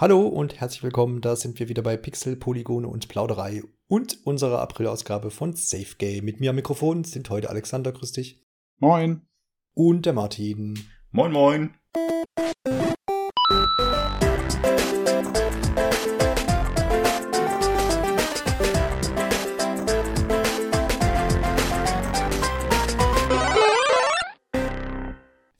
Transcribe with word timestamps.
Hallo 0.00 0.28
und 0.28 0.60
herzlich 0.60 0.84
willkommen. 0.84 1.20
Da 1.20 1.34
sind 1.34 1.58
wir 1.58 1.68
wieder 1.68 1.82
bei 1.82 1.96
Pixel, 1.96 2.36
Polygone 2.36 2.86
und 2.86 3.08
Plauderei 3.08 3.64
und 3.88 4.24
unserer 4.24 4.60
April-Ausgabe 4.60 5.32
von 5.32 5.56
Safe 5.56 5.96
Game. 5.98 6.24
Mit 6.24 6.38
mir 6.38 6.50
am 6.50 6.56
Mikrofon 6.56 7.02
sind 7.02 7.28
heute 7.30 7.50
Alexander, 7.50 7.90
grüß 7.90 8.12
dich. 8.12 8.40
Moin. 8.78 9.22
Und 9.74 10.06
der 10.06 10.12
Martin. 10.12 10.78
Moin, 11.10 11.32
moin. 11.32 11.74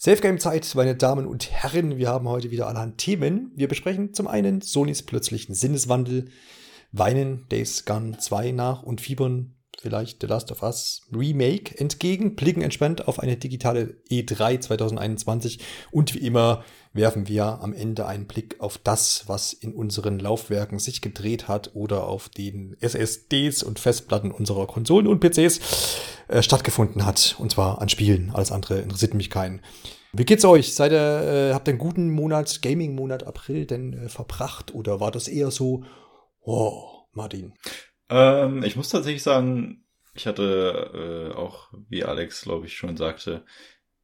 Safe 0.08 0.22
Game 0.22 0.38
Zeit, 0.38 0.74
meine 0.74 0.94
Damen 0.94 1.26
und 1.26 1.50
Herren. 1.50 1.98
Wir 1.98 2.08
haben 2.08 2.30
heute 2.30 2.50
wieder 2.50 2.66
allerhand 2.66 2.96
Themen. 2.96 3.52
Wir 3.54 3.68
besprechen 3.68 4.14
zum 4.14 4.26
einen 4.26 4.62
Sonys 4.62 5.02
plötzlichen 5.02 5.54
Sinneswandel, 5.54 6.30
weinen 6.92 7.46
Days 7.50 7.84
Gone 7.84 8.16
2 8.16 8.52
nach 8.52 8.82
und 8.82 9.02
fiebern 9.02 9.54
vielleicht 9.78 10.22
The 10.22 10.26
Last 10.26 10.50
of 10.50 10.62
Us 10.62 11.02
Remake 11.12 11.78
entgegen, 11.78 12.36
blicken 12.36 12.62
entspannt 12.62 13.06
auf 13.06 13.18
eine 13.18 13.36
digitale 13.36 13.98
E3 14.10 14.60
2021 14.60 15.58
und 15.90 16.14
wie 16.14 16.26
immer 16.26 16.64
werfen 16.94 17.28
wir 17.28 17.60
am 17.60 17.74
Ende 17.74 18.06
einen 18.06 18.26
Blick 18.26 18.56
auf 18.60 18.78
das, 18.78 19.24
was 19.26 19.52
in 19.52 19.74
unseren 19.74 20.18
Laufwerken 20.18 20.78
sich 20.78 21.02
gedreht 21.02 21.48
hat 21.48 21.72
oder 21.74 22.04
auf 22.04 22.30
den 22.30 22.78
SSDs 22.80 23.62
und 23.62 23.78
Festplatten 23.78 24.30
unserer 24.30 24.66
Konsolen 24.66 25.06
und 25.06 25.20
PCs 25.20 25.60
äh, 26.28 26.42
stattgefunden 26.42 27.04
hat. 27.04 27.36
Und 27.38 27.52
zwar 27.52 27.82
an 27.82 27.90
Spielen. 27.90 28.30
Alles 28.32 28.50
andere 28.50 28.78
interessiert 28.78 29.12
mich 29.12 29.28
keinen. 29.28 29.60
Wie 30.12 30.24
geht's 30.24 30.44
euch? 30.44 30.74
Seid 30.74 30.92
ihr, 30.92 31.50
äh, 31.50 31.54
habt 31.54 31.68
ihr 31.68 31.72
einen 31.72 31.78
guten 31.78 32.10
Monat, 32.10 32.62
Gaming-Monat 32.62 33.24
April 33.24 33.66
denn 33.66 33.92
äh, 33.92 34.08
verbracht 34.08 34.74
oder 34.74 35.00
war 35.00 35.10
das 35.10 35.28
eher 35.28 35.50
so, 35.50 35.84
oh, 36.40 37.04
Martin? 37.12 37.54
Ähm, 38.08 38.62
ich 38.62 38.76
muss 38.76 38.88
tatsächlich 38.88 39.22
sagen, 39.22 39.84
ich 40.14 40.26
hatte 40.26 41.30
äh, 41.32 41.36
auch, 41.36 41.72
wie 41.88 42.04
Alex, 42.04 42.42
glaube 42.42 42.66
ich, 42.66 42.76
schon 42.76 42.96
sagte, 42.96 43.44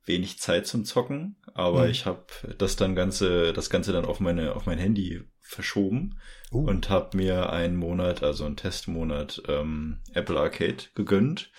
wenig 0.05 0.39
Zeit 0.39 0.67
zum 0.67 0.85
Zocken, 0.85 1.37
aber 1.55 1.85
mhm. 1.85 1.91
ich 1.91 2.05
habe 2.05 2.27
das 2.59 2.77
dann 2.77 2.95
ganze, 2.95 3.55
das 3.55 3.71
Ganze 3.71 3.93
dann 3.93 4.05
auf 4.05 4.21
meine, 4.21 4.55
auf 4.55 4.67
mein 4.67 4.79
Handy 4.79 5.23
verschoben 5.41 6.19
uh. 6.53 6.67
und 6.67 6.91
habe 6.91 7.17
mir 7.17 7.51
einen 7.51 7.77
Monat, 7.77 8.23
also 8.23 8.45
einen 8.45 8.57
Testmonat 8.57 9.43
ähm, 9.49 10.01
Apple 10.13 10.39
Arcade 10.39 10.85
gegönnt 10.95 11.51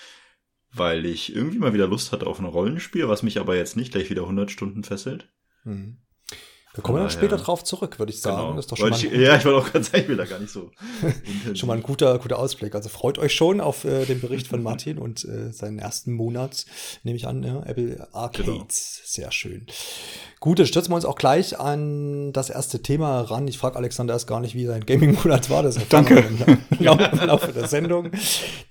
weil 0.75 1.05
ich 1.05 1.35
irgendwie 1.35 1.59
mal 1.59 1.73
wieder 1.73 1.87
Lust 1.87 2.11
hatte 2.11 2.27
auf 2.27 2.39
ein 2.39 2.45
Rollenspiel, 2.45 3.07
was 3.07 3.23
mich 3.23 3.39
aber 3.39 3.55
jetzt 3.55 3.75
nicht 3.75 3.91
gleich 3.91 4.09
wieder 4.09 4.23
100 4.23 4.51
Stunden 4.51 4.83
fesselt. 4.83 5.29
Mhm. 5.63 5.97
Da 6.75 6.81
kommen 6.81 6.97
wir 6.97 7.03
dann 7.03 7.09
später 7.09 7.37
ja. 7.37 7.41
drauf 7.41 7.63
zurück, 7.63 7.99
würde 7.99 8.11
ich 8.11 8.19
sagen. 8.19 8.47
Genau. 8.47 8.59
Ist 8.59 8.69
doch 8.69 8.75
schon 8.75 8.91
ich, 8.91 9.03
ja, 9.11 9.37
ich 9.37 9.45
wollte 9.45 9.59
auch 9.59 9.71
gerade 9.71 9.85
sagen, 9.85 10.03
ich 10.03 10.07
will 10.09 10.17
da 10.17 10.25
gar 10.25 10.39
nicht 10.39 10.51
so. 10.51 10.71
schon 11.53 11.67
mal 11.67 11.75
ein 11.77 11.83
guter, 11.83 12.19
guter 12.19 12.37
Ausblick. 12.37 12.75
Also 12.75 12.89
freut 12.89 13.17
euch 13.17 13.33
schon 13.33 13.61
auf 13.61 13.85
äh, 13.85 14.05
den 14.05 14.19
Bericht 14.19 14.47
von 14.47 14.61
Martin 14.61 14.97
und 14.97 15.23
äh, 15.23 15.53
seinen 15.53 15.79
ersten 15.79 16.11
Monat, 16.11 16.65
nehme 17.03 17.15
ich 17.15 17.27
an, 17.27 17.43
ja, 17.43 17.63
Apple 17.63 18.05
Arcades. 18.11 18.45
Genau. 18.45 18.65
Sehr 18.67 19.31
schön. 19.31 19.67
Gut, 20.45 20.59
dann 20.59 20.67
stürzen 20.67 20.91
wir 20.91 20.95
uns 20.97 21.05
auch 21.05 21.15
gleich 21.15 21.59
an 21.59 22.31
das 22.31 22.51
erste 22.51 22.79
Thema 22.79 23.21
ran. 23.21 23.47
Ich 23.47 23.57
frage 23.57 23.77
Alexander 23.77 24.13
erst 24.13 24.27
gar 24.27 24.39
nicht, 24.39 24.53
wie 24.53 24.67
sein 24.67 24.85
Gaming-Monat 24.85 25.49
war. 25.49 25.63
Das 25.63 25.75
Danke. 25.89 26.23
Im 26.79 26.85
Laufe 26.85 27.51
der 27.51 27.67
Sendung. 27.67 28.11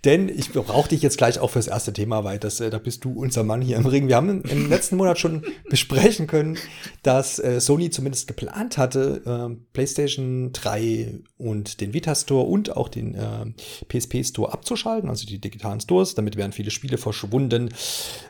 Denn 0.04 0.28
ich 0.28 0.52
brauche 0.52 0.88
dich 0.88 1.02
jetzt 1.02 1.18
gleich 1.18 1.40
auch 1.40 1.50
fürs 1.50 1.66
erste 1.66 1.92
Thema, 1.92 2.22
weil 2.22 2.38
das, 2.38 2.60
äh, 2.60 2.70
da 2.70 2.78
bist 2.78 3.04
du 3.04 3.10
unser 3.10 3.42
Mann 3.42 3.60
hier 3.60 3.76
im 3.76 3.86
Ring. 3.86 4.06
Wir 4.06 4.14
haben 4.14 4.42
im 4.42 4.68
letzten 4.68 4.96
Monat 4.96 5.18
schon 5.18 5.42
besprechen 5.68 6.28
können, 6.28 6.58
dass 7.02 7.40
äh, 7.40 7.60
Sony 7.60 7.90
zumindest 7.90 8.28
geplant 8.28 8.78
hatte, 8.78 9.22
äh, 9.26 9.56
PlayStation 9.72 10.52
3 10.52 11.22
und 11.38 11.80
den 11.80 11.92
Vita 11.92 12.14
Store 12.14 12.46
und 12.46 12.76
auch 12.76 12.88
den 12.88 13.16
äh, 13.16 13.46
PSP 13.88 14.22
Store 14.22 14.52
abzuschalten, 14.52 15.10
also 15.10 15.26
die 15.26 15.40
digitalen 15.40 15.80
Stores. 15.80 16.14
Damit 16.14 16.36
wären 16.36 16.52
viele 16.52 16.70
Spiele 16.70 16.98
verschwunden 16.98 17.74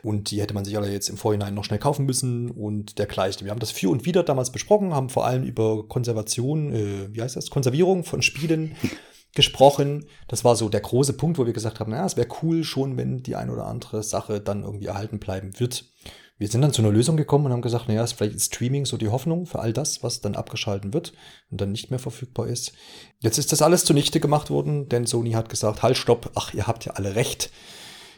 und 0.01 0.31
die 0.31 0.41
hätte 0.41 0.55
man 0.55 0.65
sich 0.65 0.75
alle 0.75 0.91
jetzt 0.91 1.09
im 1.09 1.17
Vorhinein 1.17 1.53
noch 1.53 1.65
schnell 1.65 1.77
kaufen 1.77 2.07
müssen 2.07 2.49
und 2.49 2.97
dergleichen 2.97 3.34
erreicht. 3.35 3.45
Wir 3.45 3.51
haben 3.51 3.59
das 3.59 3.71
für 3.71 3.89
und 3.89 4.05
wieder 4.05 4.23
damals 4.23 4.51
besprochen, 4.51 4.93
haben 4.93 5.09
vor 5.09 5.25
allem 5.25 5.43
über 5.43 5.87
Konservation, 5.87 6.73
äh, 6.73 7.13
wie 7.13 7.21
heißt 7.21 7.35
das, 7.35 7.49
Konservierung 7.49 8.03
von 8.03 8.21
Spielen 8.21 8.75
gesprochen. 9.35 10.05
Das 10.27 10.43
war 10.43 10.55
so 10.55 10.69
der 10.69 10.81
große 10.81 11.13
Punkt, 11.13 11.37
wo 11.37 11.45
wir 11.45 11.53
gesagt 11.53 11.79
haben, 11.79 11.91
naja, 11.91 12.05
es 12.05 12.17
wäre 12.17 12.27
cool 12.41 12.63
schon, 12.63 12.97
wenn 12.97 13.23
die 13.23 13.35
ein 13.35 13.49
oder 13.49 13.65
andere 13.67 14.03
Sache 14.03 14.39
dann 14.41 14.63
irgendwie 14.63 14.87
erhalten 14.87 15.19
bleiben 15.19 15.59
wird. 15.59 15.91
Wir 16.37 16.49
sind 16.49 16.61
dann 16.61 16.73
zu 16.73 16.81
einer 16.81 16.91
Lösung 16.91 17.15
gekommen 17.15 17.45
und 17.45 17.53
haben 17.53 17.61
gesagt, 17.61 17.87
naja, 17.87 18.05
vielleicht 18.05 18.35
ist 18.35 18.53
Streaming 18.53 18.85
so 18.85 18.97
die 18.97 19.07
Hoffnung 19.07 19.45
für 19.45 19.59
all 19.59 19.71
das, 19.71 20.03
was 20.03 20.19
dann 20.19 20.35
abgeschalten 20.35 20.93
wird 20.93 21.13
und 21.49 21.61
dann 21.61 21.71
nicht 21.71 21.91
mehr 21.91 21.99
verfügbar 21.99 22.47
ist. 22.47 22.73
Jetzt 23.21 23.37
ist 23.37 23.53
das 23.53 23.61
alles 23.61 23.85
zunichte 23.85 24.19
gemacht 24.19 24.49
worden, 24.49 24.89
denn 24.89 25.05
Sony 25.05 25.31
hat 25.31 25.47
gesagt, 25.47 25.81
halt, 25.81 25.95
stopp, 25.95 26.31
ach, 26.35 26.53
ihr 26.53 26.67
habt 26.67 26.83
ja 26.83 26.93
alle 26.93 27.15
recht. 27.15 27.51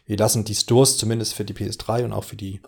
Wir 0.08 0.18
lassen 0.18 0.46
die 0.46 0.56
Stores 0.56 0.98
zumindest 0.98 1.36
für 1.36 1.46
die 1.46 1.54
PS3 1.54 2.06
und 2.06 2.14
auch 2.14 2.24
für 2.24 2.38
die 2.38 2.62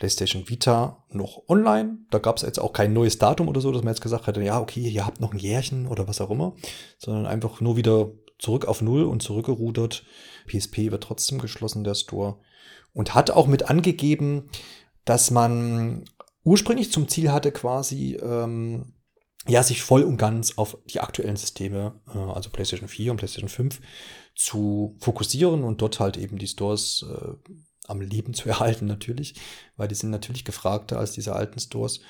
PlayStation 0.00 0.48
Vita 0.48 1.04
noch 1.10 1.42
online. 1.46 1.98
Da 2.10 2.18
gab 2.18 2.38
es 2.38 2.42
jetzt 2.42 2.58
auch 2.58 2.72
kein 2.72 2.94
neues 2.94 3.18
Datum 3.18 3.48
oder 3.48 3.60
so, 3.60 3.70
dass 3.70 3.84
man 3.84 3.92
jetzt 3.92 4.00
gesagt 4.00 4.26
hätte, 4.26 4.42
ja, 4.42 4.58
okay, 4.58 4.80
ihr 4.80 5.06
habt 5.06 5.20
noch 5.20 5.32
ein 5.32 5.38
Jährchen 5.38 5.86
oder 5.86 6.08
was 6.08 6.22
auch 6.22 6.30
immer, 6.30 6.56
sondern 6.98 7.26
einfach 7.26 7.60
nur 7.60 7.76
wieder 7.76 8.10
zurück 8.38 8.64
auf 8.64 8.80
Null 8.80 9.04
und 9.04 9.22
zurückgerudert. 9.22 10.04
PSP 10.48 10.90
wird 10.90 11.04
trotzdem 11.04 11.38
geschlossen, 11.38 11.84
der 11.84 11.94
Store. 11.94 12.38
Und 12.94 13.14
hat 13.14 13.30
auch 13.30 13.46
mit 13.46 13.68
angegeben, 13.68 14.48
dass 15.04 15.30
man 15.30 16.06
ursprünglich 16.44 16.90
zum 16.90 17.06
Ziel 17.06 17.30
hatte, 17.30 17.52
quasi, 17.52 18.14
ähm, 18.22 18.94
ja, 19.46 19.62
sich 19.62 19.82
voll 19.82 20.02
und 20.02 20.16
ganz 20.16 20.56
auf 20.56 20.78
die 20.86 21.00
aktuellen 21.00 21.36
Systeme, 21.36 22.00
äh, 22.14 22.18
also 22.18 22.48
PlayStation 22.48 22.88
4 22.88 23.10
und 23.10 23.18
PlayStation 23.18 23.50
5, 23.50 23.80
zu 24.34 24.96
fokussieren 24.98 25.62
und 25.62 25.82
dort 25.82 26.00
halt 26.00 26.16
eben 26.16 26.38
die 26.38 26.48
Stores 26.48 27.04
äh, 27.06 27.50
am 27.90 28.00
Leben 28.00 28.34
zu 28.34 28.48
erhalten 28.48 28.86
natürlich, 28.86 29.34
weil 29.76 29.88
die 29.88 29.94
sind 29.94 30.10
natürlich 30.10 30.44
gefragter 30.44 30.98
als 30.98 31.12
diese 31.12 31.34
alten 31.34 31.58
Stores. 31.60 32.00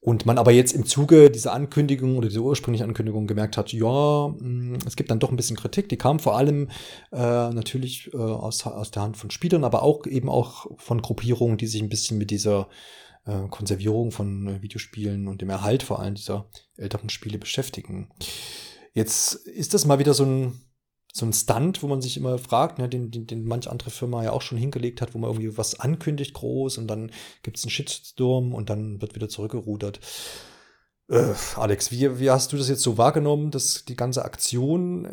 Und 0.00 0.26
man 0.26 0.38
aber 0.38 0.52
jetzt 0.52 0.72
im 0.72 0.86
Zuge 0.86 1.30
dieser 1.30 1.52
Ankündigung 1.52 2.16
oder 2.16 2.28
dieser 2.28 2.42
ursprünglichen 2.42 2.86
Ankündigung 2.86 3.26
gemerkt 3.26 3.56
hat, 3.56 3.72
ja, 3.72 4.28
mm, 4.28 4.78
es 4.86 4.96
gibt 4.96 5.10
dann 5.10 5.20
doch 5.20 5.30
ein 5.30 5.36
bisschen 5.36 5.56
Kritik. 5.56 5.88
Die 5.88 5.96
kam 5.96 6.18
vor 6.18 6.36
allem 6.36 6.68
äh, 7.12 7.16
natürlich 7.18 8.12
äh, 8.12 8.16
aus, 8.16 8.66
aus 8.66 8.90
der 8.90 9.02
Hand 9.02 9.16
von 9.16 9.30
Spielern, 9.30 9.64
aber 9.64 9.82
auch 9.82 10.06
eben 10.06 10.28
auch 10.28 10.66
von 10.76 11.02
Gruppierungen, 11.02 11.58
die 11.58 11.66
sich 11.66 11.82
ein 11.82 11.88
bisschen 11.88 12.18
mit 12.18 12.30
dieser 12.30 12.68
äh, 13.26 13.48
Konservierung 13.50 14.10
von 14.10 14.46
äh, 14.46 14.62
Videospielen 14.62 15.28
und 15.28 15.42
dem 15.42 15.50
Erhalt 15.50 15.82
vor 15.82 16.00
allem 16.00 16.14
dieser 16.14 16.48
älteren 16.76 17.10
Spiele 17.10 17.38
beschäftigen. 17.38 18.08
Jetzt 18.94 19.34
ist 19.34 19.74
das 19.74 19.84
mal 19.84 19.98
wieder 19.98 20.14
so 20.14 20.24
ein 20.24 20.60
so 21.12 21.26
ein 21.26 21.32
Stunt, 21.32 21.82
wo 21.82 21.88
man 21.88 22.02
sich 22.02 22.16
immer 22.16 22.38
fragt, 22.38 22.78
ne, 22.78 22.88
den, 22.88 23.10
den, 23.10 23.26
den 23.26 23.44
manch 23.44 23.68
andere 23.68 23.90
Firma 23.90 24.22
ja 24.22 24.32
auch 24.32 24.42
schon 24.42 24.58
hingelegt 24.58 25.00
hat, 25.00 25.14
wo 25.14 25.18
man 25.18 25.30
irgendwie 25.30 25.56
was 25.56 25.80
ankündigt 25.80 26.34
groß 26.34 26.78
und 26.78 26.86
dann 26.86 27.10
gibt 27.42 27.56
es 27.56 27.64
einen 27.64 27.70
Shitstorm 27.70 28.54
und 28.54 28.70
dann 28.70 29.00
wird 29.00 29.14
wieder 29.14 29.28
zurückgerudert. 29.28 30.00
Äh, 31.08 31.34
Alex, 31.56 31.90
wie, 31.90 32.20
wie 32.20 32.30
hast 32.30 32.52
du 32.52 32.56
das 32.56 32.68
jetzt 32.68 32.82
so 32.82 32.98
wahrgenommen, 32.98 33.50
dass 33.50 33.84
die 33.86 33.96
ganze 33.96 34.24
Aktion, 34.24 35.08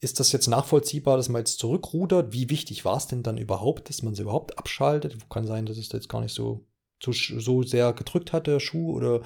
ist 0.00 0.20
das 0.20 0.32
jetzt 0.32 0.48
nachvollziehbar, 0.48 1.16
dass 1.16 1.28
man 1.28 1.40
jetzt 1.40 1.58
zurückrudert? 1.58 2.32
Wie 2.32 2.50
wichtig 2.50 2.84
war 2.84 2.96
es 2.96 3.06
denn 3.06 3.22
dann 3.22 3.38
überhaupt, 3.38 3.88
dass 3.88 4.02
man 4.02 4.14
sie 4.14 4.22
überhaupt 4.22 4.58
abschaltet? 4.58 5.16
Kann 5.28 5.46
sein, 5.46 5.66
dass 5.66 5.76
es 5.76 5.92
jetzt 5.92 6.08
gar 6.08 6.20
nicht 6.20 6.34
so, 6.34 6.66
so, 7.02 7.12
so 7.12 7.62
sehr 7.62 7.92
gedrückt 7.92 8.32
hat, 8.32 8.46
der 8.46 8.60
Schuh, 8.60 8.94
oder 8.94 9.20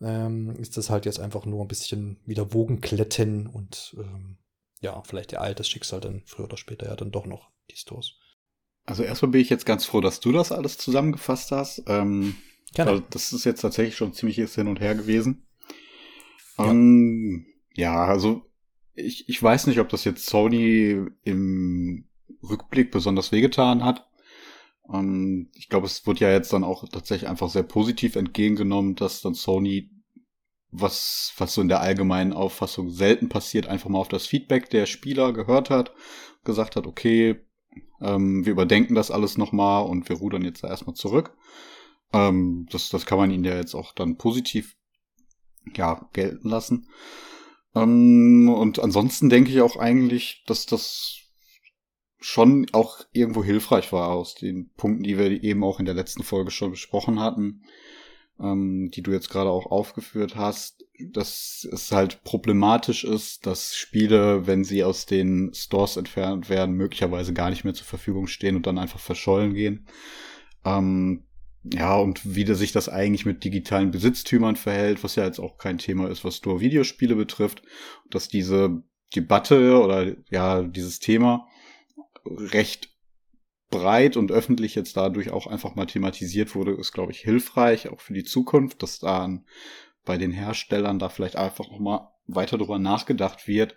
ähm, 0.00 0.54
ist 0.56 0.76
das 0.76 0.90
halt 0.90 1.06
jetzt 1.06 1.20
einfach 1.20 1.44
nur 1.44 1.62
ein 1.64 1.68
bisschen 1.68 2.18
wieder 2.24 2.52
Wogen 2.54 2.80
kletten 2.80 3.46
und 3.46 3.96
ähm, 3.98 4.37
ja, 4.80 5.02
vielleicht 5.02 5.32
ihr 5.32 5.40
altes 5.40 5.68
Schicksal 5.68 6.00
dann 6.00 6.22
früher 6.24 6.44
oder 6.44 6.56
später 6.56 6.86
ja 6.86 6.96
dann 6.96 7.10
doch 7.10 7.26
noch 7.26 7.50
die 7.70 7.76
Stores. 7.76 8.14
Also 8.84 9.02
erstmal 9.02 9.32
bin 9.32 9.40
ich 9.40 9.50
jetzt 9.50 9.66
ganz 9.66 9.84
froh, 9.84 10.00
dass 10.00 10.20
du 10.20 10.32
das 10.32 10.52
alles 10.52 10.78
zusammengefasst 10.78 11.50
hast. 11.52 11.82
Ähm. 11.86 12.36
Also 12.76 13.02
das 13.10 13.32
ist 13.32 13.44
jetzt 13.44 13.62
tatsächlich 13.62 13.96
schon 13.96 14.12
ziemliches 14.12 14.54
Hin 14.54 14.68
und 14.68 14.80
Her 14.80 14.94
gewesen. 14.94 15.46
Ja, 16.58 16.64
um, 16.64 17.46
ja 17.74 18.04
also 18.04 18.42
ich, 18.94 19.28
ich 19.28 19.42
weiß 19.42 19.66
nicht, 19.66 19.78
ob 19.78 19.88
das 19.88 20.04
jetzt 20.04 20.26
Sony 20.26 21.06
im 21.22 22.08
Rückblick 22.42 22.90
besonders 22.90 23.32
wehgetan 23.32 23.84
hat. 23.84 24.06
Um, 24.82 25.50
ich 25.54 25.68
glaube, 25.68 25.86
es 25.86 26.06
wird 26.06 26.20
ja 26.20 26.30
jetzt 26.30 26.52
dann 26.52 26.64
auch 26.64 26.88
tatsächlich 26.88 27.28
einfach 27.28 27.50
sehr 27.50 27.62
positiv 27.62 28.16
entgegengenommen, 28.16 28.96
dass 28.96 29.20
dann 29.20 29.34
Sony 29.34 29.90
was, 30.70 31.32
was 31.38 31.54
so 31.54 31.60
in 31.60 31.68
der 31.68 31.80
allgemeinen 31.80 32.32
Auffassung 32.32 32.90
selten 32.90 33.28
passiert, 33.28 33.66
einfach 33.66 33.88
mal 33.88 33.98
auf 33.98 34.08
das 34.08 34.26
Feedback 34.26 34.70
der 34.70 34.86
Spieler 34.86 35.32
gehört 35.32 35.70
hat, 35.70 35.92
gesagt 36.44 36.76
hat, 36.76 36.86
okay, 36.86 37.40
ähm, 38.00 38.44
wir 38.44 38.52
überdenken 38.52 38.94
das 38.94 39.10
alles 39.10 39.38
nochmal 39.38 39.84
und 39.84 40.08
wir 40.08 40.16
rudern 40.16 40.42
jetzt 40.42 40.62
da 40.62 40.68
erstmal 40.68 40.94
zurück. 40.94 41.34
Ähm, 42.12 42.66
das, 42.70 42.90
das 42.90 43.06
kann 43.06 43.18
man 43.18 43.30
ihnen 43.30 43.44
ja 43.44 43.56
jetzt 43.56 43.74
auch 43.74 43.92
dann 43.92 44.16
positiv 44.16 44.76
ja, 45.74 46.08
gelten 46.12 46.48
lassen. 46.48 46.88
Ähm, 47.74 48.48
und 48.48 48.78
ansonsten 48.78 49.30
denke 49.30 49.50
ich 49.50 49.60
auch 49.60 49.76
eigentlich, 49.76 50.44
dass 50.46 50.66
das 50.66 51.16
schon 52.20 52.66
auch 52.72 53.00
irgendwo 53.12 53.44
hilfreich 53.44 53.92
war 53.92 54.10
aus 54.10 54.34
den 54.34 54.70
Punkten, 54.76 55.04
die 55.04 55.18
wir 55.18 55.30
eben 55.42 55.62
auch 55.62 55.78
in 55.78 55.86
der 55.86 55.94
letzten 55.94 56.24
Folge 56.24 56.50
schon 56.50 56.72
besprochen 56.72 57.20
hatten 57.20 57.62
ähm, 58.40 58.90
die 58.92 59.02
du 59.02 59.12
jetzt 59.12 59.30
gerade 59.30 59.50
auch 59.50 59.66
aufgeführt 59.66 60.36
hast, 60.36 60.84
dass 61.12 61.66
es 61.70 61.92
halt 61.92 62.24
problematisch 62.24 63.04
ist, 63.04 63.46
dass 63.46 63.76
Spiele, 63.76 64.46
wenn 64.46 64.64
sie 64.64 64.82
aus 64.84 65.06
den 65.06 65.52
Stores 65.54 65.96
entfernt 65.96 66.48
werden, 66.48 66.74
möglicherweise 66.74 67.32
gar 67.32 67.50
nicht 67.50 67.64
mehr 67.64 67.74
zur 67.74 67.86
Verfügung 67.86 68.26
stehen 68.26 68.56
und 68.56 68.66
dann 68.66 68.78
einfach 68.78 69.00
verschollen 69.00 69.54
gehen. 69.54 69.86
Ähm, 70.64 71.24
ja, 71.64 71.96
und 71.96 72.34
wie 72.34 72.46
sich 72.54 72.72
das 72.72 72.88
eigentlich 72.88 73.26
mit 73.26 73.44
digitalen 73.44 73.90
Besitztümern 73.90 74.56
verhält, 74.56 75.04
was 75.04 75.16
ja 75.16 75.24
jetzt 75.24 75.38
auch 75.38 75.58
kein 75.58 75.78
Thema 75.78 76.08
ist, 76.08 76.24
was 76.24 76.44
nur 76.44 76.60
Videospiele 76.60 77.14
betrifft, 77.14 77.62
dass 78.10 78.28
diese 78.28 78.82
Debatte 79.14 79.80
oder 79.82 80.14
ja, 80.30 80.62
dieses 80.62 81.00
Thema 81.00 81.46
recht 82.24 82.87
breit 83.70 84.16
und 84.16 84.32
öffentlich 84.32 84.74
jetzt 84.74 84.96
dadurch 84.96 85.30
auch 85.30 85.46
einfach 85.46 85.74
mal 85.74 85.86
thematisiert 85.86 86.54
wurde, 86.54 86.72
ist, 86.72 86.92
glaube 86.92 87.12
ich, 87.12 87.20
hilfreich, 87.20 87.88
auch 87.88 88.00
für 88.00 88.14
die 88.14 88.24
Zukunft, 88.24 88.82
dass 88.82 88.98
da 88.98 89.28
bei 90.04 90.16
den 90.16 90.32
Herstellern 90.32 90.98
da 90.98 91.08
vielleicht 91.08 91.36
einfach 91.36 91.70
noch 91.70 91.78
mal 91.78 92.10
weiter 92.26 92.58
drüber 92.58 92.78
nachgedacht 92.78 93.46
wird 93.46 93.76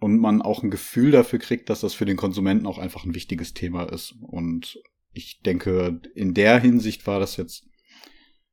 und 0.00 0.18
man 0.18 0.42
auch 0.42 0.62
ein 0.62 0.70
Gefühl 0.70 1.12
dafür 1.12 1.38
kriegt, 1.38 1.70
dass 1.70 1.80
das 1.80 1.94
für 1.94 2.04
den 2.04 2.16
Konsumenten 2.16 2.66
auch 2.66 2.78
einfach 2.78 3.04
ein 3.04 3.14
wichtiges 3.14 3.54
Thema 3.54 3.84
ist. 3.84 4.14
Und 4.20 4.78
ich 5.12 5.40
denke, 5.42 6.00
in 6.14 6.34
der 6.34 6.58
Hinsicht 6.60 7.06
war 7.06 7.20
das 7.20 7.36
jetzt 7.36 7.64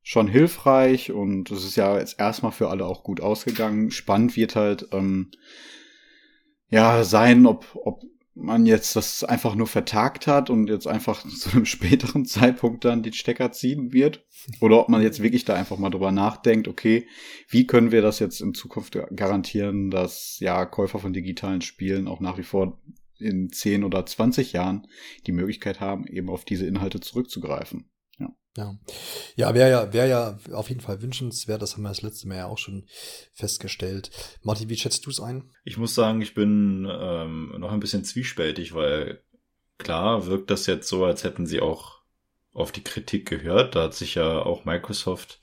schon 0.03 0.27
hilfreich 0.27 1.11
und 1.11 1.51
es 1.51 1.63
ist 1.63 1.75
ja 1.75 1.97
jetzt 1.97 2.19
erstmal 2.19 2.51
für 2.51 2.69
alle 2.69 2.85
auch 2.85 3.03
gut 3.03 3.21
ausgegangen. 3.21 3.91
Spannend 3.91 4.35
wird 4.35 4.55
halt 4.55 4.87
ähm, 4.91 5.31
ja 6.69 7.03
sein, 7.03 7.45
ob, 7.45 7.67
ob 7.75 8.03
man 8.33 8.65
jetzt 8.65 8.95
das 8.95 9.23
einfach 9.23 9.55
nur 9.55 9.67
vertagt 9.67 10.25
hat 10.25 10.49
und 10.49 10.69
jetzt 10.69 10.87
einfach 10.87 11.27
zu 11.27 11.51
einem 11.51 11.65
späteren 11.65 12.25
Zeitpunkt 12.25 12.85
dann 12.85 13.03
den 13.03 13.13
Stecker 13.13 13.51
ziehen 13.51 13.93
wird. 13.93 14.25
Oder 14.59 14.79
ob 14.79 14.89
man 14.89 15.01
jetzt 15.01 15.21
wirklich 15.21 15.45
da 15.45 15.53
einfach 15.53 15.77
mal 15.77 15.89
drüber 15.89 16.11
nachdenkt, 16.11 16.67
okay, 16.67 17.07
wie 17.49 17.67
können 17.67 17.91
wir 17.91 18.01
das 18.01 18.19
jetzt 18.19 18.41
in 18.41 18.53
Zukunft 18.53 18.97
garantieren, 19.15 19.91
dass 19.91 20.37
ja 20.39 20.65
Käufer 20.65 20.99
von 20.99 21.13
digitalen 21.13 21.61
Spielen 21.61 22.07
auch 22.07 22.19
nach 22.19 22.37
wie 22.37 22.43
vor 22.43 22.79
in 23.19 23.51
10 23.51 23.83
oder 23.83 24.05
20 24.05 24.53
Jahren 24.53 24.87
die 25.27 25.31
Möglichkeit 25.31 25.79
haben, 25.79 26.07
eben 26.07 26.29
auf 26.29 26.43
diese 26.43 26.65
Inhalte 26.65 26.99
zurückzugreifen. 26.99 27.85
Ja, 28.57 28.75
ja 29.35 29.53
wäre 29.53 29.69
ja, 29.69 29.93
wär 29.93 30.05
ja 30.07 30.37
auf 30.51 30.69
jeden 30.69 30.81
Fall 30.81 31.01
wünschenswert. 31.01 31.61
Das 31.61 31.73
haben 31.73 31.83
wir 31.83 31.89
das 31.89 32.01
letzte 32.01 32.27
Mal 32.27 32.37
ja 32.37 32.47
auch 32.47 32.57
schon 32.57 32.85
festgestellt. 33.33 34.11
Martin, 34.43 34.69
wie 34.69 34.77
schätzt 34.77 35.05
du 35.05 35.09
es 35.09 35.19
ein? 35.19 35.51
Ich 35.63 35.77
muss 35.77 35.95
sagen, 35.95 36.21
ich 36.21 36.33
bin 36.33 36.87
ähm, 36.89 37.53
noch 37.57 37.71
ein 37.71 37.79
bisschen 37.79 38.03
zwiespältig, 38.03 38.73
weil 38.73 39.23
klar 39.77 40.25
wirkt 40.25 40.51
das 40.51 40.65
jetzt 40.67 40.89
so, 40.89 41.05
als 41.05 41.23
hätten 41.23 41.45
sie 41.45 41.61
auch 41.61 42.01
auf 42.53 42.71
die 42.71 42.83
Kritik 42.83 43.27
gehört. 43.29 43.75
Da 43.75 43.83
hat 43.83 43.93
sich 43.93 44.15
ja 44.15 44.39
auch 44.39 44.65
Microsoft, 44.65 45.39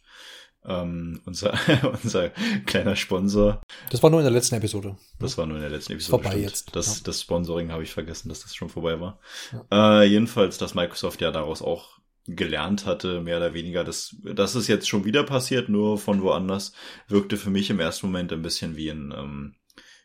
ähm, 0.67 1.23
unser, 1.25 1.55
unser 2.03 2.31
kleiner 2.67 2.95
Sponsor. 2.95 3.63
Das 3.89 4.03
war 4.03 4.11
nur 4.11 4.21
in 4.21 4.25
der 4.25 4.33
letzten 4.33 4.57
Episode. 4.57 4.97
Das 5.19 5.39
war 5.39 5.47
nur 5.47 5.57
in 5.57 5.63
der 5.63 5.71
letzten 5.71 5.95
Episode. 5.95 6.23
Vorbei 6.23 6.31
stimmt. 6.31 6.45
jetzt. 6.45 6.77
Das, 6.77 6.99
ja. 6.99 7.05
das 7.05 7.23
Sponsoring 7.23 7.73
habe 7.73 7.83
ich 7.83 7.93
vergessen, 7.93 8.29
dass 8.29 8.41
das 8.41 8.55
schon 8.55 8.69
vorbei 8.69 9.01
war. 9.01 9.19
Ja. 9.53 10.03
Äh, 10.03 10.05
jedenfalls, 10.05 10.59
dass 10.59 10.75
Microsoft 10.75 11.23
ja 11.23 11.31
daraus 11.31 11.63
auch 11.63 11.99
gelernt 12.29 12.87
hatte, 12.87 13.21
mehr 13.21 13.39
oder 13.39 13.55
weniger. 13.55 13.85
Das, 13.85 14.17
das 14.23 14.55
ist 14.55 14.69
jetzt 14.69 14.89
schon 14.89 15.05
wieder 15.05 15.25
passiert, 15.25 15.69
nur 15.69 15.99
von 15.99 16.23
woanders. 16.23 16.73
Wirkte 17.09 17.37
für 17.37 17.51
mich 17.51 17.71
im 17.71 17.81
ersten 17.81 18.07
Moment 18.07 18.33
ein 18.33 18.43
bisschen 18.43 18.77
wie 18.77 18.91
ein, 18.91 19.13
ähm, 19.17 19.55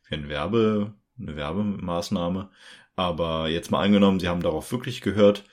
wie 0.09 0.15
ein 0.15 0.29
Werbe, 0.29 0.93
eine 1.19 1.35
Werbemaßnahme. 1.35 2.49
Aber 2.95 3.49
jetzt 3.49 3.71
mal 3.71 3.81
angenommen, 3.81 4.19
sie 4.19 4.27
haben 4.27 4.43
darauf 4.43 4.71
wirklich 4.71 5.01
gehört, 5.01 5.43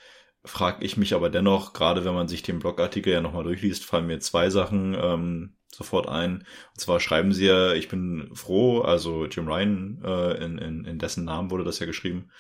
frage 0.45 0.85
ich 0.85 0.97
mich 0.97 1.15
aber 1.15 1.31
dennoch, 1.31 1.73
gerade 1.73 2.05
wenn 2.05 2.15
man 2.15 2.29
sich 2.29 2.43
den 2.43 2.59
Blogartikel 2.59 3.13
ja 3.13 3.21
nochmal 3.21 3.45
durchliest, 3.45 3.85
fallen 3.85 4.07
mir 4.07 4.21
zwei 4.21 4.51
Sachen 4.51 4.95
ähm, 4.95 5.57
sofort 5.69 6.09
ein. 6.09 6.39
Und 6.75 6.81
zwar 6.81 7.01
schreiben 7.01 7.33
sie 7.33 7.47
ja, 7.47 7.73
ich 7.73 7.89
bin 7.89 8.31
froh, 8.35 8.81
also 8.81 9.27
Jim 9.27 9.49
Ryan, 9.49 10.03
äh, 10.05 10.45
in, 10.45 10.59
in, 10.59 10.85
in 10.85 10.99
dessen 10.99 11.25
Namen 11.25 11.51
wurde 11.51 11.65
das 11.65 11.79
ja 11.79 11.87
geschrieben, 11.87 12.31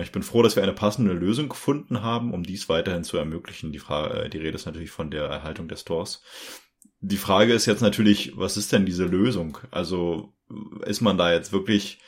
ich 0.00 0.12
bin 0.12 0.22
froh, 0.22 0.42
dass 0.42 0.56
wir 0.56 0.62
eine 0.62 0.72
passende 0.72 1.12
Lösung 1.12 1.48
gefunden 1.48 2.02
haben, 2.02 2.34
um 2.34 2.42
dies 2.42 2.68
weiterhin 2.68 3.04
zu 3.04 3.16
ermöglichen. 3.16 3.72
Die, 3.72 3.78
Frage, 3.78 4.24
äh, 4.24 4.28
die 4.28 4.38
Rede 4.38 4.56
ist 4.56 4.66
natürlich 4.66 4.90
von 4.90 5.10
der 5.10 5.24
Erhaltung 5.24 5.68
des 5.68 5.82
Stores. 5.82 6.22
Die 7.00 7.16
Frage 7.16 7.52
ist 7.52 7.66
jetzt 7.66 7.80
natürlich, 7.80 8.36
was 8.36 8.56
ist 8.56 8.72
denn 8.72 8.86
diese 8.86 9.04
Lösung? 9.04 9.58
Also 9.70 10.34
ist 10.84 11.00
man 11.00 11.16
da 11.16 11.32
jetzt 11.32 11.52
wirklich 11.52 12.00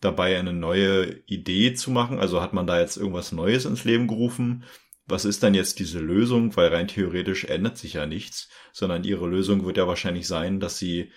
dabei, 0.00 0.38
eine 0.38 0.52
neue 0.52 1.22
Idee 1.26 1.72
zu 1.72 1.90
machen? 1.90 2.18
Also 2.18 2.42
hat 2.42 2.52
man 2.52 2.66
da 2.66 2.78
jetzt 2.78 2.98
irgendwas 2.98 3.32
Neues 3.32 3.64
ins 3.64 3.84
Leben 3.84 4.08
gerufen? 4.08 4.64
Was 5.06 5.24
ist 5.24 5.42
denn 5.42 5.54
jetzt 5.54 5.78
diese 5.78 6.00
Lösung? 6.00 6.54
Weil 6.54 6.68
rein 6.68 6.88
theoretisch 6.88 7.44
ändert 7.44 7.78
sich 7.78 7.94
ja 7.94 8.04
nichts, 8.04 8.50
sondern 8.72 9.04
ihre 9.04 9.26
Lösung 9.26 9.64
wird 9.64 9.78
ja 9.78 9.88
wahrscheinlich 9.88 10.26
sein, 10.26 10.60
dass 10.60 10.78
sie 10.78 11.12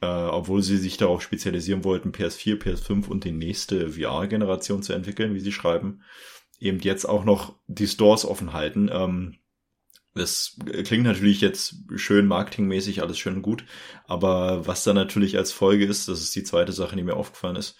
äh, 0.00 0.06
obwohl 0.06 0.62
sie 0.62 0.76
sich 0.76 0.96
darauf 0.96 1.22
spezialisieren 1.22 1.84
wollten, 1.84 2.12
PS4, 2.12 2.60
PS5 2.60 3.08
und 3.08 3.24
die 3.24 3.32
nächste 3.32 3.90
VR-Generation 3.90 4.82
zu 4.82 4.92
entwickeln, 4.92 5.34
wie 5.34 5.40
sie 5.40 5.52
schreiben, 5.52 6.02
eben 6.58 6.78
jetzt 6.80 7.04
auch 7.04 7.24
noch 7.24 7.56
die 7.66 7.88
Stores 7.88 8.24
offen 8.24 8.52
halten. 8.52 8.90
Ähm, 8.92 9.36
das 10.14 10.58
klingt 10.84 11.04
natürlich 11.04 11.40
jetzt 11.40 11.76
schön 11.94 12.26
marketingmäßig, 12.26 13.00
alles 13.00 13.18
schön 13.18 13.42
gut, 13.42 13.64
aber 14.06 14.66
was 14.66 14.82
da 14.82 14.92
natürlich 14.92 15.38
als 15.38 15.52
Folge 15.52 15.84
ist, 15.84 16.08
das 16.08 16.20
ist 16.20 16.34
die 16.34 16.42
zweite 16.42 16.72
Sache, 16.72 16.96
die 16.96 17.04
mir 17.04 17.14
aufgefallen 17.14 17.56
ist. 17.56 17.76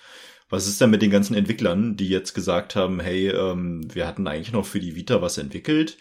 Was 0.49 0.67
ist 0.67 0.81
denn 0.81 0.91
mit 0.91 1.03
den 1.03 1.11
ganzen 1.11 1.35
Entwicklern, 1.35 1.97
die 1.97 2.09
jetzt 2.09 2.35
gesagt 2.35 2.75
haben, 2.77 3.01
hey, 3.01 3.29
ähm, 3.29 3.83
wir 3.93 4.07
hatten 4.07 4.27
eigentlich 4.27 4.53
noch 4.53 4.67
für 4.67 4.81
die 4.81 4.97
Vita 4.97 5.23
was 5.23 5.39
entwickelt, 5.39 5.97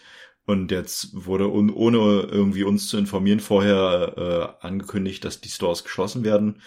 und 0.50 0.70
jetzt 0.70 1.10
wurde 1.12 1.48
un 1.48 1.70
ohne 1.70 1.98
irgendwie 2.30 2.64
uns 2.64 2.88
zu 2.88 2.98
informieren 2.98 3.40
vorher 3.40 4.56
äh, 4.60 4.66
angekündigt, 4.66 5.24
dass 5.24 5.40
die 5.40 5.48
Stores 5.48 5.84
geschlossen 5.84 6.24
werden. 6.24 6.60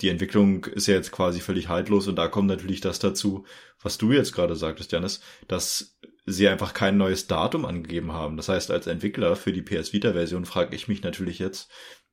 Die 0.00 0.08
Entwicklung 0.08 0.64
ist 0.64 0.86
ja 0.86 0.94
jetzt 0.94 1.12
quasi 1.12 1.40
völlig 1.40 1.68
haltlos 1.68 2.06
und 2.08 2.16
da 2.16 2.28
kommt 2.28 2.48
natürlich 2.48 2.80
das 2.80 2.98
dazu, 2.98 3.44
was 3.82 3.98
du 3.98 4.12
jetzt 4.12 4.32
gerade 4.32 4.56
sagtest, 4.56 4.92
Janis, 4.92 5.20
dass 5.48 5.98
sie 6.26 6.48
einfach 6.48 6.74
kein 6.74 6.96
neues 6.96 7.26
Datum 7.26 7.64
angegeben 7.64 8.12
haben. 8.12 8.36
Das 8.36 8.48
heißt, 8.48 8.70
als 8.70 8.86
Entwickler 8.86 9.36
für 9.36 9.52
die 9.52 9.62
PS 9.62 9.92
Vita 9.92 10.12
Version 10.12 10.44
frage 10.44 10.76
ich 10.76 10.88
mich 10.88 11.02
natürlich 11.02 11.38
jetzt, 11.38 11.70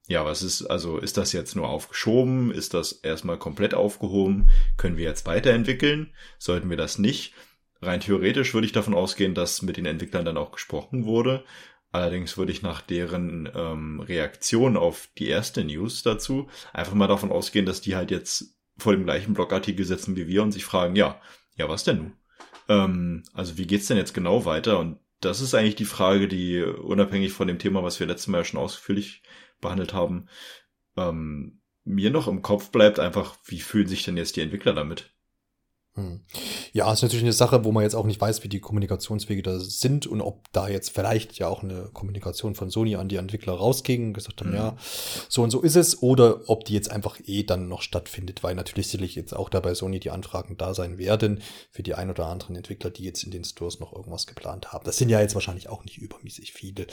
ja, 0.07 0.23
was 0.23 0.41
ist, 0.41 0.65
also 0.65 0.97
ist 0.97 1.17
das 1.17 1.33
jetzt 1.33 1.55
nur 1.55 1.67
aufgeschoben? 1.67 2.51
Ist 2.51 2.73
das 2.73 2.93
erstmal 2.93 3.37
komplett 3.37 3.73
aufgehoben? 3.73 4.49
Können 4.77 4.95
wir 4.95 5.03
jetzt 5.03 5.25
weiterentwickeln? 5.25 6.13
Sollten 6.39 6.69
wir 6.69 6.77
das 6.77 6.97
nicht? 6.97 7.33
Rein 7.81 7.99
theoretisch 7.99 8.53
würde 8.53 8.65
ich 8.65 8.73
davon 8.73 8.93
ausgehen, 8.93 9.33
dass 9.33 9.61
mit 9.61 9.77
den 9.77 9.85
Entwicklern 9.85 10.25
dann 10.25 10.37
auch 10.37 10.51
gesprochen 10.51 11.05
wurde. 11.05 11.43
Allerdings 11.91 12.37
würde 12.37 12.51
ich 12.51 12.61
nach 12.61 12.81
deren 12.81 13.49
ähm, 13.55 13.99
Reaktion 14.01 14.77
auf 14.77 15.09
die 15.17 15.27
erste 15.27 15.63
News 15.63 16.03
dazu 16.03 16.47
einfach 16.73 16.93
mal 16.93 17.07
davon 17.07 17.31
ausgehen, 17.31 17.65
dass 17.65 17.81
die 17.81 17.95
halt 17.95 18.11
jetzt 18.11 18.57
vor 18.77 18.93
dem 18.93 19.05
gleichen 19.05 19.33
Blogartikel 19.33 19.85
sitzen 19.85 20.15
wie 20.15 20.27
wir 20.27 20.43
und 20.43 20.51
sich 20.51 20.65
fragen, 20.65 20.95
ja, 20.95 21.21
ja, 21.55 21.69
was 21.69 21.83
denn 21.83 21.97
nun? 21.97 22.13
Ähm, 22.67 23.23
also 23.33 23.57
wie 23.57 23.65
geht's 23.65 23.87
denn 23.87 23.97
jetzt 23.97 24.13
genau 24.13 24.45
weiter? 24.45 24.79
Und 24.79 24.99
das 25.21 25.41
ist 25.41 25.55
eigentlich 25.55 25.75
die 25.75 25.85
Frage, 25.85 26.27
die 26.27 26.61
unabhängig 26.61 27.31
von 27.31 27.47
dem 27.47 27.59
Thema, 27.59 27.83
was 27.83 27.99
wir 27.99 28.07
letztes 28.07 28.27
Mal 28.27 28.39
ja 28.39 28.43
schon 28.43 28.59
ausführlich 28.59 29.23
behandelt 29.61 29.93
haben, 29.93 30.27
ähm, 30.95 31.61
mir 31.83 32.11
noch 32.11 32.27
im 32.27 32.41
Kopf 32.41 32.69
bleibt 32.69 32.99
einfach, 32.99 33.37
wie 33.45 33.59
fühlen 33.59 33.87
sich 33.87 34.03
denn 34.03 34.17
jetzt 34.17 34.35
die 34.35 34.41
Entwickler 34.41 34.73
damit? 34.73 35.13
Hm. 35.97 36.21
Ja, 36.73 36.93
ist 36.93 37.01
natürlich 37.01 37.23
eine 37.23 37.33
Sache, 37.33 37.65
wo 37.65 37.71
man 37.71 37.81
jetzt 37.81 37.95
auch 37.95 38.05
nicht 38.05 38.21
weiß, 38.21 38.43
wie 38.43 38.49
die 38.49 38.59
Kommunikationswege 38.59 39.41
da 39.41 39.59
sind 39.59 40.05
und 40.05 40.21
ob 40.21 40.43
da 40.51 40.67
jetzt 40.67 40.91
vielleicht 40.91 41.39
ja 41.39 41.47
auch 41.47 41.63
eine 41.63 41.89
Kommunikation 41.91 42.53
von 42.53 42.69
Sony 42.69 42.95
an 42.95 43.09
die 43.09 43.15
Entwickler 43.15 43.53
rausging 43.53 44.09
und 44.09 44.13
gesagt 44.13 44.41
haben, 44.41 44.51
mhm. 44.51 44.57
ja, 44.57 44.77
so 45.27 45.41
und 45.41 45.49
so 45.49 45.59
ist 45.61 45.75
es, 45.75 46.03
oder 46.03 46.47
ob 46.49 46.65
die 46.65 46.73
jetzt 46.73 46.91
einfach 46.91 47.19
eh 47.25 47.41
dann 47.41 47.67
noch 47.67 47.81
stattfindet, 47.81 48.43
weil 48.43 48.53
natürlich 48.53 48.89
sicherlich 48.89 49.15
jetzt 49.15 49.35
auch 49.35 49.49
da 49.49 49.59
bei 49.59 49.73
Sony 49.73 49.99
die 49.99 50.11
Anfragen 50.11 50.55
da 50.55 50.75
sein 50.75 50.99
werden 50.99 51.41
für 51.71 51.81
die 51.81 51.95
ein 51.95 52.11
oder 52.11 52.27
anderen 52.27 52.55
Entwickler, 52.55 52.91
die 52.91 53.03
jetzt 53.03 53.23
in 53.23 53.31
den 53.31 53.43
Stores 53.43 53.79
noch 53.79 53.91
irgendwas 53.91 54.27
geplant 54.27 54.71
haben. 54.73 54.85
Das 54.85 54.97
sind 54.97 55.09
ja 55.09 55.19
jetzt 55.19 55.33
wahrscheinlich 55.33 55.69
auch 55.69 55.83
nicht 55.83 55.97
übermäßig 55.97 56.53
viele. 56.53 56.85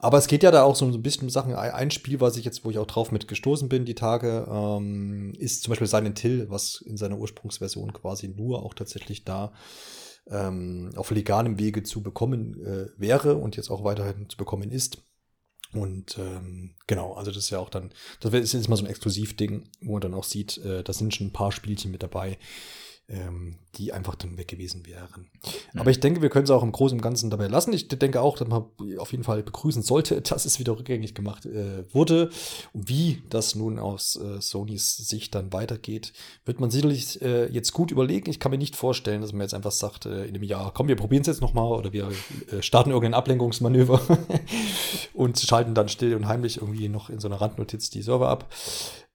Aber 0.00 0.18
es 0.18 0.26
geht 0.26 0.42
ja 0.42 0.50
da 0.50 0.64
auch 0.64 0.74
so 0.74 0.84
ein 0.84 1.00
bisschen 1.00 1.24
um 1.24 1.30
Sachen. 1.30 1.54
Ein 1.54 1.92
Spiel, 1.92 2.20
was 2.20 2.36
ich 2.36 2.44
jetzt, 2.44 2.64
wo 2.64 2.70
ich 2.70 2.78
auch 2.78 2.86
drauf 2.86 3.12
mit 3.12 3.28
gestoßen 3.28 3.68
bin, 3.68 3.84
die 3.84 3.94
Tage, 3.94 4.48
ähm, 4.50 5.32
ist 5.38 5.62
zum 5.62 5.70
Beispiel 5.70 5.86
Silent 5.86 6.18
Hill, 6.18 6.46
was 6.50 6.82
in 6.84 6.96
seiner 6.96 7.18
Ursprungsversion 7.18 7.92
quasi 7.92 8.31
nur 8.34 8.62
auch 8.62 8.74
tatsächlich 8.74 9.24
da 9.24 9.52
ähm, 10.28 10.90
auf 10.96 11.10
legalem 11.10 11.58
Wege 11.58 11.82
zu 11.82 12.02
bekommen 12.02 12.64
äh, 12.64 12.88
wäre 12.96 13.36
und 13.36 13.56
jetzt 13.56 13.70
auch 13.70 13.84
weiterhin 13.84 14.28
zu 14.28 14.36
bekommen 14.36 14.70
ist. 14.70 14.98
Und 15.72 16.18
ähm, 16.18 16.74
genau, 16.86 17.14
also 17.14 17.30
das 17.30 17.44
ist 17.44 17.50
ja 17.50 17.58
auch 17.58 17.70
dann, 17.70 17.92
das 18.20 18.34
ist 18.34 18.52
jetzt 18.52 18.68
mal 18.68 18.76
so 18.76 18.84
ein 18.84 18.90
Exklusivding, 18.90 19.70
wo 19.80 19.92
man 19.92 20.02
dann 20.02 20.14
auch 20.14 20.24
sieht, 20.24 20.58
äh, 20.58 20.84
da 20.84 20.92
sind 20.92 21.14
schon 21.14 21.28
ein 21.28 21.32
paar 21.32 21.50
Spielchen 21.50 21.90
mit 21.90 22.02
dabei, 22.02 22.38
ähm, 23.12 23.58
die 23.76 23.92
einfach 23.92 24.14
dann 24.14 24.38
weg 24.38 24.48
gewesen 24.48 24.86
wären. 24.86 25.28
Ja. 25.74 25.80
Aber 25.80 25.90
ich 25.90 26.00
denke, 26.00 26.22
wir 26.22 26.30
können 26.30 26.44
es 26.44 26.50
auch 26.50 26.62
im 26.62 26.72
Großen 26.72 26.98
und 26.98 27.02
Ganzen 27.02 27.30
dabei 27.30 27.46
lassen. 27.46 27.72
Ich 27.72 27.88
denke 27.88 28.20
auch, 28.20 28.36
dass 28.36 28.48
man 28.48 28.64
auf 28.98 29.10
jeden 29.10 29.24
Fall 29.24 29.42
begrüßen 29.42 29.82
sollte, 29.82 30.20
dass 30.22 30.44
es 30.44 30.58
wieder 30.58 30.76
rückgängig 30.78 31.14
gemacht 31.14 31.46
äh, 31.46 31.84
wurde. 31.94 32.30
Und 32.72 32.88
wie 32.88 33.22
das 33.28 33.54
nun 33.54 33.78
aus 33.78 34.16
äh, 34.16 34.40
Sonys 34.40 34.96
Sicht 34.96 35.34
dann 35.34 35.52
weitergeht, 35.52 36.12
wird 36.44 36.60
man 36.60 36.70
sicherlich 36.70 37.20
äh, 37.22 37.46
jetzt 37.46 37.72
gut 37.72 37.90
überlegen. 37.90 38.30
Ich 38.30 38.40
kann 38.40 38.50
mir 38.50 38.58
nicht 38.58 38.76
vorstellen, 38.76 39.20
dass 39.20 39.32
man 39.32 39.42
jetzt 39.42 39.54
einfach 39.54 39.72
sagt, 39.72 40.06
äh, 40.06 40.24
in 40.24 40.34
einem 40.34 40.42
Jahr, 40.42 40.72
komm, 40.74 40.88
wir 40.88 40.96
probieren 40.96 41.20
es 41.22 41.26
jetzt 41.28 41.42
nochmal 41.42 41.72
oder 41.72 41.92
wir 41.92 42.10
äh, 42.50 42.62
starten 42.62 42.90
irgendein 42.90 43.14
Ablenkungsmanöver 43.14 44.00
und 45.14 45.38
schalten 45.38 45.74
dann 45.74 45.88
still 45.88 46.14
und 46.14 46.26
heimlich 46.26 46.58
irgendwie 46.58 46.88
noch 46.88 47.10
in 47.10 47.20
so 47.20 47.28
einer 47.28 47.40
Randnotiz 47.40 47.90
die 47.90 48.02
Server 48.02 48.28
ab. 48.28 48.50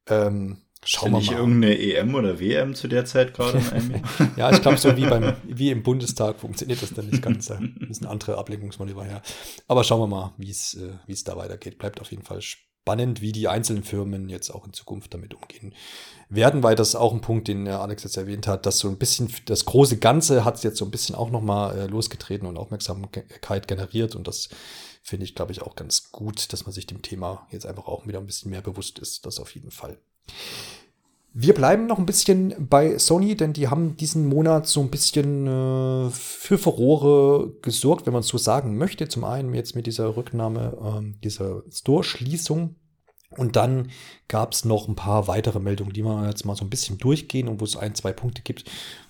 Ähm, 0.09 0.57
Schauen 0.87 1.11
wir 1.11 1.21
mal. 1.21 1.37
irgendeine 1.37 1.77
EM 1.77 2.15
oder 2.15 2.39
WM 2.39 2.73
zu 2.73 2.87
der 2.87 3.03
Zeit 3.03 3.33
gerade 3.33 3.61
Ja, 4.37 4.51
ich 4.51 4.61
glaube, 4.61 4.77
so 4.77 4.95
wie, 4.95 5.05
beim, 5.05 5.35
wie 5.47 5.69
im 5.69 5.83
Bundestag 5.83 6.39
funktioniert 6.39 6.81
das 6.81 6.93
dann 6.93 7.09
nicht 7.09 7.21
ganz. 7.21 7.51
Ein 7.51 7.75
bisschen 7.87 8.07
andere 8.07 8.37
Ablenkungsmanöver 8.37 9.03
her. 9.03 9.21
Aber 9.67 9.83
schauen 9.83 9.99
wir 9.99 10.07
mal, 10.07 10.33
wie 10.37 10.49
es 10.49 10.75
äh, 10.75 10.93
wie 11.05 11.11
es 11.11 11.25
da 11.25 11.35
weitergeht. 11.35 11.77
Bleibt 11.77 11.99
auf 11.99 12.11
jeden 12.11 12.23
Fall 12.23 12.41
spannend, 12.41 13.19
wie 13.19 13.33
die 13.33 13.49
einzelnen 13.49 13.83
Firmen 13.83 14.29
jetzt 14.29 14.49
auch 14.49 14.65
in 14.65 14.71
Zukunft 14.71 15.13
damit 15.13 15.33
umgehen 15.33 15.75
werden, 16.29 16.63
weil 16.63 16.75
das 16.75 16.95
auch 16.95 17.11
ein 17.13 17.19
Punkt, 17.19 17.49
den 17.49 17.67
Alex 17.67 18.03
jetzt 18.03 18.15
erwähnt 18.15 18.47
hat, 18.47 18.65
dass 18.65 18.79
so 18.79 18.87
ein 18.87 18.97
bisschen 18.97 19.29
das 19.45 19.65
große 19.65 19.97
Ganze 19.97 20.45
hat 20.45 20.55
es 20.55 20.63
jetzt 20.63 20.77
so 20.77 20.85
ein 20.85 20.91
bisschen 20.91 21.15
auch 21.15 21.29
nochmal 21.29 21.77
äh, 21.77 21.87
losgetreten 21.87 22.47
und 22.47 22.55
Aufmerksamkeit 22.55 23.67
generiert 23.67 24.15
und 24.15 24.25
das 24.25 24.47
finde 25.03 25.25
ich, 25.25 25.35
glaube 25.35 25.51
ich, 25.51 25.61
auch 25.61 25.75
ganz 25.75 26.11
gut, 26.11 26.53
dass 26.53 26.65
man 26.65 26.71
sich 26.71 26.85
dem 26.85 27.01
Thema 27.01 27.45
jetzt 27.51 27.65
einfach 27.65 27.87
auch 27.87 28.07
wieder 28.07 28.19
ein 28.19 28.25
bisschen 28.25 28.51
mehr 28.51 28.61
bewusst 28.61 28.99
ist. 28.99 29.25
Das 29.25 29.39
auf 29.39 29.53
jeden 29.53 29.71
Fall. 29.71 29.97
Wir 31.39 31.53
bleiben 31.53 31.85
noch 31.85 31.99
ein 31.99 32.07
bisschen 32.07 32.55
bei 32.57 32.97
Sony, 32.97 33.35
denn 33.35 33.53
die 33.53 33.67
haben 33.67 33.95
diesen 33.95 34.25
Monat 34.25 34.65
so 34.65 34.81
ein 34.81 34.89
bisschen 34.89 35.45
äh, 35.45 36.09
für 36.09 36.57
Furore 36.57 37.53
gesorgt, 37.61 38.07
wenn 38.07 38.13
man 38.13 38.21
es 38.21 38.27
so 38.27 38.39
sagen 38.39 38.75
möchte. 38.75 39.07
Zum 39.07 39.23
einen 39.23 39.53
jetzt 39.53 39.75
mit 39.75 39.85
dieser 39.85 40.17
Rücknahme 40.17 40.75
ähm, 40.83 41.19
dieser 41.23 41.61
Store-Schließung. 41.71 42.73
Und 43.29 43.55
dann 43.55 43.91
gab 44.27 44.53
es 44.53 44.65
noch 44.65 44.87
ein 44.87 44.95
paar 44.95 45.27
weitere 45.27 45.59
Meldungen, 45.59 45.93
die 45.93 46.01
wir 46.01 46.25
jetzt 46.25 46.43
mal 46.43 46.55
so 46.55 46.65
ein 46.65 46.71
bisschen 46.71 46.97
durchgehen 46.97 47.47
und 47.47 47.61
wo 47.61 47.65
es 47.65 47.77
ein, 47.77 47.93
zwei 47.93 48.13
Punkte 48.13 48.41
gibt, 48.41 48.63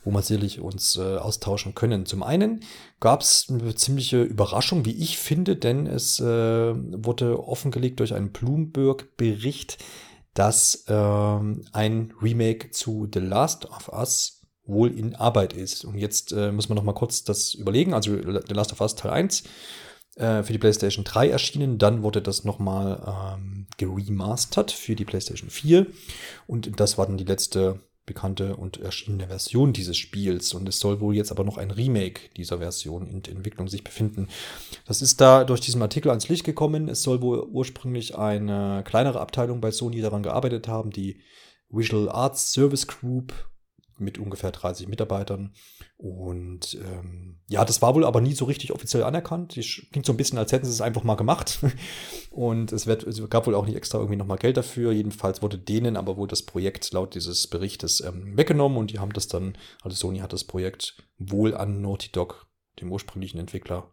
wo 0.03 0.11
wir 0.11 0.21
sicherlich 0.21 0.59
uns 0.59 0.97
äh, 0.97 1.15
austauschen 1.17 1.75
können. 1.75 2.05
Zum 2.05 2.23
einen 2.23 2.59
gab 2.99 3.21
es 3.21 3.47
eine 3.49 3.75
ziemliche 3.75 4.21
Überraschung, 4.21 4.83
wie 4.83 4.97
ich 4.97 5.17
finde, 5.17 5.55
denn 5.55 5.87
es 5.87 6.19
äh, 6.19 6.25
wurde 6.25 7.47
offengelegt 7.47 8.01
durch 8.01 8.13
einen 8.13 8.33
Bloomberg-Bericht, 8.33 9.77
dass 10.37 10.85
ähm, 10.87 11.65
ein 11.71 12.13
Remake 12.21 12.69
zu 12.69 13.09
The 13.11 13.19
Last 13.19 13.65
of 13.65 13.89
Us 13.89 14.41
wohl 14.65 14.91
in 14.91 15.15
Arbeit 15.15 15.53
ist. 15.53 15.83
Und 15.83 15.97
jetzt 15.97 16.31
äh, 16.31 16.51
muss 16.51 16.69
man 16.69 16.75
noch 16.75 16.83
mal 16.83 16.93
kurz 16.93 17.23
das 17.23 17.55
überlegen. 17.55 17.93
Also 17.95 18.15
The 18.15 18.53
Last 18.53 18.71
of 18.71 18.81
Us 18.81 18.93
Teil 18.93 19.11
1 19.11 19.43
äh, 20.17 20.43
für 20.43 20.53
die 20.53 20.59
PlayStation 20.59 21.03
3 21.03 21.29
erschienen, 21.29 21.79
dann 21.79 22.03
wurde 22.03 22.21
das 22.21 22.43
noch 22.43 22.59
mal 22.59 23.35
ähm, 23.35 23.65
geremastert 23.77 24.71
für 24.71 24.95
die 24.95 25.05
PlayStation 25.05 25.49
4 25.49 25.87
und 26.45 26.79
das 26.79 26.97
war 26.97 27.07
dann 27.07 27.17
die 27.17 27.23
letzte 27.23 27.79
bekannte 28.07 28.55
und 28.55 28.77
erschienene 28.77 29.27
Version 29.27 29.73
dieses 29.73 29.97
Spiels. 29.97 30.55
Und 30.55 30.67
es 30.67 30.79
soll 30.79 30.99
wohl 30.99 31.15
jetzt 31.15 31.29
aber 31.29 31.43
noch 31.43 31.57
ein 31.57 31.69
Remake 31.69 32.21
dieser 32.35 32.57
Version 32.57 33.05
in 33.05 33.23
Entwicklung 33.23 33.67
sich 33.67 33.83
befinden. 33.83 34.29
Das 34.87 35.03
ist 35.03 35.21
da 35.21 35.43
durch 35.43 35.61
diesen 35.61 35.83
Artikel 35.83 36.09
ans 36.09 36.27
Licht 36.27 36.43
gekommen. 36.43 36.87
Es 36.89 37.03
soll 37.03 37.21
wohl 37.21 37.43
ursprünglich 37.43 38.17
eine 38.17 38.83
kleinere 38.83 39.19
Abteilung 39.19 39.61
bei 39.61 39.69
Sony 39.69 40.01
daran 40.01 40.23
gearbeitet 40.23 40.67
haben, 40.67 40.89
die 40.89 41.21
Visual 41.69 42.09
Arts 42.09 42.53
Service 42.53 42.87
Group 42.87 43.33
mit 43.99 44.17
ungefähr 44.17 44.51
30 44.51 44.87
Mitarbeitern. 44.87 45.53
Und 45.97 46.75
ähm, 46.75 47.39
ja, 47.47 47.65
das 47.65 47.81
war 47.81 47.95
wohl 47.95 48.05
aber 48.05 48.21
nie 48.21 48.33
so 48.33 48.45
richtig 48.45 48.71
offiziell 48.71 49.03
anerkannt. 49.03 49.57
Es 49.57 49.81
klingt 49.91 50.05
so 50.05 50.13
ein 50.13 50.17
bisschen, 50.17 50.37
als 50.37 50.51
hätten 50.51 50.65
sie 50.65 50.71
es 50.71 50.81
einfach 50.81 51.03
mal 51.03 51.15
gemacht. 51.15 51.59
Und 52.29 52.71
es, 52.71 52.85
wird, 52.85 53.03
es 53.03 53.27
gab 53.29 53.47
wohl 53.47 53.55
auch 53.55 53.65
nicht 53.65 53.75
extra 53.75 53.97
irgendwie 53.97 54.17
nochmal 54.17 54.37
Geld 54.37 54.57
dafür. 54.57 54.91
Jedenfalls 54.91 55.41
wurde 55.41 55.57
denen 55.57 55.97
aber 55.97 56.15
wohl 56.15 56.27
das 56.27 56.43
Projekt 56.43 56.91
laut 56.93 57.15
dieses 57.15 57.47
Berichtes 57.47 58.01
ähm, 58.01 58.37
weggenommen 58.37 58.77
und 58.77 58.91
die 58.91 58.99
haben 58.99 59.11
das 59.11 59.27
dann, 59.27 59.57
also 59.81 59.95
Sony 59.95 60.19
hat 60.19 60.33
das 60.33 60.43
Projekt 60.43 60.97
wohl 61.17 61.55
an 61.55 61.81
Naughty 61.81 62.11
Dog, 62.11 62.47
dem 62.79 62.91
ursprünglichen 62.91 63.39
Entwickler, 63.39 63.91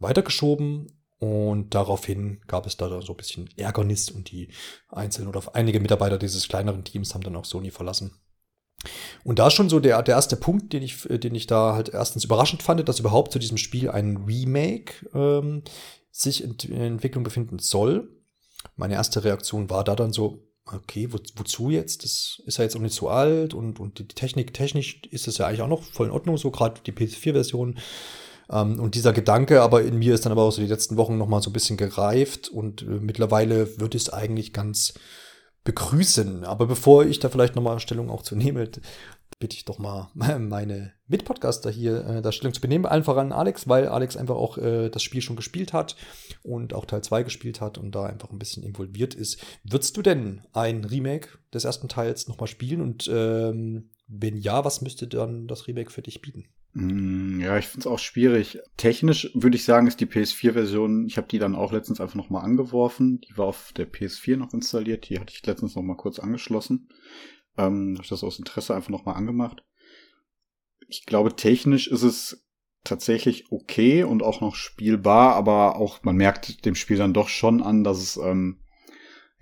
weitergeschoben. 0.00 0.88
Und 1.20 1.74
daraufhin 1.74 2.40
gab 2.46 2.66
es 2.66 2.76
da 2.76 3.00
so 3.00 3.12
ein 3.12 3.16
bisschen 3.16 3.48
Ärgernis 3.56 4.10
und 4.10 4.30
die 4.30 4.48
einzelnen 4.88 5.28
oder 5.28 5.42
einige 5.54 5.80
Mitarbeiter 5.80 6.18
dieses 6.18 6.48
kleineren 6.48 6.84
Teams 6.84 7.14
haben 7.14 7.22
dann 7.22 7.36
auch 7.36 7.44
Sony 7.44 7.70
verlassen. 7.70 8.12
Und 9.24 9.38
da 9.38 9.48
ist 9.48 9.54
schon 9.54 9.68
so 9.68 9.80
der, 9.80 10.02
der 10.02 10.14
erste 10.14 10.36
Punkt, 10.36 10.72
den 10.72 10.82
ich, 10.82 11.02
den 11.02 11.34
ich 11.34 11.46
da 11.46 11.74
halt 11.74 11.88
erstens 11.88 12.24
überraschend 12.24 12.62
fand, 12.62 12.88
dass 12.88 13.00
überhaupt 13.00 13.32
zu 13.32 13.38
diesem 13.38 13.58
Spiel 13.58 13.90
ein 13.90 14.18
Remake 14.18 14.94
ähm, 15.14 15.62
sich 16.10 16.44
in, 16.44 16.54
in 16.68 16.80
Entwicklung 16.80 17.24
befinden 17.24 17.58
soll. 17.58 18.08
Meine 18.76 18.94
erste 18.94 19.24
Reaktion 19.24 19.70
war 19.70 19.84
da 19.84 19.96
dann 19.96 20.12
so, 20.12 20.48
okay, 20.66 21.12
wo, 21.12 21.18
wozu 21.36 21.70
jetzt? 21.70 22.04
Das 22.04 22.40
ist 22.46 22.58
ja 22.58 22.64
jetzt 22.64 22.76
auch 22.76 22.80
nicht 22.80 22.94
so 22.94 23.08
alt 23.08 23.54
und, 23.54 23.80
und 23.80 23.98
die 23.98 24.06
Technik, 24.06 24.54
technisch 24.54 25.02
ist 25.10 25.28
es 25.28 25.38
ja 25.38 25.46
eigentlich 25.46 25.62
auch 25.62 25.68
noch 25.68 25.82
voll 25.82 26.06
in 26.06 26.12
Ordnung, 26.12 26.38
so 26.38 26.50
gerade 26.50 26.80
die 26.84 26.92
PS4-Version. 26.92 27.78
Ähm, 28.50 28.80
und 28.80 28.94
dieser 28.94 29.12
Gedanke, 29.12 29.62
aber 29.62 29.82
in 29.82 29.98
mir 29.98 30.14
ist 30.14 30.24
dann 30.24 30.32
aber 30.32 30.42
auch 30.42 30.52
so 30.52 30.62
die 30.62 30.68
letzten 30.68 30.96
Wochen 30.96 31.18
nochmal 31.18 31.42
so 31.42 31.50
ein 31.50 31.54
bisschen 31.54 31.76
gereift 31.76 32.48
und 32.48 32.82
äh, 32.82 32.86
mittlerweile 32.86 33.78
wird 33.80 33.94
es 33.94 34.10
eigentlich 34.10 34.52
ganz 34.52 34.94
begrüßen. 35.64 36.44
Aber 36.44 36.66
bevor 36.66 37.04
ich 37.04 37.18
da 37.18 37.28
vielleicht 37.28 37.56
nochmal 37.56 37.80
Stellung 37.80 38.10
auch 38.10 38.22
zu 38.22 38.36
nehme, 38.36 38.70
bitte 39.38 39.56
ich 39.56 39.64
doch 39.64 39.78
mal 39.78 40.10
meine 40.14 40.92
Mitpodcaster 41.06 41.70
hier 41.70 42.04
äh, 42.04 42.22
da 42.22 42.32
Stellung 42.32 42.54
zu 42.54 42.60
benehmen. 42.60 42.86
Allen 42.86 43.04
voran 43.04 43.32
Alex, 43.32 43.68
weil 43.68 43.88
Alex 43.88 44.16
einfach 44.16 44.36
auch 44.36 44.58
äh, 44.58 44.88
das 44.90 45.02
Spiel 45.02 45.22
schon 45.22 45.36
gespielt 45.36 45.72
hat 45.72 45.96
und 46.42 46.74
auch 46.74 46.84
Teil 46.84 47.02
2 47.02 47.22
gespielt 47.22 47.60
hat 47.60 47.78
und 47.78 47.94
da 47.94 48.06
einfach 48.06 48.30
ein 48.30 48.38
bisschen 48.38 48.62
involviert 48.62 49.14
ist. 49.14 49.40
Würdest 49.64 49.96
du 49.96 50.02
denn 50.02 50.42
ein 50.52 50.84
Remake 50.84 51.28
des 51.52 51.64
ersten 51.64 51.88
Teils 51.88 52.28
nochmal 52.28 52.48
spielen? 52.48 52.80
Und 52.80 53.08
ähm, 53.12 53.90
wenn 54.06 54.36
ja, 54.36 54.64
was 54.64 54.80
müsste 54.80 55.06
dann 55.06 55.46
das 55.46 55.66
Remake 55.66 55.90
für 55.90 56.02
dich 56.02 56.20
bieten? 56.22 56.46
Mm, 56.74 57.40
ja, 57.40 57.58
ich 57.58 57.66
finde 57.66 57.80
es 57.80 57.86
auch 57.86 57.98
schwierig. 57.98 58.58
Technisch 58.76 59.30
würde 59.34 59.56
ich 59.56 59.64
sagen, 59.64 59.86
ist 59.86 60.00
die 60.00 60.06
PS4-Version, 60.06 61.06
ich 61.06 61.16
habe 61.16 61.28
die 61.28 61.38
dann 61.38 61.54
auch 61.54 61.72
letztens 61.72 62.00
einfach 62.00 62.14
nochmal 62.14 62.44
angeworfen. 62.44 63.20
Die 63.20 63.36
war 63.36 63.46
auf 63.46 63.72
der 63.76 63.90
PS4 63.90 64.36
noch 64.36 64.52
installiert. 64.52 65.08
Die 65.08 65.18
hatte 65.18 65.32
ich 65.34 65.44
letztens 65.46 65.74
nochmal 65.74 65.96
kurz 65.96 66.18
angeschlossen. 66.18 66.88
Ähm, 67.56 67.94
habe 67.94 68.04
ich 68.04 68.10
das 68.10 68.24
aus 68.24 68.38
Interesse 68.38 68.74
einfach 68.74 68.90
nochmal 68.90 69.16
angemacht. 69.16 69.64
Ich 70.88 71.04
glaube, 71.04 71.36
technisch 71.36 71.88
ist 71.88 72.02
es 72.02 72.46
tatsächlich 72.84 73.50
okay 73.50 74.04
und 74.04 74.22
auch 74.22 74.40
noch 74.40 74.54
spielbar, 74.54 75.34
aber 75.34 75.76
auch 75.76 76.02
man 76.04 76.16
merkt 76.16 76.64
dem 76.64 76.74
Spiel 76.74 76.96
dann 76.96 77.12
doch 77.12 77.28
schon 77.28 77.62
an, 77.62 77.84
dass 77.84 77.98
es 77.98 78.16
ähm, 78.16 78.60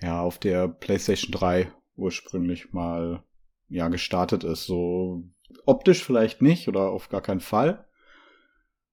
ja 0.01 0.21
auf 0.21 0.39
der 0.39 0.69
PlayStation 0.69 1.33
3 1.33 1.71
ursprünglich 1.97 2.73
mal 2.73 3.23
ja 3.69 3.89
gestartet 3.89 4.45
ist. 4.45 4.65
So 4.65 5.25
Optisch 5.65 6.03
vielleicht 6.03 6.43
nicht 6.43 6.69
oder 6.69 6.91
auf 6.91 7.09
gar 7.09 7.21
keinen 7.21 7.41
Fall. 7.41 7.85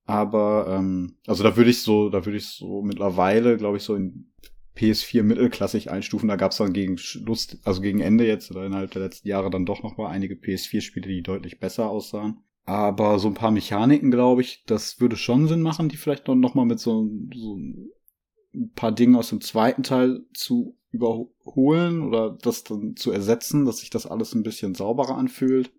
Aber 0.05 0.67
ähm, 0.69 1.15
also 1.27 1.43
da 1.43 1.55
würde 1.55 1.69
ich 1.69 1.81
so, 1.81 2.09
da 2.09 2.25
würde 2.25 2.37
ich 2.37 2.47
so 2.47 2.81
mittlerweile, 2.81 3.57
glaube 3.57 3.77
ich, 3.77 3.83
so 3.83 3.95
in 3.95 4.31
PS4 4.75 5.23
mittelklassig 5.23 5.91
einstufen. 5.91 6.27
Da 6.27 6.35
gab 6.35 6.51
es 6.51 6.57
dann 6.57 6.73
gegen 6.73 6.97
Schluss, 6.97 7.57
also 7.63 7.81
gegen 7.81 8.01
Ende 8.01 8.27
jetzt 8.27 8.51
oder 8.51 8.65
innerhalb 8.65 8.91
der 8.91 9.03
letzten 9.03 9.27
Jahre 9.27 9.49
dann 9.49 9.65
doch 9.65 9.83
noch 9.83 9.97
mal 9.97 10.09
einige 10.09 10.35
PS4-Spiele, 10.35 11.07
die 11.07 11.21
deutlich 11.21 11.59
besser 11.59 11.89
aussahen. 11.89 12.39
Aber 12.65 13.19
so 13.19 13.27
ein 13.27 13.33
paar 13.33 13.51
Mechaniken, 13.51 14.09
glaube 14.09 14.41
ich, 14.41 14.63
das 14.65 14.99
würde 14.99 15.17
schon 15.17 15.47
Sinn 15.47 15.61
machen, 15.61 15.89
die 15.89 15.97
vielleicht 15.97 16.27
noch 16.27 16.55
mal 16.55 16.65
mit 16.65 16.79
so, 16.79 17.09
so 17.33 17.57
ein 17.57 18.71
paar 18.75 18.91
Dingen 18.91 19.15
aus 19.15 19.29
dem 19.29 19.41
zweiten 19.41 19.83
Teil 19.83 20.25
zu 20.33 20.77
überholen 20.91 22.03
oder 22.03 22.37
das 22.41 22.63
dann 22.63 22.95
zu 22.95 23.11
ersetzen, 23.11 23.65
dass 23.65 23.79
sich 23.79 23.89
das 23.89 24.05
alles 24.05 24.33
ein 24.33 24.43
bisschen 24.43 24.75
sauberer 24.75 25.17
anfühlt. 25.17 25.71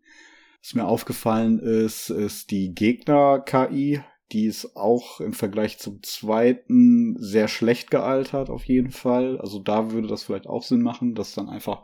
Was 0.65 0.75
mir 0.75 0.87
aufgefallen 0.87 1.59
ist, 1.59 2.09
ist 2.09 2.51
die 2.51 2.75
Gegner-KI. 2.75 4.01
Die 4.33 4.47
ist 4.47 4.77
auch 4.77 5.21
im 5.21 5.35
Vergleich 5.35 5.79
zum 5.79 6.03
zweiten 6.03 7.17
sehr 7.19 7.49
schlecht 7.49 7.91
gealtert, 7.91 8.49
auf 8.49 8.65
jeden 8.65 8.91
Fall. 8.91 9.39
Also 9.39 9.59
da 9.59 9.93
würde 9.93 10.09
das 10.09 10.25
vielleicht 10.25 10.47
auch 10.47 10.63
Sinn 10.63 10.81
machen, 10.81 11.15
das 11.15 11.35
dann 11.35 11.51
einfach 11.51 11.83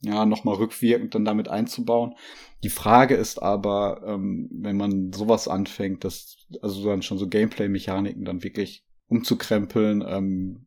ja, 0.00 0.26
nochmal 0.26 0.56
rückwirkend 0.56 1.14
dann 1.14 1.24
damit 1.24 1.46
einzubauen. 1.46 2.16
Die 2.64 2.70
Frage 2.70 3.14
ist 3.14 3.40
aber, 3.40 4.02
ähm, 4.04 4.50
wenn 4.52 4.76
man 4.76 5.12
sowas 5.12 5.46
anfängt, 5.46 6.02
dass, 6.02 6.48
also 6.60 6.84
dann 6.84 7.02
schon 7.02 7.18
so 7.18 7.28
Gameplay-Mechaniken 7.28 8.24
dann 8.24 8.42
wirklich 8.42 8.84
umzukrempeln, 9.06 10.04
ähm, 10.04 10.66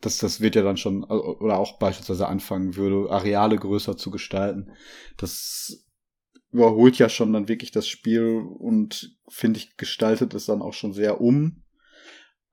das, 0.00 0.18
das 0.18 0.40
wird 0.40 0.54
ja 0.54 0.62
dann 0.62 0.76
schon, 0.76 1.02
oder 1.02 1.58
auch 1.58 1.80
beispielsweise 1.80 2.28
anfangen 2.28 2.76
würde, 2.76 3.10
Areale 3.10 3.56
größer 3.56 3.96
zu 3.96 4.12
gestalten. 4.12 4.70
Das 5.16 5.89
überholt 6.52 6.98
ja 6.98 7.08
schon 7.08 7.32
dann 7.32 7.48
wirklich 7.48 7.70
das 7.70 7.86
Spiel 7.88 8.42
und 8.58 9.16
finde 9.28 9.58
ich 9.58 9.76
gestaltet 9.76 10.34
es 10.34 10.46
dann 10.46 10.62
auch 10.62 10.74
schon 10.74 10.92
sehr 10.92 11.20
um. 11.20 11.62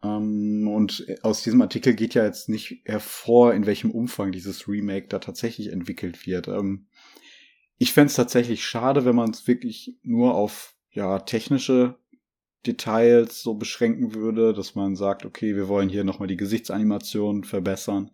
Ähm, 0.03 0.67
und 0.67 1.05
aus 1.23 1.43
diesem 1.43 1.61
Artikel 1.61 1.95
geht 1.95 2.13
ja 2.13 2.23
jetzt 2.23 2.49
nicht 2.49 2.81
hervor, 2.85 3.53
in 3.53 3.65
welchem 3.65 3.91
Umfang 3.91 4.31
dieses 4.31 4.67
Remake 4.67 5.07
da 5.07 5.19
tatsächlich 5.19 5.71
entwickelt 5.71 6.27
wird. 6.27 6.47
Ähm, 6.47 6.87
ich 7.77 7.93
fände 7.93 8.07
es 8.07 8.15
tatsächlich 8.15 8.65
schade, 8.65 9.05
wenn 9.05 9.15
man 9.15 9.31
es 9.31 9.47
wirklich 9.47 9.97
nur 10.03 10.35
auf 10.35 10.75
ja 10.91 11.19
technische 11.19 11.95
Details 12.65 13.41
so 13.41 13.55
beschränken 13.55 14.13
würde, 14.13 14.53
dass 14.53 14.75
man 14.75 14.95
sagt, 14.95 15.25
okay, 15.25 15.55
wir 15.55 15.67
wollen 15.67 15.89
hier 15.89 16.03
nochmal 16.03 16.27
die 16.27 16.37
Gesichtsanimation 16.37 17.43
verbessern. 17.43 18.11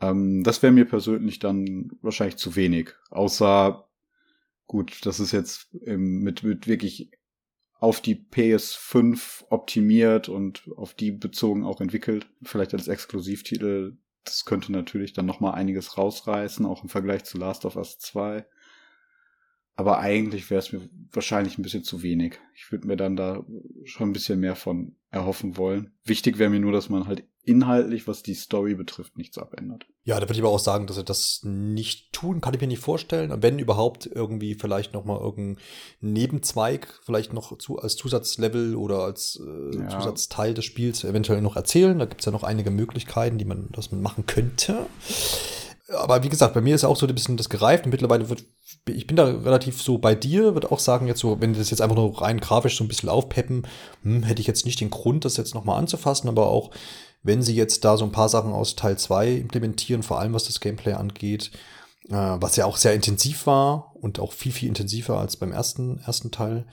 Ähm, 0.00 0.42
das 0.44 0.62
wäre 0.62 0.72
mir 0.72 0.84
persönlich 0.84 1.38
dann 1.38 1.90
wahrscheinlich 2.00 2.36
zu 2.36 2.56
wenig. 2.56 2.90
Außer, 3.10 3.87
gut, 4.68 5.04
das 5.04 5.18
ist 5.18 5.32
jetzt 5.32 5.74
ähm, 5.84 6.20
mit, 6.20 6.44
mit 6.44 6.68
wirklich 6.68 7.10
auf 7.80 8.00
die 8.00 8.16
PS5 8.16 9.44
optimiert 9.50 10.28
und 10.28 10.68
auf 10.76 10.94
die 10.94 11.10
bezogen 11.10 11.64
auch 11.64 11.80
entwickelt. 11.80 12.28
Vielleicht 12.42 12.74
als 12.74 12.86
Exklusivtitel. 12.86 13.96
Das 14.24 14.44
könnte 14.44 14.72
natürlich 14.72 15.12
dann 15.12 15.26
nochmal 15.26 15.54
einiges 15.54 15.96
rausreißen, 15.96 16.66
auch 16.66 16.82
im 16.82 16.88
Vergleich 16.88 17.24
zu 17.24 17.38
Last 17.38 17.64
of 17.64 17.76
Us 17.76 17.98
2. 17.98 18.46
Aber 19.74 20.00
eigentlich 20.00 20.50
wäre 20.50 20.58
es 20.58 20.72
mir 20.72 20.88
wahrscheinlich 21.12 21.56
ein 21.56 21.62
bisschen 21.62 21.84
zu 21.84 22.02
wenig. 22.02 22.40
Ich 22.54 22.70
würde 22.72 22.88
mir 22.88 22.96
dann 22.96 23.14
da 23.14 23.46
schon 23.84 24.10
ein 24.10 24.12
bisschen 24.12 24.40
mehr 24.40 24.56
von 24.56 24.96
erhoffen 25.10 25.56
wollen. 25.56 25.92
Wichtig 26.04 26.38
wäre 26.38 26.50
mir 26.50 26.60
nur, 26.60 26.72
dass 26.72 26.88
man 26.88 27.06
halt 27.06 27.24
inhaltlich, 27.48 28.06
was 28.06 28.22
die 28.22 28.34
Story 28.34 28.74
betrifft, 28.74 29.16
nichts 29.16 29.38
abändert. 29.38 29.86
Ja, 30.04 30.16
da 30.16 30.22
würde 30.22 30.34
ich 30.34 30.40
aber 30.40 30.50
auch 30.50 30.58
sagen, 30.58 30.86
dass 30.86 30.96
er 30.96 31.02
das 31.02 31.40
nicht 31.42 32.12
tun, 32.12 32.40
kann 32.40 32.54
ich 32.54 32.60
mir 32.60 32.66
nicht 32.66 32.82
vorstellen. 32.82 33.42
Wenn 33.42 33.58
überhaupt 33.58 34.06
irgendwie 34.06 34.54
vielleicht 34.54 34.94
noch 34.94 35.04
mal 35.04 35.18
irgendein 35.18 35.62
Nebenzweig, 36.00 37.00
vielleicht 37.04 37.32
noch 37.32 37.56
zu, 37.58 37.78
als 37.78 37.96
Zusatzlevel 37.96 38.76
oder 38.76 39.00
als 39.00 39.40
äh, 39.44 39.76
ja. 39.78 39.88
Zusatzteil 39.88 40.54
des 40.54 40.64
Spiels 40.64 41.04
eventuell 41.04 41.40
noch 41.40 41.56
erzählen. 41.56 41.98
Da 41.98 42.04
gibt 42.04 42.20
es 42.20 42.26
ja 42.26 42.32
noch 42.32 42.44
einige 42.44 42.70
Möglichkeiten, 42.70 43.38
die 43.38 43.44
man, 43.44 43.68
das 43.72 43.90
man 43.90 44.02
machen 44.02 44.26
könnte 44.26 44.86
aber 45.94 46.22
wie 46.22 46.28
gesagt, 46.28 46.54
bei 46.54 46.60
mir 46.60 46.74
ist 46.74 46.84
auch 46.84 46.96
so 46.96 47.06
ein 47.06 47.14
bisschen 47.14 47.36
das 47.36 47.48
gereift 47.48 47.84
und 47.84 47.92
mittlerweile 47.92 48.28
wird, 48.28 48.44
ich 48.86 49.06
bin 49.06 49.16
da 49.16 49.24
relativ 49.24 49.80
so 49.80 49.98
bei 49.98 50.14
dir, 50.14 50.54
würde 50.54 50.70
auch 50.70 50.78
sagen, 50.78 51.06
jetzt 51.06 51.20
so, 51.20 51.40
wenn 51.40 51.54
das 51.54 51.70
jetzt 51.70 51.80
einfach 51.80 51.96
nur 51.96 52.20
rein 52.20 52.40
grafisch 52.40 52.76
so 52.76 52.84
ein 52.84 52.88
bisschen 52.88 53.08
aufpeppen, 53.08 53.66
hm, 54.02 54.22
hätte 54.22 54.40
ich 54.40 54.46
jetzt 54.46 54.66
nicht 54.66 54.80
den 54.80 54.90
Grund, 54.90 55.24
das 55.24 55.36
jetzt 55.36 55.54
nochmal 55.54 55.78
anzufassen, 55.78 56.28
aber 56.28 56.48
auch 56.48 56.70
wenn 57.22 57.42
sie 57.42 57.54
jetzt 57.54 57.84
da 57.84 57.96
so 57.96 58.04
ein 58.04 58.12
paar 58.12 58.28
Sachen 58.28 58.52
aus 58.52 58.76
Teil 58.76 58.98
2 58.98 59.32
implementieren, 59.32 60.02
vor 60.02 60.20
allem 60.20 60.34
was 60.34 60.44
das 60.44 60.60
Gameplay 60.60 60.92
angeht, 60.92 61.50
äh, 62.08 62.14
was 62.14 62.56
ja 62.56 62.64
auch 62.64 62.76
sehr 62.76 62.94
intensiv 62.94 63.46
war 63.46 63.94
und 63.96 64.18
auch 64.18 64.32
viel, 64.32 64.52
viel 64.52 64.68
intensiver 64.68 65.18
als 65.18 65.36
beim 65.36 65.52
ersten, 65.52 66.00
ersten 66.06 66.30
Teil, 66.30 66.66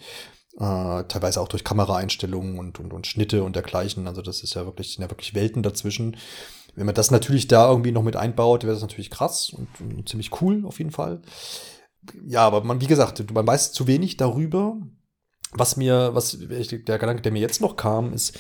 äh, 0.58 1.04
teilweise 1.04 1.42
auch 1.42 1.48
durch 1.48 1.64
Kameraeinstellungen 1.64 2.60
und, 2.60 2.80
und, 2.80 2.94
und 2.94 3.08
Schnitte 3.08 3.44
und 3.44 3.56
dergleichen, 3.56 4.08
also 4.08 4.22
das 4.22 4.44
ist 4.44 4.54
ja 4.54 4.66
wirklich, 4.66 4.94
sind 4.94 5.04
ja 5.04 5.12
wirklich 5.12 5.34
Welten 5.34 5.64
dazwischen. 5.64 6.16
Wenn 6.76 6.86
man 6.86 6.96
das 6.96 7.12
natürlich 7.12 7.48
da 7.48 7.70
irgendwie 7.70 7.92
noch 7.92 8.04
mit 8.04 8.16
einbaut, 8.16 8.64
wäre 8.64 8.74
das 8.74 8.82
natürlich 8.82 9.10
krass 9.10 9.50
und, 9.50 9.68
und, 9.80 10.10
ziemlich 10.10 10.42
cool 10.42 10.66
auf 10.66 10.78
jeden 10.78 10.92
Fall. 10.92 11.22
Ja, 12.26 12.42
aber 12.42 12.64
man, 12.64 12.82
wie 12.82 12.88
gesagt, 12.88 13.32
man 13.34 13.48
weiß 13.48 13.72
zu 13.72 13.88
wenig 13.88 14.18
darüber. 14.18 14.78
Was 15.58 15.78
mir, 15.78 16.14
was 16.14 16.38
der 16.38 17.00
Gedanke, 17.00 17.22
der 17.22 17.32
mir 17.32 17.40
jetzt 17.40 17.62
noch 17.62 17.78
kam, 17.78 18.14
ist, 18.14 18.38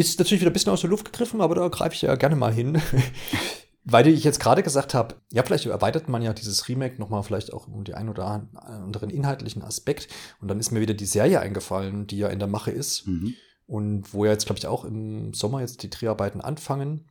ist 0.00 0.18
natürlich 0.18 0.40
wieder 0.40 0.50
ein 0.50 0.54
bisschen 0.54 0.72
aus 0.72 0.80
der 0.80 0.90
Luft 0.90 1.06
gegriffen, 1.06 1.40
aber 1.40 1.54
da 1.54 1.68
greife 1.68 1.94
ich 1.94 2.02
ja 2.02 2.14
gerne 2.16 2.36
mal 2.36 2.52
hin. 2.52 2.80
Weil 3.84 4.06
ich 4.08 4.24
jetzt 4.24 4.40
gerade 4.40 4.62
gesagt 4.62 4.92
habe, 4.92 5.14
ja, 5.32 5.42
vielleicht 5.42 5.64
erweitert 5.64 6.08
man 6.08 6.20
ja 6.20 6.34
dieses 6.34 6.68
Remake 6.68 6.98
nochmal 6.98 7.22
vielleicht 7.22 7.52
auch 7.52 7.66
um 7.66 7.82
die 7.82 7.94
ein 7.94 8.10
oder 8.10 8.46
anderen 8.52 9.08
inhaltlichen 9.08 9.62
Aspekt. 9.62 10.08
Und 10.40 10.48
dann 10.48 10.60
ist 10.60 10.70
mir 10.70 10.80
wieder 10.80 10.92
die 10.92 11.06
Serie 11.06 11.40
eingefallen, 11.40 12.06
die 12.06 12.18
ja 12.18 12.28
in 12.28 12.38
der 12.38 12.48
Mache 12.48 12.70
ist. 12.70 13.06
Mhm. 13.06 13.34
Und 13.66 14.12
wo 14.12 14.26
ja 14.26 14.32
jetzt, 14.32 14.44
glaube 14.44 14.58
ich, 14.58 14.66
auch 14.66 14.84
im 14.84 15.32
Sommer 15.32 15.60
jetzt 15.60 15.82
die 15.82 15.90
Dreharbeiten 15.90 16.42
anfangen. 16.42 17.06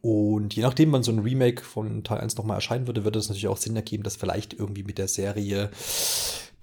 Und 0.00 0.54
je 0.54 0.62
nachdem, 0.62 0.92
wann 0.92 1.02
so 1.02 1.12
ein 1.12 1.20
Remake 1.20 1.62
von 1.62 2.04
Teil 2.04 2.20
1 2.20 2.36
nochmal 2.36 2.56
erscheinen 2.56 2.86
würde, 2.86 3.04
würde 3.04 3.18
es 3.18 3.28
natürlich 3.28 3.48
auch 3.48 3.56
Sinn 3.56 3.76
ergeben, 3.76 4.02
das 4.02 4.16
vielleicht 4.16 4.54
irgendwie 4.54 4.82
mit 4.82 4.98
der 4.98 5.08
Serie 5.08 5.70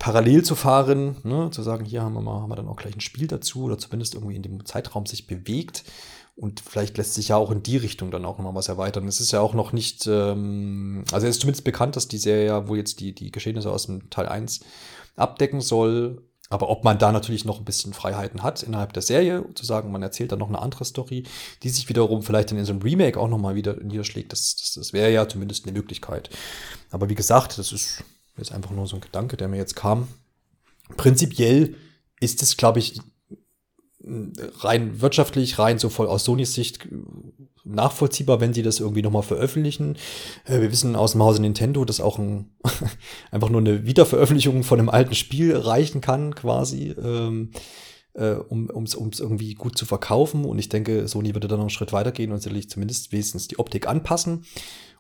parallel 0.05 0.43
zu 0.43 0.53
fahren, 0.53 1.15
ne? 1.23 1.49
zu 1.49 1.63
sagen, 1.63 1.83
hier 1.83 2.03
haben 2.03 2.13
wir 2.13 2.21
mal, 2.21 2.39
haben 2.39 2.51
wir 2.51 2.55
dann 2.55 2.67
auch 2.67 2.75
gleich 2.75 2.95
ein 2.95 3.01
Spiel 3.01 3.25
dazu 3.25 3.63
oder 3.63 3.79
zumindest 3.79 4.13
irgendwie 4.13 4.35
in 4.35 4.43
dem 4.43 4.63
Zeitraum 4.63 5.07
sich 5.07 5.25
bewegt. 5.25 5.83
Und 6.35 6.59
vielleicht 6.59 6.95
lässt 6.97 7.15
sich 7.15 7.29
ja 7.29 7.37
auch 7.37 7.49
in 7.49 7.63
die 7.63 7.77
Richtung 7.77 8.11
dann 8.11 8.23
auch 8.23 8.37
nochmal 8.37 8.53
was 8.53 8.67
erweitern. 8.67 9.07
Es 9.07 9.19
ist 9.19 9.31
ja 9.31 9.39
auch 9.39 9.55
noch 9.55 9.73
nicht, 9.73 10.05
ähm, 10.05 11.05
also 11.11 11.25
es 11.25 11.37
ist 11.37 11.41
zumindest 11.41 11.63
bekannt, 11.63 11.95
dass 11.95 12.07
die 12.07 12.19
Serie 12.19 12.45
ja 12.45 12.67
wohl 12.67 12.77
jetzt 12.77 12.99
die, 12.99 13.15
die 13.15 13.31
Geschehnisse 13.31 13.71
aus 13.71 13.87
dem 13.87 14.11
Teil 14.11 14.27
1 14.27 14.59
abdecken 15.15 15.59
soll. 15.59 16.21
Aber 16.51 16.69
ob 16.69 16.83
man 16.83 16.99
da 16.99 17.11
natürlich 17.11 17.43
noch 17.43 17.57
ein 17.57 17.65
bisschen 17.65 17.93
Freiheiten 17.93 18.43
hat 18.43 18.61
innerhalb 18.61 18.93
der 18.93 19.01
Serie, 19.01 19.43
zu 19.55 19.65
sagen, 19.65 19.91
man 19.91 20.03
erzählt 20.03 20.31
dann 20.31 20.37
noch 20.37 20.49
eine 20.49 20.61
andere 20.61 20.85
Story, 20.85 21.23
die 21.63 21.69
sich 21.69 21.89
wiederum 21.89 22.21
vielleicht 22.21 22.51
dann 22.51 22.59
in 22.59 22.65
so 22.65 22.73
einem 22.73 22.83
Remake 22.83 23.19
auch 23.19 23.27
nochmal 23.27 23.55
wieder 23.55 23.73
niederschlägt, 23.81 24.33
das, 24.33 24.55
das, 24.55 24.73
das 24.73 24.93
wäre 24.93 25.11
ja 25.11 25.27
zumindest 25.27 25.65
eine 25.65 25.75
Möglichkeit. 25.75 26.29
Aber 26.91 27.09
wie 27.09 27.15
gesagt, 27.15 27.57
das 27.57 27.71
ist 27.71 28.03
jetzt 28.37 28.51
einfach 28.51 28.71
nur 28.71 28.87
so 28.87 28.95
ein 28.95 29.01
Gedanke, 29.01 29.37
der 29.37 29.47
mir 29.47 29.57
jetzt 29.57 29.75
kam. 29.75 30.07
Prinzipiell 30.97 31.75
ist 32.19 32.41
es, 32.41 32.57
glaube 32.57 32.79
ich, 32.79 32.99
rein 34.59 35.01
wirtschaftlich, 35.01 35.57
rein 35.57 35.79
so 35.79 35.89
voll 35.89 36.07
aus 36.07 36.25
Sonys 36.25 36.53
Sicht 36.53 36.87
nachvollziehbar, 37.63 38.39
wenn 38.39 38.53
sie 38.53 38.61
das 38.61 38.79
irgendwie 38.79 39.01
nochmal 39.01 39.23
veröffentlichen. 39.23 39.97
Äh, 40.45 40.61
wir 40.61 40.71
wissen 40.71 40.95
aus 40.95 41.13
dem 41.13 41.23
Hause 41.23 41.41
Nintendo, 41.41 41.83
dass 41.83 41.99
auch 41.99 42.19
ein, 42.19 42.51
einfach 43.31 43.49
nur 43.49 43.61
eine 43.61 43.85
Wiederveröffentlichung 43.85 44.63
von 44.63 44.79
einem 44.79 44.89
alten 44.89 45.15
Spiel 45.15 45.55
reichen 45.55 46.01
kann, 46.01 46.35
quasi, 46.35 46.89
ähm, 46.91 47.51
äh, 48.13 48.33
um 48.33 48.83
es 48.83 49.19
irgendwie 49.19 49.55
gut 49.55 49.77
zu 49.77 49.85
verkaufen. 49.85 50.45
Und 50.45 50.59
ich 50.59 50.69
denke, 50.69 51.07
Sony 51.07 51.33
würde 51.33 51.47
dann 51.47 51.57
noch 51.57 51.65
einen 51.65 51.69
Schritt 51.71 51.91
weitergehen 51.91 52.31
und 52.31 52.41
sicherlich 52.41 52.69
zumindest 52.69 53.11
wenigstens 53.11 53.47
die 53.47 53.57
Optik 53.57 53.87
anpassen. 53.87 54.45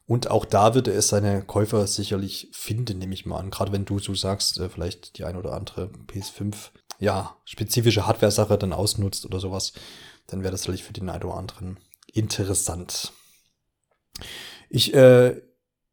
Und 0.07 0.29
auch 0.29 0.45
da 0.45 0.75
würde 0.75 0.91
es 0.91 1.07
seine 1.07 1.41
Käufer 1.41 1.87
sicherlich 1.87 2.49
finden, 2.51 2.99
nehme 2.99 3.13
ich 3.13 3.25
mal 3.25 3.39
an. 3.39 3.49
Gerade 3.49 3.71
wenn 3.71 3.85
du 3.85 3.99
so 3.99 4.13
sagst, 4.13 4.59
äh, 4.59 4.69
vielleicht 4.69 5.17
die 5.17 5.25
ein 5.25 5.35
oder 5.35 5.53
andere 5.53 5.89
PS5, 6.07 6.55
ja, 6.99 7.35
spezifische 7.45 8.05
Hardware-Sache 8.05 8.57
dann 8.57 8.73
ausnutzt 8.73 9.25
oder 9.25 9.39
sowas, 9.39 9.73
dann 10.27 10.41
wäre 10.41 10.51
das 10.51 10.61
sicherlich 10.61 10.83
für 10.83 10.93
den 10.93 11.09
einen 11.09 11.23
oder 11.23 11.35
anderen 11.35 11.79
interessant. 12.13 13.13
Ich 14.69 14.93
äh, 14.93 15.41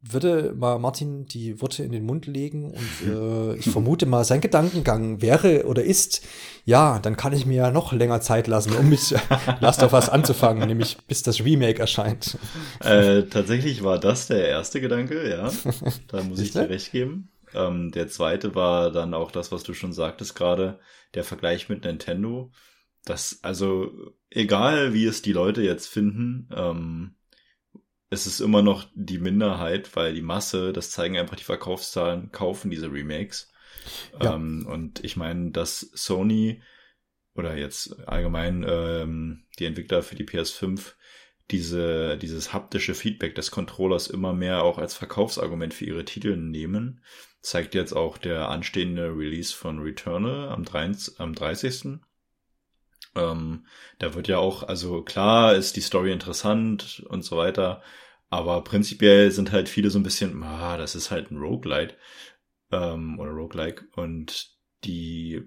würde 0.02 0.52
mal 0.56 0.78
Martin 0.80 1.26
die 1.26 1.60
Worte 1.60 1.84
in 1.84 1.92
den 1.92 2.04
Mund 2.04 2.26
legen 2.26 2.72
und 2.72 3.08
äh, 3.08 3.54
ich 3.54 3.70
vermute 3.70 4.04
mal, 4.04 4.24
sein 4.24 4.40
Gedankengang 4.40 5.22
wäre 5.22 5.64
oder 5.66 5.84
ist, 5.84 6.26
ja, 6.64 6.98
dann 6.98 7.16
kann 7.16 7.32
ich 7.32 7.46
mir 7.46 7.56
ja 7.56 7.70
noch 7.70 7.92
länger 7.92 8.20
Zeit 8.20 8.48
lassen, 8.48 8.74
um 8.74 8.88
mit 8.88 9.14
Last 9.60 9.82
of 9.82 9.92
Us 9.92 10.08
anzufangen, 10.08 10.66
nämlich 10.66 10.96
bis 11.06 11.22
das 11.22 11.44
Remake 11.44 11.80
erscheint. 11.80 12.36
Äh, 12.80 13.22
tatsächlich 13.24 13.84
war 13.84 14.00
das 14.00 14.26
der 14.26 14.48
erste 14.48 14.80
Gedanke, 14.80 15.30
ja. 15.30 15.50
Da 16.08 16.22
muss 16.24 16.40
ich 16.40 16.50
dir 16.50 16.68
recht 16.68 16.90
geben. 16.90 17.30
Ähm, 17.54 17.92
der 17.92 18.08
zweite 18.08 18.54
war 18.56 18.90
dann 18.90 19.14
auch 19.14 19.30
das, 19.30 19.52
was 19.52 19.62
du 19.62 19.72
schon 19.72 19.92
sagtest 19.92 20.34
gerade, 20.34 20.80
der 21.14 21.22
Vergleich 21.22 21.68
mit 21.68 21.84
Nintendo. 21.84 22.50
Das, 23.04 23.38
also, 23.42 23.90
egal 24.30 24.94
wie 24.94 25.06
es 25.06 25.22
die 25.22 25.32
Leute 25.32 25.62
jetzt 25.62 25.86
finden, 25.86 26.48
ähm, 26.54 27.14
es 28.12 28.27
ist 28.27 28.40
immer 28.40 28.61
noch 28.61 28.85
die 28.94 29.16
Minderheit, 29.16 29.96
weil 29.96 30.12
die 30.12 30.20
Masse, 30.20 30.75
das 30.75 30.90
zeigen 30.90 31.16
einfach 31.16 31.37
die 31.37 31.44
Verkaufszahlen, 31.44 32.31
kaufen 32.31 32.70
diese 32.70 32.92
Remakes. 32.92 33.51
Ja. 34.22 34.35
Ähm, 34.35 34.66
und 34.68 35.03
ich 35.03 35.16
meine, 35.16 35.51
dass 35.51 35.81
Sony 35.94 36.62
oder 37.35 37.57
jetzt 37.57 38.07
allgemein 38.07 38.66
ähm, 38.68 39.44
die 39.59 39.64
Entwickler 39.64 40.03
für 40.03 40.14
die 40.14 40.27
PS5 40.27 40.92
diese, 41.51 42.18
dieses 42.18 42.53
haptische 42.53 42.94
Feedback 42.94 43.35
des 43.35 43.51
Controllers 43.51 44.09
immer 44.09 44.35
mehr 44.35 44.62
auch 44.62 44.77
als 44.77 44.94
Verkaufsargument 44.94 45.72
für 45.72 45.87
ihre 45.87 46.05
Titel 46.05 46.37
nehmen, 46.37 47.03
zeigt 47.40 47.75
jetzt 47.75 47.94
auch 47.94 48.18
der 48.18 48.51
anstehende 48.51 49.16
Release 49.16 49.55
von 49.55 49.79
Returnal 49.79 50.51
am, 50.51 50.64
30. 50.64 51.18
Am 51.18 51.35
30. 51.35 51.98
Ähm, 53.16 53.66
da 53.98 54.14
wird 54.14 54.29
ja 54.29 54.37
auch, 54.37 54.64
also 54.64 55.03
klar 55.03 55.55
ist 55.55 55.77
die 55.77 55.81
Story 55.81 56.12
interessant 56.12 57.03
und 57.09 57.25
so 57.25 57.38
weiter, 57.38 57.83
aber 58.32 58.64
prinzipiell 58.64 59.30
sind 59.30 59.52
halt 59.52 59.68
viele 59.68 59.90
so 59.90 59.98
ein 59.98 60.02
bisschen, 60.02 60.42
ah, 60.42 60.78
das 60.78 60.94
ist 60.94 61.10
halt 61.10 61.30
ein 61.30 61.36
Roguelite 61.36 61.96
ähm, 62.70 63.20
oder 63.20 63.30
Roguelike 63.30 63.84
und 63.94 64.56
die 64.84 65.42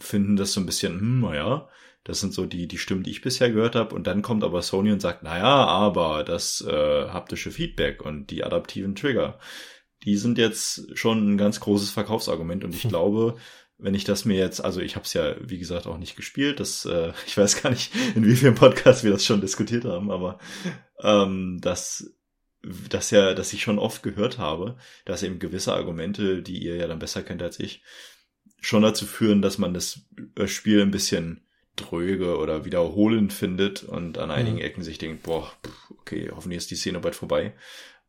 finden 0.00 0.36
das 0.36 0.54
so 0.54 0.60
ein 0.60 0.64
bisschen, 0.64 0.98
hm, 0.98 1.20
naja, 1.20 1.68
das 2.02 2.20
sind 2.20 2.32
so 2.32 2.46
die, 2.46 2.66
die 2.66 2.78
Stimmen, 2.78 3.02
die 3.02 3.10
ich 3.10 3.20
bisher 3.20 3.50
gehört 3.50 3.74
habe. 3.74 3.94
Und 3.94 4.06
dann 4.06 4.22
kommt 4.22 4.42
aber 4.42 4.62
Sony 4.62 4.90
und 4.90 5.02
sagt, 5.02 5.22
naja, 5.22 5.66
aber 5.66 6.24
das 6.24 6.62
äh, 6.66 7.08
haptische 7.08 7.50
Feedback 7.50 8.02
und 8.02 8.30
die 8.30 8.42
adaptiven 8.42 8.94
Trigger, 8.94 9.38
die 10.04 10.16
sind 10.16 10.38
jetzt 10.38 10.96
schon 10.96 11.34
ein 11.34 11.36
ganz 11.36 11.60
großes 11.60 11.90
Verkaufsargument. 11.90 12.64
Und 12.64 12.74
ich 12.74 12.84
hm. 12.84 12.88
glaube, 12.90 13.36
wenn 13.76 13.94
ich 13.94 14.04
das 14.04 14.24
mir 14.24 14.38
jetzt, 14.38 14.64
also 14.64 14.80
ich 14.80 14.96
habe 14.96 15.04
es 15.04 15.12
ja, 15.12 15.36
wie 15.42 15.58
gesagt, 15.58 15.86
auch 15.86 15.98
nicht 15.98 16.16
gespielt, 16.16 16.58
das, 16.58 16.86
äh, 16.86 17.12
ich 17.26 17.36
weiß 17.36 17.60
gar 17.60 17.68
nicht, 17.68 17.94
in 18.14 18.24
wie 18.24 18.36
vielen 18.36 18.54
Podcasts 18.54 19.04
wir 19.04 19.10
das 19.10 19.26
schon 19.26 19.42
diskutiert 19.42 19.84
haben, 19.84 20.10
aber 20.10 20.38
ähm, 21.02 21.58
das 21.60 22.14
das 22.62 23.10
ja, 23.10 23.34
dass 23.34 23.52
ich 23.52 23.62
schon 23.62 23.78
oft 23.78 24.02
gehört 24.02 24.38
habe, 24.38 24.76
dass 25.04 25.22
eben 25.22 25.38
gewisse 25.38 25.72
Argumente, 25.72 26.42
die 26.42 26.58
ihr 26.62 26.76
ja 26.76 26.86
dann 26.86 26.98
besser 26.98 27.22
kennt 27.22 27.42
als 27.42 27.58
ich, 27.58 27.82
schon 28.60 28.82
dazu 28.82 29.06
führen, 29.06 29.42
dass 29.42 29.58
man 29.58 29.72
das 29.72 30.00
Spiel 30.46 30.82
ein 30.82 30.90
bisschen 30.90 31.42
dröge 31.76 32.36
oder 32.36 32.64
wiederholend 32.64 33.32
findet 33.32 33.82
und 33.82 34.18
an 34.18 34.30
einigen 34.30 34.56
mhm. 34.56 34.62
Ecken 34.62 34.82
sich 34.82 34.98
denkt, 34.98 35.22
boah, 35.22 35.50
okay, 35.98 36.30
hoffentlich 36.34 36.58
ist 36.58 36.70
die 36.70 36.76
Szene 36.76 37.00
bald 37.00 37.14
vorbei. 37.14 37.54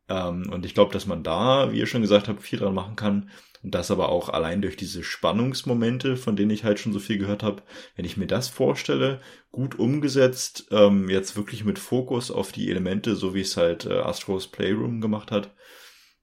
Ähm, 0.08 0.50
und 0.50 0.66
ich 0.66 0.74
glaube, 0.74 0.92
dass 0.92 1.06
man 1.06 1.22
da, 1.22 1.72
wie 1.72 1.78
ihr 1.78 1.86
schon 1.86 2.02
gesagt 2.02 2.28
habt, 2.28 2.42
viel 2.42 2.58
dran 2.58 2.74
machen 2.74 2.96
kann. 2.96 3.30
Und 3.62 3.74
das 3.74 3.90
aber 3.90 4.08
auch 4.08 4.28
allein 4.28 4.60
durch 4.60 4.76
diese 4.76 5.04
Spannungsmomente, 5.04 6.16
von 6.16 6.34
denen 6.34 6.50
ich 6.50 6.64
halt 6.64 6.80
schon 6.80 6.92
so 6.92 6.98
viel 6.98 7.18
gehört 7.18 7.44
habe, 7.44 7.62
wenn 7.94 8.04
ich 8.04 8.16
mir 8.16 8.26
das 8.26 8.48
vorstelle, 8.48 9.20
gut 9.52 9.78
umgesetzt, 9.78 10.66
ähm, 10.72 11.08
jetzt 11.08 11.36
wirklich 11.36 11.64
mit 11.64 11.78
Fokus 11.78 12.30
auf 12.30 12.50
die 12.50 12.70
Elemente, 12.70 13.14
so 13.14 13.34
wie 13.34 13.40
es 13.42 13.56
halt 13.56 13.86
äh, 13.86 13.98
Astros 13.98 14.48
Playroom 14.48 15.00
gemacht 15.00 15.30
hat, 15.30 15.54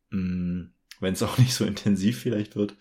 mm, 0.10 0.64
wenn 1.00 1.14
es 1.14 1.24
auch 1.24 1.38
nicht 1.38 1.54
so 1.54 1.64
intensiv 1.64 2.20
vielleicht 2.20 2.58
wird. 2.58 2.76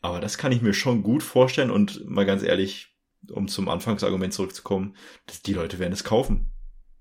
Aber 0.00 0.20
das 0.20 0.38
kann 0.38 0.52
ich 0.52 0.62
mir 0.62 0.74
schon 0.74 1.02
gut 1.02 1.24
vorstellen 1.24 1.72
und 1.72 2.08
mal 2.08 2.26
ganz 2.26 2.44
ehrlich, 2.44 2.94
um 3.30 3.48
zum 3.48 3.68
Anfangsargument 3.68 4.32
zurückzukommen, 4.32 4.94
dass 5.26 5.42
die 5.42 5.54
Leute 5.54 5.80
werden 5.80 5.92
es 5.92 6.04
kaufen. 6.04 6.52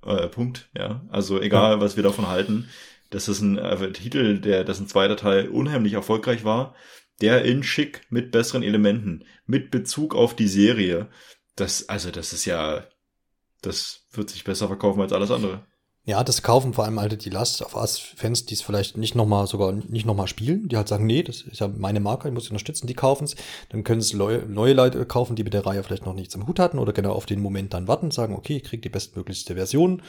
Äh, 0.03 0.27
Punkt, 0.29 0.69
ja. 0.75 1.05
Also 1.09 1.39
egal, 1.39 1.79
was 1.79 1.95
wir 1.95 2.03
davon 2.03 2.27
halten. 2.27 2.67
Das 3.09 3.27
ist 3.27 3.41
ein 3.41 3.57
äh, 3.57 3.91
Titel, 3.91 4.39
der, 4.39 4.63
dessen 4.63 4.87
zweiter 4.87 5.17
Teil 5.17 5.49
unheimlich 5.49 5.93
erfolgreich 5.93 6.43
war. 6.43 6.75
Der 7.21 7.43
in 7.45 7.63
schick 7.63 8.01
mit 8.09 8.31
besseren 8.31 8.61
Elementen, 8.61 9.25
mit 9.45 9.71
Bezug 9.71 10.13
auf 10.13 10.35
die 10.35 10.47
Serie. 10.47 11.09
Das, 11.55 11.89
also 11.89 12.11
das 12.11 12.31
ist 12.31 12.45
ja, 12.45 12.85
das 13.61 14.05
wird 14.11 14.29
sich 14.29 14.43
besser 14.43 14.67
verkaufen 14.67 15.01
als 15.01 15.13
alles 15.13 15.31
andere. 15.31 15.65
Ja, 16.07 16.23
das 16.23 16.41
kaufen 16.41 16.73
vor 16.73 16.85
allem 16.85 17.01
halt 17.01 17.25
die 17.25 17.29
Last 17.29 17.61
auf 17.65 17.75
Us-Fans, 17.75 18.45
die 18.45 18.53
es 18.53 18.61
vielleicht 18.61 18.95
nicht 18.95 19.13
nochmal, 19.13 19.45
sogar 19.45 19.73
nicht 19.73 20.05
nochmal 20.05 20.29
spielen, 20.29 20.69
die 20.69 20.77
halt 20.77 20.87
sagen, 20.87 21.05
nee, 21.05 21.21
das 21.21 21.41
ist 21.41 21.59
ja 21.59 21.67
meine 21.67 21.99
Marke, 21.99 22.29
ich 22.29 22.33
muss 22.33 22.45
sie 22.45 22.51
unterstützen, 22.51 22.87
die 22.87 22.93
kaufen 22.93 23.25
es. 23.25 23.35
Dann 23.69 23.83
können 23.83 23.99
es 23.99 24.13
neue 24.13 24.71
Leute 24.71 25.05
kaufen, 25.05 25.35
die 25.35 25.43
mit 25.43 25.53
der 25.53 25.65
Reihe 25.65 25.83
vielleicht 25.83 26.05
noch 26.05 26.13
nichts 26.13 26.33
im 26.33 26.47
Hut 26.47 26.59
hatten 26.59 26.79
oder 26.79 26.93
genau 26.93 27.11
auf 27.11 27.25
den 27.25 27.41
Moment 27.41 27.73
dann 27.73 27.89
warten, 27.89 28.11
sagen, 28.11 28.35
okay, 28.35 28.55
ich 28.55 28.63
krieg 28.63 28.81
die 28.81 28.89
bestmöglichste 28.89 29.55
Version 29.55 30.01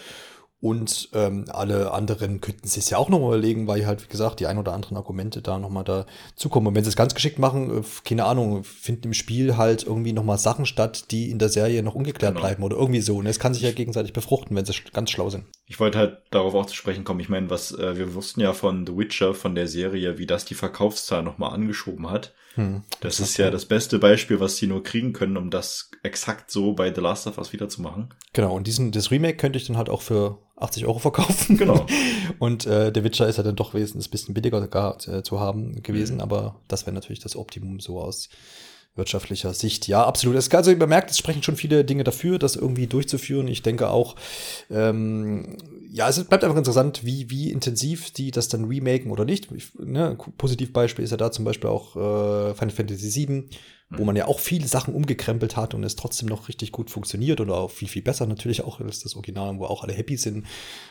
und 0.60 1.10
ähm, 1.14 1.44
alle 1.48 1.92
anderen 1.92 2.40
könnten 2.40 2.66
sich 2.66 2.84
es 2.84 2.90
ja 2.90 2.98
auch 2.98 3.08
nochmal 3.08 3.38
überlegen, 3.38 3.68
weil 3.68 3.86
halt, 3.86 4.02
wie 4.02 4.08
gesagt, 4.08 4.40
die 4.40 4.48
ein 4.48 4.58
oder 4.58 4.72
anderen 4.72 4.96
Argumente 4.96 5.40
da 5.40 5.56
nochmal 5.58 5.84
dazukommen. 5.84 6.68
Und 6.68 6.74
wenn 6.74 6.82
sie 6.82 6.90
es 6.90 6.96
ganz 6.96 7.14
geschickt 7.14 7.38
machen, 7.38 7.78
äh, 7.78 7.82
keine 8.04 8.24
Ahnung, 8.24 8.64
finden 8.64 9.08
im 9.08 9.14
Spiel 9.14 9.56
halt 9.56 9.84
irgendwie 9.84 10.12
nochmal 10.12 10.38
Sachen 10.38 10.66
statt, 10.66 11.12
die 11.12 11.30
in 11.30 11.38
der 11.38 11.48
Serie 11.48 11.84
noch 11.84 11.94
ungeklärt 11.94 12.34
genau. 12.34 12.44
bleiben 12.44 12.64
oder 12.64 12.76
irgendwie 12.76 13.00
so. 13.00 13.18
Und 13.18 13.26
es 13.26 13.38
kann 13.38 13.54
sich 13.54 13.62
ja 13.62 13.70
gegenseitig 13.70 14.12
befruchten, 14.12 14.56
wenn 14.56 14.64
sie 14.64 14.74
ganz 14.92 15.10
schlau 15.12 15.30
sind. 15.30 15.44
Ich 15.66 15.78
wollte 15.78 15.98
halt 15.98 16.18
darauf 16.30 16.54
auch 16.54 16.66
zu 16.66 16.74
sprechen 16.74 17.04
kommen. 17.04 17.20
Ich 17.20 17.28
meine, 17.28 17.50
was 17.50 17.70
äh, 17.70 17.96
wir 17.96 18.14
wussten 18.14 18.40
ja 18.40 18.52
von 18.52 18.84
The 18.84 18.96
Witcher, 18.96 19.34
von 19.34 19.54
der 19.54 19.68
Serie, 19.68 20.18
wie 20.18 20.26
das 20.26 20.44
die 20.44 20.54
Verkaufszahl 20.54 21.22
nochmal 21.22 21.52
angeschoben 21.52 22.10
hat. 22.10 22.34
Hm, 22.58 22.82
das, 23.00 23.18
das 23.18 23.30
ist 23.30 23.36
ja 23.36 23.52
das 23.52 23.66
beste 23.66 24.00
Beispiel, 24.00 24.40
was 24.40 24.56
sie 24.56 24.66
nur 24.66 24.82
kriegen 24.82 25.12
können, 25.12 25.36
um 25.36 25.48
das 25.48 25.92
exakt 26.02 26.50
so 26.50 26.72
bei 26.72 26.92
The 26.92 27.00
Last 27.00 27.28
of 27.28 27.38
Us 27.38 27.52
wiederzumachen. 27.52 28.12
Genau, 28.32 28.56
und 28.56 28.66
diesen, 28.66 28.90
das 28.90 29.12
Remake 29.12 29.36
könnte 29.36 29.58
ich 29.58 29.66
dann 29.68 29.76
halt 29.76 29.88
auch 29.88 30.02
für 30.02 30.38
80 30.56 30.84
Euro 30.86 30.98
verkaufen. 30.98 31.56
Genau. 31.56 31.86
Und 32.40 32.66
äh, 32.66 32.90
der 32.92 33.04
Witcher 33.04 33.28
ist 33.28 33.36
ja 33.36 33.44
dann 33.44 33.56
doch 33.56 33.74
wesentlich 33.74 34.08
ein 34.08 34.10
bisschen 34.10 34.34
billiger 34.34 34.66
gar, 34.66 34.96
äh, 35.08 35.22
zu 35.22 35.38
haben 35.38 35.82
gewesen, 35.82 36.16
mhm. 36.16 36.20
aber 36.20 36.60
das 36.66 36.84
wäre 36.84 36.94
natürlich 36.94 37.20
das 37.20 37.36
Optimum 37.36 37.78
so 37.78 38.00
aus 38.00 38.28
wirtschaftlicher 38.98 39.54
Sicht. 39.54 39.88
Ja, 39.88 40.04
absolut. 40.04 40.36
Es, 40.36 40.50
also 40.50 40.70
ihr 40.70 40.78
bemerkt, 40.78 41.10
es 41.10 41.18
sprechen 41.18 41.42
schon 41.42 41.56
viele 41.56 41.84
Dinge 41.84 42.04
dafür, 42.04 42.38
das 42.38 42.56
irgendwie 42.56 42.86
durchzuführen. 42.86 43.48
Ich 43.48 43.62
denke 43.62 43.88
auch, 43.88 44.16
ähm, 44.70 45.56
ja, 45.90 46.08
es 46.08 46.22
bleibt 46.24 46.44
einfach 46.44 46.58
interessant, 46.58 47.04
wie, 47.04 47.30
wie 47.30 47.50
intensiv 47.50 48.10
die 48.10 48.30
das 48.30 48.48
dann 48.48 48.64
remaken 48.64 49.10
oder 49.10 49.24
nicht. 49.24 49.50
Ich, 49.52 49.74
ne, 49.78 50.18
Positivbeispiel 50.36 51.04
ist 51.04 51.12
ja 51.12 51.16
da 51.16 51.32
zum 51.32 51.44
Beispiel 51.44 51.70
auch 51.70 51.96
äh, 51.96 52.54
Final 52.54 52.74
Fantasy 52.74 53.26
VII 53.26 53.48
wo 53.90 54.04
man 54.04 54.16
ja 54.16 54.26
auch 54.26 54.38
viele 54.38 54.68
Sachen 54.68 54.94
umgekrempelt 54.94 55.56
hat 55.56 55.74
und 55.74 55.82
es 55.82 55.96
trotzdem 55.96 56.28
noch 56.28 56.48
richtig 56.48 56.72
gut 56.72 56.90
funktioniert 56.90 57.40
oder 57.40 57.56
auch 57.56 57.70
viel, 57.70 57.88
viel 57.88 58.02
besser 58.02 58.26
natürlich 58.26 58.62
auch 58.62 58.80
als 58.80 59.00
das 59.00 59.14
Original, 59.14 59.58
wo 59.58 59.64
auch 59.64 59.82
alle 59.82 59.94
happy 59.94 60.16
sind. 60.16 60.46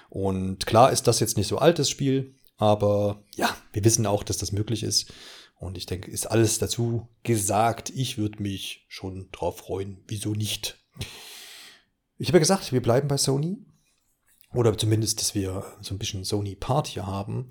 Und 0.10 0.66
klar 0.66 0.92
ist 0.92 1.08
das 1.08 1.20
jetzt 1.20 1.38
nicht 1.38 1.48
so 1.48 1.60
altes 1.60 1.90
Spiel, 1.90 2.36
aber 2.58 3.24
ja, 3.36 3.56
wir 3.72 3.84
wissen 3.84 4.08
auch, 4.08 4.24
dass 4.24 4.38
das 4.38 4.52
möglich 4.52 4.84
ist. 4.84 5.14
Und 5.60 5.78
ich 5.78 5.86
denke, 5.86 6.12
ist 6.12 6.28
alles 6.28 6.60
dazu 6.60 7.08
gesagt. 7.24 7.90
Ich 7.90 8.18
würde 8.18 8.42
mich 8.42 8.86
schon 8.90 9.30
drauf 9.32 9.58
freuen. 9.58 10.04
Wieso 10.08 10.34
nicht? 10.34 10.78
Ich 12.18 12.30
habe 12.30 12.38
ja 12.38 12.42
gesagt, 12.42 12.72
wir 12.72 12.82
bleiben 12.82 13.08
bei 13.08 13.18
Sony. 13.18 13.58
Oder 14.54 14.78
zumindest, 14.78 15.20
dass 15.20 15.36
wir 15.36 15.66
so 15.82 15.94
ein 15.94 15.98
bisschen 15.98 16.24
Sony 16.24 16.56
Part 16.56 16.88
hier 16.88 17.06
haben. 17.06 17.50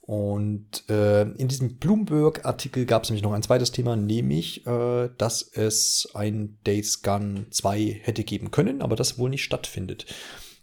Und 0.00 0.88
äh, 0.90 1.22
in 1.22 1.46
diesem 1.46 1.76
Bloomberg-Artikel 1.76 2.86
gab 2.86 3.04
es 3.04 3.10
nämlich 3.10 3.22
noch 3.22 3.32
ein 3.32 3.42
zweites 3.42 3.70
Thema, 3.70 3.94
nämlich, 3.94 4.66
äh, 4.66 5.10
dass 5.16 5.42
es 5.42 6.08
ein 6.14 6.58
Days 6.66 7.02
Gone 7.02 7.46
2 7.50 8.00
hätte 8.02 8.24
geben 8.24 8.50
können, 8.50 8.82
aber 8.82 8.96
das 8.96 9.18
wohl 9.18 9.30
nicht 9.30 9.44
stattfindet. 9.44 10.06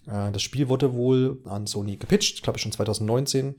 Äh, 0.08 0.34
das 0.34 0.41
Spiel 0.41 0.67
wurde 0.67 0.93
wohl 0.93 1.41
an 1.45 1.67
Sony 1.67 1.95
gepitcht, 1.95 2.43
glaube 2.43 2.58
ich 2.58 2.63
schon 2.63 2.73
2019 2.73 3.56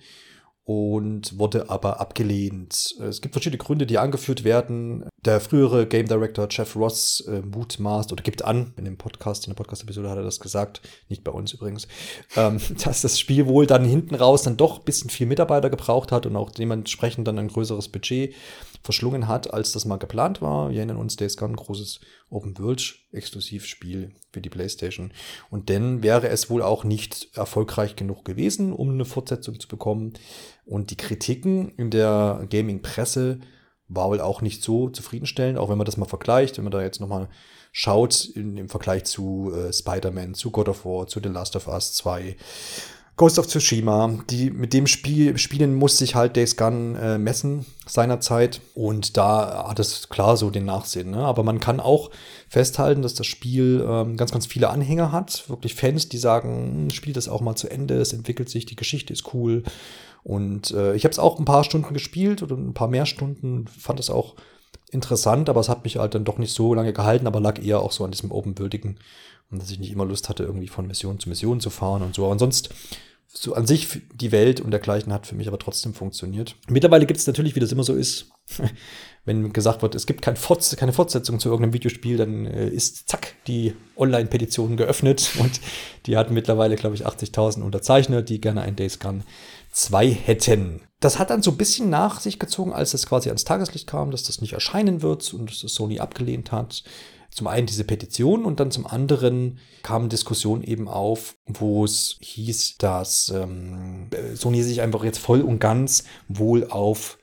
und 0.71 1.37
wurde 1.37 1.69
aber 1.69 1.99
abgelehnt. 2.01 2.95
Es 3.01 3.21
gibt 3.21 3.35
verschiedene 3.35 3.59
Gründe, 3.59 3.87
die 3.87 3.99
angeführt 3.99 4.45
werden. 4.45 5.10
Der 5.27 5.39
frühere 5.41 5.87
Game 5.87 6.09
Director 6.09 6.49
Jeff 6.51 6.75
Ross 6.77 7.21
äh, 7.29 7.43
mutmaßt 7.43 8.11
oder 8.11 8.23
gibt 8.23 8.43
an, 8.43 8.73
in 8.79 8.87
dem 8.87 8.97
Podcast, 8.97 9.47
in 9.47 9.51
der 9.51 9.57
Podcast-Episode 9.57 10.09
hat 10.09 10.17
er 10.17 10.25
das 10.25 10.41
gesagt, 10.41 10.81
nicht 11.11 11.25
bei 11.25 11.31
uns 11.31 11.53
übrigens, 11.53 11.89
ähm, 12.37 12.59
dass 12.85 13.03
das 13.03 13.19
Spiel 13.19 13.47
wohl 13.47 13.67
dann 13.67 13.85
hinten 13.85 14.15
raus 14.15 14.45
dann 14.45 14.57
doch 14.57 14.79
ein 14.79 14.85
bisschen 14.85 15.11
viel 15.11 15.27
Mitarbeiter 15.27 15.69
gebraucht 15.69 16.11
hat 16.11 16.25
und 16.25 16.37
auch 16.37 16.51
dementsprechend 16.51 17.29
dann 17.29 17.39
ein 17.39 17.49
größeres 17.49 17.89
Budget 17.89 18.35
verschlungen 18.83 19.29
hat, 19.29 19.53
als 19.53 19.73
das 19.73 19.85
mal 19.85 19.99
geplant 19.99 20.41
war. 20.41 20.71
Wir 20.71 20.79
erinnern 20.79 20.97
uns, 20.97 21.17
Days 21.17 21.37
Gone, 21.37 21.55
großes 21.55 22.01
Open-World-Exklusivspiel 22.31 24.15
für 24.33 24.41
die 24.41 24.49
PlayStation. 24.49 25.13
Und 25.51 25.69
dann 25.69 26.03
wäre 26.03 26.29
es 26.29 26.49
wohl 26.49 26.63
auch 26.63 26.85
nicht 26.85 27.29
erfolgreich 27.35 27.95
genug 27.95 28.25
gewesen, 28.25 28.73
um 28.73 28.91
eine 28.91 29.05
Fortsetzung 29.05 29.61
zu 29.61 29.69
bekommen. 29.69 30.15
Und 30.65 30.91
die 30.91 30.97
Kritiken 30.97 31.75
in 31.77 31.91
der 31.91 32.47
Gaming-Presse 32.49 33.41
war 33.91 34.09
wohl 34.09 34.21
auch 34.21 34.41
nicht 34.41 34.63
so 34.63 34.89
zufriedenstellend, 34.89 35.59
auch 35.59 35.69
wenn 35.69 35.79
man 35.79 35.85
das 35.85 35.97
mal 35.97 36.07
vergleicht, 36.07 36.57
wenn 36.57 36.65
man 36.65 36.73
da 36.73 36.83
jetzt 36.83 37.01
nochmal 37.01 37.29
schaut 37.73 38.25
in, 38.25 38.57
im 38.57 38.69
Vergleich 38.69 39.05
zu 39.05 39.53
äh, 39.55 39.73
Spider-Man, 39.73 40.35
zu 40.35 40.51
God 40.51 40.69
of 40.69 40.85
War, 40.85 41.07
zu 41.07 41.21
The 41.23 41.29
Last 41.29 41.57
of 41.57 41.69
Us 41.69 41.95
2 41.95 42.37
Ghost 43.21 43.39
of 43.39 43.49
Tsushima, 43.49 44.19
die, 44.31 44.51
mit 44.51 44.73
dem 44.73 44.87
Spiel, 44.87 45.37
Spielen 45.37 45.75
muss 45.75 45.99
sich 45.99 46.15
halt 46.15 46.37
Days 46.37 46.57
Gone 46.57 46.99
äh, 46.99 47.19
messen 47.19 47.67
seinerzeit. 47.87 48.63
Und 48.75 49.19
da 49.19 49.67
hat 49.69 49.79
es 49.79 50.09
klar 50.09 50.39
so 50.39 50.49
den 50.49 50.65
Nachsehen. 50.65 51.11
Ne? 51.11 51.19
Aber 51.19 51.43
man 51.43 51.61
kann 51.61 51.81
auch 51.81 52.11
festhalten, 52.49 53.03
dass 53.03 53.13
das 53.13 53.27
Spiel 53.27 53.85
ähm, 53.87 54.17
ganz, 54.17 54.33
ganz 54.33 54.47
viele 54.47 54.71
Anhänger 54.71 55.13
hat. 55.13 55.51
Wirklich 55.51 55.75
Fans, 55.75 56.09
die 56.09 56.17
sagen, 56.17 56.85
hm, 56.85 56.91
spielt 56.93 57.19
das 57.19 57.29
auch 57.29 57.43
mal 57.43 57.57
zu 57.57 57.71
Ende, 57.71 58.01
es 58.01 58.15
entwickelt 58.15 58.49
sich, 58.49 58.65
die 58.65 58.77
Geschichte 58.77 59.13
ist 59.13 59.35
cool. 59.35 59.65
Und 60.23 60.71
äh, 60.73 60.95
ich 60.95 61.05
habe 61.05 61.13
es 61.13 61.19
auch 61.19 61.39
ein 61.39 61.45
paar 61.45 61.65
Stunden 61.65 61.95
gespielt 61.95 62.43
oder 62.43 62.57
ein 62.57 62.75
paar 62.75 62.89
mehr 62.89 63.07
Stunden, 63.07 63.67
fand 63.67 64.01
es 64.01 64.11
auch 64.11 64.37
interessant, 64.91 65.49
aber 65.49 65.61
es 65.61 65.69
hat 65.69 65.85
mich 65.85 65.97
halt 65.97 66.15
dann 66.15 66.25
doch 66.25 66.39
nicht 66.39 66.53
so 66.53 66.75
lange 66.75 66.93
gehalten, 66.93 67.27
aber 67.27 67.41
lag 67.41 67.63
eher 67.63 67.81
auch 67.81 67.93
so 67.93 68.05
an 68.05 68.11
diesem 68.11 68.31
open-würdigen 68.31 68.99
und 69.51 69.63
dass 69.63 69.71
ich 69.71 69.79
nicht 69.79 69.93
immer 69.93 70.05
Lust 70.05 70.29
hatte, 70.29 70.45
irgendwie 70.45 70.69
von 70.69 70.87
Mission 70.87 71.19
zu 71.19 71.29
Mission 71.29 71.61
zu 71.61 71.71
fahren 71.71 72.03
und 72.03 72.15
so. 72.15 72.27
Aber 72.27 72.39
sonst 72.39 72.71
so 73.33 73.55
an 73.55 73.67
sich 73.67 74.01
die 74.13 74.33
Welt 74.33 74.61
und 74.61 74.73
dergleichen 74.73 75.13
hat 75.13 75.27
für 75.27 75.37
mich 75.37 75.47
aber 75.47 75.59
trotzdem 75.59 75.95
funktioniert. 75.95 76.57
Mittlerweile 76.69 77.07
gibt 77.07 77.21
es 77.21 77.27
natürlich, 77.29 77.55
wie 77.55 77.61
das 77.61 77.71
immer 77.71 77.85
so 77.85 77.95
ist, 77.95 78.31
wenn 79.25 79.53
gesagt 79.53 79.83
wird, 79.83 79.95
es 79.95 80.07
gibt 80.07 80.23
kein 80.23 80.35
Forts 80.35 80.75
keine 80.77 80.93
Fortsetzung 80.93 81.39
zu 81.39 81.49
irgendeinem 81.49 81.73
Videospiel, 81.73 82.17
dann 82.17 82.47
äh, 82.47 82.69
ist 82.69 83.09
zack 83.09 83.35
die 83.47 83.75
Online-Petition 83.97 84.77
geöffnet 84.77 85.31
und 85.39 85.61
die 86.07 86.17
hatten 86.17 86.35
mittlerweile, 86.35 86.75
glaube 86.75 86.97
ich, 86.97 87.07
80.000 87.07 87.63
Unterzeichner, 87.63 88.23
die 88.23 88.41
gerne 88.41 88.63
ein 88.63 88.75
Days 88.75 88.99
Gone 88.99 89.23
2 89.71 90.11
hätten. 90.11 90.83
Das 91.01 91.19
hat 91.19 91.31
dann 91.31 91.43
so 91.43 91.53
ein 91.53 91.57
bisschen 91.57 91.89
nach 91.89 92.21
sich 92.21 92.39
gezogen, 92.39 92.73
als 92.73 92.93
es 92.93 93.07
quasi 93.07 93.29
ans 93.29 93.45
Tageslicht 93.45 93.87
kam, 93.87 94.11
dass 94.11 94.25
das 94.25 94.41
nicht 94.41 94.53
erscheinen 94.53 95.03
wird 95.03 95.33
und 95.33 95.51
dass 95.51 95.61
das 95.61 95.75
Sony 95.75 96.01
abgelehnt 96.01 96.53
hat 96.53 96.85
zum 97.31 97.47
einen 97.47 97.67
diese 97.67 97.85
Petition 97.85 98.45
und 98.45 98.61
dann 98.61 98.71
zum 98.71 98.87
anderen 98.87 99.59
kamen 99.83 100.09
Diskussionen 100.09 100.63
eben 100.63 100.89
auf, 100.89 101.37
wo 101.47 101.85
es 101.85 102.17
hieß, 102.21 102.79
dass 102.79 103.31
ähm, 103.31 104.11
Sony 104.35 104.63
sich 104.63 104.81
einfach 104.81 105.05
jetzt 105.05 105.19
voll 105.19 105.43
und 105.43 105.61
ganz 105.61 106.05
wohl 106.29 106.67
auf 106.69 107.19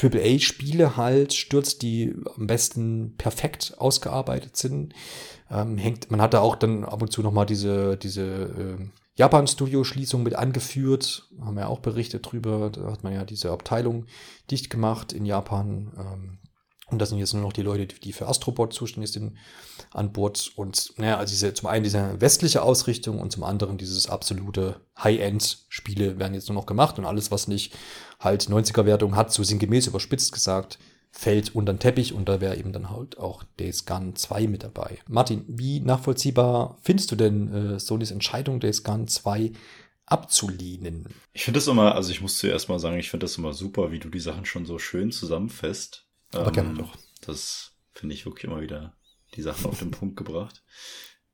AAA-Spiele 0.00 0.96
halt 0.96 1.34
stürzt, 1.34 1.82
die 1.82 2.14
am 2.36 2.46
besten 2.46 3.16
perfekt 3.18 3.74
ausgearbeitet 3.78 4.56
sind. 4.56 4.94
Ähm, 5.50 5.78
hängt, 5.78 6.12
man 6.12 6.22
hatte 6.22 6.40
auch 6.40 6.54
dann 6.54 6.84
ab 6.84 7.02
und 7.02 7.10
zu 7.10 7.22
nochmal 7.22 7.46
diese, 7.46 7.96
diese 7.96 8.22
äh, 8.22 8.88
Japan-Studio-Schließung 9.20 10.22
mit 10.22 10.34
angeführt, 10.34 11.28
haben 11.42 11.56
wir 11.56 11.68
auch 11.68 11.80
berichtet 11.80 12.30
drüber. 12.30 12.70
Da 12.70 12.90
hat 12.90 13.04
man 13.04 13.12
ja 13.12 13.24
diese 13.24 13.50
Abteilung 13.50 14.06
dicht 14.50 14.70
gemacht 14.70 15.12
in 15.12 15.26
Japan. 15.26 15.92
Ähm, 15.98 16.38
und 16.86 16.98
das 17.00 17.10
sind 17.10 17.18
jetzt 17.18 17.34
nur 17.34 17.42
noch 17.42 17.52
die 17.52 17.60
Leute, 17.60 17.86
die 17.86 18.14
für 18.14 18.26
Astrobot 18.28 18.72
zuständig 18.72 19.12
sind, 19.12 19.36
an 19.92 20.10
Bord. 20.10 20.52
Und 20.56 20.94
naja, 20.96 21.18
also 21.18 21.32
diese, 21.32 21.52
zum 21.52 21.68
einen 21.68 21.84
diese 21.84 22.18
westliche 22.18 22.62
Ausrichtung 22.62 23.20
und 23.20 23.30
zum 23.30 23.44
anderen 23.44 23.76
dieses 23.76 24.08
absolute 24.08 24.80
High-End-Spiele 24.98 26.18
werden 26.18 26.32
jetzt 26.32 26.48
nur 26.48 26.56
noch 26.56 26.66
gemacht 26.66 26.98
und 26.98 27.04
alles, 27.04 27.30
was 27.30 27.46
nicht 27.46 27.76
halt 28.18 28.44
90er-Wertung 28.44 29.16
hat, 29.16 29.34
so 29.34 29.42
sinngemäß 29.42 29.86
überspitzt 29.86 30.32
gesagt, 30.32 30.78
fällt 31.10 31.54
unter 31.54 31.72
den 31.72 31.80
Teppich 31.80 32.12
und 32.12 32.28
da 32.28 32.40
wäre 32.40 32.56
eben 32.56 32.72
dann 32.72 32.90
halt 32.90 33.18
auch 33.18 33.42
Days 33.58 33.84
Gone 33.84 34.14
2 34.14 34.46
mit 34.46 34.62
dabei. 34.62 34.98
Martin, 35.08 35.44
wie 35.48 35.80
nachvollziehbar 35.80 36.78
findest 36.82 37.10
du 37.10 37.16
denn 37.16 37.52
äh, 37.52 37.80
Sonys 37.80 38.10
Entscheidung, 38.10 38.60
Days 38.60 38.84
Gone 38.84 39.06
2 39.06 39.52
abzulehnen. 40.06 41.08
Ich 41.32 41.44
finde 41.44 41.58
das 41.58 41.68
immer, 41.68 41.94
also 41.94 42.10
ich 42.10 42.20
muss 42.20 42.38
zuerst 42.38 42.68
mal 42.68 42.78
sagen, 42.78 42.98
ich 42.98 43.10
finde 43.10 43.24
das 43.24 43.38
immer 43.38 43.52
super, 43.52 43.92
wie 43.92 43.98
du 43.98 44.08
die 44.08 44.20
Sachen 44.20 44.44
schon 44.44 44.66
so 44.66 44.78
schön 44.78 45.12
zusammenfasst. 45.12 46.06
Aber 46.32 46.48
ähm, 46.48 46.52
gerne 46.52 46.74
doch. 46.74 46.96
Das 47.22 47.72
finde 47.92 48.14
ich 48.14 48.26
wirklich 48.26 48.44
immer 48.44 48.60
wieder 48.60 48.96
die 49.34 49.42
Sachen 49.42 49.66
auf 49.66 49.78
den 49.78 49.90
Punkt 49.90 50.16
gebracht. 50.16 50.62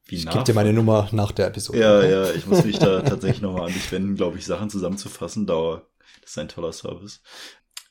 Wie 0.04 0.16
ich 0.16 0.28
gebe 0.28 0.44
dir 0.44 0.54
meine 0.54 0.72
Nummer 0.72 1.08
nach 1.12 1.32
der 1.32 1.48
Episode. 1.48 1.80
Ja, 1.80 2.04
ja, 2.04 2.32
ich 2.32 2.46
muss 2.46 2.64
mich 2.64 2.78
da 2.78 3.00
tatsächlich 3.02 3.42
nochmal 3.42 3.66
an 3.66 3.72
dich 3.72 3.90
wenden, 3.90 4.14
glaube 4.14 4.38
ich, 4.38 4.46
Sachen 4.46 4.70
zusammenzufassen. 4.70 5.46
Dauer, 5.46 5.88
das 6.20 6.30
ist 6.30 6.38
ein 6.38 6.48
toller 6.48 6.72
Service. 6.72 7.22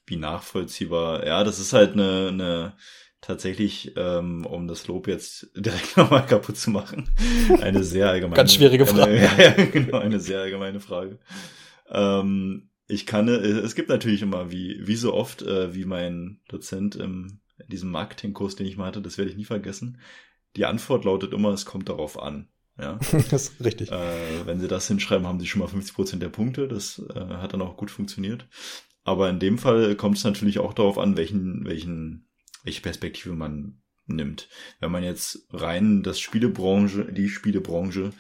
Wie 0.06 0.18
nachvollziehbar. 0.18 1.26
Ja, 1.26 1.44
das 1.44 1.60
ist 1.60 1.74
halt 1.74 1.94
eine, 1.94 2.28
eine 2.30 2.74
tatsächlich, 3.22 3.94
ähm, 3.96 4.46
um 4.46 4.68
das 4.68 4.88
Lob 4.88 5.08
jetzt 5.08 5.50
direkt 5.56 5.98
nochmal 5.98 6.26
kaputt 6.26 6.58
zu 6.58 6.70
machen, 6.70 7.10
eine 7.62 7.84
sehr 7.84 8.10
allgemeine. 8.10 8.36
Ganz 8.36 8.54
schwierige 8.54 8.86
Frage. 8.86 9.12
Eine, 9.12 9.24
ja, 9.38 9.58
ja, 9.58 9.66
genau, 9.66 9.98
eine 9.98 10.20
sehr 10.20 10.42
allgemeine 10.42 10.80
Frage. 10.80 11.20
Ähm, 11.90 12.70
ich 12.88 13.06
kann, 13.06 13.28
äh, 13.28 13.32
es 13.32 13.76
gibt 13.76 13.90
natürlich 13.90 14.22
immer, 14.22 14.52
wie, 14.52 14.80
wie 14.86 14.96
so 14.96 15.14
oft, 15.14 15.42
äh, 15.42 15.74
wie 15.74 15.86
mein 15.86 16.40
Dozent 16.48 16.96
im, 16.96 17.40
in 17.58 17.70
diesem 17.70 17.90
Marketingkurs, 17.90 18.56
den 18.56 18.68
ich 18.68 18.78
mal 18.78 18.88
hatte, 18.88 19.02
das 19.02 19.18
werde 19.18 19.32
ich 19.32 19.38
nie 19.38 19.46
vergessen. 19.46 20.00
Die 20.56 20.66
Antwort 20.66 21.04
lautet 21.06 21.34
immer, 21.34 21.50
es 21.50 21.66
kommt 21.66 21.90
darauf 21.90 22.22
an. 22.22 22.48
Ja. 22.78 23.00
das 23.32 23.50
ist 23.50 23.64
richtig. 23.64 23.92
Äh, 23.92 24.46
wenn 24.46 24.60
sie 24.60 24.68
das 24.68 24.88
hinschreiben, 24.88 25.26
haben 25.26 25.40
sie 25.40 25.48
schon 25.48 25.62
mal 25.62 25.68
50 25.68 25.96
Prozent 25.96 26.22
der 26.22 26.30
Punkte. 26.30 26.68
Das 26.68 27.02
äh, 27.14 27.20
hat 27.20 27.54
dann 27.54 27.62
auch 27.62 27.78
gut 27.78 27.92
funktioniert. 27.92 28.48
Aber 29.06 29.30
in 29.30 29.40
dem 29.40 29.58
Fall 29.58 29.96
kommt 29.96 30.18
es 30.18 30.24
natürlich 30.26 30.60
auch 30.60 30.74
darauf 30.74 30.98
an, 30.98 31.16
welchen, 31.16 31.64
welchen 31.66 32.28
welche 32.66 32.82
Perspektive 32.82 33.34
man 33.34 33.82
nimmt. 34.08 34.50
Wenn 34.80 34.92
man 34.92 35.04
jetzt 35.04 35.48
rein 35.52 36.04
das 36.04 36.20
Spielebranche, 36.20 37.06
die 37.06 37.30
Spielebranche 37.30 38.12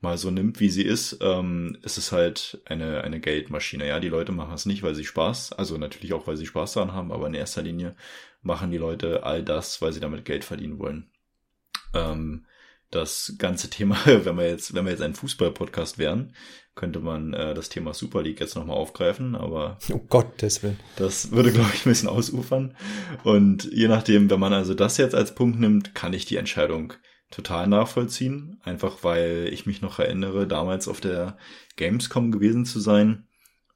mal 0.00 0.16
so 0.16 0.30
nimmt, 0.30 0.60
wie 0.60 0.68
sie 0.68 0.82
ist, 0.82 1.18
ähm, 1.22 1.78
ist 1.82 1.98
es 1.98 2.12
halt 2.12 2.62
eine, 2.66 3.02
eine 3.02 3.20
Geldmaschine. 3.20 3.88
Ja, 3.88 4.00
die 4.00 4.08
Leute 4.08 4.32
machen 4.32 4.54
es 4.54 4.66
nicht, 4.66 4.82
weil 4.82 4.94
sie 4.94 5.04
Spaß, 5.04 5.52
also 5.52 5.76
natürlich 5.78 6.12
auch, 6.12 6.26
weil 6.26 6.36
sie 6.36 6.46
Spaß 6.46 6.74
daran 6.74 6.92
haben, 6.92 7.12
aber 7.12 7.26
in 7.26 7.34
erster 7.34 7.62
Linie 7.62 7.96
machen 8.42 8.70
die 8.70 8.78
Leute 8.78 9.24
all 9.24 9.42
das, 9.42 9.80
weil 9.82 9.92
sie 9.92 10.00
damit 10.00 10.24
Geld 10.24 10.44
verdienen 10.44 10.78
wollen. 10.78 11.10
Ähm, 11.94 12.46
das 12.90 13.34
ganze 13.38 13.70
Thema, 13.70 13.96
wenn 14.04 14.36
wir 14.36 14.48
jetzt, 14.48 14.74
wenn 14.74 14.84
wir 14.84 14.92
jetzt 14.92 15.02
ein 15.02 15.14
Fußball-Podcast 15.14 15.98
wären, 15.98 16.34
könnte 16.74 17.00
man 17.00 17.32
äh, 17.34 17.54
das 17.54 17.68
Thema 17.68 17.94
Super 17.94 18.22
League 18.22 18.40
jetzt 18.40 18.56
nochmal 18.56 18.76
aufgreifen, 18.76 19.36
aber 19.36 19.78
oh 19.92 19.98
Gottes 20.08 20.62
Willen. 20.62 20.78
Das 20.96 21.30
würde, 21.30 21.52
glaube 21.52 21.70
ich, 21.72 21.86
ein 21.86 21.90
bisschen 21.90 22.08
ausufern. 22.08 22.76
Und 23.22 23.64
je 23.72 23.88
nachdem, 23.88 24.28
wenn 24.30 24.40
man 24.40 24.52
also 24.52 24.74
das 24.74 24.96
jetzt 24.96 25.14
als 25.14 25.34
Punkt 25.34 25.60
nimmt, 25.60 25.94
kann 25.94 26.12
ich 26.12 26.24
die 26.24 26.36
Entscheidung 26.36 26.94
total 27.30 27.66
nachvollziehen. 27.66 28.60
Einfach 28.62 29.02
weil 29.02 29.48
ich 29.52 29.66
mich 29.66 29.82
noch 29.82 29.98
erinnere, 29.98 30.46
damals 30.46 30.88
auf 30.88 31.00
der 31.00 31.36
Gamescom 31.76 32.32
gewesen 32.32 32.64
zu 32.64 32.80
sein. 32.80 33.28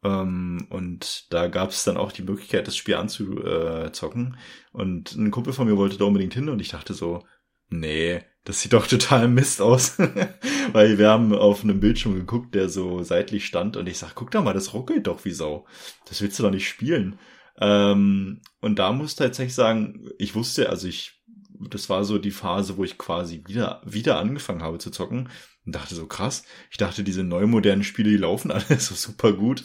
Ähm, 0.02 0.66
und 0.70 1.32
da 1.32 1.48
gab 1.48 1.70
es 1.70 1.84
dann 1.84 1.96
auch 1.96 2.12
die 2.12 2.22
Möglichkeit, 2.22 2.66
das 2.66 2.76
Spiel 2.76 2.94
anzuzocken. 2.96 4.36
Und 4.72 5.14
ein 5.14 5.30
Kumpel 5.30 5.52
von 5.52 5.68
mir 5.68 5.76
wollte 5.76 5.98
da 5.98 6.04
unbedingt 6.04 6.34
hin 6.34 6.48
und 6.48 6.60
ich 6.60 6.68
dachte 6.70 6.94
so, 6.94 7.24
nee, 7.68 8.22
das 8.48 8.62
sieht 8.62 8.72
doch 8.72 8.86
total 8.86 9.28
Mist 9.28 9.60
aus. 9.60 9.98
Weil 10.72 10.96
wir 10.96 11.10
haben 11.10 11.34
auf 11.34 11.62
einem 11.62 11.80
Bildschirm 11.80 12.14
geguckt, 12.14 12.54
der 12.54 12.70
so 12.70 13.02
seitlich 13.02 13.44
stand 13.44 13.76
und 13.76 13.86
ich 13.86 13.98
sag, 13.98 14.14
guck 14.14 14.30
da 14.30 14.40
mal, 14.40 14.54
das 14.54 14.72
ruckelt 14.72 15.06
doch 15.06 15.26
wie 15.26 15.32
Sau. 15.32 15.66
Das 16.06 16.22
willst 16.22 16.38
du 16.38 16.44
doch 16.44 16.50
nicht 16.50 16.66
spielen. 16.66 17.18
Ähm, 17.60 18.40
und 18.62 18.78
da 18.78 18.92
muss 18.92 19.16
tatsächlich 19.16 19.54
sagen, 19.54 20.08
ich 20.18 20.34
wusste, 20.34 20.70
also 20.70 20.88
ich, 20.88 21.20
das 21.68 21.90
war 21.90 22.04
so 22.04 22.16
die 22.16 22.30
Phase, 22.30 22.78
wo 22.78 22.84
ich 22.84 22.96
quasi 22.96 23.44
wieder, 23.46 23.82
wieder 23.84 24.18
angefangen 24.18 24.62
habe 24.62 24.78
zu 24.78 24.90
zocken 24.90 25.28
und 25.66 25.74
dachte 25.74 25.94
so 25.94 26.06
krass. 26.06 26.42
Ich 26.70 26.78
dachte, 26.78 27.04
diese 27.04 27.24
neu 27.24 27.46
modernen 27.46 27.84
Spiele, 27.84 28.08
die 28.08 28.16
laufen 28.16 28.50
alle 28.50 28.80
so 28.80 28.94
super 28.94 29.34
gut. 29.34 29.64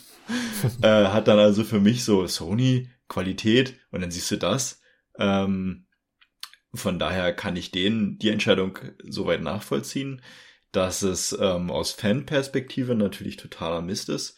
äh, 0.81 1.05
hat 1.05 1.29
dann 1.29 1.39
also 1.39 1.63
für 1.63 1.79
mich 1.79 2.03
so 2.03 2.27
Sony, 2.27 2.89
Qualität 3.07 3.75
und 3.91 4.01
dann 4.01 4.11
siehst 4.11 4.29
du 4.31 4.35
das. 4.35 4.81
Ähm, 5.17 5.85
von 6.73 6.99
daher 6.99 7.33
kann 7.33 7.55
ich 7.55 7.71
denen 7.71 8.17
die 8.19 8.29
Entscheidung 8.29 8.79
soweit 9.03 9.41
nachvollziehen, 9.41 10.21
dass 10.71 11.03
es 11.03 11.37
ähm, 11.39 11.69
aus 11.69 11.91
Fanperspektive 11.91 12.95
natürlich 12.95 13.37
totaler 13.37 13.81
Mist 13.81 14.09
ist. 14.09 14.37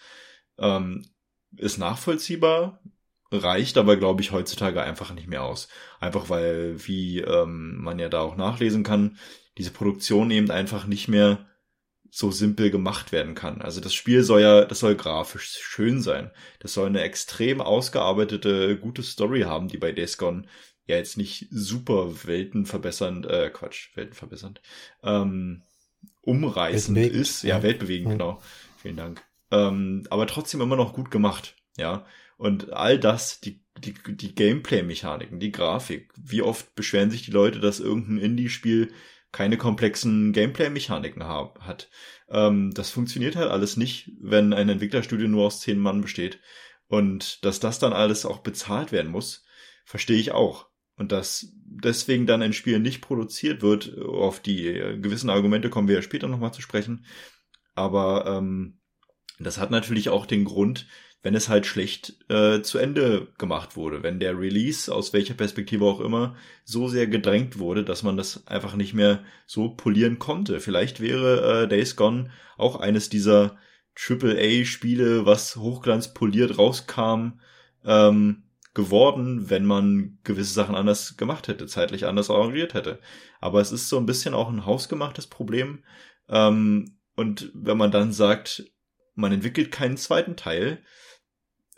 Ähm, 0.57 1.05
ist 1.57 1.77
nachvollziehbar, 1.77 2.81
reicht 3.31 3.77
aber, 3.77 3.97
glaube 3.97 4.21
ich, 4.21 4.31
heutzutage 4.31 4.81
einfach 4.83 5.13
nicht 5.13 5.27
mehr 5.27 5.43
aus. 5.43 5.69
Einfach 5.99 6.29
weil, 6.29 6.75
wie 6.87 7.19
ähm, 7.21 7.77
man 7.81 7.99
ja 7.99 8.09
da 8.09 8.19
auch 8.21 8.35
nachlesen 8.35 8.83
kann, 8.83 9.17
diese 9.57 9.71
Produktion 9.71 10.29
eben 10.31 10.51
einfach 10.51 10.85
nicht 10.85 11.07
mehr 11.07 11.47
so 12.11 12.31
simpel 12.31 12.71
gemacht 12.71 13.11
werden 13.11 13.35
kann. 13.35 13.61
Also 13.61 13.81
das 13.81 13.93
Spiel 13.93 14.23
soll 14.23 14.41
ja, 14.41 14.65
das 14.65 14.79
soll 14.79 14.95
grafisch 14.95 15.57
schön 15.61 16.01
sein. 16.01 16.31
Das 16.59 16.73
soll 16.73 16.87
eine 16.87 17.01
extrem 17.01 17.61
ausgearbeitete, 17.61 18.77
gute 18.77 19.03
Story 19.03 19.41
haben, 19.41 19.67
die 19.67 19.77
bei 19.77 19.91
Days 19.91 20.17
Gone 20.17 20.45
ja 20.87 20.95
jetzt 20.97 21.17
nicht 21.17 21.47
super 21.51 22.25
weltenverbessernd, 22.25 23.25
äh, 23.25 23.49
Quatsch, 23.51 23.95
weltenverbessernd, 23.95 24.61
ähm, 25.03 25.63
umreißend 26.21 26.95
Weltbewegend. 26.97 27.21
ist. 27.21 27.43
Ja, 27.43 27.63
weltbewegend, 27.63 28.07
ja. 28.07 28.13
genau. 28.13 28.41
Vielen 28.77 28.97
Dank. 28.97 29.23
Ähm, 29.51 30.05
aber 30.09 30.27
trotzdem 30.27 30.61
immer 30.61 30.75
noch 30.75 30.93
gut 30.93 31.11
gemacht, 31.11 31.55
ja. 31.77 32.05
Und 32.37 32.73
all 32.73 32.99
das, 32.99 33.39
die, 33.39 33.63
die, 33.77 33.93
die 34.07 34.35
Gameplay-Mechaniken, 34.35 35.39
die 35.39 35.51
Grafik, 35.51 36.11
wie 36.17 36.41
oft 36.41 36.75
beschweren 36.75 37.09
sich 37.11 37.23
die 37.23 37.31
Leute, 37.31 37.59
dass 37.59 37.79
irgendein 37.79 38.17
Indie-Spiel 38.17 38.91
keine 39.31 39.57
komplexen 39.57 40.33
Gameplay-Mechaniken 40.33 41.23
hat. 41.25 41.89
Ähm, 42.29 42.71
das 42.73 42.89
funktioniert 42.89 43.35
halt 43.35 43.49
alles 43.49 43.77
nicht, 43.77 44.11
wenn 44.19 44.53
ein 44.53 44.69
Entwicklerstudio 44.69 45.27
nur 45.27 45.45
aus 45.45 45.61
zehn 45.61 45.79
Mann 45.79 46.01
besteht. 46.01 46.39
Und 46.87 47.43
dass 47.43 47.59
das 47.59 47.79
dann 47.79 47.93
alles 47.93 48.25
auch 48.25 48.39
bezahlt 48.39 48.91
werden 48.91 49.11
muss, 49.11 49.45
verstehe 49.85 50.19
ich 50.19 50.31
auch. 50.31 50.67
Und 50.97 51.11
dass 51.11 51.51
deswegen 51.65 52.25
dann 52.25 52.41
ein 52.41 52.53
Spiel 52.53 52.79
nicht 52.79 53.01
produziert 53.01 53.61
wird, 53.61 53.97
auf 53.97 54.39
die 54.39 54.63
gewissen 55.01 55.29
Argumente 55.29 55.69
kommen 55.69 55.87
wir 55.87 55.95
ja 55.95 56.01
später 56.01 56.27
nochmal 56.27 56.53
zu 56.53 56.61
sprechen. 56.61 57.05
Aber 57.73 58.25
ähm, 58.25 58.79
das 59.39 59.57
hat 59.57 59.71
natürlich 59.71 60.09
auch 60.09 60.25
den 60.25 60.45
Grund, 60.45 60.87
wenn 61.21 61.35
es 61.35 61.49
halt 61.49 61.65
schlecht 61.65 62.15
äh, 62.29 62.61
zu 62.61 62.77
Ende 62.77 63.27
gemacht 63.39 63.75
wurde, 63.75 64.03
wenn 64.03 64.19
der 64.19 64.39
Release 64.39 64.93
aus 64.93 65.11
welcher 65.11 65.33
Perspektive 65.33 65.83
auch 65.83 65.99
immer 65.99 66.35
so 66.63 66.87
sehr 66.87 67.07
gedrängt 67.07 67.57
wurde, 67.57 67.83
dass 67.83 68.03
man 68.03 68.15
das 68.15 68.45
einfach 68.45 68.75
nicht 68.75 68.93
mehr 68.93 69.23
so 69.47 69.69
polieren 69.69 70.19
konnte. 70.19 70.59
Vielleicht 70.59 71.01
wäre 71.01 71.63
äh, 71.63 71.67
Days 71.67 71.95
Gone 71.95 72.29
auch 72.57 72.79
eines 72.79 73.09
dieser 73.09 73.57
AAA-Spiele, 73.95 75.25
was 75.25 75.55
hochglanzpoliert 75.55 76.57
rauskam, 76.57 77.39
ähm, 77.83 78.43
geworden, 78.75 79.49
wenn 79.49 79.65
man 79.65 80.19
gewisse 80.23 80.53
Sachen 80.53 80.75
anders 80.75 81.17
gemacht 81.17 81.47
hätte, 81.47 81.65
zeitlich 81.65 82.05
anders 82.05 82.29
arrangiert 82.29 82.75
hätte. 82.75 82.99
Aber 83.39 83.61
es 83.61 83.71
ist 83.71 83.89
so 83.89 83.97
ein 83.97 84.05
bisschen 84.05 84.35
auch 84.35 84.49
ein 84.49 84.65
hausgemachtes 84.65 85.27
Problem. 85.27 85.83
Ähm, 86.29 86.97
und 87.15 87.51
wenn 87.55 87.77
man 87.77 87.89
dann 87.89 88.11
sagt, 88.11 88.65
man 89.15 89.31
entwickelt 89.31 89.71
keinen 89.71 89.97
zweiten 89.97 90.35
Teil, 90.35 90.83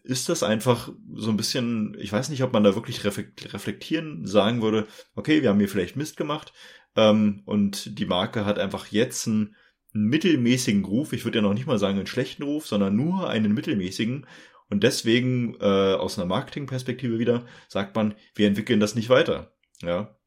ist 0.03 0.29
das 0.29 0.41
einfach 0.41 0.89
so 1.13 1.29
ein 1.29 1.37
bisschen, 1.37 1.95
ich 1.99 2.11
weiß 2.11 2.29
nicht, 2.29 2.41
ob 2.41 2.51
man 2.53 2.63
da 2.63 2.75
wirklich 2.75 3.03
reflektieren 3.05 4.25
sagen 4.25 4.61
würde, 4.61 4.87
okay, 5.15 5.41
wir 5.41 5.49
haben 5.49 5.59
hier 5.59 5.69
vielleicht 5.69 5.97
Mist 5.97 6.17
gemacht 6.17 6.53
ähm, 6.95 7.43
und 7.45 7.99
die 7.99 8.05
Marke 8.05 8.45
hat 8.45 8.57
einfach 8.57 8.87
jetzt 8.87 9.27
einen, 9.27 9.55
einen 9.93 10.05
mittelmäßigen 10.05 10.85
Ruf, 10.85 11.13
ich 11.13 11.25
würde 11.25 11.39
ja 11.39 11.41
noch 11.41 11.53
nicht 11.53 11.67
mal 11.67 11.77
sagen 11.77 11.97
einen 11.97 12.07
schlechten 12.07 12.43
Ruf, 12.43 12.65
sondern 12.65 12.95
nur 12.95 13.29
einen 13.29 13.53
mittelmäßigen 13.53 14.25
und 14.69 14.83
deswegen, 14.83 15.55
äh, 15.59 15.93
aus 15.93 16.17
einer 16.17 16.27
Marketingperspektive 16.27 17.19
wieder, 17.19 17.45
sagt 17.67 17.95
man, 17.95 18.15
wir 18.35 18.47
entwickeln 18.47 18.79
das 18.79 18.95
nicht 18.95 19.09
weiter. 19.09 19.53
Ja. 19.81 20.17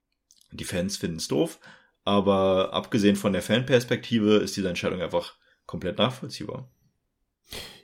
Die 0.52 0.64
Fans 0.64 0.96
finden 0.96 1.18
es 1.18 1.28
doof, 1.28 1.60
aber 2.04 2.72
abgesehen 2.72 3.16
von 3.16 3.32
der 3.32 3.42
Fanperspektive 3.42 4.36
ist 4.36 4.56
diese 4.56 4.68
Entscheidung 4.68 5.00
einfach 5.00 5.36
komplett 5.66 5.98
nachvollziehbar. 5.98 6.70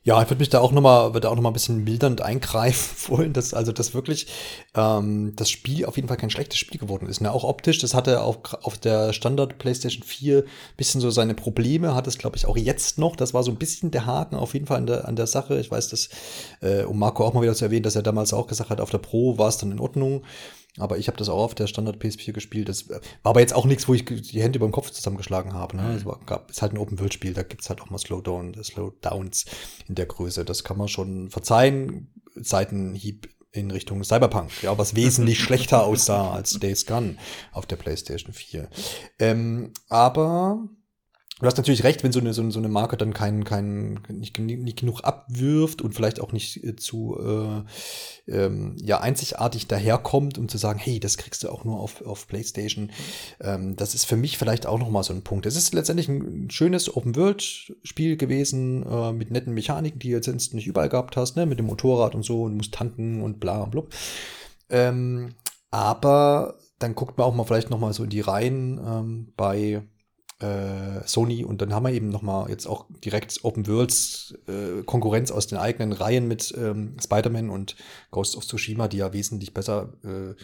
Ja, 0.06 0.22
ich 0.22 0.30
würde 0.30 0.38
mich 0.38 0.50
da 0.50 0.60
auch 0.60 0.70
nochmal, 0.70 1.14
würde 1.14 1.28
auch 1.28 1.34
noch 1.34 1.42
mal 1.42 1.50
ein 1.50 1.52
bisschen 1.52 1.82
mildernd 1.82 2.22
eingreifen 2.22 2.96
wollen, 3.08 3.32
dass 3.32 3.52
also 3.52 3.72
das 3.72 3.92
wirklich 3.92 4.28
ähm, 4.76 5.32
das 5.34 5.50
Spiel 5.50 5.84
auf 5.84 5.96
jeden 5.96 6.06
Fall 6.06 6.16
kein 6.16 6.30
schlechtes 6.30 6.60
Spiel 6.60 6.78
geworden 6.78 7.08
ist. 7.08 7.20
Ne? 7.20 7.32
Auch 7.32 7.42
optisch, 7.42 7.78
das 7.78 7.92
hatte 7.92 8.22
auch 8.22 8.38
auf 8.62 8.78
der 8.78 9.12
Standard 9.12 9.58
PlayStation 9.58 10.04
4 10.04 10.44
bisschen 10.76 11.00
so 11.00 11.10
seine 11.10 11.34
Probleme, 11.34 11.96
hat 11.96 12.06
es, 12.06 12.18
glaube 12.18 12.36
ich, 12.36 12.46
auch 12.46 12.56
jetzt 12.56 12.98
noch. 12.98 13.16
Das 13.16 13.34
war 13.34 13.42
so 13.42 13.50
ein 13.50 13.56
bisschen 13.56 13.90
der 13.90 14.06
Haken 14.06 14.36
auf 14.36 14.54
jeden 14.54 14.66
Fall 14.66 14.76
an 14.76 14.86
der, 14.86 15.08
an 15.08 15.16
der 15.16 15.26
Sache. 15.26 15.58
Ich 15.58 15.72
weiß, 15.72 15.88
dass, 15.88 16.08
äh, 16.60 16.84
um 16.84 17.00
Marco 17.00 17.24
auch 17.24 17.34
mal 17.34 17.42
wieder 17.42 17.56
zu 17.56 17.64
erwähnen, 17.64 17.82
dass 17.82 17.96
er 17.96 18.04
damals 18.04 18.32
auch 18.32 18.46
gesagt 18.46 18.70
hat, 18.70 18.80
auf 18.80 18.90
der 18.90 18.98
Pro 18.98 19.38
war 19.38 19.48
es 19.48 19.58
dann 19.58 19.72
in 19.72 19.80
Ordnung. 19.80 20.22
Aber 20.78 20.98
ich 20.98 21.08
habe 21.08 21.16
das 21.16 21.28
auch 21.28 21.42
auf 21.42 21.54
der 21.54 21.66
Standard 21.66 22.02
PS4 22.02 22.32
gespielt. 22.32 22.68
Das 22.68 22.88
war 22.88 23.00
aber 23.22 23.40
jetzt 23.40 23.54
auch 23.54 23.64
nichts, 23.64 23.88
wo 23.88 23.94
ich 23.94 24.04
die 24.04 24.42
Hände 24.42 24.58
über 24.58 24.66
den 24.66 24.72
Kopf 24.72 24.90
zusammengeschlagen 24.90 25.54
habe. 25.54 25.76
Ne? 25.76 25.82
Mhm. 25.82 25.96
Es 25.96 26.04
war, 26.04 26.20
gab, 26.26 26.50
ist 26.50 26.62
halt 26.62 26.72
ein 26.72 26.78
Open-World-Spiel, 26.78 27.34
da 27.34 27.42
gibt's 27.42 27.68
halt 27.68 27.80
auch 27.80 27.90
mal 27.90 27.98
Slowdown, 27.98 28.62
Slowdowns 28.62 29.46
in 29.88 29.94
der 29.94 30.06
Größe. 30.06 30.44
Das 30.44 30.64
kann 30.64 30.78
man 30.78 30.88
schon 30.88 31.30
verzeihen. 31.30 32.12
Seitenhieb 32.38 33.30
in 33.52 33.70
Richtung 33.70 34.04
Cyberpunk, 34.04 34.62
ja, 34.62 34.76
was 34.76 34.94
wesentlich 34.94 35.38
schlechter 35.42 35.84
aussah 35.84 36.32
als 36.32 36.58
Days 36.58 36.84
Gone 36.86 37.16
auf 37.52 37.66
der 37.66 37.76
PlayStation 37.76 38.32
4. 38.32 38.68
Ähm, 39.18 39.72
aber 39.88 40.68
Du 41.38 41.44
hast 41.44 41.58
natürlich 41.58 41.84
recht, 41.84 42.02
wenn 42.02 42.12
so 42.12 42.20
eine, 42.20 42.32
so, 42.32 42.42
eine 42.42 42.68
Marke 42.68 42.96
dann 42.96 43.12
keinen, 43.12 43.44
keinen, 43.44 44.00
nicht, 44.08 44.38
nicht 44.38 44.78
genug 44.78 45.04
abwirft 45.04 45.82
und 45.82 45.94
vielleicht 45.94 46.18
auch 46.18 46.32
nicht 46.32 46.64
äh, 46.64 46.76
zu 46.76 47.18
äh, 47.20 48.32
ähm, 48.32 48.74
ja, 48.80 49.00
einzigartig 49.02 49.66
daherkommt, 49.66 50.38
um 50.38 50.48
zu 50.48 50.56
sagen, 50.56 50.78
hey, 50.78 50.98
das 50.98 51.18
kriegst 51.18 51.44
du 51.44 51.50
auch 51.50 51.64
nur 51.64 51.78
auf, 51.78 52.00
auf 52.00 52.26
PlayStation. 52.26 52.90
Ähm, 53.38 53.76
das 53.76 53.94
ist 53.94 54.06
für 54.06 54.16
mich 54.16 54.38
vielleicht 54.38 54.64
auch 54.64 54.78
nochmal 54.78 55.02
so 55.02 55.12
ein 55.12 55.24
Punkt. 55.24 55.44
Es 55.44 55.56
ist 55.56 55.74
letztendlich 55.74 56.08
ein 56.08 56.48
schönes 56.48 56.96
Open-World-Spiel 56.96 58.16
gewesen, 58.16 58.86
äh, 58.86 59.12
mit 59.12 59.30
netten 59.30 59.52
Mechaniken, 59.52 59.98
die 59.98 60.12
du 60.12 60.16
jetzt 60.16 60.54
nicht 60.54 60.66
überall 60.66 60.88
gehabt 60.88 61.18
hast, 61.18 61.36
ne? 61.36 61.44
mit 61.44 61.58
dem 61.58 61.66
Motorrad 61.66 62.14
und 62.14 62.24
so 62.24 62.44
und 62.44 62.56
musst 62.56 62.72
tanken 62.72 63.20
und 63.20 63.40
bla 63.40 63.60
und 63.60 63.72
blub. 63.72 63.92
Ähm, 64.70 65.34
aber 65.70 66.54
dann 66.78 66.94
guckt 66.94 67.18
man 67.18 67.26
auch 67.26 67.34
mal 67.34 67.44
vielleicht 67.44 67.68
nochmal 67.68 67.92
so 67.92 68.04
in 68.04 68.10
die 68.10 68.22
Reihen 68.22 68.80
ähm, 68.82 69.32
bei 69.36 69.82
äh, 70.40 71.06
Sony 71.06 71.44
und 71.44 71.62
dann 71.62 71.72
haben 71.72 71.86
wir 71.86 71.92
eben 71.92 72.10
nochmal 72.10 72.50
jetzt 72.50 72.66
auch 72.66 72.86
direkt 73.04 73.42
Open 73.42 73.66
Worlds 73.66 74.34
äh, 74.46 74.82
Konkurrenz 74.84 75.30
aus 75.30 75.46
den 75.46 75.58
eigenen 75.58 75.92
Reihen 75.92 76.28
mit 76.28 76.54
ähm, 76.56 76.96
Spider-Man 77.02 77.48
und 77.48 77.76
Ghost 78.10 78.36
of 78.36 78.46
Tsushima, 78.46 78.88
die 78.88 78.98
ja 78.98 79.12
wesentlich 79.12 79.54
besser 79.54 79.92
äh, 80.04 80.34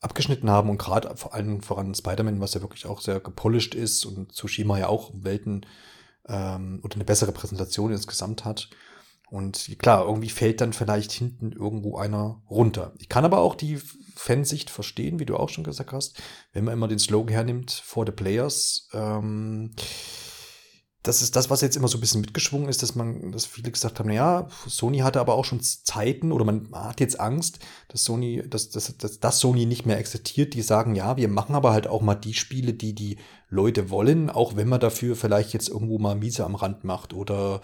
abgeschnitten 0.00 0.50
haben 0.50 0.70
und 0.70 0.78
gerade 0.78 1.16
vor 1.16 1.34
allem 1.34 1.62
voran 1.62 1.94
Spider-Man, 1.94 2.40
was 2.40 2.54
ja 2.54 2.60
wirklich 2.60 2.86
auch 2.86 3.00
sehr 3.00 3.20
gepolished 3.20 3.74
ist 3.74 4.04
und 4.04 4.32
Tsushima 4.32 4.78
ja 4.78 4.88
auch 4.88 5.10
Welten 5.14 5.66
ähm, 6.28 6.80
oder 6.82 6.96
eine 6.96 7.04
bessere 7.04 7.32
Präsentation 7.32 7.92
insgesamt 7.92 8.44
hat. 8.44 8.70
Und 9.30 9.76
klar, 9.78 10.04
irgendwie 10.06 10.28
fällt 10.28 10.60
dann 10.60 10.72
vielleicht 10.72 11.12
hinten 11.12 11.52
irgendwo 11.52 11.96
einer 11.98 12.42
runter. 12.50 12.92
Ich 12.98 13.08
kann 13.08 13.24
aber 13.24 13.38
auch 13.38 13.54
die 13.54 13.78
Fansicht 14.16 14.70
verstehen, 14.70 15.20
wie 15.20 15.26
du 15.26 15.36
auch 15.36 15.48
schon 15.48 15.64
gesagt 15.64 15.92
hast, 15.92 16.20
wenn 16.52 16.64
man 16.64 16.74
immer 16.74 16.88
den 16.88 16.98
Slogan 16.98 17.32
hernimmt, 17.32 17.70
for 17.70 18.04
the 18.04 18.12
players. 18.12 18.88
Ähm, 18.92 19.70
das 21.02 21.22
ist 21.22 21.34
das, 21.34 21.48
was 21.48 21.62
jetzt 21.62 21.76
immer 21.76 21.88
so 21.88 21.96
ein 21.96 22.00
bisschen 22.00 22.20
mitgeschwungen 22.20 22.68
ist, 22.68 22.82
dass 22.82 22.94
man, 22.94 23.32
dass 23.32 23.46
viele 23.46 23.70
gesagt 23.70 23.98
haben, 23.98 24.08
naja, 24.08 24.48
Sony 24.66 24.98
hatte 24.98 25.20
aber 25.20 25.34
auch 25.34 25.46
schon 25.46 25.60
Zeiten 25.60 26.30
oder 26.30 26.44
man 26.44 26.68
hat 26.72 27.00
jetzt 27.00 27.18
Angst, 27.18 27.58
dass 27.88 28.04
Sony, 28.04 28.42
dass, 28.46 28.68
dass, 28.68 28.96
dass, 28.98 29.18
dass 29.18 29.38
Sony 29.38 29.64
nicht 29.64 29.86
mehr 29.86 29.98
existiert. 29.98 30.52
Die 30.52 30.60
sagen, 30.60 30.94
ja, 30.94 31.16
wir 31.16 31.28
machen 31.28 31.54
aber 31.54 31.72
halt 31.72 31.86
auch 31.86 32.02
mal 32.02 32.16
die 32.16 32.34
Spiele, 32.34 32.74
die 32.74 32.94
die 32.94 33.16
Leute 33.48 33.88
wollen, 33.88 34.28
auch 34.28 34.56
wenn 34.56 34.68
man 34.68 34.80
dafür 34.80 35.16
vielleicht 35.16 35.54
jetzt 35.54 35.70
irgendwo 35.70 35.98
mal 35.98 36.16
miese 36.16 36.44
am 36.44 36.54
Rand 36.54 36.84
macht 36.84 37.14
oder 37.14 37.62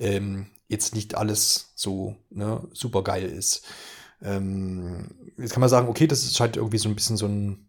ähm, 0.00 0.48
jetzt 0.68 0.94
nicht 0.94 1.14
alles 1.14 1.72
so 1.76 2.16
ne, 2.30 2.66
super 2.72 3.04
geil 3.04 3.26
ist. 3.26 3.62
Ähm, 4.22 5.10
jetzt 5.38 5.52
kann 5.52 5.60
man 5.60 5.68
sagen, 5.68 5.88
okay, 5.88 6.08
das 6.08 6.34
scheint 6.34 6.56
irgendwie 6.56 6.78
so 6.78 6.88
ein 6.88 6.96
bisschen 6.96 7.16
so 7.16 7.26
ein, 7.26 7.66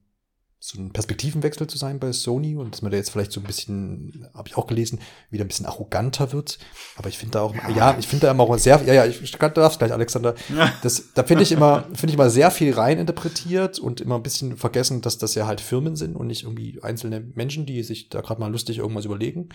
so 0.65 0.79
ein 0.79 0.93
Perspektivenwechsel 0.93 1.67
zu 1.67 1.77
sein 1.77 1.99
bei 1.99 2.13
Sony 2.13 2.55
und 2.55 2.73
dass 2.73 2.81
man 2.81 2.89
da 2.89 2.97
jetzt 2.97 3.09
vielleicht 3.09 3.33
so 3.33 3.41
ein 3.41 3.45
bisschen, 3.45 4.29
habe 4.33 4.47
ich 4.47 4.55
auch 4.55 4.65
gelesen, 4.65 5.01
wieder 5.29 5.43
ein 5.43 5.49
bisschen 5.49 5.65
arroganter 5.65 6.31
wird. 6.31 6.57
Aber 6.95 7.09
ich 7.09 7.17
finde 7.17 7.33
da 7.33 7.41
auch, 7.41 7.53
ja, 7.53 7.69
ja 7.69 7.97
ich 7.99 8.07
finde 8.07 8.27
da 8.27 8.31
immer 8.31 8.43
auch 8.43 8.57
sehr, 8.57 8.81
ja, 8.85 8.93
ja, 8.93 9.05
ich 9.05 9.31
darf's 9.33 9.77
gleich, 9.77 9.91
Alexander. 9.91 10.35
Das, 10.81 11.11
da 11.15 11.23
finde 11.23 11.43
ich 11.43 11.51
immer, 11.51 11.83
finde 11.93 12.11
ich 12.11 12.17
mal 12.17 12.29
sehr 12.29 12.49
viel 12.49 12.73
rein 12.73 12.97
interpretiert 12.97 13.77
und 13.77 13.99
immer 13.99 14.15
ein 14.15 14.23
bisschen 14.23 14.55
vergessen, 14.55 15.01
dass 15.01 15.17
das 15.17 15.35
ja 15.35 15.47
halt 15.47 15.59
Firmen 15.59 15.97
sind 15.97 16.15
und 16.15 16.27
nicht 16.27 16.43
irgendwie 16.43 16.79
einzelne 16.81 17.19
Menschen, 17.19 17.65
die 17.65 17.83
sich 17.83 18.07
da 18.07 18.21
gerade 18.21 18.39
mal 18.39 18.49
lustig 18.49 18.77
irgendwas 18.77 19.03
überlegen 19.03 19.49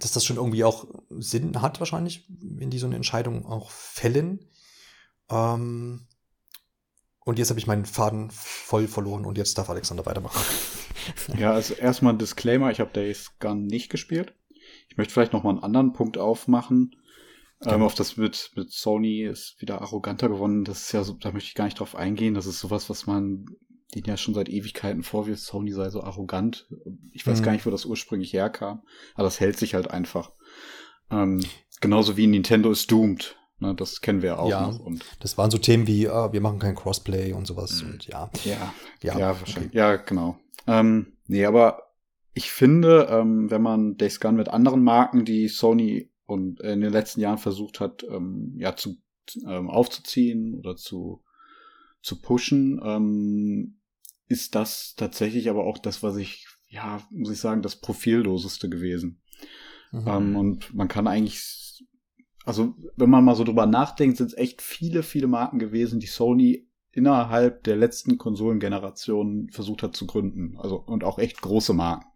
dass 0.00 0.12
das 0.12 0.24
schon 0.24 0.36
irgendwie 0.36 0.62
auch 0.62 0.86
Sinn 1.10 1.60
hat 1.60 1.80
wahrscheinlich, 1.80 2.24
wenn 2.28 2.70
die 2.70 2.78
so 2.78 2.86
eine 2.86 2.94
Entscheidung 2.94 3.46
auch 3.46 3.70
fällen. 3.70 4.38
Ähm, 5.28 6.06
und 7.28 7.38
jetzt 7.38 7.50
habe 7.50 7.60
ich 7.60 7.66
meinen 7.66 7.84
Faden 7.84 8.30
voll 8.30 8.88
verloren 8.88 9.26
und 9.26 9.36
jetzt 9.36 9.58
darf 9.58 9.68
Alexander 9.68 10.06
weitermachen. 10.06 10.42
Ja, 11.38 11.52
also 11.52 11.74
erstmal 11.74 12.14
ein 12.14 12.18
Disclaimer, 12.18 12.70
ich 12.70 12.80
habe 12.80 12.90
Days 12.90 13.32
Gun 13.38 13.66
nicht 13.66 13.90
gespielt. 13.90 14.34
Ich 14.88 14.96
möchte 14.96 15.12
vielleicht 15.12 15.34
noch 15.34 15.42
mal 15.42 15.50
einen 15.50 15.62
anderen 15.62 15.92
Punkt 15.92 16.18
aufmachen. 16.18 16.96
Ja. 17.64 17.74
Ähm, 17.74 17.82
auf 17.82 17.94
das 17.94 18.16
mit, 18.16 18.50
mit 18.56 18.70
Sony 18.70 19.24
ist 19.24 19.56
wieder 19.58 19.80
arroganter 19.80 20.28
geworden. 20.28 20.64
Das 20.64 20.82
ist 20.82 20.92
ja 20.92 21.04
so, 21.04 21.14
da 21.14 21.32
möchte 21.32 21.48
ich 21.48 21.54
gar 21.54 21.66
nicht 21.66 21.80
drauf 21.80 21.94
eingehen. 21.94 22.34
Das 22.34 22.46
ist 22.46 22.60
sowas, 22.60 22.90
was 22.90 23.06
man 23.06 23.46
den 23.94 24.04
ja 24.04 24.16
schon 24.16 24.34
seit 24.34 24.48
Ewigkeiten 24.48 25.02
vorwirft, 25.02 25.42
Sony 25.42 25.72
sei 25.72 25.90
so 25.90 26.02
arrogant. 26.02 26.66
Ich 27.12 27.26
weiß 27.26 27.40
mhm. 27.40 27.44
gar 27.44 27.52
nicht, 27.52 27.66
wo 27.66 27.70
das 27.70 27.84
ursprünglich 27.84 28.32
herkam, 28.32 28.82
aber 29.14 29.24
das 29.24 29.40
hält 29.40 29.58
sich 29.58 29.74
halt 29.74 29.90
einfach. 29.90 30.32
Ähm, 31.10 31.44
genauso 31.80 32.16
wie 32.16 32.26
Nintendo 32.26 32.70
ist 32.70 32.90
doomed. 32.90 33.37
Ne, 33.60 33.74
das 33.74 34.00
kennen 34.00 34.22
wir 34.22 34.38
auch 34.38 34.48
ja. 34.48 34.66
Und 34.66 35.04
das 35.20 35.36
waren 35.36 35.50
so 35.50 35.58
Themen 35.58 35.86
wie, 35.86 36.08
ah, 36.08 36.32
wir 36.32 36.40
machen 36.40 36.58
kein 36.58 36.76
Crossplay 36.76 37.32
und 37.32 37.46
sowas. 37.46 37.82
Mhm. 37.82 37.90
Und 37.90 38.06
ja. 38.06 38.30
Ja, 38.44 38.74
ja, 39.02 39.18
ja 39.18 39.40
wahrscheinlich. 39.40 39.70
Okay. 39.70 39.78
Ja, 39.78 39.96
genau. 39.96 40.38
Ähm, 40.66 41.14
nee, 41.26 41.44
aber 41.44 41.94
ich 42.34 42.52
finde, 42.52 43.08
ähm, 43.10 43.50
wenn 43.50 43.62
man 43.62 43.96
Days 43.96 44.20
Gone 44.20 44.36
mit 44.36 44.48
anderen 44.48 44.82
Marken, 44.82 45.24
die 45.24 45.48
Sony 45.48 46.10
und 46.26 46.60
in 46.60 46.80
den 46.80 46.92
letzten 46.92 47.20
Jahren 47.20 47.38
versucht 47.38 47.80
hat, 47.80 48.04
ähm, 48.08 48.54
ja, 48.58 48.76
zu 48.76 48.96
ähm, 49.46 49.68
aufzuziehen 49.68 50.54
oder 50.54 50.76
zu 50.76 51.22
zu 52.00 52.20
pushen, 52.20 52.80
ähm, 52.84 53.78
ist 54.28 54.54
das 54.54 54.94
tatsächlich 54.96 55.50
aber 55.50 55.64
auch 55.64 55.78
das, 55.78 56.02
was 56.02 56.16
ich, 56.16 56.46
ja, 56.68 57.02
muss 57.10 57.30
ich 57.30 57.38
sagen, 57.38 57.62
das 57.62 57.76
profilloseste 57.76 58.68
gewesen. 58.68 59.20
Mhm. 59.92 60.04
Ähm, 60.06 60.36
und 60.36 60.74
man 60.74 60.88
kann 60.88 61.06
eigentlich, 61.06 61.42
also 62.48 62.74
wenn 62.96 63.10
man 63.10 63.24
mal 63.24 63.34
so 63.34 63.44
drüber 63.44 63.66
nachdenkt, 63.66 64.16
sind 64.16 64.28
es 64.28 64.38
echt 64.38 64.62
viele, 64.62 65.02
viele 65.02 65.26
Marken 65.26 65.58
gewesen, 65.58 66.00
die 66.00 66.06
Sony 66.06 66.66
innerhalb 66.92 67.62
der 67.64 67.76
letzten 67.76 68.16
Konsolengenerationen 68.16 69.50
versucht 69.50 69.82
hat 69.82 69.94
zu 69.94 70.06
gründen. 70.06 70.56
Also 70.56 70.76
und 70.76 71.04
auch 71.04 71.18
echt 71.18 71.42
große 71.42 71.74
Marken. 71.74 72.06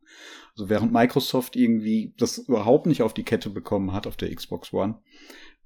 Also 0.57 0.71
während 0.71 0.91
Microsoft 0.91 1.55
irgendwie 1.55 2.15
das 2.17 2.39
überhaupt 2.39 2.87
nicht 2.87 3.03
auf 3.03 3.13
die 3.13 3.25
Kette 3.25 3.51
bekommen 3.51 3.93
hat 3.93 4.07
auf 4.07 4.17
der 4.17 4.35
Xbox 4.35 4.73
One, 4.73 5.03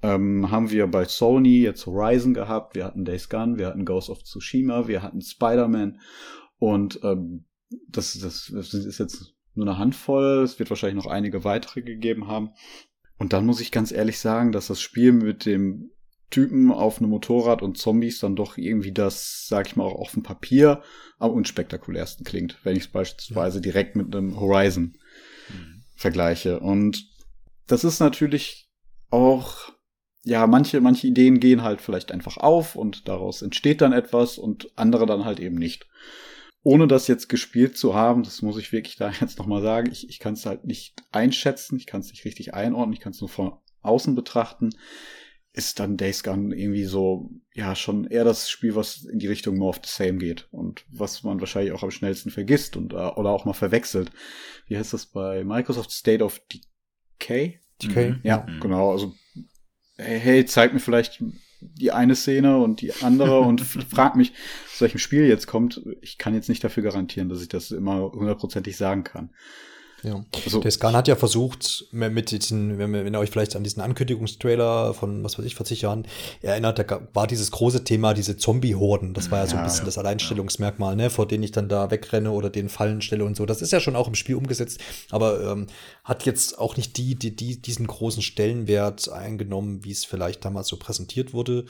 ähm, 0.03 0.51
haben 0.51 0.69
wir 0.73 0.89
bei 0.89 1.05
Sony 1.05 1.61
jetzt 1.61 1.87
Horizon 1.87 2.35
gehabt, 2.35 2.75
wir 2.75 2.87
hatten 2.87 3.05
Days 3.05 3.29
Gone, 3.29 3.59
wir 3.59 3.69
hatten 3.69 3.85
Ghost 3.85 4.11
of 4.11 4.25
Tsushima, 4.25 4.89
wir 4.89 5.01
hatten 5.01 5.23
Spider-Man 5.23 6.01
und 6.59 6.99
ähm, 7.05 7.45
das, 7.89 8.19
das, 8.19 8.51
das 8.53 8.75
ist 8.75 8.99
jetzt 8.99 9.37
nur 9.55 9.67
eine 9.67 9.79
Handvoll, 9.79 10.43
es 10.43 10.59
wird 10.59 10.71
wahrscheinlich 10.71 11.05
noch 11.05 11.11
einige 11.11 11.45
weitere 11.45 11.83
gegeben 11.83 12.27
haben. 12.27 12.51
Und 13.19 13.33
dann 13.33 13.47
muss 13.47 13.61
ich 13.61 13.73
ganz 13.73 13.93
ehrlich 13.93 14.19
sagen, 14.19 14.53
dass 14.53 14.67
das 14.67 14.81
Spiel 14.81 15.13
mit 15.13 15.47
dem 15.47 15.91
Typen 16.31 16.73
auf 16.73 16.99
einem 16.99 17.11
Motorrad 17.11 17.63
und 17.63 17.79
Zombies 17.79 18.19
dann 18.19 18.37
doch 18.37 18.59
irgendwie 18.59 18.93
das, 18.93 19.47
sag 19.47 19.69
ich 19.69 19.77
mal, 19.77 19.85
auch 19.85 19.95
auf 19.95 20.13
dem 20.13 20.23
Papier 20.23 20.83
am 21.19 21.31
unspektakulärsten 21.31 22.25
klingt, 22.25 22.59
wenn 22.65 22.77
ich 22.77 22.85
es 22.85 22.89
beispielsweise 22.89 23.61
direkt 23.61 23.97
mit 23.97 24.15
einem 24.15 24.39
Horizon 24.39 24.97
mhm. 25.49 25.83
vergleiche. 25.95 26.61
Und 26.61 27.09
das 27.69 27.85
ist 27.85 28.01
natürlich 28.01 28.69
auch 29.11 29.77
ja, 30.27 30.45
manche, 30.49 30.81
manche 30.81 31.07
Ideen 31.07 31.39
gehen 31.39 31.63
halt 31.63 31.81
vielleicht 31.81 32.11
einfach 32.11 32.37
auf 32.37 32.75
und 32.75 33.07
daraus 33.07 33.43
entsteht 33.43 33.81
dann 33.81 33.93
etwas 33.93 34.39
und 34.39 34.69
andere 34.75 35.07
dann 35.07 35.25
halt 35.25 35.39
eben 35.39 35.55
nicht. 35.55 35.87
Ohne 36.67 36.89
das 36.89 37.07
jetzt 37.07 37.29
gespielt 37.29 37.79
zu 37.79 37.95
haben, 37.95 38.25
das 38.25 38.43
muss 38.43 38.59
ich 38.59 38.73
wirklich 38.73 38.97
da 38.97 39.11
jetzt 39.21 39.39
nochmal 39.39 39.63
sagen, 39.63 39.89
ich, 39.93 40.09
ich 40.09 40.19
kann 40.19 40.35
es 40.35 40.47
halt 40.47 40.65
nicht 40.65 40.97
einschätzen, 41.13 41.77
ich 41.77 41.87
kann 41.87 42.01
es 42.01 42.11
nicht 42.11 42.25
richtig 42.25 42.55
einordnen, 42.55 42.93
ich 42.93 42.99
kann 42.99 43.13
es 43.13 43.21
nur 43.21 43.31
von 43.31 43.53
außen 43.83 44.17
betrachten, 44.17 44.71
ist 45.53 45.79
dann 45.79 45.97
Days 45.97 46.25
Gone 46.25 46.53
irgendwie 46.57 46.83
so, 46.83 47.31
ja, 47.55 47.77
schon 47.77 48.09
eher 48.09 48.25
das 48.25 48.51
Spiel, 48.51 48.75
was 48.75 49.05
in 49.05 49.21
die 49.21 49.29
Richtung 49.29 49.59
More 49.59 49.77
of 49.77 49.81
the 49.85 49.89
Same 49.89 50.19
geht 50.19 50.49
und 50.51 50.85
was 50.89 51.23
man 51.23 51.39
wahrscheinlich 51.39 51.73
auch 51.73 51.85
am 51.85 51.93
schnellsten 51.93 52.33
vergisst 52.33 52.77
und 52.77 52.95
äh, 52.95 52.97
oder 52.97 53.31
auch 53.31 53.45
mal 53.45 53.53
verwechselt. 53.53 54.11
Wie 54.67 54.77
heißt 54.77 54.93
das 54.93 55.07
bei 55.07 55.45
Microsoft 55.45 55.93
State 55.93 56.25
of 56.25 56.41
Decay? 57.21 57.61
Decay? 57.81 58.11
Mhm. 58.11 58.21
Ja, 58.25 58.45
mhm. 58.45 58.59
genau. 58.59 58.91
Also 58.91 59.15
hey, 59.99 60.45
zeig 60.45 60.73
mir 60.73 60.81
vielleicht 60.81 61.23
die 61.75 61.93
eine 61.93 62.15
Szene 62.15 62.59
und 62.59 62.81
die 62.81 62.93
andere 63.03 63.41
und 63.41 63.61
frag 63.91 64.17
mich, 64.17 64.33
aus 64.73 64.81
welchem 64.81 64.99
Spiel 64.99 65.27
jetzt 65.27 65.47
kommt. 65.47 65.83
Ich 66.01 66.19
kann 66.19 66.35
jetzt 66.35 66.49
nicht 66.49 66.63
dafür 66.63 66.83
garantieren, 66.83 67.29
dass 67.29 67.43
ich 67.43 67.49
das 67.49 67.71
immer 67.71 68.13
hundertprozentig 68.13 68.77
sagen 68.77 69.05
kann. 69.05 69.31
Ja. 70.03 70.25
Also, 70.45 70.61
der 70.61 70.71
Scan 70.71 70.95
hat 70.95 71.09
ja 71.09 71.17
versucht, 71.17 71.87
mit 71.91 72.31
diesen, 72.31 72.79
wenn, 72.79 73.13
ihr 73.13 73.19
euch 73.19 73.31
vielleicht 73.31 73.57
an 73.57 73.65
diesen 73.65 73.81
Ankündigungstrailer 73.81 74.95
von, 74.95 75.25
was 75.25 75.39
weiß 75.39 75.45
ich, 75.45 75.55
vor 75.55 75.67
zig 75.67 75.83
Jahren 75.83 76.07
erinnert, 76.43 76.79
da 76.79 77.09
war 77.15 77.27
dieses 77.27 77.51
große 77.51 77.83
Thema, 77.85 78.15
diese 78.15 78.37
Zombie-Horden. 78.37 79.15
Das 79.15 79.31
war 79.31 79.41
ja 79.41 79.47
so 79.47 79.57
ein 79.57 79.65
bisschen 79.65 79.81
ja, 79.81 79.87
das 79.87 79.99
Alleinstellungsmerkmal, 79.99 80.97
ne, 80.97 81.11
vor 81.11 81.27
denen 81.27 81.45
ich 81.45 81.53
dann 81.53 81.69
da 81.69 81.91
wegrenne 81.91 82.31
oder 82.31 82.51
den 82.51 82.69
Fallen 82.69 83.01
stelle 83.01 83.25
und 83.25 83.37
so. 83.37 83.47
Das 83.47 83.63
ist 83.63 83.73
ja 83.73 83.81
schon 83.81 83.97
auch 83.97 84.09
im 84.09 84.15
Spiel 84.15 84.37
umgesetzt, 84.37 84.81
aber 85.11 85.53
ähm, 85.53 85.67
hat 86.05 86.27
jetzt 86.27 86.59
auch 86.59 86.77
nicht 86.77 86.97
die, 86.97 87.15
die, 87.15 87.35
die, 87.35 87.61
diesen 87.61 87.87
großen 87.87 88.23
Stellenwert 88.23 89.09
eingenommen, 89.09 89.85
wie 89.85 89.93
es 89.93 90.05
vielleicht 90.05 90.45
damals 90.45 90.69
so 90.69 90.77
präsentiert 90.77 91.33
wurde. 91.33 91.65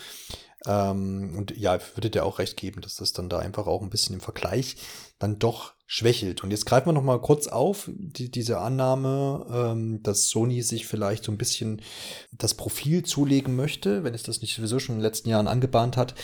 Ähm, 0.66 1.34
und 1.36 1.56
ja, 1.56 1.78
würde 1.94 2.10
dir 2.10 2.24
auch 2.24 2.38
recht 2.38 2.56
geben, 2.56 2.80
dass 2.80 2.96
das 2.96 3.12
dann 3.12 3.28
da 3.28 3.38
einfach 3.38 3.66
auch 3.66 3.82
ein 3.82 3.90
bisschen 3.90 4.14
im 4.14 4.20
Vergleich 4.20 4.76
dann 5.18 5.38
doch 5.38 5.75
schwächelt. 5.86 6.42
Und 6.42 6.50
jetzt 6.50 6.66
greifen 6.66 6.88
wir 6.88 6.92
noch 6.92 7.02
mal 7.02 7.20
kurz 7.20 7.46
auf 7.46 7.90
die, 7.94 8.30
diese 8.30 8.58
Annahme, 8.58 9.46
ähm, 9.50 10.02
dass 10.02 10.28
Sony 10.28 10.62
sich 10.62 10.86
vielleicht 10.86 11.24
so 11.24 11.32
ein 11.32 11.38
bisschen 11.38 11.80
das 12.32 12.54
Profil 12.54 13.04
zulegen 13.04 13.54
möchte, 13.54 14.04
wenn 14.04 14.14
es 14.14 14.24
das 14.24 14.40
nicht 14.40 14.54
sowieso 14.54 14.78
schon 14.78 14.96
in 14.96 15.00
den 15.00 15.06
letzten 15.06 15.28
Jahren 15.28 15.48
angebahnt 15.48 15.96
hat, 15.96 16.14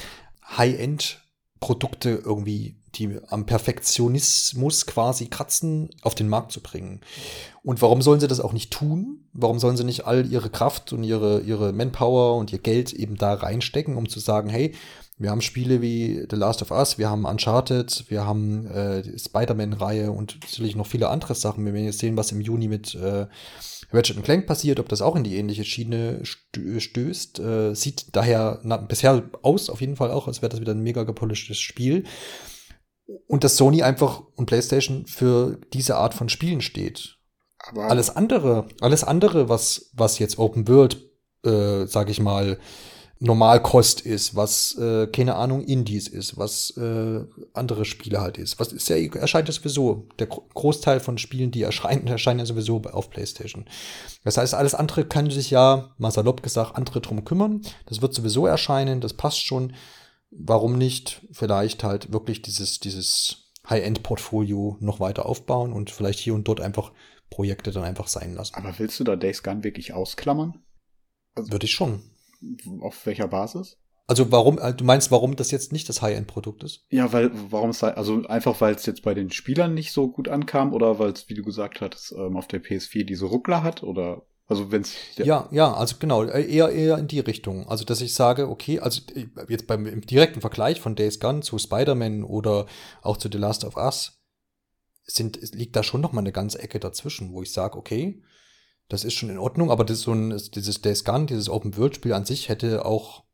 High-End 0.57 1.21
Produkte 1.61 2.21
irgendwie 2.25 2.83
die 2.95 3.19
am 3.29 3.47
Perfektionismus 3.47 4.85
quasi 4.85 5.29
kratzen, 5.29 5.91
auf 6.03 6.15
den 6.15 6.29
Markt 6.29 6.53
zu 6.53 6.61
bringen. 6.61 7.01
Und 7.63 7.81
warum 7.81 8.03
sollen 8.03 8.21
sie 8.21 8.29
das 8.29 8.41
auch 8.41 8.53
nicht 8.53 8.71
tun? 8.71 9.25
Warum 9.33 9.59
sollen 9.59 9.77
sie 9.77 9.85
nicht 9.85 10.05
all 10.07 10.31
ihre 10.31 10.51
Kraft 10.51 10.93
und 10.93 11.05
ihre, 11.05 11.41
ihre 11.41 11.73
Manpower 11.73 12.37
und 12.37 12.53
ihr 12.53 12.59
Geld 12.59 12.93
eben 12.93 13.17
da 13.17 13.33
reinstecken, 13.33 13.97
um 13.97 14.09
zu 14.09 14.21
sagen, 14.21 14.51
hey, 14.51 14.75
wir 15.23 15.31
haben 15.31 15.41
Spiele 15.41 15.81
wie 15.81 16.27
The 16.29 16.37
Last 16.37 16.63
of 16.63 16.71
Us, 16.71 16.99
wir 16.99 17.09
haben 17.09 17.25
Uncharted, 17.25 18.05
wir 18.09 18.27
haben 18.27 18.67
äh, 18.67 19.03
die 19.03 19.19
Spider-Man-Reihe 19.19 20.11
und 20.11 20.39
natürlich 20.43 20.75
noch 20.75 20.87
viele 20.87 21.09
andere 21.09 21.35
Sachen. 21.35 21.65
Wir 21.65 21.73
werden 21.73 21.87
jetzt 21.87 22.01
sehen, 22.01 22.17
was 22.17 22.33
im 22.33 22.41
Juni 22.41 22.69
mit 22.69 22.95
äh, 22.95 23.27
Ratchet 23.93 24.23
Clank 24.25 24.47
passiert, 24.47 24.81
ob 24.81 24.89
das 24.89 25.03
auch 25.03 25.15
in 25.17 25.25
die 25.25 25.37
ähnliche 25.37 25.65
Schiene 25.65 26.23
stößt. 26.25 27.39
Äh, 27.39 27.75
sieht 27.75 28.17
daher 28.17 28.61
na, 28.65 28.79
bisher 28.79 29.23
aus, 29.43 29.71
auf 29.71 29.81
jeden 29.81 29.97
Fall 29.97 30.11
auch, 30.11 30.27
als 30.27 30.43
wäre 30.43 30.51
das 30.51 30.61
wieder 30.61 30.73
ein 30.73 30.83
mega 30.83 31.05
gepolischtes 31.05 31.61
Spiel. 31.61 32.05
Und 33.27 33.45
dass 33.45 33.57
Sony 33.57 33.83
einfach 33.83 34.23
und 34.37 34.47
PlayStation 34.47 35.07
für 35.07 35.59
diese 35.73 35.97
Art 35.97 36.15
von 36.15 36.29
Spielen 36.29 36.63
steht. 36.63 37.19
Aber 37.59 37.91
alles 37.91 38.11
andere, 38.11 38.67
alles 38.81 39.05
andere, 39.05 39.49
was, 39.49 39.91
was 39.93 40.19
jetzt 40.19 40.39
Open 40.39 40.67
World, 40.67 40.97
äh, 41.45 41.87
sag 41.87 42.11
ich 42.11 42.21
mal, 42.21 42.59
Normalkost 43.25 44.01
ist, 44.01 44.35
was, 44.35 44.77
äh, 44.79 45.07
keine 45.07 45.37
Ahnung, 45.37 45.63
Indies 45.63 46.09
ist, 46.09 46.39
was 46.39 46.77
äh, 46.77 47.25
andere 47.55 47.85
Spiele 47.85 48.21
halt 48.21 48.37
ist. 48.37 48.59
Was 48.59 48.73
ist 48.73 48.89
ja, 48.89 48.97
erscheint 48.97 49.47
ja 49.47 49.55
sowieso. 49.55 50.09
Der 50.19 50.27
Großteil 50.27 50.99
von 50.99 51.19
Spielen, 51.19 51.53
die 51.53 51.63
erscheinen, 51.63 52.09
erscheinen 52.09 52.41
ja 52.41 52.47
sowieso 52.47 52.83
auf 52.83 53.11
PlayStation. 53.11 53.67
Das 54.25 54.39
heißt, 54.39 54.55
alles 54.55 54.75
andere 54.75 55.05
kann 55.05 55.31
sich 55.31 55.53
ja, 55.53 55.95
mal 55.99 56.11
salopp 56.11 56.43
gesagt, 56.43 56.75
andere 56.75 57.01
drum 57.01 57.25
kümmern. 57.25 57.63
Das 57.87 58.03
wird 58.03 58.13
sowieso 58.13 58.47
erscheinen, 58.47 59.01
das 59.01 59.15
passt 59.15 59.45
schon. 59.47 59.75
Warum 60.33 60.77
nicht 60.77 61.25
vielleicht 61.31 61.85
halt 61.85 62.13
wirklich 62.13 62.43
dieses, 62.43 62.81
dieses 62.81 63.53
High-End-Portfolio 63.71 64.79
noch 64.81 64.99
weiter 64.99 65.27
aufbauen 65.27 65.73
und 65.73 65.93
vielleicht 65.93 66.19
hier 66.19 66.35
und 66.35 66.49
dort 66.49 66.61
einfach 66.61 66.91
Projekte 67.31 67.71
dann 67.71 67.85
einfach 67.85 68.09
sein 68.09 68.35
lassen. 68.35 68.57
Aber 68.57 68.77
willst 68.81 68.99
du 68.99 69.05
da 69.05 69.15
Days 69.15 69.45
Gone 69.45 69.63
wirklich 69.63 69.93
ausklammern? 69.93 70.61
Würde 71.37 71.67
ich 71.67 71.73
schon. 71.73 72.03
Auf 72.81 73.07
welcher 73.07 73.29
Basis? 73.29 73.79
Also 74.07 74.33
warum, 74.33 74.59
äh, 74.59 74.75
du 74.75 74.85
meinst, 74.85 75.11
warum 75.11 75.37
das 75.37 75.51
jetzt 75.51 75.73
nicht 75.73 75.89
das 75.89 76.03
High-End-Produkt 76.03 76.65
ist? 76.65 76.85
Ja, 76.91 77.13
weil, 77.13 77.31
warum 77.51 77.71
es, 77.71 77.83
also 77.83 78.27
einfach, 78.27 78.61
weil 78.61 78.75
es 78.75 78.85
jetzt 78.85 79.03
bei 79.03 79.15
den 79.15 79.31
Spielern 79.31 79.75
nicht 79.75 79.93
so 79.93 80.09
gut 80.09 80.29
ankam 80.29 80.75
oder 80.75 80.99
weil 80.99 81.13
es, 81.13 81.29
wie 81.29 81.35
du 81.35 81.43
gesagt 81.43 81.81
hattest, 81.81 82.13
ähm, 82.13 82.37
auf 82.37 82.49
der 82.49 82.63
PS4 82.63 83.05
diese 83.05 83.27
Ruckler 83.27 83.63
hat 83.63 83.83
oder, 83.83 84.23
also 84.47 84.73
wenn 84.73 84.83
es. 84.83 84.95
Ja, 85.17 85.49
ja, 85.53 85.73
also 85.73 85.97
genau, 85.99 86.25
äh, 86.25 86.45
eher, 86.45 86.71
eher 86.71 86.99
in 86.99 87.07
die 87.07 87.21
Richtung. 87.21 87.69
Also, 87.69 87.85
dass 87.85 88.01
ich 88.01 88.13
sage, 88.13 88.49
okay, 88.49 88.81
also 88.81 89.01
äh, 89.15 89.29
jetzt 89.49 89.67
beim 89.67 89.87
im 89.87 90.01
direkten 90.03 90.41
Vergleich 90.41 90.81
von 90.81 90.97
Days 90.97 91.21
Gone 91.21 91.41
zu 91.41 91.59
Spider-Man 91.59 92.25
oder 92.25 92.67
auch 93.03 93.17
zu 93.17 93.29
The 93.31 93.39
Last 93.39 93.65
of 93.65 93.77
Us 93.77 94.21
sind, 95.05 95.55
liegt 95.55 95.77
da 95.77 95.83
schon 95.83 96.01
noch 96.01 96.13
mal 96.13 96.21
eine 96.21 96.33
ganze 96.33 96.59
Ecke 96.59 96.81
dazwischen, 96.81 97.33
wo 97.33 97.43
ich 97.43 97.53
sage, 97.53 97.79
okay, 97.79 98.23
das 98.89 99.05
ist 99.05 99.15
schon 99.15 99.31
in 99.31 99.39
Ordnung, 99.39 99.71
aber 99.71 99.85
das 99.85 100.01
so 100.01 100.13
ein, 100.13 100.39
dieses 100.55 100.83
Days 100.83 101.05
Gone, 101.05 101.27
dieses 101.27 101.49
Open-World-Spiel 101.49 102.13
an 102.13 102.25
sich 102.25 102.49
hätte 102.49 102.85
auch 102.85 103.25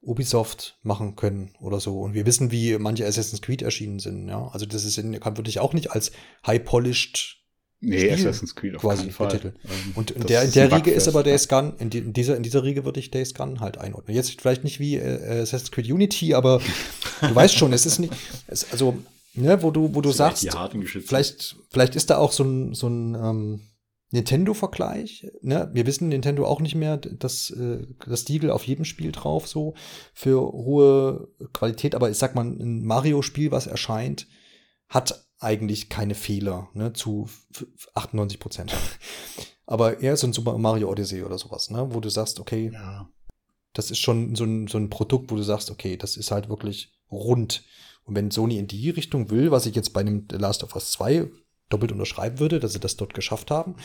Ubisoft 0.00 0.78
machen 0.82 1.16
können 1.16 1.52
oder 1.60 1.80
so. 1.80 2.00
Und 2.00 2.14
wir 2.14 2.26
wissen, 2.26 2.50
wie 2.50 2.78
manche 2.78 3.06
Assassin's 3.06 3.42
Creed 3.42 3.62
erschienen 3.62 3.98
sind, 3.98 4.28
ja. 4.28 4.48
Also 4.48 4.66
das 4.66 4.84
ist 4.84 4.96
in, 4.98 5.18
kann 5.20 5.36
würde 5.36 5.50
ich 5.50 5.60
auch 5.60 5.74
nicht 5.74 5.90
als 5.90 6.12
high-polished 6.46 7.38
Nee, 7.80 8.00
Spiel 8.00 8.12
Assassin's 8.14 8.56
Creed 8.56 8.74
auf 8.74 8.82
quasi 8.82 9.06
betiteln. 9.06 9.54
Ähm, 9.64 9.92
und 9.94 10.10
in 10.10 10.26
der, 10.26 10.42
in 10.42 10.50
der 10.50 10.72
Riege 10.72 10.90
ist 10.90 11.06
aber 11.06 11.22
Days 11.22 11.46
Gone, 11.46 11.74
in, 11.78 11.90
die, 11.90 11.98
in, 11.98 12.12
dieser, 12.12 12.36
in 12.36 12.42
dieser 12.42 12.64
Riege 12.64 12.84
würde 12.84 12.98
ich 12.98 13.12
Days 13.12 13.34
Gone 13.34 13.60
halt 13.60 13.78
einordnen. 13.78 14.16
Jetzt 14.16 14.40
vielleicht 14.40 14.64
nicht 14.64 14.80
wie 14.80 14.96
äh, 14.96 15.42
Assassin's 15.42 15.70
Creed 15.70 15.86
Unity, 15.86 16.34
aber 16.34 16.60
du 17.20 17.34
weißt 17.34 17.54
schon, 17.54 17.72
es 17.72 17.86
ist 17.86 18.00
nicht, 18.00 18.12
es, 18.48 18.72
also, 18.72 18.98
ne, 19.34 19.62
wo 19.62 19.70
du, 19.70 19.94
wo 19.94 20.00
du 20.00 20.10
sagst, 20.10 20.48
vielleicht, 21.06 21.56
vielleicht 21.70 21.94
ist 21.94 22.10
da 22.10 22.18
auch 22.18 22.32
so 22.32 22.42
ein, 22.42 22.74
so 22.74 22.88
ein, 22.88 23.14
ähm, 23.14 23.60
Nintendo-Vergleich. 24.10 25.26
Ne? 25.42 25.70
Wir 25.72 25.86
wissen 25.86 26.08
Nintendo 26.08 26.46
auch 26.46 26.60
nicht 26.60 26.74
mehr, 26.74 26.96
dass 26.96 27.50
äh, 27.50 27.86
das 28.06 28.24
Diegel 28.24 28.50
auf 28.50 28.64
jedem 28.66 28.84
Spiel 28.84 29.12
drauf 29.12 29.46
so 29.46 29.74
für 30.14 30.40
hohe 30.40 31.28
Qualität. 31.52 31.94
Aber 31.94 32.10
ich 32.10 32.16
sag 32.16 32.34
mal, 32.34 32.44
ein 32.44 32.84
Mario-Spiel, 32.84 33.50
was 33.50 33.66
erscheint, 33.66 34.26
hat 34.88 35.26
eigentlich 35.38 35.88
keine 35.88 36.14
Fehler 36.14 36.68
ne? 36.72 36.92
zu 36.94 37.28
98 37.94 38.40
Prozent. 38.40 38.74
aber 39.66 40.00
eher 40.00 40.16
so 40.16 40.26
ein 40.26 40.32
Super 40.32 40.56
Mario 40.56 40.90
Odyssey 40.90 41.22
oder 41.22 41.38
sowas, 41.38 41.70
ne? 41.70 41.88
wo 41.90 42.00
du 42.00 42.08
sagst, 42.08 42.40
okay, 42.40 42.70
ja. 42.72 43.08
das 43.74 43.90
ist 43.90 43.98
schon 43.98 44.34
so 44.34 44.44
ein, 44.44 44.66
so 44.66 44.78
ein 44.78 44.88
Produkt, 44.88 45.30
wo 45.30 45.36
du 45.36 45.42
sagst, 45.42 45.70
okay, 45.70 45.96
das 45.98 46.16
ist 46.16 46.30
halt 46.30 46.48
wirklich 46.48 46.94
rund. 47.10 47.64
Und 48.04 48.14
wenn 48.14 48.30
Sony 48.30 48.56
in 48.56 48.66
die 48.66 48.88
Richtung 48.88 49.30
will, 49.30 49.50
was 49.50 49.66
ich 49.66 49.74
jetzt 49.74 49.92
bei 49.92 50.02
dem 50.02 50.26
The 50.30 50.38
Last 50.38 50.64
of 50.64 50.74
Us 50.74 50.92
2 50.92 51.28
doppelt 51.68 51.92
unterschreiben 51.92 52.38
würde, 52.38 52.60
dass 52.60 52.72
sie 52.72 52.80
das 52.80 52.96
dort 52.96 53.14
geschafft 53.14 53.50
haben. 53.50 53.76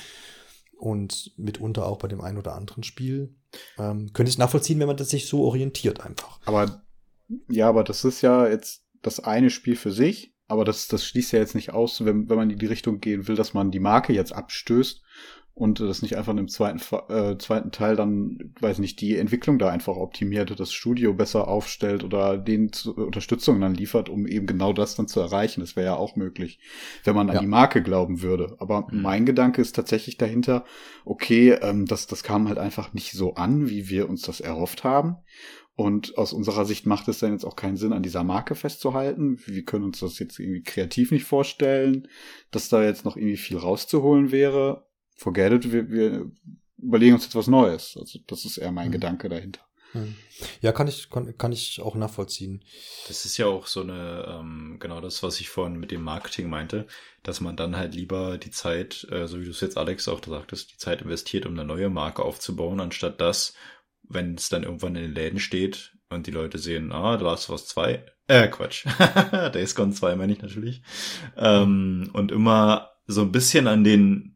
Und 0.78 1.32
mitunter 1.38 1.86
auch 1.86 1.98
bei 1.98 2.08
dem 2.08 2.20
einen 2.20 2.38
oder 2.38 2.56
anderen 2.56 2.84
Spiel. 2.84 3.36
Ähm, 3.78 4.12
könnte 4.14 4.30
ich 4.30 4.38
nachvollziehen, 4.38 4.80
wenn 4.80 4.88
man 4.88 4.98
das 4.98 5.10
sich 5.10 5.28
so 5.28 5.44
orientiert 5.44 6.02
einfach. 6.02 6.40
Aber 6.46 6.84
ja, 7.50 7.70
aber 7.70 7.84
das 7.84 8.04
ist 8.04 8.22
ja 8.22 8.48
jetzt 8.48 8.86
das 9.02 9.20
eine 9.20 9.50
Spiel 9.50 9.76
für 9.76 9.92
sich, 9.92 10.36
aber 10.48 10.66
das, 10.66 10.88
das 10.88 11.06
schließt 11.06 11.32
ja 11.32 11.40
jetzt 11.40 11.56
nicht 11.56 11.72
aus, 11.72 12.04
wenn, 12.04 12.30
wenn 12.30 12.38
man 12.38 12.50
in 12.50 12.60
die 12.60 12.66
Richtung 12.66 13.00
gehen 13.00 13.28
will, 13.28 13.36
dass 13.36 13.54
man 13.54 13.72
die 13.72 13.80
Marke 13.80 14.14
jetzt 14.14 14.34
abstößt 14.34 15.03
und 15.56 15.80
das 15.80 16.02
nicht 16.02 16.18
einfach 16.18 16.36
im 16.36 16.48
zweiten, 16.48 16.80
äh, 17.10 17.38
zweiten 17.38 17.72
Teil 17.72 17.96
dann, 17.96 18.54
weiß 18.60 18.80
nicht, 18.80 19.00
die 19.02 19.16
Entwicklung 19.16 19.60
da 19.60 19.70
einfach 19.70 19.96
optimiert, 19.96 20.60
das 20.60 20.74
Studio 20.74 21.14
besser 21.14 21.48
aufstellt 21.48 22.04
oder 22.04 22.40
denen 22.40 22.74
zu, 22.74 22.96
Unterstützung 22.96 23.62
dann 23.62 23.76
liefert, 23.76 24.10
um 24.10 24.26
eben 24.26 24.48
genau 24.48 24.74
das 24.74 24.96
dann 24.96 25.08
zu 25.08 25.20
erreichen. 25.20 25.62
Das 25.62 25.76
wäre 25.76 25.86
ja 25.86 25.96
auch 25.96 26.16
möglich, 26.16 26.60
wenn 27.04 27.16
man 27.16 27.30
an 27.30 27.36
ja. 27.36 27.42
die 27.42 27.48
Marke 27.48 27.84
glauben 27.84 28.24
würde. 28.24 28.56
Aber 28.58 28.88
mhm. 28.90 29.04
mein 29.04 29.26
Gedanke 29.28 29.62
ist 29.62 29.76
tatsächlich 29.76 30.18
dahinter, 30.18 30.66
okay, 31.06 31.52
ähm, 31.62 31.86
das, 31.86 32.08
das 32.08 32.24
kam 32.24 32.48
halt 32.48 32.58
einfach 32.58 32.94
nicht 32.94 33.12
so 33.12 33.36
an, 33.36 33.70
wie 33.70 33.90
wir 33.90 34.10
uns 34.10 34.24
das 34.24 34.42
erhofft 34.42 34.84
haben. 34.84 35.18
Und 35.76 36.18
aus 36.18 36.34
unserer 36.34 36.66
Sicht 36.66 36.88
macht 36.88 37.08
es 37.08 37.20
dann 37.20 37.32
jetzt 37.32 37.46
auch 37.46 37.56
keinen 37.56 37.78
Sinn, 37.78 37.94
an 37.94 38.04
dieser 38.04 38.24
Marke 38.24 38.56
festzuhalten. 38.56 39.40
Wir 39.46 39.66
können 39.66 39.86
uns 39.86 40.00
das 40.00 40.18
jetzt 40.18 40.40
irgendwie 40.40 40.64
kreativ 40.64 41.12
nicht 41.12 41.26
vorstellen, 41.26 42.08
dass 42.50 42.70
da 42.70 42.84
jetzt 42.84 43.06
noch 43.06 43.18
irgendwie 43.18 43.38
viel 43.38 43.58
rauszuholen 43.58 44.32
wäre 44.32 44.86
forget 45.16 45.52
it, 45.54 45.72
wir, 45.72 45.90
wir 45.90 46.32
überlegen 46.78 47.16
uns 47.16 47.24
jetzt 47.24 47.36
was 47.36 47.48
Neues. 47.48 47.98
Also 47.98 48.20
das 48.28 48.46
ist 48.46 48.58
eher 48.58 48.72
mein 48.72 48.88
mhm. 48.88 48.94
Gedanke 48.94 49.30
dahinter. 49.30 49.62
Mhm. 49.94 50.16
Ja, 50.62 50.72
kann 50.72 50.88
ich, 50.88 51.10
kann, 51.10 51.38
kann 51.38 51.52
ich 51.52 51.82
auch 51.82 51.96
nachvollziehen. 51.96 52.64
Das 53.08 53.26
ist 53.26 53.38
ja 53.38 53.46
auch 53.46 53.68
so 53.68 53.82
eine, 53.82 54.26
ähm, 54.28 54.78
genau 54.80 55.02
das, 55.02 55.24
was 55.24 55.40
ich 55.40 55.50
vorhin 55.50 55.80
mit 55.80 55.92
dem 55.92 56.02
Marketing 56.02 56.50
meinte, 56.50 56.88
dass 57.22 57.42
man 57.42 57.56
dann 57.56 57.78
halt 57.78 57.96
lieber 57.96 58.38
die 58.38 58.52
Zeit, 58.52 59.08
äh, 59.12 59.28
so 59.28 59.40
wie 59.40 59.46
du 59.46 59.52
es 59.52 59.62
jetzt 59.62 59.78
Alex 59.78 60.08
auch 60.08 60.22
sagtest, 60.26 60.74
die 60.74 60.78
Zeit 60.78 61.02
investiert, 61.02 61.46
um 61.46 61.54
eine 61.54 61.66
neue 61.66 61.90
Marke 61.90 62.24
aufzubauen, 62.24 62.80
anstatt 62.80 63.22
das, 63.22 63.54
wenn 64.04 64.36
es 64.36 64.50
dann 64.50 64.64
irgendwann 64.64 64.96
in 64.96 65.04
den 65.04 65.16
Läden 65.16 65.40
steht 65.40 65.96
und 66.10 66.28
die 66.28 66.32
Leute 66.32 66.58
sehen, 66.58 66.92
ah, 66.92 67.18
da 67.18 67.32
hast 67.32 67.48
du 67.48 67.54
was 67.54 67.68
zwei, 67.68 68.06
äh, 68.28 68.48
Quatsch, 68.48 68.86
Days 69.54 69.76
Gone 69.76 69.94
2 69.94 70.16
meine 70.16 70.34
ich 70.34 70.42
natürlich, 70.42 70.82
ähm, 71.38 72.10
und 72.14 72.32
immer 72.32 72.92
so 73.06 73.22
ein 73.22 73.32
bisschen 73.32 73.68
an 73.68 73.84
den 73.84 74.33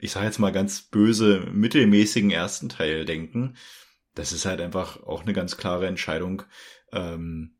ich 0.00 0.12
sage 0.12 0.26
jetzt 0.26 0.38
mal 0.38 0.52
ganz 0.52 0.82
böse, 0.82 1.46
mittelmäßigen 1.52 2.30
ersten 2.30 2.68
Teil 2.68 3.04
denken. 3.04 3.56
Das 4.14 4.32
ist 4.32 4.46
halt 4.46 4.60
einfach 4.60 5.02
auch 5.04 5.22
eine 5.22 5.32
ganz 5.32 5.56
klare 5.56 5.86
Entscheidung, 5.86 6.42
ähm, 6.92 7.56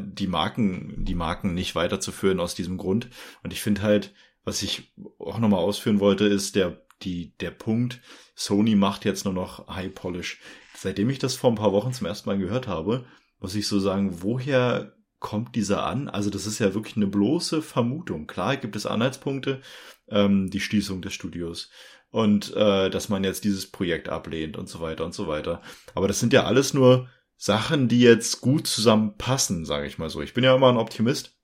die 0.00 0.26
Marken, 0.26 1.04
die 1.04 1.14
Marken 1.14 1.52
nicht 1.52 1.74
weiterzuführen 1.74 2.40
aus 2.40 2.54
diesem 2.54 2.78
Grund. 2.78 3.10
Und 3.42 3.52
ich 3.52 3.60
finde 3.60 3.82
halt, 3.82 4.14
was 4.44 4.62
ich 4.62 4.94
auch 5.18 5.38
nochmal 5.38 5.60
ausführen 5.60 6.00
wollte, 6.00 6.24
ist 6.24 6.56
der, 6.56 6.82
die, 7.02 7.36
der 7.38 7.50
Punkt, 7.50 8.00
Sony 8.34 8.76
macht 8.76 9.04
jetzt 9.04 9.24
nur 9.24 9.34
noch 9.34 9.68
High 9.68 9.94
Polish. 9.94 10.40
Seitdem 10.74 11.10
ich 11.10 11.18
das 11.18 11.34
vor 11.34 11.50
ein 11.50 11.56
paar 11.56 11.72
Wochen 11.72 11.92
zum 11.92 12.06
ersten 12.06 12.28
Mal 12.28 12.38
gehört 12.38 12.66
habe, 12.66 13.04
muss 13.40 13.54
ich 13.54 13.68
so 13.68 13.78
sagen, 13.78 14.22
woher 14.22 14.94
kommt 15.18 15.54
dieser 15.56 15.86
an? 15.86 16.08
Also 16.08 16.30
das 16.30 16.46
ist 16.46 16.58
ja 16.58 16.74
wirklich 16.74 16.96
eine 16.96 17.06
bloße 17.06 17.62
Vermutung. 17.62 18.26
Klar 18.26 18.56
gibt 18.56 18.76
es 18.76 18.86
Anhaltspunkte, 18.86 19.62
ähm, 20.08 20.50
die 20.50 20.60
Schließung 20.60 21.02
des 21.02 21.14
Studios 21.14 21.70
und 22.10 22.54
äh, 22.54 22.90
dass 22.90 23.08
man 23.08 23.24
jetzt 23.24 23.44
dieses 23.44 23.70
Projekt 23.70 24.08
ablehnt 24.08 24.56
und 24.56 24.68
so 24.68 24.80
weiter 24.80 25.04
und 25.04 25.14
so 25.14 25.26
weiter. 25.26 25.62
Aber 25.94 26.08
das 26.08 26.20
sind 26.20 26.32
ja 26.32 26.44
alles 26.44 26.74
nur 26.74 27.08
Sachen, 27.36 27.88
die 27.88 28.00
jetzt 28.00 28.40
gut 28.40 28.66
zusammenpassen, 28.66 29.64
sage 29.64 29.86
ich 29.86 29.98
mal 29.98 30.10
so. 30.10 30.22
Ich 30.22 30.34
bin 30.34 30.44
ja 30.44 30.54
immer 30.54 30.68
ein 30.68 30.76
Optimist 30.76 31.36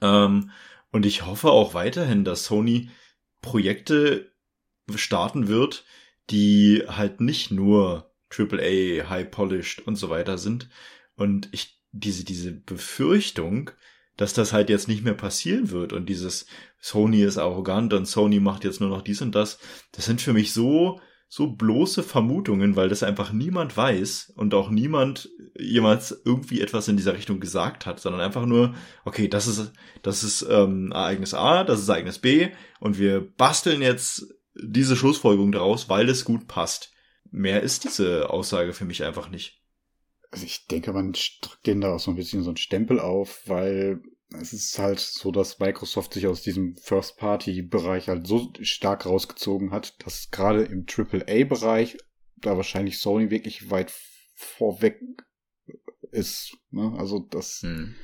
ähm, 0.00 0.50
und 0.92 1.06
ich 1.06 1.24
hoffe 1.24 1.50
auch 1.50 1.74
weiterhin, 1.74 2.24
dass 2.24 2.44
Sony 2.44 2.90
Projekte 3.40 4.32
starten 4.94 5.48
wird, 5.48 5.84
die 6.30 6.82
halt 6.86 7.20
nicht 7.20 7.50
nur 7.50 8.12
AAA, 8.30 9.08
High 9.08 9.30
Polished 9.30 9.86
und 9.86 9.96
so 9.96 10.10
weiter 10.10 10.38
sind. 10.38 10.68
Und 11.14 11.48
ich 11.52 11.80
diese 11.92 12.24
diese 12.24 12.52
Befürchtung, 12.52 13.70
dass 14.16 14.32
das 14.32 14.52
halt 14.52 14.70
jetzt 14.70 14.88
nicht 14.88 15.04
mehr 15.04 15.14
passieren 15.14 15.70
wird 15.70 15.92
und 15.92 16.08
dieses 16.08 16.46
Sony 16.80 17.22
ist 17.22 17.38
arrogant 17.38 17.92
und 17.92 18.06
Sony 18.06 18.40
macht 18.40 18.64
jetzt 18.64 18.80
nur 18.80 18.90
noch 18.90 19.02
dies 19.02 19.22
und 19.22 19.34
das, 19.34 19.58
das 19.92 20.04
sind 20.04 20.20
für 20.20 20.32
mich 20.32 20.52
so 20.52 21.00
so 21.28 21.48
bloße 21.48 22.02
Vermutungen, 22.02 22.76
weil 22.76 22.88
das 22.88 23.02
einfach 23.02 23.32
niemand 23.32 23.76
weiß 23.76 24.32
und 24.36 24.54
auch 24.54 24.70
niemand 24.70 25.28
jemals 25.58 26.22
irgendwie 26.24 26.60
etwas 26.60 26.86
in 26.88 26.96
dieser 26.96 27.14
Richtung 27.14 27.40
gesagt 27.40 27.84
hat, 27.84 27.98
sondern 27.98 28.20
einfach 28.20 28.46
nur, 28.46 28.74
okay, 29.04 29.26
das 29.26 29.48
ist, 29.48 29.72
das 30.02 30.22
ist 30.22 30.46
ähm, 30.48 30.92
Ereignis 30.92 31.34
A, 31.34 31.64
das 31.64 31.80
ist 31.80 31.88
Ereignis 31.88 32.20
B 32.20 32.50
und 32.78 32.98
wir 32.98 33.20
basteln 33.36 33.82
jetzt 33.82 34.32
diese 34.54 34.96
Schlussfolgerung 34.96 35.52
daraus, 35.52 35.88
weil 35.88 36.08
es 36.08 36.24
gut 36.24 36.46
passt. 36.46 36.92
Mehr 37.30 37.62
ist 37.62 37.84
diese 37.84 38.30
Aussage 38.30 38.72
für 38.72 38.84
mich 38.84 39.02
einfach 39.02 39.28
nicht. 39.28 39.60
Also 40.36 40.44
ich 40.44 40.66
denke, 40.66 40.92
man 40.92 41.14
drückt 41.40 41.66
denen 41.66 41.80
da 41.80 41.94
auch 41.94 41.98
so 41.98 42.10
ein 42.10 42.16
bisschen 42.16 42.42
so 42.42 42.50
einen 42.50 42.58
Stempel 42.58 43.00
auf, 43.00 43.48
weil 43.48 44.02
es 44.38 44.52
ist 44.52 44.78
halt 44.78 44.98
so, 44.98 45.32
dass 45.32 45.60
Microsoft 45.60 46.12
sich 46.12 46.26
aus 46.26 46.42
diesem 46.42 46.76
First-Party-Bereich 46.76 48.10
halt 48.10 48.26
so 48.26 48.52
stark 48.60 49.06
rausgezogen 49.06 49.70
hat, 49.70 49.94
dass 50.04 50.30
gerade 50.30 50.64
im 50.64 50.84
AAA-Bereich 50.86 51.96
da 52.36 52.54
wahrscheinlich 52.58 52.98
Sony 52.98 53.30
wirklich 53.30 53.70
weit 53.70 53.90
vorweg 54.34 55.00
ist. 56.10 56.58
Ne? 56.70 56.94
Also 56.98 57.18
das 57.18 57.62
hm. 57.62 57.94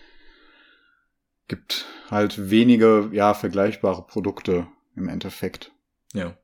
gibt 1.49 1.85
halt 2.09 2.49
wenige, 2.49 3.11
ja, 3.13 3.35
vergleichbare 3.35 4.07
Produkte 4.07 4.69
im 4.97 5.07
Endeffekt. 5.07 5.71
Ja. 6.15 6.39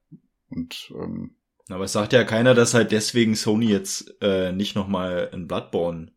Und 0.50 0.92
ähm, 1.00 1.37
aber 1.68 1.84
es 1.84 1.92
sagt 1.92 2.12
ja 2.12 2.24
keiner, 2.24 2.54
dass 2.54 2.74
halt 2.74 2.92
deswegen 2.92 3.34
Sony 3.34 3.66
jetzt 3.66 4.14
äh, 4.20 4.52
nicht 4.52 4.74
nochmal 4.74 5.30
ein 5.32 5.46
Bloodborne 5.46 6.12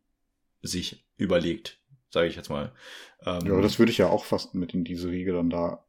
sich 0.61 1.05
überlegt, 1.17 1.79
sage 2.09 2.27
ich 2.27 2.35
jetzt 2.35 2.49
mal. 2.49 2.71
Ähm, 3.25 3.45
ja, 3.45 3.53
aber 3.53 3.61
das 3.61 3.79
würde 3.79 3.91
ich 3.91 3.97
ja 3.97 4.07
auch 4.07 4.25
fast 4.25 4.55
mit 4.55 4.73
in 4.73 4.83
diese 4.83 5.09
Riege 5.09 5.33
dann 5.33 5.49
da. 5.49 5.85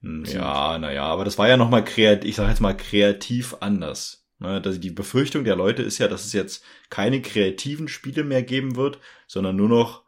Hm, 0.00 0.24
ja, 0.24 0.78
naja, 0.78 1.04
aber 1.04 1.24
das 1.24 1.38
war 1.38 1.48
ja 1.48 1.56
nochmal 1.56 1.84
kreativ, 1.84 2.28
ich 2.28 2.36
sage 2.36 2.50
jetzt 2.50 2.60
mal 2.60 2.76
kreativ 2.76 3.56
anders. 3.60 4.26
Ne, 4.40 4.60
dass 4.60 4.78
die 4.78 4.90
Befürchtung 4.90 5.42
der 5.42 5.56
Leute 5.56 5.82
ist 5.82 5.98
ja, 5.98 6.06
dass 6.06 6.24
es 6.24 6.32
jetzt 6.32 6.64
keine 6.90 7.20
kreativen 7.20 7.88
Spiele 7.88 8.22
mehr 8.22 8.44
geben 8.44 8.76
wird, 8.76 9.00
sondern 9.26 9.56
nur 9.56 9.68
noch 9.68 10.04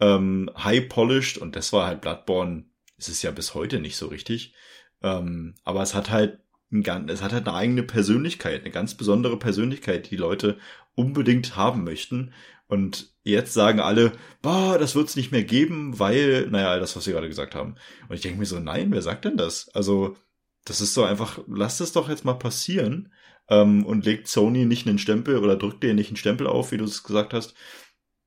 ähm, 0.00 0.50
high 0.56 0.88
polished 0.88 1.36
und 1.36 1.56
das 1.56 1.74
war 1.74 1.86
halt 1.86 2.00
Bloodborne, 2.00 2.64
ist 2.96 3.08
es 3.08 3.20
ja 3.20 3.30
bis 3.30 3.54
heute 3.54 3.78
nicht 3.78 3.98
so 3.98 4.06
richtig. 4.06 4.54
Ähm, 5.02 5.56
aber 5.62 5.82
es 5.82 5.94
hat 5.94 6.10
halt 6.10 6.38
es 6.70 7.22
hat 7.22 7.32
halt 7.32 7.46
eine 7.46 7.56
eigene 7.56 7.82
Persönlichkeit, 7.82 8.62
eine 8.62 8.70
ganz 8.70 8.94
besondere 8.94 9.38
Persönlichkeit, 9.38 10.10
die, 10.10 10.16
Leute 10.16 10.58
unbedingt 10.94 11.56
haben 11.56 11.84
möchten. 11.84 12.32
Und 12.68 13.14
jetzt 13.22 13.52
sagen 13.54 13.80
alle, 13.80 14.12
boah, 14.42 14.76
das 14.78 14.94
wird's 14.94 15.16
nicht 15.16 15.30
mehr 15.30 15.44
geben, 15.44 15.98
weil, 15.98 16.48
naja, 16.50 16.78
das, 16.78 16.96
was 16.96 17.04
sie 17.04 17.12
gerade 17.12 17.28
gesagt 17.28 17.54
haben. 17.54 17.76
Und 18.08 18.16
ich 18.16 18.22
denke 18.22 18.38
mir 18.38 18.46
so, 18.46 18.58
nein, 18.58 18.90
wer 18.90 19.02
sagt 19.02 19.24
denn 19.24 19.36
das? 19.36 19.68
Also, 19.74 20.16
das 20.64 20.80
ist 20.80 20.94
so 20.94 21.04
einfach, 21.04 21.38
lasst 21.46 21.80
es 21.80 21.92
doch 21.92 22.08
jetzt 22.08 22.24
mal 22.24 22.34
passieren 22.34 23.12
ähm, 23.48 23.86
und 23.86 24.04
legt 24.04 24.26
Sony 24.26 24.64
nicht 24.64 24.88
einen 24.88 24.98
Stempel 24.98 25.38
oder 25.38 25.56
drückt 25.56 25.84
dir 25.84 25.94
nicht 25.94 26.08
einen 26.08 26.16
Stempel 26.16 26.48
auf, 26.48 26.72
wie 26.72 26.76
du 26.76 26.84
es 26.84 27.04
gesagt 27.04 27.32
hast, 27.32 27.54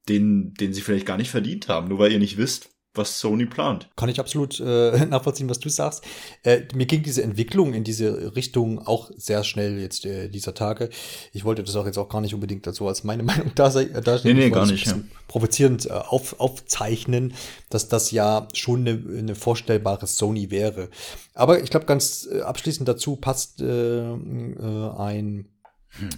den, 0.07 0.53
den 0.53 0.73
sie 0.73 0.81
vielleicht 0.81 1.05
gar 1.05 1.17
nicht 1.17 1.31
verdient 1.31 1.67
haben, 1.67 1.89
nur 1.89 1.99
weil 1.99 2.11
ihr 2.13 2.19
nicht 2.19 2.37
wisst, 2.37 2.69
was 2.93 3.19
Sony 3.19 3.45
plant. 3.45 3.89
Kann 3.95 4.09
ich 4.09 4.19
absolut 4.19 4.59
äh, 4.59 5.05
nachvollziehen, 5.09 5.49
was 5.49 5.59
du 5.59 5.69
sagst. 5.69 6.03
Äh, 6.43 6.63
mir 6.73 6.87
ging 6.87 7.03
diese 7.03 7.21
Entwicklung 7.21 7.73
in 7.73 7.83
diese 7.83 8.35
Richtung 8.35 8.79
auch 8.79 9.11
sehr 9.15 9.43
schnell 9.43 9.79
jetzt 9.79 10.05
äh, 10.05 10.27
dieser 10.27 10.55
Tage. 10.55 10.89
Ich 11.31 11.45
wollte 11.45 11.63
das 11.63 11.75
auch 11.75 11.85
jetzt 11.85 11.97
auch 11.97 12.09
gar 12.09 12.21
nicht 12.21 12.33
unbedingt 12.33 12.65
dazu 12.65 12.87
als 12.87 13.03
meine 13.03 13.23
Meinung 13.29 13.51
da, 13.55 13.67
äh, 13.79 14.01
da 14.01 14.19
nee, 14.23 14.33
nee, 14.33 14.49
gar 14.49 14.65
nicht, 14.65 14.87
ja. 14.87 14.99
provozierend 15.27 15.85
äh, 15.85 15.91
auf, 15.91 16.39
aufzeichnen, 16.39 17.33
dass 17.69 17.89
das 17.89 18.11
ja 18.11 18.47
schon 18.53 18.81
eine, 18.81 19.03
eine 19.17 19.35
vorstellbare 19.35 20.07
Sony 20.07 20.49
wäre. 20.49 20.89
Aber 21.33 21.61
ich 21.61 21.69
glaube, 21.69 21.85
ganz 21.85 22.27
äh, 22.31 22.41
abschließend 22.41 22.87
dazu 22.89 23.15
passt 23.17 23.61
äh, 23.61 23.99
äh, 24.13 24.89
ein 24.97 25.47
hm. 25.89 26.09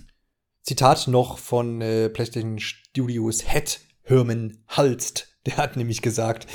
Zitat 0.63 1.07
noch 1.07 1.37
von 1.37 1.81
äh, 1.81 2.09
PlayStation 2.09 2.59
Studios 2.59 3.43
Head 3.51 3.81
Herman 4.03 4.57
Halst 4.67 5.30
der 5.45 5.57
hat 5.57 5.77
nämlich 5.77 6.01
gesagt, 6.01 6.47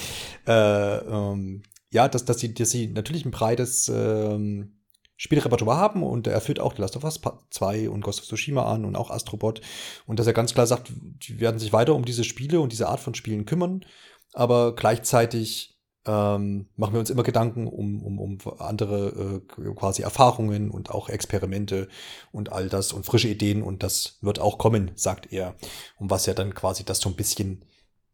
äh, 0.46 0.96
ähm, 0.96 1.62
ja, 1.90 2.08
dass, 2.08 2.24
dass, 2.24 2.38
sie, 2.38 2.52
dass 2.54 2.70
sie 2.70 2.88
natürlich 2.88 3.24
ein 3.24 3.30
breites 3.30 3.88
ähm, 3.88 4.76
Spielrepertoire 5.16 5.78
haben 5.78 6.02
und 6.02 6.26
er 6.26 6.40
führt 6.40 6.60
auch 6.60 6.74
The 6.74 6.82
Last 6.82 6.96
of 6.96 7.04
Us 7.04 7.20
2 7.50 7.88
und 7.88 8.02
Ghost 8.02 8.20
of 8.20 8.26
Tsushima 8.26 8.70
an 8.70 8.84
und 8.84 8.96
auch 8.96 9.10
Astrobot 9.10 9.62
und 10.06 10.18
dass 10.18 10.26
er 10.26 10.34
ganz 10.34 10.52
klar 10.52 10.66
sagt, 10.66 10.92
die 10.94 11.40
werden 11.40 11.58
sich 11.58 11.72
weiter 11.72 11.94
um 11.94 12.04
diese 12.04 12.24
Spiele 12.24 12.60
und 12.60 12.72
diese 12.72 12.88
Art 12.88 13.00
von 13.00 13.14
Spielen 13.14 13.46
kümmern, 13.46 13.84
aber 14.34 14.74
gleichzeitig 14.74 15.76
ähm, 16.06 16.68
machen 16.76 16.92
wir 16.92 17.00
uns 17.00 17.10
immer 17.10 17.22
Gedanken 17.22 17.66
um, 17.66 18.02
um, 18.02 18.20
um 18.20 18.38
andere 18.58 19.42
äh, 19.58 19.74
quasi 19.74 20.02
Erfahrungen 20.02 20.70
und 20.70 20.90
auch 20.90 21.08
Experimente 21.08 21.88
und 22.30 22.52
all 22.52 22.68
das 22.68 22.92
und 22.92 23.04
frische 23.04 23.28
Ideen 23.28 23.62
und 23.62 23.82
das 23.82 24.18
wird 24.20 24.38
auch 24.38 24.58
kommen, 24.58 24.92
sagt 24.94 25.32
er. 25.32 25.56
Und 25.98 26.10
was 26.10 26.26
ja 26.26 26.34
dann 26.34 26.54
quasi 26.54 26.84
das 26.84 27.00
so 27.00 27.08
ein 27.08 27.16
bisschen 27.16 27.64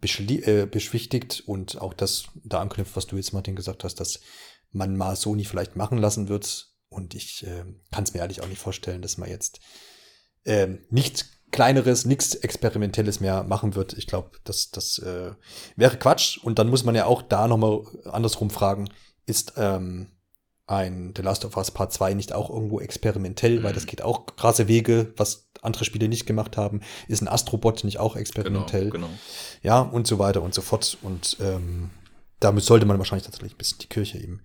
äh, 0.03 0.67
beschwichtigt 0.67 1.43
und 1.47 1.81
auch 1.81 1.95
das 1.95 2.25
da 2.45 2.61
anknüpft, 2.61 2.97
was 2.97 3.07
du 3.07 3.17
jetzt, 3.17 3.33
Martin, 3.33 3.57
gesagt 3.57 3.85
hast, 3.85 4.01
dass 4.01 4.21
man 4.73 4.97
mal 4.97 5.17
Sony 5.17 5.45
vielleicht 5.45 5.77
machen 5.77 5.99
lassen 5.99 6.29
wird. 6.29 6.69
Und 6.89 7.15
ich 7.15 7.47
äh, 7.47 7.65
kann 7.91 8.05
es 8.05 8.13
mir 8.13 8.21
ehrlich 8.21 8.43
auch 8.43 8.49
nicht 8.49 8.61
vorstellen, 8.61 9.03
dass 9.03 9.17
man 9.17 9.31
jetzt 9.31 9.61
äh, 10.45 10.69
nichts 10.91 11.27
Kleineres, 11.51 12.05
nichts 12.07 12.35
Experimentelles 12.35 13.21
mehr 13.21 13.45
machen 13.45 13.75
wird. 13.75 13.93
Ich 13.93 14.07
glaube, 14.07 14.33
das, 14.45 14.71
das 14.71 14.99
äh, 14.99 15.33
wäre 15.77 15.99
Quatsch. 15.99 16.39
Und 16.39 16.59
dann 16.59 16.69
muss 16.69 16.85
man 16.85 16.95
ja 16.95 17.07
auch 17.07 17.23
da 17.23 17.47
nochmal 17.47 17.83
andersrum 18.05 18.51
fragen, 18.51 18.89
ist 19.27 19.55
ähm, 19.57 20.09
ein 20.67 21.13
The 21.17 21.23
Last 21.23 21.45
of 21.45 21.57
Us 21.57 21.71
Part 21.71 21.93
2 21.93 22.15
nicht 22.15 22.33
auch 22.33 22.51
irgendwo 22.51 22.81
experimentell, 22.81 23.59
mhm. 23.59 23.63
weil 23.65 23.73
das 23.73 23.87
geht 23.87 24.03
auch 24.03 24.27
krasse 24.37 24.69
Wege, 24.69 25.13
was 25.17 25.51
andere 25.61 25.85
Spiele 25.85 26.09
nicht 26.09 26.27
gemacht 26.27 26.57
haben. 26.57 26.81
Ist 27.09 27.23
ein 27.23 27.29
Astrobot 27.29 27.85
nicht 27.85 27.99
auch 27.99 28.17
experimentell? 28.17 28.91
Genau, 28.91 29.07
genau. 29.07 29.19
Ja, 29.63 29.81
und 29.81 30.07
so 30.07 30.19
weiter 30.19 30.43
und 30.43 30.55
so 30.55 30.63
fort. 30.63 30.99
Und 31.03 31.37
ähm, 31.41 31.91
damit 32.41 32.65
sollte 32.65 32.87
man 32.87 32.99
wahrscheinlich 32.99 33.25
tatsächlich 33.25 33.55
ein 33.55 33.59
bisschen 33.59 33.79
die 33.79 33.89
Kirche 33.89 34.19
im 34.19 34.41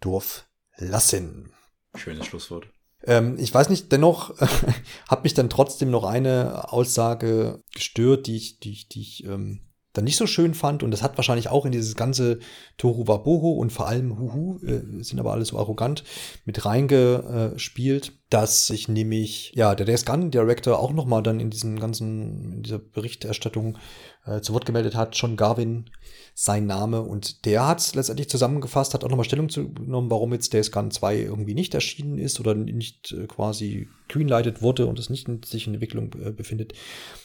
Dorf 0.00 0.46
lassen. 0.76 1.52
Schönes 1.94 2.26
Schlusswort. 2.26 2.68
Ähm, 3.04 3.36
ich 3.38 3.52
weiß 3.52 3.68
nicht, 3.68 3.92
dennoch 3.92 4.34
hat 5.08 5.24
mich 5.24 5.34
dann 5.34 5.50
trotzdem 5.50 5.90
noch 5.90 6.04
eine 6.04 6.72
Aussage 6.72 7.62
gestört, 7.74 8.26
die 8.26 8.36
ich, 8.36 8.58
die 8.60 8.72
ich, 8.72 8.88
die 8.88 9.00
ich 9.00 9.24
ähm, 9.24 9.65
dann 9.96 10.04
nicht 10.04 10.16
so 10.16 10.26
schön 10.26 10.54
fand. 10.54 10.82
Und 10.82 10.90
das 10.90 11.02
hat 11.02 11.16
wahrscheinlich 11.16 11.48
auch 11.48 11.64
in 11.64 11.72
dieses 11.72 11.94
ganze 11.94 12.38
Toru 12.76 13.06
Waboho 13.06 13.52
und 13.52 13.72
vor 13.72 13.86
allem 13.88 14.18
Huhu, 14.18 14.58
äh, 14.64 15.02
sind 15.02 15.18
aber 15.18 15.32
alle 15.32 15.44
so 15.44 15.58
arrogant, 15.58 16.04
mit 16.44 16.64
reingespielt, 16.64 18.12
dass 18.30 18.66
sich 18.66 18.88
nämlich, 18.88 19.52
ja, 19.54 19.74
der 19.74 19.86
Days 19.86 20.04
Gun 20.04 20.30
Director 20.30 20.78
auch 20.78 20.92
nochmal 20.92 21.22
dann 21.22 21.40
in 21.40 21.50
diesem 21.50 21.78
ganzen, 21.78 22.54
in 22.54 22.62
dieser 22.62 22.78
Berichterstattung 22.78 23.78
äh, 24.26 24.40
zu 24.40 24.52
Wort 24.52 24.66
gemeldet 24.66 24.94
hat, 24.94 25.16
John 25.16 25.36
Garvin, 25.36 25.90
sein 26.38 26.66
Name. 26.66 27.00
Und 27.00 27.46
der 27.46 27.66
hat 27.66 27.94
letztendlich 27.94 28.28
zusammengefasst, 28.28 28.92
hat 28.92 29.02
auch 29.02 29.08
nochmal 29.08 29.24
Stellung 29.24 29.48
genommen, 29.48 30.10
warum 30.10 30.34
jetzt 30.34 30.52
Days 30.52 30.70
Gun 30.70 30.90
2 30.90 31.16
irgendwie 31.16 31.54
nicht 31.54 31.72
erschienen 31.72 32.18
ist 32.18 32.38
oder 32.38 32.54
nicht 32.54 33.12
äh, 33.12 33.26
quasi 33.26 33.88
greenlighted 34.10 34.60
wurde 34.60 34.86
und 34.86 34.98
es 34.98 35.08
nicht 35.08 35.28
in 35.28 35.42
sich 35.42 35.66
in 35.66 35.72
Entwicklung 35.72 36.12
äh, 36.22 36.32
befindet. 36.32 36.74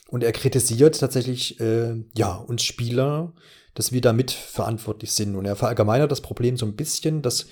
Und 0.08 0.24
er 0.24 0.32
kritisiert 0.32 0.98
tatsächlich, 0.98 1.60
äh, 1.60 2.02
ja, 2.16 2.36
uns 2.36 2.64
Spieler, 2.64 3.34
dass 3.74 3.92
wir 3.92 4.00
da 4.00 4.14
mitverantwortlich 4.14 5.12
sind. 5.12 5.36
Und 5.36 5.44
er 5.44 5.58
verallgemeinert 5.58 6.10
das 6.10 6.22
Problem 6.22 6.56
so 6.56 6.66
ein 6.66 6.78
bisschen, 6.78 7.22
dass 7.22 7.48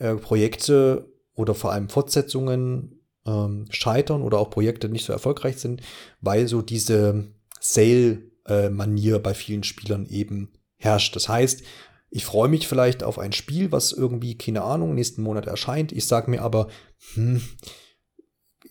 äh, 0.00 0.16
Projekte 0.16 1.12
oder 1.36 1.54
vor 1.54 1.70
allem 1.70 1.90
Fortsetzungen 1.90 3.04
ähm, 3.24 3.66
scheitern 3.70 4.20
oder 4.20 4.40
auch 4.40 4.50
Projekte 4.50 4.88
nicht 4.88 5.04
so 5.04 5.12
erfolgreich 5.12 5.58
sind, 5.58 5.80
weil 6.20 6.48
so 6.48 6.60
diese 6.60 7.28
Sale-Manier 7.60 9.20
bei 9.20 9.32
vielen 9.32 9.62
Spielern 9.62 10.06
eben 10.06 10.50
herrscht. 10.84 11.16
Das 11.16 11.28
heißt, 11.28 11.62
ich 12.10 12.24
freue 12.24 12.48
mich 12.48 12.68
vielleicht 12.68 13.02
auf 13.02 13.18
ein 13.18 13.32
Spiel, 13.32 13.72
was 13.72 13.92
irgendwie, 13.92 14.38
keine 14.38 14.62
Ahnung, 14.62 14.94
nächsten 14.94 15.22
Monat 15.22 15.46
erscheint. 15.46 15.90
Ich 15.90 16.06
sage 16.06 16.30
mir 16.30 16.42
aber, 16.42 16.68
hm, 17.14 17.42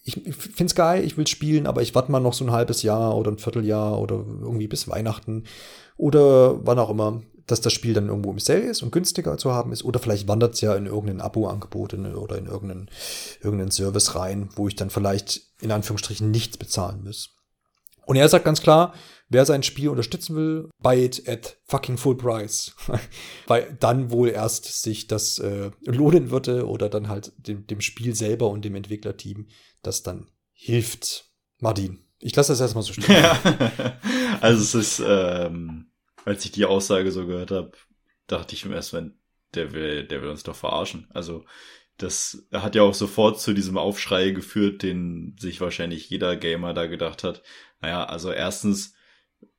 ich 0.06 0.14
finde 0.14 0.66
es 0.66 0.76
geil, 0.76 1.04
ich 1.04 1.18
will 1.18 1.28
spielen, 1.28 1.66
aber 1.68 1.82
ich 1.82 1.96
warte 1.96 2.12
mal 2.12 2.20
noch 2.20 2.34
so 2.34 2.44
ein 2.46 2.52
halbes 2.52 2.84
Jahr 2.84 3.18
oder 3.18 3.32
ein 3.32 3.38
Vierteljahr 3.38 4.00
oder 4.00 4.16
irgendwie 4.16 4.68
bis 4.68 4.88
Weihnachten 4.88 5.46
oder 5.98 6.66
wann 6.66 6.80
auch 6.80 6.90
immer, 6.90 7.22
dass 7.48 7.62
das 7.62 7.74
Spiel 7.74 7.94
dann 7.94 8.08
irgendwo 8.08 8.32
im 8.32 8.40
Sale 8.40 8.62
ist 8.62 8.82
und 8.82 8.92
günstiger 8.92 9.38
zu 9.38 9.52
haben 9.52 9.72
ist. 9.72 9.84
Oder 9.84 10.00
vielleicht 10.00 10.28
wandert 10.28 10.56
es 10.56 10.62
ja 10.62 10.76
in 10.76 10.86
irgendein 10.86 11.22
Abo-Angebot 11.22 11.94
oder 11.94 12.38
in 12.38 12.46
irgendeinen, 12.46 12.90
irgendeinen 13.42 13.72
Service 13.72 14.16
rein, 14.16 14.50
wo 14.56 14.68
ich 14.68 14.76
dann 14.76 14.90
vielleicht 14.90 15.42
in 15.62 15.72
Anführungsstrichen 15.72 16.32
nichts 16.32 16.58
bezahlen 16.58 17.04
muss. 17.04 17.36
Und 18.06 18.16
er 18.16 18.30
sagt 18.30 18.46
ganz 18.46 18.62
klar, 18.62 18.94
wer 19.30 19.46
sein 19.46 19.64
Spiel 19.64 19.90
unterstützen 19.90 20.36
will, 20.36 20.70
buy 20.82 21.04
it 21.04 21.28
at 21.28 21.58
fucking 21.66 21.98
full 21.98 22.16
price. 22.16 22.76
Weil 23.48 23.76
dann 23.80 24.12
wohl 24.12 24.30
erst 24.30 24.82
sich 24.82 25.08
das 25.08 25.40
äh, 25.40 25.72
lohnen 25.82 26.32
würde 26.32 26.68
oder 26.68 26.90
dann 26.90 27.10
halt 27.10 27.34
dem, 27.38 27.66
dem 27.68 27.82
Spiel 27.82 28.16
selber 28.16 28.50
und 28.50 28.64
dem 28.64 28.76
Entwicklerteam 28.76 29.48
das 29.82 30.04
dann 30.04 30.30
hilft. 30.54 31.32
Martin, 31.60 32.06
ich 32.20 32.36
lasse 32.36 32.54
das 32.54 32.62
erstmal 32.62 32.84
so 32.84 32.94
stehen. 32.94 33.06
Ja. 33.14 33.40
Also 34.42 34.62
es 34.62 34.76
ist, 34.76 35.04
ähm, 35.06 35.92
als 36.26 36.46
ich 36.46 36.52
die 36.52 36.66
Aussage 36.66 37.12
so 37.12 37.26
gehört 37.26 37.52
habe, 37.52 37.72
dachte 38.28 38.56
ich 38.56 38.66
mir 38.66 38.76
erst, 38.76 38.94
wenn 38.94 39.18
der 39.56 39.74
will, 39.74 40.08
der 40.08 40.22
will 40.22 40.30
uns 40.30 40.44
doch 40.44 40.56
verarschen. 40.56 41.08
Also 41.14 41.46
das 41.98 42.48
hat 42.52 42.76
ja 42.76 42.82
auch 42.84 42.94
sofort 42.94 43.40
zu 43.40 43.54
diesem 43.54 43.78
Aufschrei 43.78 44.32
geführt, 44.32 44.84
den 44.84 45.36
sich 45.40 45.62
wahrscheinlich 45.62 46.10
jeder 46.10 46.36
Gamer 46.36 46.74
da 46.74 46.88
gedacht 46.88 47.24
hat. 47.24 47.44
Naja, 47.82 48.04
also 48.06 48.32
erstens, 48.32 48.96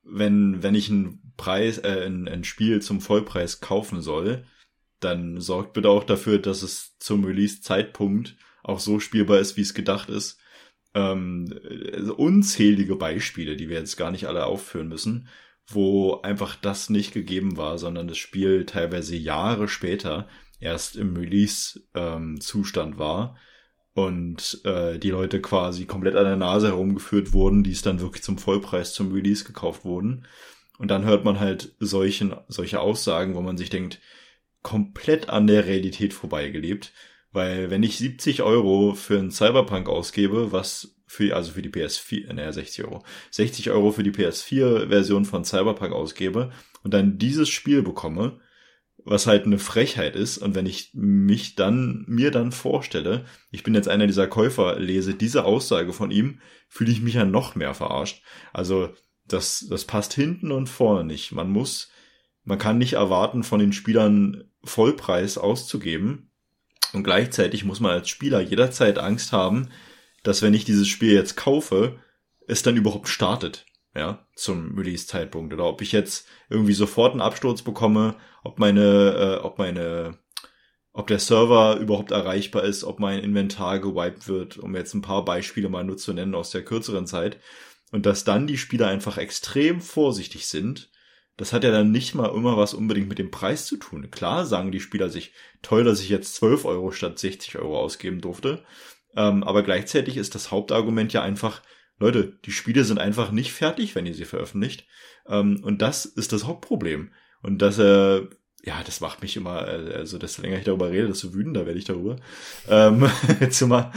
wenn, 0.02 0.62
wenn 0.62 0.74
ich 0.74 0.88
ein 0.88 1.32
Preis, 1.36 1.78
äh, 1.78 2.06
ein, 2.06 2.28
ein 2.28 2.44
Spiel 2.44 2.82
zum 2.82 3.00
Vollpreis 3.00 3.60
kaufen 3.60 4.02
soll, 4.02 4.44
dann 5.00 5.40
sorgt 5.40 5.74
bitte 5.74 5.90
auch 5.90 6.04
dafür, 6.04 6.38
dass 6.38 6.62
es 6.62 6.96
zum 6.98 7.24
Release-Zeitpunkt 7.24 8.36
auch 8.62 8.80
so 8.80 8.98
spielbar 8.98 9.38
ist, 9.38 9.56
wie 9.56 9.62
es 9.62 9.74
gedacht 9.74 10.08
ist. 10.08 10.40
Ähm, 10.94 11.52
unzählige 12.16 12.96
Beispiele, 12.96 13.56
die 13.56 13.68
wir 13.68 13.78
jetzt 13.78 13.96
gar 13.96 14.10
nicht 14.10 14.26
alle 14.26 14.46
aufführen 14.46 14.88
müssen, 14.88 15.28
wo 15.66 16.20
einfach 16.22 16.56
das 16.56 16.90
nicht 16.90 17.12
gegeben 17.12 17.56
war, 17.56 17.78
sondern 17.78 18.08
das 18.08 18.18
Spiel 18.18 18.64
teilweise 18.64 19.16
Jahre 19.16 19.68
später 19.68 20.28
erst 20.60 20.96
im 20.96 21.16
Release-Zustand 21.16 22.94
ähm, 22.94 22.98
war 22.98 23.36
und 23.94 24.60
äh, 24.64 24.98
die 24.98 25.10
Leute 25.10 25.40
quasi 25.40 25.86
komplett 25.86 26.16
an 26.16 26.24
der 26.24 26.36
Nase 26.36 26.68
herumgeführt 26.68 27.32
wurden, 27.32 27.62
die 27.62 27.72
es 27.72 27.82
dann 27.82 28.00
wirklich 28.00 28.22
zum 28.24 28.38
Vollpreis 28.38 28.92
zum 28.92 29.12
Release 29.12 29.44
gekauft 29.44 29.84
wurden. 29.84 30.26
Und 30.78 30.90
dann 30.90 31.04
hört 31.04 31.24
man 31.24 31.38
halt 31.38 31.74
solchen, 31.78 32.34
solche 32.48 32.80
Aussagen, 32.80 33.36
wo 33.36 33.40
man 33.40 33.56
sich 33.56 33.70
denkt, 33.70 34.00
komplett 34.62 35.28
an 35.28 35.46
der 35.46 35.66
Realität 35.66 36.12
vorbeigelebt. 36.12 36.92
Weil 37.30 37.70
wenn 37.70 37.82
ich 37.82 37.98
70 37.98 38.42
Euro 38.42 38.94
für 38.94 39.18
einen 39.18 39.30
Cyberpunk 39.30 39.88
ausgebe, 39.88 40.50
was 40.50 40.96
für, 41.06 41.36
also 41.36 41.52
für 41.52 41.62
die 41.62 41.70
PS4, 41.70 42.32
naja, 42.32 42.52
60 42.52 42.84
Euro, 42.84 43.04
60 43.30 43.70
Euro 43.70 43.92
für 43.92 44.02
die 44.02 44.10
PS4-Version 44.10 45.24
von 45.24 45.44
Cyberpunk 45.44 45.92
ausgebe 45.92 46.50
und 46.82 46.92
dann 46.92 47.18
dieses 47.18 47.48
Spiel 47.48 47.82
bekomme, 47.82 48.40
was 49.04 49.26
halt 49.26 49.44
eine 49.44 49.58
Frechheit 49.58 50.16
ist, 50.16 50.38
und 50.38 50.54
wenn 50.54 50.66
ich 50.66 50.90
mich 50.94 51.54
dann, 51.54 52.04
mir 52.08 52.30
dann 52.30 52.52
vorstelle, 52.52 53.26
ich 53.50 53.62
bin 53.62 53.74
jetzt 53.74 53.88
einer 53.88 54.06
dieser 54.06 54.26
Käufer, 54.26 54.78
lese 54.78 55.14
diese 55.14 55.44
Aussage 55.44 55.92
von 55.92 56.10
ihm, 56.10 56.40
fühle 56.68 56.90
ich 56.90 57.02
mich 57.02 57.14
ja 57.14 57.24
noch 57.24 57.54
mehr 57.54 57.74
verarscht. 57.74 58.22
Also, 58.52 58.94
das, 59.26 59.66
das 59.68 59.84
passt 59.84 60.14
hinten 60.14 60.52
und 60.52 60.68
vorne 60.68 61.04
nicht. 61.04 61.32
Man 61.32 61.50
muss, 61.50 61.90
man 62.44 62.58
kann 62.58 62.78
nicht 62.78 62.94
erwarten, 62.94 63.42
von 63.42 63.58
den 63.58 63.72
Spielern 63.72 64.44
Vollpreis 64.62 65.38
auszugeben. 65.38 66.30
Und 66.92 67.04
gleichzeitig 67.04 67.64
muss 67.64 67.80
man 67.80 67.92
als 67.92 68.08
Spieler 68.08 68.40
jederzeit 68.40 68.98
Angst 68.98 69.32
haben, 69.32 69.68
dass 70.22 70.42
wenn 70.42 70.54
ich 70.54 70.64
dieses 70.64 70.88
Spiel 70.88 71.12
jetzt 71.12 71.36
kaufe, 71.36 71.98
es 72.46 72.62
dann 72.62 72.76
überhaupt 72.76 73.08
startet, 73.08 73.66
ja, 73.94 74.26
zum 74.34 74.76
Release-Zeitpunkt. 74.76 75.52
Oder 75.52 75.64
ob 75.64 75.82
ich 75.82 75.92
jetzt 75.92 76.26
irgendwie 76.48 76.72
sofort 76.72 77.12
einen 77.12 77.20
Absturz 77.20 77.62
bekomme, 77.62 78.16
ob 78.42 78.58
meine, 78.58 79.38
äh, 79.40 79.44
ob 79.44 79.58
meine, 79.58 80.18
ob 80.92 81.06
der 81.06 81.18
Server 81.18 81.76
überhaupt 81.78 82.10
erreichbar 82.10 82.64
ist, 82.64 82.84
ob 82.84 83.00
mein 83.00 83.20
Inventar 83.20 83.78
gewiped 83.80 84.28
wird, 84.28 84.58
um 84.58 84.74
jetzt 84.74 84.94
ein 84.94 85.02
paar 85.02 85.24
Beispiele 85.24 85.68
mal 85.68 85.84
nur 85.84 85.96
zu 85.96 86.12
nennen 86.12 86.34
aus 86.34 86.50
der 86.50 86.64
kürzeren 86.64 87.06
Zeit. 87.06 87.38
Und 87.92 88.06
dass 88.06 88.24
dann 88.24 88.46
die 88.46 88.58
Spieler 88.58 88.88
einfach 88.88 89.18
extrem 89.18 89.80
vorsichtig 89.80 90.46
sind 90.46 90.90
das 91.36 91.52
hat 91.52 91.64
ja 91.64 91.70
dann 91.70 91.90
nicht 91.90 92.14
mal 92.14 92.28
immer 92.28 92.56
was 92.56 92.74
unbedingt 92.74 93.08
mit 93.08 93.18
dem 93.18 93.30
Preis 93.30 93.66
zu 93.66 93.76
tun. 93.76 94.10
Klar 94.10 94.46
sagen 94.46 94.70
die 94.70 94.80
Spieler 94.80 95.10
sich, 95.10 95.32
toll, 95.62 95.84
dass 95.84 96.00
ich 96.00 96.08
jetzt 96.08 96.34
12 96.36 96.64
Euro 96.64 96.92
statt 96.92 97.18
60 97.18 97.58
Euro 97.58 97.78
ausgeben 97.80 98.20
durfte. 98.20 98.64
Ähm, 99.16 99.42
aber 99.42 99.62
gleichzeitig 99.62 100.16
ist 100.16 100.34
das 100.34 100.50
Hauptargument 100.50 101.12
ja 101.12 101.22
einfach, 101.22 101.62
Leute, 101.98 102.38
die 102.44 102.50
Spiele 102.50 102.84
sind 102.84 102.98
einfach 102.98 103.30
nicht 103.30 103.52
fertig, 103.52 103.94
wenn 103.94 104.06
ihr 104.06 104.14
sie 104.14 104.24
veröffentlicht. 104.24 104.86
Ähm, 105.26 105.60
und 105.62 105.82
das 105.82 106.04
ist 106.04 106.32
das 106.32 106.44
Hauptproblem. 106.44 107.12
Und 107.42 107.58
das, 107.60 107.78
äh, 107.78 108.22
ja, 108.62 108.82
das 108.84 109.00
macht 109.00 109.22
mich 109.22 109.36
immer, 109.36 109.68
äh, 109.68 109.94
also 109.94 110.18
desto 110.18 110.42
länger 110.42 110.58
ich 110.58 110.64
darüber 110.64 110.90
rede, 110.90 111.08
desto 111.08 111.34
wütender 111.34 111.66
werde 111.66 111.78
ich 111.78 111.84
darüber. 111.84 112.16
Ähm, 112.68 113.08
zumal, 113.50 113.92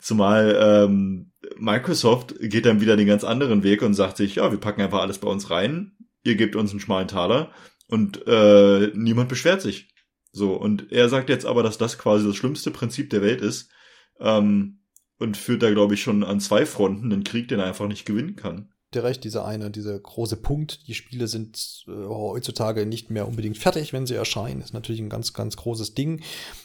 zumal 0.00 0.56
ähm, 0.58 1.32
Microsoft 1.58 2.34
geht 2.40 2.66
dann 2.66 2.80
wieder 2.80 2.96
den 2.96 3.06
ganz 3.06 3.24
anderen 3.24 3.62
Weg 3.62 3.82
und 3.82 3.94
sagt 3.94 4.16
sich, 4.16 4.36
ja, 4.36 4.50
wir 4.50 4.58
packen 4.58 4.82
einfach 4.82 5.00
alles 5.00 5.18
bei 5.18 5.28
uns 5.28 5.50
rein 5.50 5.92
ihr 6.24 6.34
gebt 6.34 6.56
uns 6.56 6.70
einen 6.70 6.80
schmalen 6.80 7.08
Taler 7.08 7.52
und 7.86 8.26
äh, 8.26 8.90
niemand 8.94 9.28
beschwert 9.28 9.62
sich. 9.62 9.88
So, 10.32 10.54
und 10.54 10.90
er 10.90 11.08
sagt 11.08 11.28
jetzt 11.28 11.46
aber, 11.46 11.62
dass 11.62 11.78
das 11.78 11.96
quasi 11.98 12.26
das 12.26 12.34
schlimmste 12.34 12.72
Prinzip 12.72 13.10
der 13.10 13.22
Welt 13.22 13.40
ist 13.40 13.70
ähm, 14.18 14.80
und 15.18 15.36
führt 15.36 15.62
da, 15.62 15.70
glaube 15.70 15.94
ich, 15.94 16.02
schon 16.02 16.24
an 16.24 16.40
zwei 16.40 16.66
Fronten 16.66 17.12
einen 17.12 17.24
Krieg, 17.24 17.48
den 17.48 17.60
er 17.60 17.66
einfach 17.66 17.88
nicht 17.88 18.04
gewinnen 18.04 18.36
kann 18.36 18.68
dir 18.94 19.04
recht, 19.04 19.24
dieser 19.24 19.44
eine, 19.44 19.70
dieser 19.70 19.98
große 19.98 20.36
Punkt. 20.36 20.86
Die 20.86 20.94
Spiele 20.94 21.26
sind 21.28 21.84
äh, 21.88 21.90
heutzutage 21.90 22.86
nicht 22.86 23.10
mehr 23.10 23.28
unbedingt 23.28 23.58
fertig, 23.58 23.92
wenn 23.92 24.06
sie 24.06 24.14
erscheinen. 24.14 24.60
Ist 24.60 24.74
natürlich 24.74 25.00
ein 25.00 25.08
ganz, 25.08 25.32
ganz 25.32 25.56
großes 25.56 25.94
Ding. 25.94 26.22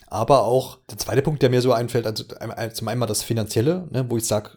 Aber 0.08 0.44
auch 0.44 0.80
der 0.90 0.98
zweite 0.98 1.22
Punkt, 1.22 1.42
der 1.42 1.50
mir 1.50 1.62
so 1.62 1.74
einfällt, 1.74 2.06
also 2.06 2.24
zum 2.24 2.88
einen 2.88 3.00
mal 3.00 3.06
das 3.06 3.24
Finanzielle, 3.24 3.88
ne, 3.92 4.10
wo 4.10 4.18
ich 4.18 4.26
sage, 4.26 4.52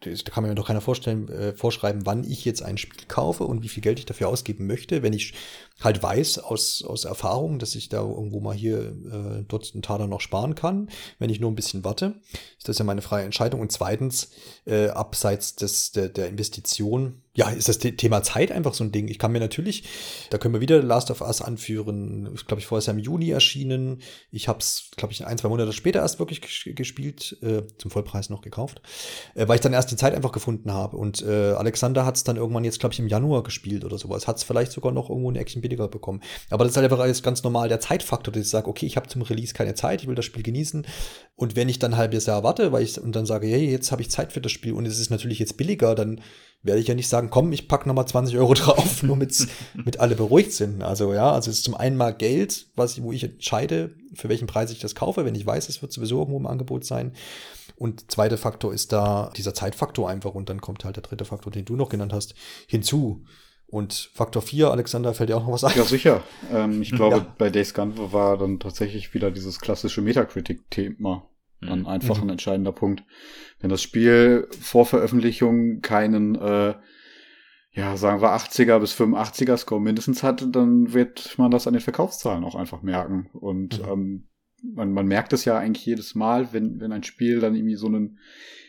da 0.00 0.30
kann 0.30 0.44
mir 0.44 0.54
doch 0.54 0.66
keiner 0.66 0.80
vorstellen, 0.80 1.28
äh, 1.28 1.54
vorschreiben, 1.54 2.04
wann 2.04 2.22
ich 2.22 2.44
jetzt 2.44 2.62
ein 2.62 2.76
Spiel 2.76 3.06
kaufe 3.08 3.44
und 3.44 3.62
wie 3.62 3.68
viel 3.68 3.82
Geld 3.82 3.98
ich 3.98 4.04
dafür 4.04 4.28
ausgeben 4.28 4.66
möchte, 4.66 5.02
wenn 5.02 5.12
ich 5.12 5.34
halt 5.80 6.02
weiß 6.02 6.38
aus, 6.38 6.84
aus 6.84 7.04
Erfahrung, 7.04 7.58
dass 7.58 7.74
ich 7.74 7.88
da 7.88 8.00
irgendwo 8.00 8.40
mal 8.40 8.54
hier 8.54 8.78
äh, 8.80 9.44
dort 9.48 9.70
einen 9.72 9.82
Taler 9.82 10.06
noch 10.06 10.20
sparen 10.20 10.54
kann, 10.54 10.90
wenn 11.18 11.30
ich 11.30 11.40
nur 11.40 11.50
ein 11.50 11.56
bisschen 11.56 11.84
warte. 11.84 12.20
Ist 12.58 12.68
das 12.68 12.78
ja 12.78 12.84
meine 12.84 13.02
freie 13.02 13.24
Entscheidung. 13.24 13.60
Und 13.60 13.72
zweitens, 13.72 14.30
äh, 14.66 14.88
abseits 14.88 15.56
des, 15.56 15.92
der, 15.92 16.08
der 16.08 16.28
Investition, 16.28 17.22
ja, 17.36 17.50
ist 17.50 17.68
das 17.68 17.78
Thema 17.78 18.22
Zeit 18.22 18.50
einfach 18.50 18.72
so 18.72 18.82
ein 18.82 18.92
Ding. 18.92 19.08
Ich 19.08 19.18
kann 19.18 19.30
mir 19.30 19.40
natürlich, 19.40 19.84
da 20.30 20.38
können 20.38 20.54
wir 20.54 20.62
wieder 20.62 20.82
Last 20.82 21.10
of 21.10 21.20
Us 21.20 21.42
anführen. 21.42 22.30
Ich 22.34 22.46
glaube, 22.46 22.60
ich 22.60 22.66
vorher 22.66 22.78
ist 22.78 22.86
ja 22.86 22.94
im 22.94 22.98
Juni 22.98 23.30
erschienen. 23.30 24.00
Ich 24.30 24.48
habe 24.48 24.60
es, 24.60 24.90
glaube 24.96 25.12
ich, 25.12 25.24
ein, 25.26 25.36
zwei 25.36 25.48
Monate 25.48 25.74
später 25.74 26.00
erst 26.00 26.18
wirklich 26.18 26.40
gespielt, 26.74 27.36
äh, 27.42 27.62
zum 27.76 27.90
Vollpreis 27.90 28.30
noch 28.30 28.40
gekauft, 28.40 28.80
äh, 29.34 29.46
weil 29.46 29.56
ich 29.56 29.60
dann 29.60 29.74
erst 29.74 29.90
die 29.90 29.96
Zeit 29.96 30.14
einfach 30.14 30.32
gefunden 30.32 30.72
habe. 30.72 30.96
Und 30.96 31.22
äh, 31.22 31.52
Alexander 31.52 32.06
hat 32.06 32.16
es 32.16 32.24
dann 32.24 32.36
irgendwann 32.36 32.64
jetzt, 32.64 32.80
glaube 32.80 32.94
ich, 32.94 33.00
im 33.00 33.06
Januar 33.06 33.42
gespielt 33.42 33.84
oder 33.84 33.98
sowas. 33.98 34.26
Hat 34.26 34.38
es 34.38 34.42
vielleicht 34.42 34.72
sogar 34.72 34.92
noch 34.92 35.10
irgendwo 35.10 35.30
ein 35.30 35.36
Action 35.36 35.60
billiger 35.60 35.88
bekommen. 35.88 36.22
Aber 36.48 36.64
das 36.64 36.72
ist 36.72 36.76
halt 36.78 36.84
einfach 36.90 37.00
alles 37.00 37.22
ganz 37.22 37.42
normal 37.42 37.68
der 37.68 37.80
Zeitfaktor, 37.80 38.32
dass 38.32 38.44
ich 38.44 38.50
sage, 38.50 38.68
okay, 38.68 38.86
ich 38.86 38.96
habe 38.96 39.08
zum 39.08 39.20
Release 39.20 39.52
keine 39.52 39.74
Zeit, 39.74 40.00
ich 40.00 40.08
will 40.08 40.14
das 40.14 40.24
Spiel 40.24 40.42
genießen. 40.42 40.86
Und 41.34 41.54
wenn 41.54 41.68
ich 41.68 41.78
dann 41.78 41.98
halbes 41.98 42.24
Jahr 42.24 42.42
warte, 42.44 42.72
weil 42.72 42.82
ich 42.82 42.98
und 42.98 43.14
dann 43.14 43.26
sage, 43.26 43.46
hey, 43.46 43.70
jetzt 43.70 43.92
habe 43.92 44.00
ich 44.00 44.10
Zeit 44.10 44.32
für 44.32 44.40
das 44.40 44.52
Spiel 44.52 44.72
und 44.72 44.86
es 44.86 44.98
ist 44.98 45.10
natürlich 45.10 45.38
jetzt 45.38 45.58
billiger, 45.58 45.94
dann 45.94 46.22
werde 46.62 46.80
ich 46.80 46.88
ja 46.88 46.94
nicht 46.94 47.08
sagen, 47.08 47.30
komm, 47.30 47.52
ich 47.52 47.68
packe 47.68 47.88
nochmal 47.88 48.08
20 48.08 48.36
Euro 48.38 48.54
drauf, 48.54 49.02
nur 49.02 49.16
mit, 49.16 49.46
mit 49.74 50.00
alle 50.00 50.16
beruhigt 50.16 50.52
sind. 50.52 50.82
Also 50.82 51.12
ja, 51.12 51.32
also 51.32 51.50
es 51.50 51.58
ist 51.58 51.64
zum 51.64 51.74
einen 51.74 51.96
mal 51.96 52.14
Geld, 52.14 52.66
was, 52.74 53.00
wo 53.02 53.12
ich 53.12 53.24
entscheide, 53.24 53.94
für 54.14 54.28
welchen 54.28 54.46
Preis 54.46 54.70
ich 54.70 54.80
das 54.80 54.94
kaufe, 54.94 55.24
wenn 55.24 55.34
ich 55.34 55.46
weiß, 55.46 55.68
es 55.68 55.82
wird 55.82 55.92
sowieso 55.92 56.18
irgendwo 56.18 56.38
im 56.38 56.46
Angebot 56.46 56.84
sein. 56.84 57.12
Und 57.76 58.10
zweiter 58.10 58.38
Faktor 58.38 58.72
ist 58.72 58.92
da 58.92 59.30
dieser 59.36 59.54
Zeitfaktor 59.54 60.08
einfach 60.08 60.34
und 60.34 60.48
dann 60.48 60.60
kommt 60.60 60.84
halt 60.84 60.96
der 60.96 61.02
dritte 61.02 61.24
Faktor, 61.24 61.52
den 61.52 61.64
du 61.64 61.76
noch 61.76 61.90
genannt 61.90 62.12
hast, 62.12 62.34
hinzu. 62.66 63.24
Und 63.68 64.10
Faktor 64.14 64.42
4, 64.42 64.70
Alexander, 64.70 65.12
fällt 65.12 65.28
dir 65.28 65.36
auch 65.36 65.44
noch 65.44 65.52
was 65.52 65.64
ein? 65.64 65.76
Ja, 65.76 65.84
sicher. 65.84 66.22
Ähm, 66.52 66.80
ich 66.80 66.90
glaube, 66.94 67.16
ja. 67.16 67.34
bei 67.36 67.50
Days 67.50 67.74
Gone 67.74 67.94
war 68.12 68.38
dann 68.38 68.60
tatsächlich 68.60 69.12
wieder 69.12 69.30
dieses 69.30 69.60
klassische 69.60 70.02
Metacritic-Thema 70.02 71.28
dann 71.60 71.80
mhm. 71.80 71.86
einfach 71.86 72.20
ein 72.20 72.28
entscheidender 72.28 72.72
Punkt. 72.72 73.04
Wenn 73.60 73.70
das 73.70 73.82
Spiel 73.82 74.48
vor 74.60 74.86
Veröffentlichung 74.86 75.80
keinen, 75.80 76.34
äh, 76.34 76.74
ja, 77.72 77.96
sagen 77.96 78.20
wir 78.20 78.34
80er 78.34 78.78
bis 78.78 78.98
85er 78.98 79.56
Score 79.56 79.80
mindestens 79.80 80.22
hat, 80.22 80.46
dann 80.54 80.92
wird 80.92 81.36
man 81.38 81.50
das 81.50 81.66
an 81.66 81.74
den 81.74 81.82
Verkaufszahlen 81.82 82.44
auch 82.44 82.54
einfach 82.54 82.82
merken. 82.82 83.28
Und 83.32 83.82
mhm. 83.82 83.88
ähm, 83.88 84.28
man, 84.74 84.92
man 84.92 85.06
merkt 85.06 85.32
es 85.32 85.44
ja 85.44 85.58
eigentlich 85.58 85.86
jedes 85.86 86.14
Mal, 86.14 86.52
wenn, 86.52 86.80
wenn 86.80 86.92
ein 86.92 87.02
Spiel 87.02 87.40
dann 87.40 87.54
irgendwie 87.54 87.76
so 87.76 87.86
einen 87.86 88.18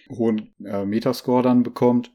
hohen 0.09 0.53
äh, 0.63 0.85
Metascore 0.85 1.43
dann 1.43 1.63
bekommt, 1.63 2.11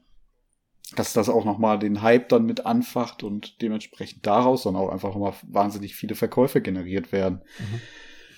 dass 0.95 1.13
das 1.13 1.29
auch 1.29 1.45
nochmal 1.45 1.79
den 1.79 2.01
Hype 2.01 2.29
dann 2.29 2.45
mit 2.45 2.65
anfacht 2.65 3.23
und 3.23 3.61
dementsprechend 3.61 4.25
daraus 4.25 4.63
dann 4.63 4.75
auch 4.75 4.89
einfach 4.89 5.09
nochmal 5.09 5.33
wahnsinnig 5.47 5.95
viele 5.95 6.15
Verkäufe 6.15 6.61
generiert 6.61 7.11
werden. 7.11 7.41
Mhm. 7.59 7.81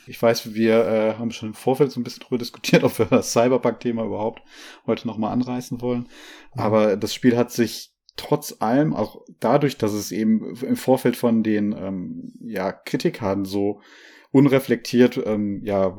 Ich 0.07 0.21
weiß, 0.21 0.53
wir 0.53 0.85
äh, 0.85 1.13
haben 1.15 1.31
schon 1.31 1.49
im 1.49 1.55
Vorfeld 1.55 1.91
so 1.91 1.99
ein 1.99 2.03
bisschen 2.03 2.23
drüber 2.23 2.37
diskutiert, 2.37 2.83
ob 2.83 2.97
wir 2.99 3.05
das 3.05 3.31
Cyberpunk-Thema 3.33 4.05
überhaupt 4.05 4.41
heute 4.85 5.07
nochmal 5.07 5.31
anreißen 5.31 5.81
wollen. 5.81 6.07
Mhm. 6.53 6.61
Aber 6.61 6.97
das 6.97 7.13
Spiel 7.13 7.37
hat 7.37 7.51
sich 7.51 7.93
trotz 8.15 8.57
allem, 8.59 8.93
auch 8.93 9.23
dadurch, 9.39 9.77
dass 9.77 9.93
es 9.93 10.11
eben 10.11 10.55
im 10.55 10.75
Vorfeld 10.77 11.17
von 11.17 11.43
den 11.43 11.73
ähm, 11.73 12.33
ja, 12.41 12.71
Kritikern 12.71 13.45
so 13.45 13.81
unreflektiert 14.31 15.21
ähm, 15.25 15.61
ja, 15.63 15.97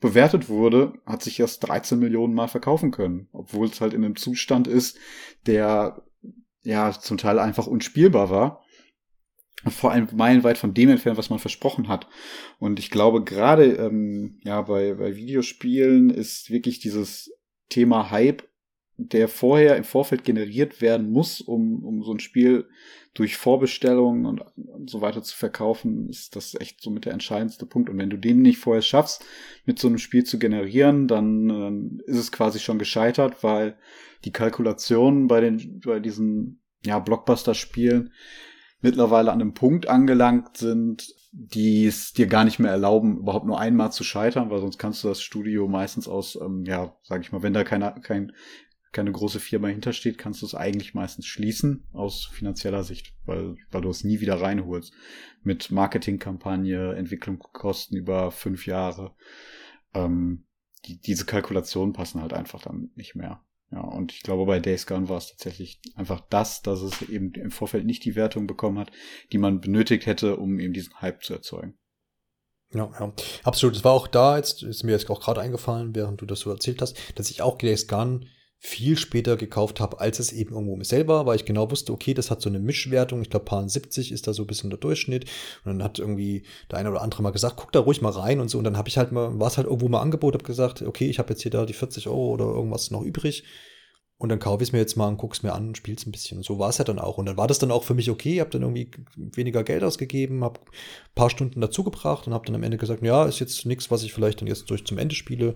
bewertet 0.00 0.48
wurde, 0.48 0.94
hat 1.06 1.22
sich 1.22 1.38
erst 1.38 1.66
13 1.66 1.98
Millionen 1.98 2.34
Mal 2.34 2.48
verkaufen 2.48 2.90
können, 2.90 3.28
obwohl 3.32 3.68
es 3.68 3.80
halt 3.80 3.94
in 3.94 4.04
einem 4.04 4.16
Zustand 4.16 4.66
ist, 4.66 4.98
der 5.46 6.02
ja 6.62 6.92
zum 6.92 7.18
Teil 7.18 7.38
einfach 7.38 7.66
unspielbar 7.66 8.30
war 8.30 8.63
vor 9.70 9.92
allem 9.92 10.08
meilenweit 10.14 10.58
von 10.58 10.74
dem 10.74 10.90
entfernt, 10.90 11.18
was 11.18 11.30
man 11.30 11.38
versprochen 11.38 11.88
hat. 11.88 12.06
Und 12.58 12.78
ich 12.78 12.90
glaube, 12.90 13.24
gerade 13.24 13.64
ähm, 13.64 14.40
ja 14.44 14.62
bei, 14.62 14.94
bei 14.94 15.16
Videospielen 15.16 16.10
ist 16.10 16.50
wirklich 16.50 16.80
dieses 16.80 17.32
Thema 17.68 18.10
Hype 18.10 18.42
der 18.96 19.28
vorher 19.28 19.76
im 19.76 19.84
Vorfeld 19.84 20.24
generiert 20.24 20.80
werden 20.80 21.10
muss, 21.10 21.40
um, 21.40 21.84
um 21.84 22.02
so 22.02 22.12
ein 22.12 22.20
Spiel 22.20 22.68
durch 23.12 23.36
Vorbestellungen 23.36 24.26
und, 24.26 24.40
und 24.56 24.90
so 24.90 25.00
weiter 25.00 25.22
zu 25.22 25.36
verkaufen, 25.36 26.08
ist 26.08 26.36
das 26.36 26.54
echt 26.54 26.80
so 26.80 26.90
mit 26.90 27.04
der 27.04 27.12
entscheidendste 27.12 27.66
Punkt. 27.66 27.88
Und 27.88 27.98
wenn 27.98 28.10
du 28.10 28.16
den 28.16 28.42
nicht 28.42 28.58
vorher 28.58 28.82
schaffst, 28.82 29.24
mit 29.64 29.78
so 29.78 29.88
einem 29.88 29.98
Spiel 29.98 30.24
zu 30.24 30.38
generieren, 30.38 31.08
dann 31.08 32.00
äh, 32.06 32.10
ist 32.10 32.18
es 32.18 32.32
quasi 32.32 32.58
schon 32.58 32.78
gescheitert, 32.78 33.42
weil 33.42 33.76
die 34.24 34.32
Kalkulationen 34.32 35.26
bei 35.26 35.40
den, 35.40 35.80
bei 35.84 36.00
diesen, 36.00 36.62
ja, 36.84 36.98
Blockbuster-Spielen 36.98 38.12
mittlerweile 38.84 39.32
an 39.32 39.40
einem 39.40 39.54
Punkt 39.54 39.88
angelangt 39.88 40.58
sind, 40.58 41.14
die 41.32 41.86
es 41.86 42.12
dir 42.12 42.26
gar 42.26 42.44
nicht 42.44 42.58
mehr 42.58 42.70
erlauben, 42.70 43.16
überhaupt 43.16 43.46
nur 43.46 43.58
einmal 43.58 43.90
zu 43.90 44.04
scheitern, 44.04 44.50
weil 44.50 44.60
sonst 44.60 44.78
kannst 44.78 45.02
du 45.02 45.08
das 45.08 45.22
Studio 45.22 45.66
meistens 45.66 46.06
aus, 46.06 46.36
ähm, 46.36 46.64
ja, 46.66 46.94
sag 47.02 47.22
ich 47.22 47.32
mal, 47.32 47.42
wenn 47.42 47.54
da 47.54 47.64
keiner, 47.64 47.92
kein, 47.92 48.32
keine 48.92 49.10
große 49.10 49.40
Firma 49.40 49.68
hintersteht, 49.68 50.18
kannst 50.18 50.42
du 50.42 50.46
es 50.46 50.54
eigentlich 50.54 50.92
meistens 50.92 51.26
schließen 51.26 51.86
aus 51.94 52.26
finanzieller 52.26 52.84
Sicht, 52.84 53.14
weil, 53.24 53.56
weil 53.70 53.80
du 53.80 53.88
es 53.88 54.04
nie 54.04 54.20
wieder 54.20 54.38
reinholst. 54.38 54.92
Mit 55.42 55.70
Marketingkampagne, 55.70 56.94
Entwicklungskosten 56.94 57.96
über 57.96 58.30
fünf 58.32 58.66
Jahre. 58.66 59.14
Ähm, 59.94 60.44
die, 60.84 61.00
diese 61.00 61.24
Kalkulationen 61.24 61.94
passen 61.94 62.20
halt 62.20 62.34
einfach 62.34 62.60
dann 62.60 62.90
nicht 62.96 63.14
mehr. 63.14 63.42
Ja, 63.74 63.80
und 63.80 64.12
ich 64.12 64.22
glaube, 64.22 64.46
bei 64.46 64.60
Days 64.60 64.86
Gone 64.86 65.08
war 65.08 65.18
es 65.18 65.30
tatsächlich 65.30 65.80
einfach 65.96 66.20
das, 66.30 66.62
dass 66.62 66.80
es 66.80 67.02
eben 67.02 67.32
im 67.34 67.50
Vorfeld 67.50 67.84
nicht 67.84 68.04
die 68.04 68.14
Wertung 68.14 68.46
bekommen 68.46 68.78
hat, 68.78 68.92
die 69.32 69.38
man 69.38 69.60
benötigt 69.60 70.06
hätte, 70.06 70.36
um 70.36 70.60
eben 70.60 70.72
diesen 70.72 71.00
Hype 71.00 71.24
zu 71.24 71.34
erzeugen. 71.34 71.76
Ja, 72.72 72.88
ja, 73.00 73.12
absolut. 73.42 73.74
Es 73.74 73.82
war 73.82 73.92
auch 73.92 74.06
da, 74.06 74.36
jetzt 74.36 74.62
ist 74.62 74.84
mir 74.84 74.92
jetzt 74.92 75.10
auch 75.10 75.20
gerade 75.20 75.40
eingefallen, 75.40 75.94
während 75.96 76.20
du 76.20 76.26
das 76.26 76.40
so 76.40 76.50
erzählt 76.50 76.82
hast, 76.82 76.96
dass 77.16 77.30
ich 77.30 77.42
auch 77.42 77.58
Days 77.58 77.88
Gone 77.88 78.26
viel 78.66 78.96
später 78.96 79.36
gekauft 79.36 79.78
habe, 79.78 80.00
als 80.00 80.18
es 80.18 80.32
eben 80.32 80.54
irgendwo 80.54 80.82
selber, 80.84 81.26
weil 81.26 81.36
ich 81.36 81.44
genau 81.44 81.70
wusste, 81.70 81.92
okay, 81.92 82.14
das 82.14 82.30
hat 82.30 82.40
so 82.40 82.48
eine 82.48 82.58
Mischwertung. 82.58 83.20
Ich 83.20 83.28
glaube, 83.28 83.44
Paar 83.44 83.68
70 83.68 84.10
ist 84.10 84.26
da 84.26 84.32
so 84.32 84.44
ein 84.44 84.46
bisschen 84.46 84.70
der 84.70 84.78
Durchschnitt. 84.78 85.26
Und 85.64 85.72
dann 85.72 85.82
hat 85.82 85.98
irgendwie 85.98 86.44
der 86.70 86.78
eine 86.78 86.90
oder 86.90 87.02
andere 87.02 87.22
mal 87.22 87.30
gesagt, 87.30 87.56
guck 87.56 87.72
da 87.72 87.80
ruhig 87.80 88.00
mal 88.00 88.08
rein 88.08 88.40
und 88.40 88.48
so. 88.48 88.56
Und 88.56 88.64
dann 88.64 88.78
habe 88.78 88.88
ich 88.88 88.96
halt 88.96 89.12
mal, 89.12 89.38
war 89.38 89.48
es 89.48 89.58
halt 89.58 89.66
irgendwo 89.66 89.88
mal 89.88 90.00
Angebot, 90.00 90.32
habe 90.32 90.44
gesagt, 90.44 90.80
okay, 90.80 91.10
ich 91.10 91.18
habe 91.18 91.28
jetzt 91.28 91.42
hier 91.42 91.50
da 91.50 91.66
die 91.66 91.74
40 91.74 92.08
Euro 92.08 92.30
oder 92.30 92.46
irgendwas 92.46 92.90
noch 92.90 93.02
übrig. 93.02 93.44
Und 94.16 94.30
dann 94.30 94.38
kaufe 94.38 94.62
ich 94.62 94.70
es 94.70 94.72
mir 94.72 94.78
jetzt 94.78 94.96
mal 94.96 95.08
und 95.08 95.18
gucke 95.18 95.34
es 95.34 95.42
mir 95.42 95.52
an 95.52 95.68
und 95.68 95.76
spiele 95.76 95.98
es 95.98 96.06
ein 96.06 96.12
bisschen. 96.12 96.38
Und 96.38 96.44
so 96.44 96.58
war 96.58 96.70
es 96.70 96.78
ja 96.78 96.84
dann 96.84 96.98
auch. 96.98 97.18
Und 97.18 97.26
dann 97.26 97.36
war 97.36 97.46
das 97.46 97.58
dann 97.58 97.70
auch 97.70 97.84
für 97.84 97.92
mich 97.92 98.10
okay. 98.10 98.34
Ich 98.34 98.40
habe 98.40 98.48
dann 98.48 98.62
irgendwie 98.62 98.90
weniger 99.14 99.62
Geld 99.62 99.84
ausgegeben, 99.84 100.42
habe 100.42 100.60
ein 100.60 101.14
paar 101.14 101.28
Stunden 101.28 101.60
dazugebracht 101.60 102.26
und 102.26 102.32
habe 102.32 102.46
dann 102.46 102.54
am 102.54 102.62
Ende 102.62 102.78
gesagt, 102.78 103.02
ja, 103.02 103.26
ist 103.26 103.40
jetzt 103.40 103.66
nichts, 103.66 103.90
was 103.90 104.04
ich 104.04 104.14
vielleicht 104.14 104.40
dann 104.40 104.48
jetzt 104.48 104.70
durch 104.70 104.86
zum 104.86 104.96
Ende 104.96 105.14
spiele. 105.14 105.54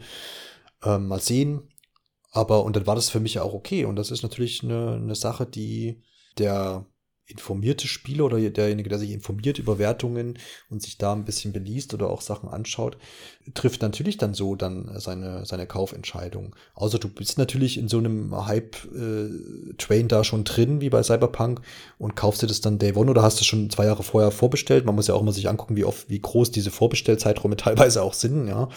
Ähm, 0.84 1.08
mal 1.08 1.20
sehen. 1.20 1.62
Aber, 2.30 2.64
und 2.64 2.76
dann 2.76 2.86
war 2.86 2.94
das 2.94 3.10
für 3.10 3.20
mich 3.20 3.34
ja 3.34 3.42
auch 3.42 3.54
okay. 3.54 3.84
Und 3.84 3.96
das 3.96 4.10
ist 4.10 4.22
natürlich 4.22 4.62
eine, 4.62 4.94
eine 4.94 5.14
Sache, 5.14 5.46
die 5.46 6.02
der 6.38 6.86
informierte 7.28 7.86
Spieler 7.86 8.24
oder 8.24 8.38
derjenige, 8.40 8.88
der 8.88 8.98
sich 8.98 9.10
informiert 9.10 9.58
über 9.58 9.78
Wertungen 9.78 10.38
und 10.70 10.82
sich 10.82 10.96
da 10.96 11.12
ein 11.12 11.26
bisschen 11.26 11.52
beliest 11.52 11.92
oder 11.92 12.08
auch 12.08 12.22
Sachen 12.22 12.48
anschaut, 12.48 12.96
trifft 13.52 13.82
natürlich 13.82 14.16
dann 14.16 14.32
so 14.32 14.56
dann 14.56 14.90
seine, 14.98 15.44
seine 15.44 15.66
Kaufentscheidung. 15.66 16.56
Außer 16.74 16.98
du 16.98 17.08
bist 17.08 17.36
natürlich 17.36 17.76
in 17.76 17.88
so 17.88 17.98
einem 17.98 18.46
Hype-Train 18.46 20.06
äh, 20.06 20.08
da 20.08 20.24
schon 20.24 20.44
drin, 20.44 20.80
wie 20.80 20.88
bei 20.88 21.02
Cyberpunk, 21.02 21.60
und 21.98 22.16
kaufst 22.16 22.42
dir 22.42 22.46
das 22.46 22.62
dann 22.62 22.78
Day 22.78 22.94
One 22.94 23.10
oder 23.10 23.22
hast 23.22 23.38
du 23.40 23.44
schon 23.44 23.68
zwei 23.68 23.84
Jahre 23.84 24.02
vorher 24.02 24.30
vorbestellt. 24.30 24.86
Man 24.86 24.94
muss 24.94 25.08
ja 25.08 25.14
auch 25.14 25.22
mal 25.22 25.32
sich 25.32 25.50
angucken, 25.50 25.76
wie 25.76 25.84
oft, 25.84 26.08
wie 26.08 26.20
groß 26.20 26.50
diese 26.50 26.70
Vorbestellzeiträume 26.70 27.56
teilweise 27.58 28.02
auch 28.02 28.14
sind, 28.14 28.48
ja 28.48 28.70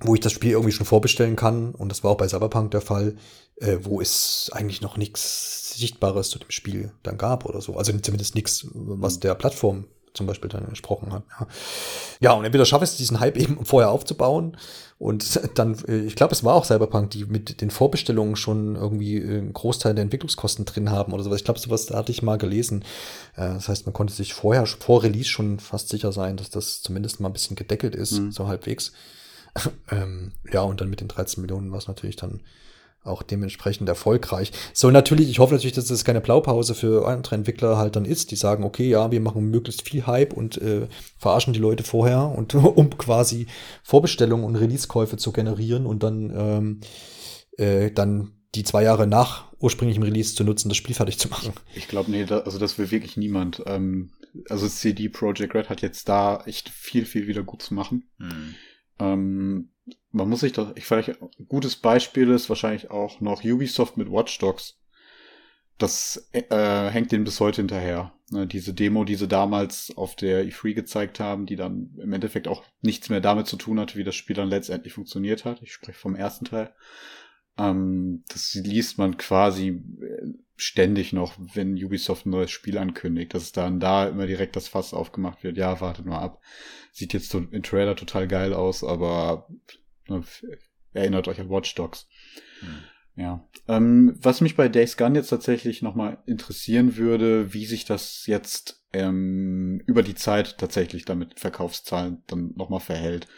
wo 0.00 0.14
ich 0.14 0.20
das 0.20 0.32
Spiel 0.32 0.52
irgendwie 0.52 0.72
schon 0.72 0.86
vorbestellen 0.86 1.36
kann, 1.36 1.74
und 1.74 1.90
das 1.90 2.04
war 2.04 2.12
auch 2.12 2.16
bei 2.16 2.28
Cyberpunk 2.28 2.70
der 2.70 2.80
Fall, 2.80 3.16
äh, 3.56 3.78
wo 3.82 4.00
es 4.00 4.50
eigentlich 4.52 4.80
noch 4.80 4.96
nichts 4.96 5.74
Sichtbares 5.74 6.30
zu 6.30 6.38
dem 6.38 6.50
Spiel 6.50 6.92
dann 7.02 7.18
gab 7.18 7.44
oder 7.44 7.60
so. 7.60 7.76
Also 7.76 7.92
zumindest 7.98 8.34
nichts, 8.34 8.66
was 8.72 9.16
mhm. 9.16 9.20
der 9.20 9.34
Plattform 9.34 9.84
zum 10.14 10.26
Beispiel 10.26 10.50
dann 10.50 10.66
entsprochen 10.66 11.12
hat. 11.12 11.22
Ja, 11.38 11.46
ja 12.20 12.32
und 12.32 12.44
entweder 12.44 12.64
schaffe 12.64 12.84
ich 12.84 12.90
es, 12.90 12.96
diesen 12.96 13.20
Hype 13.20 13.36
eben 13.36 13.64
vorher 13.64 13.90
aufzubauen 13.90 14.56
und 14.98 15.40
dann, 15.54 15.76
äh, 15.86 16.00
ich 16.00 16.16
glaube, 16.16 16.32
es 16.32 16.44
war 16.44 16.54
auch 16.54 16.64
Cyberpunk, 16.64 17.10
die 17.10 17.24
mit 17.24 17.60
den 17.60 17.70
Vorbestellungen 17.70 18.36
schon 18.36 18.76
irgendwie 18.76 19.22
einen 19.22 19.52
Großteil 19.52 19.94
der 19.94 20.02
Entwicklungskosten 20.02 20.64
drin 20.64 20.90
haben 20.90 21.12
oder 21.12 21.22
sowas. 21.22 21.38
Ich 21.38 21.44
glaube, 21.44 21.60
sowas 21.60 21.90
hatte 21.90 22.12
ich 22.12 22.22
mal 22.22 22.38
gelesen. 22.38 22.84
Äh, 23.36 23.54
das 23.54 23.68
heißt, 23.68 23.86
man 23.86 23.92
konnte 23.92 24.12
sich 24.12 24.34
vorher, 24.34 24.66
vor 24.66 25.02
Release 25.02 25.28
schon 25.28 25.60
fast 25.60 25.88
sicher 25.88 26.12
sein, 26.12 26.36
dass 26.36 26.50
das 26.50 26.82
zumindest 26.82 27.20
mal 27.20 27.28
ein 27.28 27.34
bisschen 27.34 27.56
gedeckelt 27.56 27.94
ist, 27.94 28.18
mhm. 28.18 28.32
so 28.32 28.48
halbwegs. 28.48 28.92
ähm, 29.90 30.32
ja, 30.52 30.62
und 30.62 30.80
dann 30.80 30.90
mit 30.90 31.00
den 31.00 31.08
13 31.08 31.40
Millionen 31.42 31.70
war 31.70 31.78
es 31.78 31.88
natürlich 31.88 32.16
dann 32.16 32.40
auch 33.02 33.22
dementsprechend 33.22 33.88
erfolgreich. 33.88 34.52
Soll 34.74 34.92
natürlich, 34.92 35.30
ich 35.30 35.38
hoffe 35.38 35.54
natürlich, 35.54 35.74
dass 35.74 35.86
das 35.86 36.04
keine 36.04 36.20
Blaupause 36.20 36.74
für 36.74 37.08
andere 37.08 37.34
Entwickler 37.34 37.78
halt 37.78 37.96
dann 37.96 38.04
ist, 38.04 38.30
die 38.30 38.36
sagen, 38.36 38.62
okay, 38.62 38.88
ja, 38.90 39.10
wir 39.10 39.20
machen 39.20 39.50
möglichst 39.50 39.88
viel 39.88 40.06
Hype 40.06 40.34
und 40.34 40.58
äh, 40.58 40.86
verarschen 41.16 41.54
die 41.54 41.60
Leute 41.60 41.82
vorher 41.82 42.26
und 42.26 42.54
um 42.54 42.90
quasi 42.98 43.46
Vorbestellungen 43.82 44.44
und 44.44 44.56
Release-Käufe 44.56 45.16
zu 45.16 45.32
generieren 45.32 45.86
und 45.86 46.02
dann 46.02 46.32
ähm, 46.36 46.80
äh, 47.56 47.90
dann 47.90 48.32
die 48.54 48.64
zwei 48.64 48.82
Jahre 48.82 49.06
nach 49.06 49.50
ursprünglichem 49.60 50.02
Release 50.02 50.34
zu 50.34 50.44
nutzen, 50.44 50.68
das 50.68 50.76
Spiel 50.76 50.94
fertig 50.94 51.18
zu 51.18 51.28
machen. 51.28 51.52
Ich 51.74 51.88
glaube, 51.88 52.10
nee, 52.10 52.24
da, 52.24 52.40
also 52.40 52.58
das 52.58 52.78
will 52.78 52.90
wirklich 52.90 53.16
niemand. 53.16 53.62
Ähm, 53.66 54.10
also 54.48 54.68
CD 54.68 55.08
Projekt 55.08 55.54
Red 55.54 55.68
hat 55.68 55.82
jetzt 55.82 56.08
da 56.08 56.42
echt 56.46 56.68
viel, 56.68 57.04
viel 57.04 57.26
wieder 57.26 57.42
gut 57.42 57.62
zu 57.62 57.74
machen. 57.74 58.08
Hm. 58.18 58.54
Ähm, 59.00 59.70
man 60.12 60.28
muss 60.28 60.40
sich 60.40 60.52
doch, 60.52 60.76
ich 60.76 60.84
vielleicht 60.84 61.20
ein 61.22 61.48
gutes 61.48 61.76
Beispiel 61.76 62.30
ist 62.30 62.48
wahrscheinlich 62.48 62.90
auch 62.90 63.20
noch 63.20 63.44
Ubisoft 63.44 63.96
mit 63.96 64.10
Watch 64.10 64.38
Dogs. 64.38 64.76
Das 65.78 66.28
äh, 66.32 66.90
hängt 66.90 67.10
denen 67.10 67.24
bis 67.24 67.40
heute 67.40 67.62
hinterher. 67.62 68.12
Ne, 68.30 68.46
diese 68.46 68.74
Demo, 68.74 69.04
die 69.04 69.14
sie 69.14 69.26
damals 69.26 69.92
auf 69.96 70.14
der 70.14 70.44
E3 70.44 70.74
gezeigt 70.74 71.20
haben, 71.20 71.46
die 71.46 71.56
dann 71.56 71.96
im 71.98 72.12
Endeffekt 72.12 72.48
auch 72.48 72.62
nichts 72.82 73.08
mehr 73.08 73.20
damit 73.20 73.46
zu 73.46 73.56
tun 73.56 73.80
hatte, 73.80 73.96
wie 73.96 74.04
das 74.04 74.14
Spiel 74.14 74.36
dann 74.36 74.48
letztendlich 74.48 74.92
funktioniert 74.92 75.44
hat. 75.44 75.62
Ich 75.62 75.72
spreche 75.72 75.98
vom 75.98 76.14
ersten 76.14 76.44
Teil. 76.44 76.72
Ähm, 77.58 78.24
das 78.28 78.54
liest 78.54 78.98
man 78.98 79.16
quasi 79.16 79.68
äh, 79.68 80.32
ständig 80.56 81.12
noch, 81.12 81.34
wenn 81.54 81.82
Ubisoft 81.82 82.26
ein 82.26 82.30
neues 82.30 82.50
Spiel 82.50 82.78
ankündigt, 82.78 83.34
dass 83.34 83.52
dann 83.52 83.80
da 83.80 84.08
immer 84.08 84.26
direkt 84.26 84.56
das 84.56 84.68
Fass 84.68 84.94
aufgemacht 84.94 85.42
wird. 85.42 85.56
Ja, 85.56 85.80
wartet 85.80 86.06
mal 86.06 86.20
ab. 86.20 86.40
Sieht 86.92 87.12
jetzt 87.12 87.32
im 87.34 87.62
Trailer 87.62 87.96
total 87.96 88.28
geil 88.28 88.52
aus, 88.52 88.84
aber 88.84 89.48
ne, 90.08 90.22
erinnert 90.92 91.28
euch 91.28 91.40
an 91.40 91.50
Watch 91.50 91.74
Dogs. 91.74 92.08
Hm. 92.60 92.78
Ja. 93.16 93.48
Ähm, 93.68 94.16
was 94.20 94.40
mich 94.40 94.56
bei 94.56 94.68
Days 94.68 94.96
Gone 94.96 95.18
jetzt 95.18 95.28
tatsächlich 95.28 95.82
nochmal 95.82 96.18
interessieren 96.26 96.96
würde, 96.96 97.52
wie 97.52 97.66
sich 97.66 97.84
das 97.84 98.26
jetzt 98.26 98.86
ähm, 98.92 99.82
über 99.86 100.02
die 100.02 100.14
Zeit 100.14 100.58
tatsächlich 100.58 101.04
damit 101.04 101.38
Verkaufszahlen 101.38 102.22
dann 102.26 102.52
nochmal 102.56 102.80
verhält. 102.80 103.28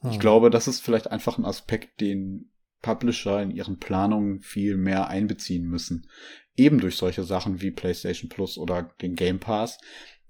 Hm. 0.00 0.10
Ich 0.10 0.20
glaube, 0.20 0.50
das 0.50 0.68
ist 0.68 0.80
vielleicht 0.80 1.10
einfach 1.10 1.38
ein 1.38 1.44
Aspekt, 1.44 2.00
den 2.00 2.50
Publisher 2.82 3.42
in 3.42 3.50
ihren 3.50 3.78
Planungen 3.78 4.40
viel 4.40 4.76
mehr 4.76 5.08
einbeziehen 5.08 5.64
müssen. 5.64 6.08
Eben 6.56 6.78
durch 6.80 6.96
solche 6.96 7.24
Sachen 7.24 7.60
wie 7.60 7.70
PlayStation 7.70 8.28
Plus 8.28 8.58
oder 8.58 8.90
den 9.00 9.14
Game 9.14 9.38
Pass, 9.38 9.78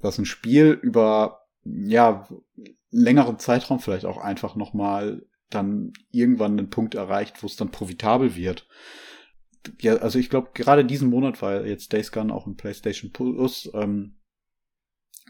dass 0.01 0.19
ein 0.19 0.27
Spiel 0.27 0.79
über 0.83 1.47
ja 1.65 2.29
längeren 2.91 3.39
Zeitraum 3.39 3.81
vielleicht 3.81 4.05
auch 4.05 4.19
einfach 4.19 4.57
nochmal 4.57 5.27
dann 5.51 5.93
irgendwann 6.11 6.59
einen 6.59 6.71
Punkt 6.71 6.95
erreicht, 6.95 7.43
wo 7.43 7.47
es 7.47 7.57
dann 7.57 7.71
profitabel 7.71 8.37
wird. 8.37 8.67
Ja, 9.81 9.97
also 9.97 10.19
ich 10.19 10.31
glaube, 10.31 10.51
gerade 10.55 10.85
diesen 10.85 11.11
Monat 11.11 11.43
war 11.43 11.67
jetzt 11.67 11.93
Days 11.93 12.13
Gone 12.13 12.33
auch 12.35 12.47
im 12.47 12.57
PlayStation 12.57 13.13
Plus 13.13 13.71
ähm, 13.75 14.17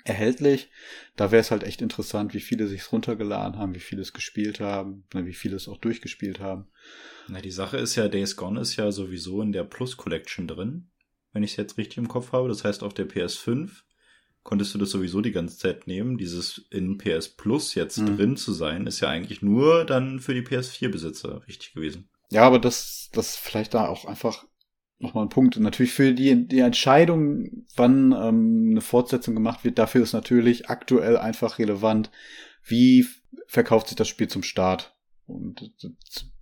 erhältlich. 0.04 0.70
Da 1.16 1.30
wäre 1.30 1.40
es 1.40 1.50
halt 1.50 1.62
echt 1.62 1.82
interessant, 1.82 2.34
wie 2.34 2.40
viele 2.40 2.66
sich 2.66 2.92
runtergeladen 2.92 3.58
haben, 3.58 3.74
wie 3.74 3.80
viele 3.80 4.02
es 4.02 4.12
gespielt 4.12 4.60
haben, 4.60 5.04
ne, 5.14 5.26
wie 5.26 5.34
viele 5.34 5.56
es 5.56 5.68
auch 5.68 5.78
durchgespielt 5.78 6.40
haben. 6.40 6.68
Na, 7.28 7.40
die 7.40 7.50
Sache 7.50 7.76
ist 7.76 7.96
ja, 7.96 8.08
Days 8.08 8.36
Gone 8.36 8.60
ist 8.60 8.76
ja 8.76 8.90
sowieso 8.90 9.42
in 9.42 9.52
der 9.52 9.64
Plus 9.64 9.96
Collection 9.96 10.48
drin, 10.48 10.90
wenn 11.32 11.42
ich 11.42 11.52
es 11.52 11.56
jetzt 11.56 11.78
richtig 11.78 11.98
im 11.98 12.08
Kopf 12.08 12.32
habe. 12.32 12.48
Das 12.48 12.64
heißt, 12.64 12.82
auf 12.82 12.94
der 12.94 13.08
PS5 13.08 13.70
konntest 14.42 14.74
du 14.74 14.78
das 14.78 14.90
sowieso 14.90 15.20
die 15.20 15.32
ganze 15.32 15.58
Zeit 15.58 15.86
nehmen. 15.86 16.16
Dieses 16.16 16.66
in 16.70 16.96
PS 16.96 17.28
Plus 17.28 17.74
jetzt 17.74 17.98
mhm. 17.98 18.16
drin 18.16 18.36
zu 18.36 18.52
sein, 18.52 18.86
ist 18.86 19.00
ja 19.00 19.08
eigentlich 19.08 19.42
nur 19.42 19.84
dann 19.84 20.20
für 20.20 20.34
die 20.34 20.42
PS4-Besitzer 20.42 21.46
richtig 21.46 21.74
gewesen. 21.74 22.08
Ja, 22.30 22.42
aber 22.42 22.58
das, 22.58 23.10
das 23.12 23.36
vielleicht 23.36 23.74
da 23.74 23.88
auch 23.88 24.04
einfach 24.04 24.46
nochmal 24.98 25.26
ein 25.26 25.30
Punkt. 25.30 25.58
Natürlich 25.58 25.92
für 25.92 26.12
die, 26.12 26.46
die 26.48 26.60
Entscheidung, 26.60 27.64
wann 27.76 28.12
ähm, 28.12 28.68
eine 28.70 28.80
Fortsetzung 28.80 29.34
gemacht 29.34 29.64
wird, 29.64 29.78
dafür 29.78 30.02
ist 30.02 30.12
natürlich 30.12 30.68
aktuell 30.68 31.16
einfach 31.16 31.58
relevant, 31.58 32.10
wie 32.64 33.06
verkauft 33.46 33.88
sich 33.88 33.96
das 33.96 34.08
Spiel 34.08 34.28
zum 34.28 34.42
Start. 34.42 34.94
Und 35.26 35.72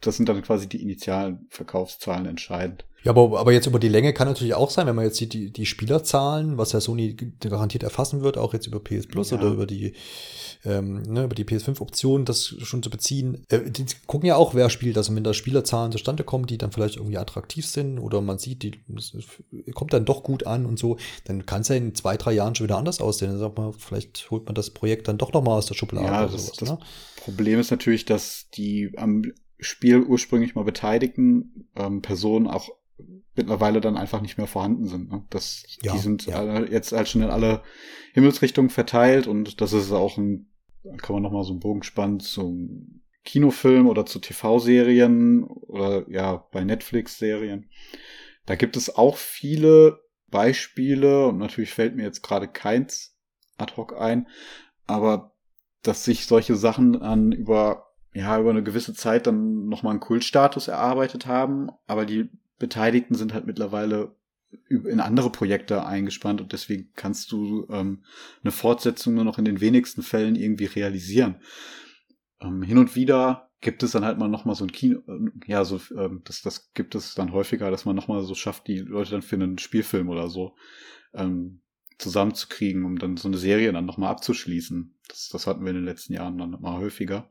das 0.00 0.16
sind 0.16 0.28
dann 0.28 0.42
quasi 0.42 0.68
die 0.68 0.80
initialen 0.82 1.46
Verkaufszahlen 1.50 2.26
entscheidend. 2.26 2.84
Ja, 3.06 3.12
aber, 3.12 3.38
aber 3.38 3.52
jetzt 3.52 3.68
über 3.68 3.78
die 3.78 3.88
Länge 3.88 4.12
kann 4.12 4.26
natürlich 4.26 4.54
auch 4.54 4.68
sein, 4.68 4.88
wenn 4.88 4.96
man 4.96 5.04
jetzt 5.04 5.18
sieht, 5.18 5.32
die, 5.32 5.52
die 5.52 5.64
Spielerzahlen, 5.64 6.58
was 6.58 6.72
ja 6.72 6.80
Sony 6.80 7.14
garantiert 7.38 7.84
erfassen 7.84 8.22
wird, 8.22 8.36
auch 8.36 8.52
jetzt 8.52 8.66
über 8.66 8.80
PS 8.80 9.06
Plus 9.06 9.30
ja. 9.30 9.38
oder 9.38 9.46
über 9.46 9.64
die 9.64 9.92
ähm, 10.64 11.02
ne, 11.02 11.22
über 11.22 11.36
die 11.36 11.44
PS5-Option 11.44 12.24
das 12.24 12.56
schon 12.62 12.82
zu 12.82 12.90
beziehen. 12.90 13.44
Äh, 13.48 13.70
die 13.70 13.86
gucken 14.08 14.26
ja 14.26 14.34
auch, 14.34 14.54
wer 14.54 14.70
spielt. 14.70 14.96
Also 14.96 15.14
wenn 15.14 15.22
da 15.22 15.34
Spielerzahlen 15.34 15.92
zustande 15.92 16.24
kommen, 16.24 16.46
die 16.46 16.58
dann 16.58 16.72
vielleicht 16.72 16.96
irgendwie 16.96 17.16
attraktiv 17.16 17.64
sind 17.64 18.00
oder 18.00 18.20
man 18.20 18.38
sieht, 18.38 18.64
die 18.64 18.72
kommt 19.72 19.92
dann 19.92 20.04
doch 20.04 20.24
gut 20.24 20.44
an 20.44 20.66
und 20.66 20.76
so, 20.76 20.96
dann 21.26 21.46
kann 21.46 21.60
es 21.60 21.68
ja 21.68 21.76
in 21.76 21.94
zwei, 21.94 22.16
drei 22.16 22.32
Jahren 22.32 22.56
schon 22.56 22.66
wieder 22.66 22.78
anders 22.78 23.00
aussehen. 23.00 23.30
Dann 23.30 23.38
sagt 23.38 23.56
man, 23.56 23.72
vielleicht 23.72 24.32
holt 24.32 24.46
man 24.46 24.56
das 24.56 24.70
Projekt 24.70 25.06
dann 25.06 25.16
doch 25.16 25.32
noch 25.32 25.44
mal 25.44 25.56
aus 25.56 25.66
der 25.66 25.74
Schublade. 25.74 26.06
Ja, 26.06 26.26
das, 26.26 26.46
sowas, 26.46 26.56
das 26.56 26.68
ne? 26.70 26.78
Problem 27.18 27.60
ist 27.60 27.70
natürlich, 27.70 28.04
dass 28.04 28.46
die 28.52 28.94
am 28.96 29.22
Spiel 29.60 30.02
ursprünglich 30.02 30.56
mal 30.56 30.64
beteiligten 30.64 31.68
ähm, 31.76 32.02
Personen 32.02 32.48
auch 32.48 32.68
mittlerweile 33.34 33.80
dann 33.80 33.96
einfach 33.96 34.20
nicht 34.20 34.38
mehr 34.38 34.46
vorhanden 34.46 34.86
sind. 34.86 35.10
Ne? 35.10 35.24
Das, 35.30 35.64
ja, 35.82 35.92
die 35.92 35.98
sind 35.98 36.26
ja. 36.26 36.62
jetzt 36.64 36.92
halt 36.92 37.08
schon 37.08 37.22
in 37.22 37.30
alle 37.30 37.62
Himmelsrichtungen 38.14 38.70
verteilt 38.70 39.26
und 39.26 39.60
das 39.60 39.72
ist 39.72 39.92
auch 39.92 40.16
ein 40.16 40.48
kann 40.98 41.14
man 41.14 41.22
nochmal 41.22 41.44
so 41.44 41.50
einen 41.50 41.60
Bogen 41.60 41.82
spannen 41.82 42.20
zum 42.20 43.02
Kinofilm 43.24 43.88
oder 43.88 44.06
zu 44.06 44.20
TV-Serien 44.20 45.44
oder 45.44 46.08
ja, 46.08 46.46
bei 46.52 46.62
Netflix-Serien. 46.64 47.68
Da 48.46 48.54
gibt 48.54 48.76
es 48.76 48.94
auch 48.94 49.16
viele 49.16 50.00
Beispiele 50.28 51.26
und 51.26 51.38
natürlich 51.38 51.72
fällt 51.72 51.96
mir 51.96 52.04
jetzt 52.04 52.22
gerade 52.22 52.46
keins 52.46 53.16
ad 53.58 53.74
hoc 53.76 53.98
ein, 53.98 54.28
aber 54.86 55.34
dass 55.82 56.04
sich 56.04 56.26
solche 56.26 56.56
Sachen 56.56 57.00
an 57.02 57.32
über 57.32 57.86
ja 58.12 58.38
über 58.38 58.50
eine 58.50 58.62
gewisse 58.62 58.94
Zeit 58.94 59.26
dann 59.26 59.66
nochmal 59.66 59.92
einen 59.92 60.00
Kultstatus 60.00 60.68
erarbeitet 60.68 61.26
haben, 61.26 61.68
aber 61.86 62.06
die 62.06 62.30
Beteiligten 62.58 63.14
sind 63.14 63.34
halt 63.34 63.46
mittlerweile 63.46 64.16
in 64.68 65.00
andere 65.00 65.30
Projekte 65.30 65.84
eingespannt 65.84 66.40
und 66.40 66.52
deswegen 66.52 66.90
kannst 66.94 67.32
du 67.32 67.66
ähm, 67.70 68.04
eine 68.42 68.52
Fortsetzung 68.52 69.14
nur 69.14 69.24
noch 69.24 69.38
in 69.38 69.44
den 69.44 69.60
wenigsten 69.60 70.02
Fällen 70.02 70.36
irgendwie 70.36 70.66
realisieren. 70.66 71.36
Ähm, 72.40 72.62
hin 72.62 72.78
und 72.78 72.94
wieder 72.94 73.50
gibt 73.60 73.82
es 73.82 73.92
dann 73.92 74.04
halt 74.04 74.18
mal 74.18 74.28
nochmal 74.28 74.54
so 74.54 74.64
ein 74.64 74.72
Kino, 74.72 75.00
äh, 75.08 75.30
ja, 75.46 75.64
so, 75.64 75.80
ähm, 75.96 76.22
das, 76.24 76.42
das 76.42 76.72
gibt 76.74 76.94
es 76.94 77.14
dann 77.14 77.32
häufiger, 77.32 77.70
dass 77.70 77.84
man 77.84 77.96
nochmal 77.96 78.22
so 78.22 78.34
schafft, 78.34 78.68
die 78.68 78.78
Leute 78.78 79.12
dann 79.12 79.22
für 79.22 79.36
einen 79.36 79.58
Spielfilm 79.58 80.08
oder 80.08 80.28
so 80.28 80.54
ähm, 81.14 81.60
zusammenzukriegen, 81.98 82.84
um 82.84 82.98
dann 82.98 83.16
so 83.16 83.28
eine 83.28 83.38
Serie 83.38 83.72
dann 83.72 83.86
nochmal 83.86 84.10
abzuschließen. 84.10 84.94
Das, 85.08 85.28
das 85.30 85.46
hatten 85.46 85.64
wir 85.64 85.70
in 85.70 85.76
den 85.76 85.84
letzten 85.84 86.12
Jahren 86.12 86.38
dann 86.38 86.50
mal 86.60 86.78
häufiger. 86.78 87.30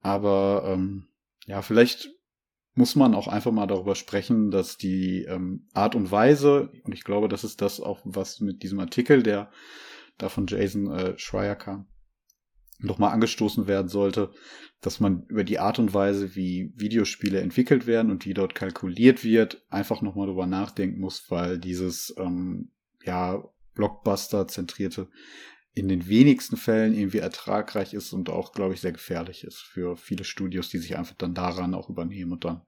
Aber 0.00 0.64
ähm, 0.66 1.08
ja, 1.46 1.62
vielleicht 1.62 2.10
muss 2.76 2.94
man 2.94 3.14
auch 3.14 3.26
einfach 3.26 3.52
mal 3.52 3.66
darüber 3.66 3.94
sprechen, 3.94 4.50
dass 4.50 4.76
die 4.76 5.24
ähm, 5.24 5.66
Art 5.72 5.94
und 5.94 6.10
Weise, 6.10 6.70
und 6.84 6.92
ich 6.92 7.04
glaube, 7.04 7.26
das 7.26 7.42
ist 7.42 7.62
das 7.62 7.80
auch, 7.80 8.00
was 8.04 8.40
mit 8.40 8.62
diesem 8.62 8.78
Artikel, 8.78 9.22
der 9.22 9.50
da 10.18 10.28
von 10.28 10.46
Jason 10.46 10.90
äh, 10.90 11.18
Schreier 11.18 11.56
kam, 11.56 11.86
nochmal 12.78 13.12
angestoßen 13.12 13.66
werden 13.66 13.88
sollte, 13.88 14.30
dass 14.82 15.00
man 15.00 15.24
über 15.28 15.42
die 15.42 15.58
Art 15.58 15.78
und 15.78 15.94
Weise, 15.94 16.36
wie 16.36 16.72
Videospiele 16.76 17.40
entwickelt 17.40 17.86
werden 17.86 18.10
und 18.10 18.26
wie 18.26 18.34
dort 18.34 18.54
kalkuliert 18.54 19.24
wird, 19.24 19.64
einfach 19.70 20.02
nochmal 20.02 20.26
drüber 20.26 20.46
nachdenken 20.46 21.00
muss, 21.00 21.30
weil 21.30 21.58
dieses 21.58 22.14
ähm, 22.18 22.72
ja 23.04 23.42
Blockbuster-zentrierte 23.74 25.08
in 25.76 25.88
den 25.88 26.08
wenigsten 26.08 26.56
Fällen 26.56 26.94
irgendwie 26.94 27.18
ertragreich 27.18 27.92
ist 27.92 28.14
und 28.14 28.30
auch, 28.30 28.52
glaube 28.52 28.72
ich, 28.72 28.80
sehr 28.80 28.92
gefährlich 28.92 29.44
ist 29.44 29.58
für 29.58 29.98
viele 29.98 30.24
Studios, 30.24 30.70
die 30.70 30.78
sich 30.78 30.96
einfach 30.96 31.14
dann 31.16 31.34
daran 31.34 31.74
auch 31.74 31.90
übernehmen 31.90 32.32
und 32.32 32.46
dann, 32.46 32.62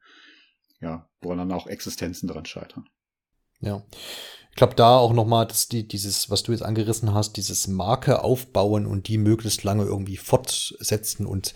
ja, 0.79 1.09
wo 1.23 1.35
dann 1.35 1.51
auch 1.51 1.67
Existenzen 1.67 2.29
daran 2.29 2.45
scheitern. 2.45 2.87
Ja. 3.61 3.83
Ich 4.59 4.61
glaube, 4.61 4.75
da 4.75 4.99
auch 4.99 5.13
nochmal, 5.13 5.47
dass 5.47 5.69
die, 5.69 5.87
dieses, 5.87 6.31
was 6.31 6.43
du 6.43 6.51
jetzt 6.51 6.65
angerissen 6.65 7.15
hast, 7.15 7.37
dieses 7.37 7.69
Marke 7.69 8.25
aufbauen 8.25 8.87
und 8.87 9.07
die 9.07 9.17
möglichst 9.17 9.63
lange 9.63 9.85
irgendwie 9.85 10.17
fortsetzen 10.17 11.27
und 11.27 11.55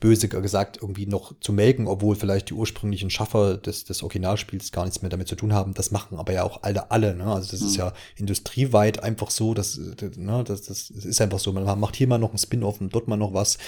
böse 0.00 0.28
gesagt 0.28 0.78
irgendwie 0.80 1.06
noch 1.06 1.34
zu 1.40 1.52
melken, 1.52 1.88
obwohl 1.88 2.14
vielleicht 2.14 2.50
die 2.50 2.54
ursprünglichen 2.54 3.10
Schaffer 3.10 3.56
des, 3.56 3.84
des 3.84 4.02
Originalspiels 4.02 4.70
gar 4.70 4.84
nichts 4.84 5.02
mehr 5.02 5.10
damit 5.10 5.26
zu 5.26 5.34
tun 5.34 5.52
haben. 5.52 5.74
Das 5.74 5.90
machen 5.90 6.16
aber 6.16 6.32
ja 6.32 6.44
auch 6.44 6.62
alle, 6.62 6.90
alle. 6.90 7.16
Ne? 7.16 7.24
Also 7.24 7.50
das 7.50 7.60
mhm. 7.60 7.66
ist 7.66 7.76
ja 7.76 7.92
industrieweit 8.16 9.02
einfach 9.02 9.30
so, 9.30 9.54
dass, 9.54 9.76
ne, 9.76 10.44
das, 10.44 10.62
das 10.62 10.88
ist 10.90 11.20
einfach 11.20 11.40
so. 11.40 11.52
Man 11.52 11.80
macht 11.80 11.96
hier 11.96 12.06
mal 12.06 12.18
noch 12.18 12.32
ein 12.32 12.38
Spin-off 12.38 12.80
und 12.80 12.94
dort 12.94 13.08
mal 13.08 13.16
noch 13.16 13.34
was. 13.34 13.58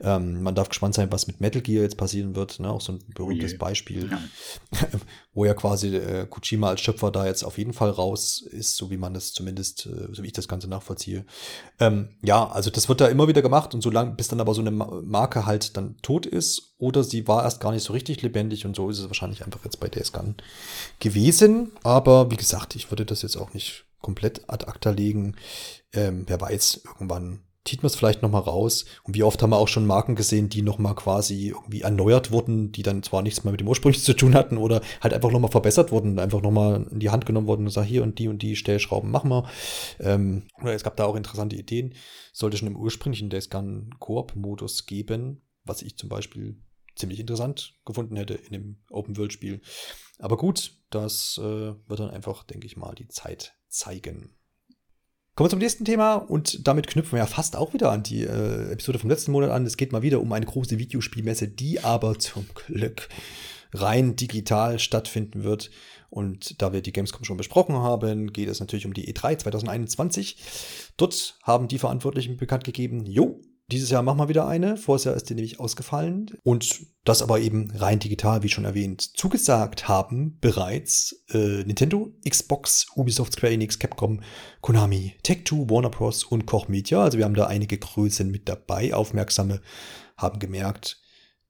Ähm, 0.00 0.42
man 0.42 0.54
darf 0.54 0.68
gespannt 0.68 0.94
sein, 0.94 1.10
was 1.10 1.26
mit 1.26 1.40
Metal 1.40 1.60
Gear 1.60 1.82
jetzt 1.82 1.96
passieren 1.96 2.36
wird. 2.36 2.60
Ne? 2.60 2.70
Auch 2.70 2.80
so 2.80 2.92
ein 2.92 3.00
berühmtes 3.14 3.54
oh 3.54 3.58
Beispiel, 3.58 4.08
ja. 4.10 4.18
wo 5.34 5.44
ja 5.44 5.54
quasi 5.54 5.96
äh, 5.96 6.26
Kojima 6.26 6.68
als 6.68 6.80
Schöpfer 6.80 7.10
da 7.10 7.26
jetzt 7.26 7.42
auf 7.42 7.58
jeden 7.58 7.72
Fall 7.72 7.90
raus 7.90 8.29
ist, 8.38 8.76
so 8.76 8.90
wie 8.90 8.96
man 8.96 9.14
das 9.14 9.32
zumindest, 9.32 9.86
äh, 9.86 10.08
so 10.12 10.22
wie 10.22 10.28
ich 10.28 10.32
das 10.32 10.48
Ganze 10.48 10.68
nachvollziehe. 10.68 11.24
Ähm, 11.78 12.10
ja, 12.22 12.48
also 12.48 12.70
das 12.70 12.88
wird 12.88 13.00
da 13.00 13.08
immer 13.08 13.28
wieder 13.28 13.42
gemacht 13.42 13.74
und 13.74 13.82
solange, 13.82 14.12
bis 14.12 14.28
dann 14.28 14.40
aber 14.40 14.54
so 14.54 14.60
eine 14.60 14.70
Marke 14.70 15.46
halt 15.46 15.76
dann 15.76 15.96
tot 16.02 16.26
ist 16.26 16.74
oder 16.78 17.04
sie 17.04 17.28
war 17.28 17.44
erst 17.44 17.60
gar 17.60 17.72
nicht 17.72 17.84
so 17.84 17.92
richtig 17.92 18.22
lebendig 18.22 18.66
und 18.66 18.76
so 18.76 18.90
ist 18.90 18.98
es 18.98 19.06
wahrscheinlich 19.06 19.44
einfach 19.44 19.64
jetzt 19.64 19.80
bei 19.80 19.88
Days 19.88 20.12
Gone 20.12 20.34
gewesen. 20.98 21.72
Aber 21.82 22.30
wie 22.30 22.36
gesagt, 22.36 22.76
ich 22.76 22.90
würde 22.90 23.06
das 23.06 23.22
jetzt 23.22 23.36
auch 23.36 23.54
nicht 23.54 23.84
komplett 24.00 24.48
ad 24.48 24.66
acta 24.66 24.90
legen. 24.90 25.36
Ähm, 25.92 26.24
wer 26.26 26.40
weiß, 26.40 26.82
irgendwann 26.86 27.40
zieht 27.64 27.82
man 27.82 27.88
es 27.88 27.96
vielleicht 27.96 28.22
nochmal 28.22 28.42
raus. 28.42 28.86
Und 29.04 29.14
wie 29.14 29.22
oft 29.22 29.42
haben 29.42 29.50
wir 29.50 29.58
auch 29.58 29.68
schon 29.68 29.86
Marken 29.86 30.14
gesehen, 30.14 30.48
die 30.48 30.62
nochmal 30.62 30.94
quasi 30.94 31.48
irgendwie 31.48 31.82
erneuert 31.82 32.30
wurden, 32.30 32.72
die 32.72 32.82
dann 32.82 33.02
zwar 33.02 33.22
nichts 33.22 33.44
mehr 33.44 33.50
mit 33.50 33.60
dem 33.60 33.68
ursprünglichen 33.68 34.04
zu 34.04 34.14
tun 34.14 34.34
hatten 34.34 34.56
oder 34.56 34.80
halt 35.00 35.12
einfach 35.12 35.30
nochmal 35.30 35.50
verbessert 35.50 35.92
wurden, 35.92 36.18
einfach 36.18 36.40
nochmal 36.40 36.86
in 36.90 37.00
die 37.00 37.10
Hand 37.10 37.26
genommen 37.26 37.46
wurden 37.46 37.66
und 37.66 37.70
sagen, 37.70 37.86
hier 37.86 38.02
und 38.02 38.18
die 38.18 38.28
und 38.28 38.40
die 38.42 38.56
Stellschrauben 38.56 39.10
machen 39.10 39.30
wir. 39.30 39.48
Ähm, 40.00 40.44
oder 40.60 40.74
es 40.74 40.84
gab 40.84 40.96
da 40.96 41.04
auch 41.04 41.16
interessante 41.16 41.56
Ideen. 41.56 41.94
Sollte 42.32 42.56
schon 42.56 42.68
im 42.68 42.76
ursprünglichen 42.76 43.28
Days 43.28 43.50
Gone 43.50 43.90
Koop-Modus 43.98 44.86
geben, 44.86 45.42
was 45.64 45.82
ich 45.82 45.96
zum 45.96 46.08
Beispiel 46.08 46.56
ziemlich 46.96 47.20
interessant 47.20 47.74
gefunden 47.84 48.16
hätte 48.16 48.34
in 48.34 48.52
dem 48.52 48.76
Open-World-Spiel. 48.90 49.60
Aber 50.18 50.36
gut, 50.36 50.72
das 50.90 51.38
äh, 51.38 51.42
wird 51.42 52.00
dann 52.00 52.10
einfach, 52.10 52.44
denke 52.44 52.66
ich 52.66 52.76
mal, 52.76 52.94
die 52.94 53.08
Zeit 53.08 53.54
zeigen. 53.68 54.34
Kommen 55.34 55.46
wir 55.46 55.50
zum 55.50 55.58
nächsten 55.60 55.84
Thema 55.84 56.16
und 56.16 56.66
damit 56.66 56.86
knüpfen 56.86 57.12
wir 57.12 57.20
ja 57.20 57.26
fast 57.26 57.56
auch 57.56 57.72
wieder 57.72 57.90
an 57.90 58.02
die 58.02 58.24
äh, 58.24 58.72
Episode 58.72 58.98
vom 58.98 59.08
letzten 59.08 59.32
Monat 59.32 59.50
an. 59.50 59.64
Es 59.64 59.76
geht 59.76 59.92
mal 59.92 60.02
wieder 60.02 60.20
um 60.20 60.32
eine 60.32 60.44
große 60.44 60.78
Videospielmesse, 60.78 61.48
die 61.48 61.80
aber 61.80 62.18
zum 62.18 62.46
Glück 62.54 63.08
rein 63.72 64.16
digital 64.16 64.78
stattfinden 64.78 65.44
wird. 65.44 65.70
Und 66.10 66.60
da 66.60 66.72
wir 66.72 66.82
die 66.82 66.92
Gamescom 66.92 67.24
schon 67.24 67.36
besprochen 67.36 67.76
haben, 67.76 68.32
geht 68.32 68.48
es 68.48 68.60
natürlich 68.60 68.84
um 68.84 68.92
die 68.92 69.12
E3 69.12 69.38
2021. 69.38 70.36
Dort 70.96 71.38
haben 71.44 71.68
die 71.68 71.78
Verantwortlichen 71.78 72.36
bekannt 72.36 72.64
gegeben, 72.64 73.06
jo, 73.06 73.40
dieses 73.72 73.90
Jahr 73.90 74.02
machen 74.02 74.18
wir 74.18 74.28
wieder 74.28 74.46
eine. 74.46 74.76
Vorher 74.76 75.04
Jahr 75.04 75.16
ist 75.16 75.30
die 75.30 75.34
nämlich 75.34 75.60
ausgefallen. 75.60 76.36
Und 76.42 76.86
das 77.04 77.22
aber 77.22 77.40
eben 77.40 77.70
rein 77.70 77.98
digital, 77.98 78.42
wie 78.42 78.48
schon 78.48 78.64
erwähnt. 78.64 79.16
Zugesagt 79.16 79.88
haben 79.88 80.38
bereits 80.40 81.24
äh, 81.30 81.64
Nintendo, 81.64 82.12
Xbox, 82.28 82.86
Ubisoft, 82.94 83.32
Square 83.32 83.52
Enix, 83.54 83.78
Capcom, 83.78 84.22
Konami, 84.60 85.14
Tech2, 85.24 85.70
Warner 85.70 85.90
Bros. 85.90 86.24
und 86.24 86.46
Koch 86.46 86.68
Media. 86.68 87.02
Also 87.02 87.18
wir 87.18 87.24
haben 87.24 87.34
da 87.34 87.46
einige 87.46 87.78
Größen 87.78 88.30
mit 88.30 88.48
dabei. 88.48 88.92
Aufmerksame 88.92 89.60
haben 90.16 90.38
gemerkt, 90.38 91.00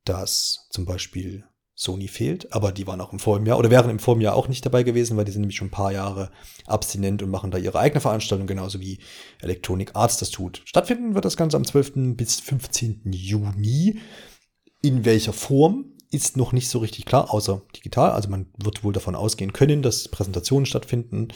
dass 0.05 0.68
zum 0.71 0.85
Beispiel 0.85 1.45
Sony 1.81 2.09
fehlt, 2.09 2.53
aber 2.53 2.72
die 2.72 2.87
waren 2.87 3.01
auch 3.01 3.11
im 3.11 3.18
vorigen 3.18 3.47
Jahr 3.47 3.59
oder 3.59 3.70
wären 3.70 3.89
im 3.89 4.01
vorigen 4.01 4.20
Jahr 4.20 4.35
auch 4.35 4.49
nicht 4.49 4.66
dabei 4.66 4.83
gewesen, 4.83 5.16
weil 5.16 5.24
die 5.24 5.33
sind 5.33 5.41
nämlich 5.41 5.57
schon 5.57 5.68
ein 5.68 5.72
paar 5.72 5.93
Jahre 5.93 6.31
abstinent 6.66 7.22
und 7.22 7.31
machen 7.31 7.51
da 7.51 7.57
ihre 7.57 7.78
eigene 7.78 8.03
Veranstaltung, 8.03 8.47
genauso 8.47 8.81
wie 8.81 8.99
Electronic 9.41 9.97
Arts 9.97 10.18
das 10.18 10.28
tut. 10.28 10.61
Stattfinden 10.66 11.14
wird 11.14 11.24
das 11.24 11.39
Ganze 11.39 11.57
am 11.57 11.64
12. 11.64 12.16
bis 12.16 12.39
15. 12.39 13.01
Juni. 13.12 13.99
In 14.83 15.07
welcher 15.07 15.33
Form 15.33 15.87
ist 16.11 16.37
noch 16.37 16.53
nicht 16.53 16.68
so 16.68 16.81
richtig 16.81 17.07
klar, 17.07 17.33
außer 17.33 17.62
digital. 17.74 18.11
Also 18.11 18.28
man 18.28 18.53
wird 18.59 18.85
wohl 18.85 18.93
davon 18.93 19.14
ausgehen 19.14 19.55
können, 19.55 19.81
dass 19.81 20.09
Präsentationen 20.09 20.66
stattfinden, 20.66 21.28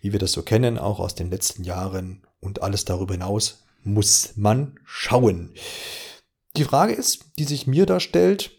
wie 0.00 0.12
wir 0.12 0.20
das 0.20 0.30
so 0.30 0.42
kennen, 0.42 0.78
auch 0.78 1.00
aus 1.00 1.16
den 1.16 1.28
letzten 1.28 1.64
Jahren 1.64 2.24
und 2.38 2.62
alles 2.62 2.84
darüber 2.84 3.14
hinaus 3.14 3.64
muss 3.82 4.34
man 4.36 4.78
schauen. 4.84 5.54
Die 6.56 6.64
Frage 6.64 6.92
ist, 6.92 7.24
die 7.36 7.44
sich 7.44 7.66
mir 7.66 7.84
da 7.84 7.98
stellt, 7.98 8.52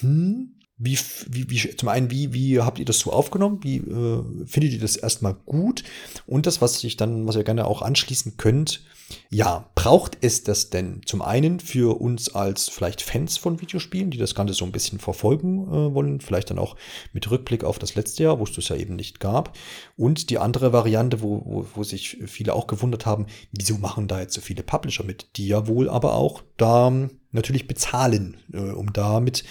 hm, 0.00 0.53
wie, 0.76 0.98
wie, 1.30 1.50
wie, 1.50 1.76
zum 1.76 1.88
einen, 1.88 2.10
wie, 2.10 2.32
wie 2.32 2.60
habt 2.60 2.78
ihr 2.78 2.84
das 2.84 2.98
so 2.98 3.12
aufgenommen? 3.12 3.60
Wie 3.62 3.76
äh, 3.76 4.46
findet 4.46 4.72
ihr 4.72 4.80
das 4.80 4.96
erstmal 4.96 5.34
gut? 5.34 5.84
Und 6.26 6.46
das, 6.46 6.60
was 6.60 6.82
ich 6.82 6.96
dann, 6.96 7.26
was 7.28 7.36
ihr 7.36 7.44
gerne 7.44 7.66
auch 7.66 7.80
anschließen 7.80 8.36
könnt, 8.36 8.82
ja, 9.30 9.68
braucht 9.74 10.18
es 10.22 10.42
das 10.42 10.70
denn 10.70 11.02
zum 11.04 11.22
einen 11.22 11.60
für 11.60 12.00
uns 12.00 12.34
als 12.34 12.68
vielleicht 12.68 13.02
Fans 13.02 13.36
von 13.36 13.60
Videospielen, 13.60 14.10
die 14.10 14.18
das 14.18 14.34
Ganze 14.34 14.54
so 14.54 14.64
ein 14.64 14.72
bisschen 14.72 14.98
verfolgen 14.98 15.68
äh, 15.68 15.94
wollen, 15.94 16.20
vielleicht 16.20 16.50
dann 16.50 16.58
auch 16.58 16.76
mit 17.12 17.30
Rückblick 17.30 17.62
auf 17.62 17.78
das 17.78 17.94
letzte 17.94 18.24
Jahr, 18.24 18.40
wo 18.40 18.44
es 18.44 18.52
das 18.52 18.68
ja 18.68 18.76
eben 18.76 18.96
nicht 18.96 19.20
gab. 19.20 19.56
Und 19.96 20.30
die 20.30 20.38
andere 20.38 20.72
Variante, 20.72 21.22
wo, 21.22 21.42
wo, 21.44 21.66
wo 21.74 21.84
sich 21.84 22.18
viele 22.26 22.54
auch 22.54 22.66
gewundert 22.66 23.06
haben, 23.06 23.26
wieso 23.52 23.78
machen 23.78 24.08
da 24.08 24.20
jetzt 24.20 24.34
so 24.34 24.40
viele 24.40 24.62
Publisher 24.62 25.04
mit, 25.04 25.36
die 25.36 25.48
ja 25.48 25.68
wohl 25.68 25.88
aber 25.88 26.14
auch 26.14 26.42
da 26.56 26.92
natürlich 27.30 27.66
bezahlen, 27.66 28.38
äh, 28.52 28.58
um 28.58 28.92
damit 28.92 29.44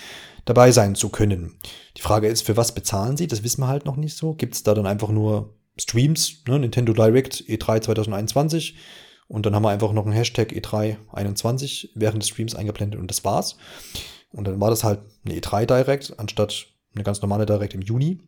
dabei 0.45 0.71
sein 0.71 0.95
zu 0.95 1.09
können. 1.09 1.57
Die 1.97 2.01
Frage 2.01 2.27
ist, 2.27 2.45
für 2.45 2.57
was 2.57 2.73
bezahlen 2.73 3.17
sie? 3.17 3.27
Das 3.27 3.43
wissen 3.43 3.61
wir 3.61 3.67
halt 3.67 3.85
noch 3.85 3.95
nicht 3.95 4.17
so. 4.17 4.33
Gibt 4.33 4.55
es 4.55 4.63
da 4.63 4.73
dann 4.73 4.87
einfach 4.87 5.09
nur 5.09 5.55
Streams, 5.77 6.43
ne? 6.47 6.59
Nintendo 6.59 6.93
Direct 6.93 7.43
E3 7.47 7.81
2021 7.81 8.75
und 9.27 9.45
dann 9.45 9.55
haben 9.55 9.63
wir 9.63 9.69
einfach 9.69 9.93
noch 9.93 10.05
einen 10.05 10.13
Hashtag 10.13 10.51
E3 10.51 10.97
21 11.11 11.91
während 11.95 12.21
des 12.21 12.29
Streams 12.29 12.55
eingeblendet 12.55 12.99
und 12.99 13.09
das 13.09 13.23
war's. 13.23 13.57
Und 14.31 14.47
dann 14.47 14.59
war 14.59 14.69
das 14.69 14.83
halt 14.83 14.99
eine 15.25 15.35
E3 15.39 15.65
Direct 15.65 16.19
anstatt 16.19 16.67
eine 16.93 17.03
ganz 17.03 17.21
normale 17.21 17.45
Direct 17.45 17.73
im 17.73 17.81
Juni. 17.81 18.19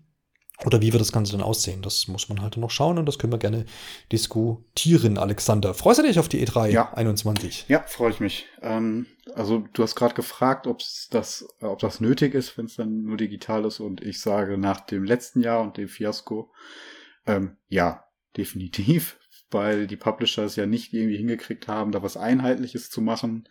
Oder 0.63 0.81
wie 0.81 0.93
wird 0.93 1.01
das 1.01 1.11
Ganze 1.11 1.33
dann 1.33 1.41
aussehen? 1.41 1.81
Das 1.81 2.07
muss 2.07 2.29
man 2.29 2.41
halt 2.41 2.55
noch 2.55 2.69
schauen 2.69 2.97
und 2.97 3.05
das 3.05 3.19
können 3.19 3.33
wir 3.33 3.39
gerne 3.39 3.65
diskutieren, 4.11 5.17
Alexander. 5.17 5.73
Freust 5.73 5.99
du 5.99 6.03
dich 6.03 6.17
auf 6.17 6.29
die 6.29 6.45
E3 6.45 6.69
ja. 6.69 6.93
21? 6.93 7.65
Ja, 7.67 7.83
freue 7.87 8.11
ich 8.11 8.21
mich. 8.21 8.45
Ähm, 8.61 9.05
also 9.33 9.65
du 9.73 9.83
hast 9.83 9.95
gerade 9.95 10.13
gefragt, 10.13 10.65
ob's 10.65 11.09
das, 11.09 11.45
ob 11.59 11.79
das 11.79 11.99
nötig 11.99 12.33
ist, 12.33 12.57
wenn 12.57 12.67
es 12.67 12.75
dann 12.75 13.03
nur 13.03 13.17
digital 13.17 13.65
ist. 13.65 13.81
Und 13.81 14.01
ich 14.01 14.21
sage 14.21 14.57
nach 14.57 14.79
dem 14.79 15.03
letzten 15.03 15.41
Jahr 15.41 15.61
und 15.61 15.75
dem 15.75 15.89
Fiasko, 15.89 16.49
ähm, 17.27 17.57
ja, 17.67 18.05
definitiv, 18.37 19.17
weil 19.51 19.87
die 19.87 19.97
Publisher 19.97 20.43
es 20.43 20.55
ja 20.55 20.65
nicht 20.65 20.93
irgendwie 20.93 21.17
hingekriegt 21.17 21.67
haben, 21.67 21.91
da 21.91 22.01
was 22.01 22.15
Einheitliches 22.15 22.89
zu 22.89 23.01
machen. 23.01 23.49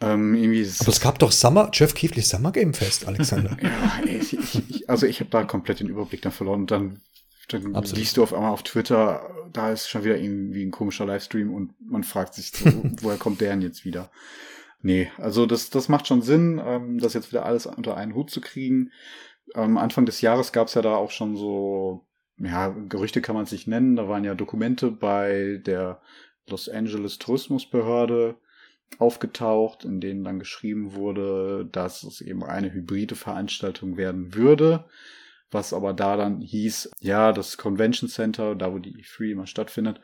Ähm, 0.00 0.34
irgendwie 0.34 0.66
Aber 0.80 0.88
es 0.88 1.00
gab 1.00 1.18
doch 1.18 1.30
Summer, 1.30 1.70
Jeff 1.72 1.94
Keefley 1.94 2.22
Summer 2.22 2.52
Game 2.52 2.72
Fest, 2.72 3.06
Alexander. 3.06 3.56
ja, 3.62 4.00
ich, 4.06 4.36
ich, 4.38 4.88
also 4.88 5.06
ich 5.06 5.20
habe 5.20 5.30
da 5.30 5.44
komplett 5.44 5.80
den 5.80 5.88
Überblick 5.88 6.22
dann 6.22 6.32
verloren. 6.32 6.60
Und 6.60 6.70
dann, 6.70 7.00
dann 7.48 7.76
Absolut. 7.76 7.98
liest 7.98 8.16
du 8.16 8.22
auf 8.22 8.32
einmal 8.32 8.50
auf 8.50 8.62
Twitter, 8.62 9.28
da 9.52 9.70
ist 9.70 9.88
schon 9.88 10.04
wieder 10.04 10.16
irgendwie 10.16 10.64
ein 10.64 10.70
komischer 10.70 11.04
Livestream 11.04 11.52
und 11.52 11.74
man 11.80 12.04
fragt 12.04 12.34
sich, 12.34 12.50
so, 12.50 12.64
woher 13.02 13.18
kommt 13.18 13.40
der 13.40 13.50
denn 13.50 13.62
jetzt 13.62 13.84
wieder? 13.84 14.10
Nee, 14.82 15.10
also 15.18 15.44
das, 15.44 15.68
das 15.68 15.90
macht 15.90 16.06
schon 16.06 16.22
Sinn, 16.22 16.60
ähm, 16.64 16.98
das 16.98 17.12
jetzt 17.12 17.30
wieder 17.30 17.44
alles 17.44 17.66
unter 17.66 17.96
einen 17.96 18.14
Hut 18.14 18.30
zu 18.30 18.40
kriegen. 18.40 18.90
Am 19.52 19.76
Anfang 19.76 20.06
des 20.06 20.22
Jahres 20.22 20.52
gab 20.52 20.68
es 20.68 20.74
ja 20.74 20.80
da 20.80 20.96
auch 20.96 21.10
schon 21.10 21.36
so, 21.36 22.06
ja, 22.38 22.68
Gerüchte 22.88 23.20
kann 23.20 23.34
man 23.34 23.44
sich 23.44 23.66
nennen. 23.66 23.96
Da 23.96 24.08
waren 24.08 24.24
ja 24.24 24.34
Dokumente 24.34 24.90
bei 24.90 25.60
der 25.66 26.00
Los 26.48 26.70
Angeles 26.70 27.18
Tourismusbehörde 27.18 28.36
aufgetaucht, 28.98 29.84
in 29.84 30.00
denen 30.00 30.24
dann 30.24 30.38
geschrieben 30.38 30.94
wurde, 30.94 31.68
dass 31.70 32.02
es 32.02 32.20
eben 32.20 32.42
eine 32.42 32.72
hybride 32.72 33.14
Veranstaltung 33.14 33.96
werden 33.96 34.34
würde. 34.34 34.84
Was 35.50 35.72
aber 35.72 35.92
da 35.92 36.16
dann 36.16 36.40
hieß, 36.40 36.92
ja, 37.00 37.32
das 37.32 37.56
Convention 37.56 38.08
Center, 38.08 38.54
da 38.54 38.72
wo 38.72 38.78
die 38.78 38.94
E3 39.02 39.32
immer 39.32 39.46
stattfindet, 39.46 40.00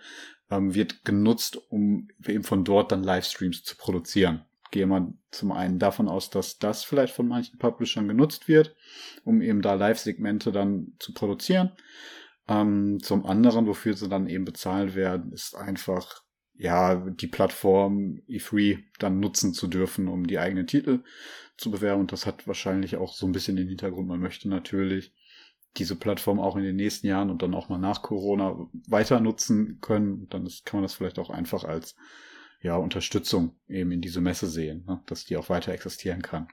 ähm, 0.50 0.74
wird 0.74 1.04
genutzt, 1.04 1.58
um 1.70 2.08
eben 2.26 2.42
von 2.44 2.64
dort 2.64 2.90
dann 2.90 3.04
Livestreams 3.04 3.62
zu 3.62 3.76
produzieren. 3.76 4.44
Gehe 4.72 4.86
mal 4.86 5.12
zum 5.30 5.52
einen 5.52 5.78
davon 5.78 6.08
aus, 6.08 6.30
dass 6.30 6.58
das 6.58 6.82
vielleicht 6.84 7.14
von 7.14 7.28
manchen 7.28 7.58
Publishern 7.58 8.08
genutzt 8.08 8.48
wird, 8.48 8.74
um 9.24 9.40
eben 9.40 9.62
da 9.62 9.74
Live-Segmente 9.74 10.50
dann 10.50 10.94
zu 10.98 11.12
produzieren. 11.14 11.72
Ähm, 12.48 12.98
zum 13.00 13.26
anderen, 13.26 13.66
wofür 13.66 13.94
sie 13.94 14.08
dann 14.08 14.28
eben 14.28 14.44
bezahlt 14.44 14.94
werden, 14.94 15.32
ist 15.32 15.54
einfach 15.54 16.22
ja, 16.58 16.96
die 16.96 17.26
Plattform 17.26 18.22
E3 18.28 18.78
dann 18.98 19.20
nutzen 19.20 19.52
zu 19.52 19.66
dürfen, 19.66 20.08
um 20.08 20.26
die 20.26 20.38
eigenen 20.38 20.66
Titel 20.66 21.02
zu 21.56 21.70
bewerben. 21.70 22.00
Und 22.00 22.12
das 22.12 22.26
hat 22.26 22.46
wahrscheinlich 22.46 22.96
auch 22.96 23.12
so 23.12 23.26
ein 23.26 23.32
bisschen 23.32 23.56
den 23.56 23.68
Hintergrund. 23.68 24.08
Man 24.08 24.20
möchte 24.20 24.48
natürlich 24.48 25.12
diese 25.76 25.96
Plattform 25.96 26.40
auch 26.40 26.56
in 26.56 26.62
den 26.62 26.76
nächsten 26.76 27.06
Jahren 27.06 27.30
und 27.30 27.42
dann 27.42 27.54
auch 27.54 27.68
mal 27.68 27.78
nach 27.78 28.02
Corona 28.02 28.68
weiter 28.88 29.20
nutzen 29.20 29.78
können. 29.80 30.28
Dann 30.30 30.46
ist, 30.46 30.64
kann 30.64 30.78
man 30.78 30.84
das 30.84 30.94
vielleicht 30.94 31.18
auch 31.18 31.30
einfach 31.30 31.64
als 31.64 31.96
ja, 32.62 32.76
Unterstützung 32.76 33.56
eben 33.68 33.92
in 33.92 34.00
diese 34.00 34.20
Messe 34.20 34.46
sehen, 34.46 34.84
ne? 34.86 35.02
dass 35.06 35.24
die 35.24 35.36
auch 35.36 35.50
weiter 35.50 35.72
existieren 35.72 36.22
kann. 36.22 36.48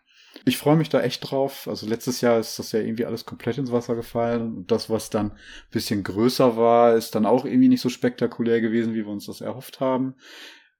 Ich 0.45 0.57
freue 0.57 0.75
mich 0.75 0.89
da 0.89 1.01
echt 1.01 1.29
drauf. 1.29 1.67
Also 1.67 1.87
letztes 1.87 2.21
Jahr 2.21 2.39
ist 2.39 2.57
das 2.59 2.71
ja 2.71 2.79
irgendwie 2.79 3.05
alles 3.05 3.25
komplett 3.25 3.57
ins 3.57 3.71
Wasser 3.71 3.95
gefallen. 3.95 4.57
Und 4.57 4.71
das, 4.71 4.89
was 4.89 5.09
dann 5.09 5.31
ein 5.31 5.37
bisschen 5.71 6.03
größer 6.03 6.57
war, 6.57 6.95
ist 6.95 7.15
dann 7.15 7.25
auch 7.25 7.45
irgendwie 7.45 7.69
nicht 7.69 7.81
so 7.81 7.89
spektakulär 7.89 8.59
gewesen, 8.59 8.93
wie 8.93 9.05
wir 9.05 9.11
uns 9.11 9.27
das 9.27 9.41
erhofft 9.41 9.79
haben. 9.79 10.15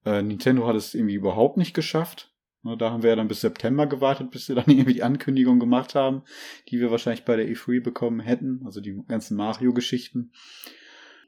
Äh, 0.05 0.21
Nintendo 0.21 0.67
hat 0.67 0.75
es 0.75 0.93
irgendwie 0.93 1.15
überhaupt 1.15 1.57
nicht 1.57 1.73
geschafft. 1.73 2.33
Da 2.63 2.91
haben 2.91 3.03
wir 3.03 3.09
ja 3.09 3.15
dann 3.17 3.27
bis 3.27 3.41
September 3.41 3.87
gewartet, 3.87 4.31
bis 4.31 4.45
sie 4.45 4.55
dann 4.55 4.65
irgendwie 4.67 4.93
die 4.93 5.03
Ankündigung 5.03 5.59
gemacht 5.59 5.95
haben, 5.95 6.23
die 6.69 6.79
wir 6.79 6.91
wahrscheinlich 6.91 7.25
bei 7.25 7.35
der 7.35 7.47
E3 7.47 7.81
bekommen 7.81 8.21
hätten. 8.21 8.61
Also 8.65 8.81
die 8.81 9.01
ganzen 9.07 9.37
Mario-Geschichten. 9.37 10.31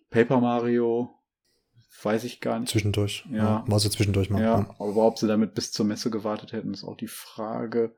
Paper 0.10 0.40
Mario, 0.40 1.14
weiß 2.02 2.24
ich 2.24 2.40
gar 2.40 2.60
nicht. 2.60 2.72
Zwischendurch. 2.72 3.26
Ja. 3.32 3.38
ja 3.38 3.64
war 3.68 3.80
so 3.80 3.90
zwischendurch 3.90 4.30
mal. 4.30 4.42
Ja, 4.42 4.76
aber 4.80 5.08
ob 5.08 5.20
sie 5.20 5.28
damit 5.28 5.56
bis 5.56 5.72
zur 5.72 5.86
Messe 5.86 6.10
gewartet 6.10 6.54
hätten, 6.54 6.74
ist 6.74 6.84
auch 6.84 6.98
die 6.98 7.08
Frage. 7.08 7.96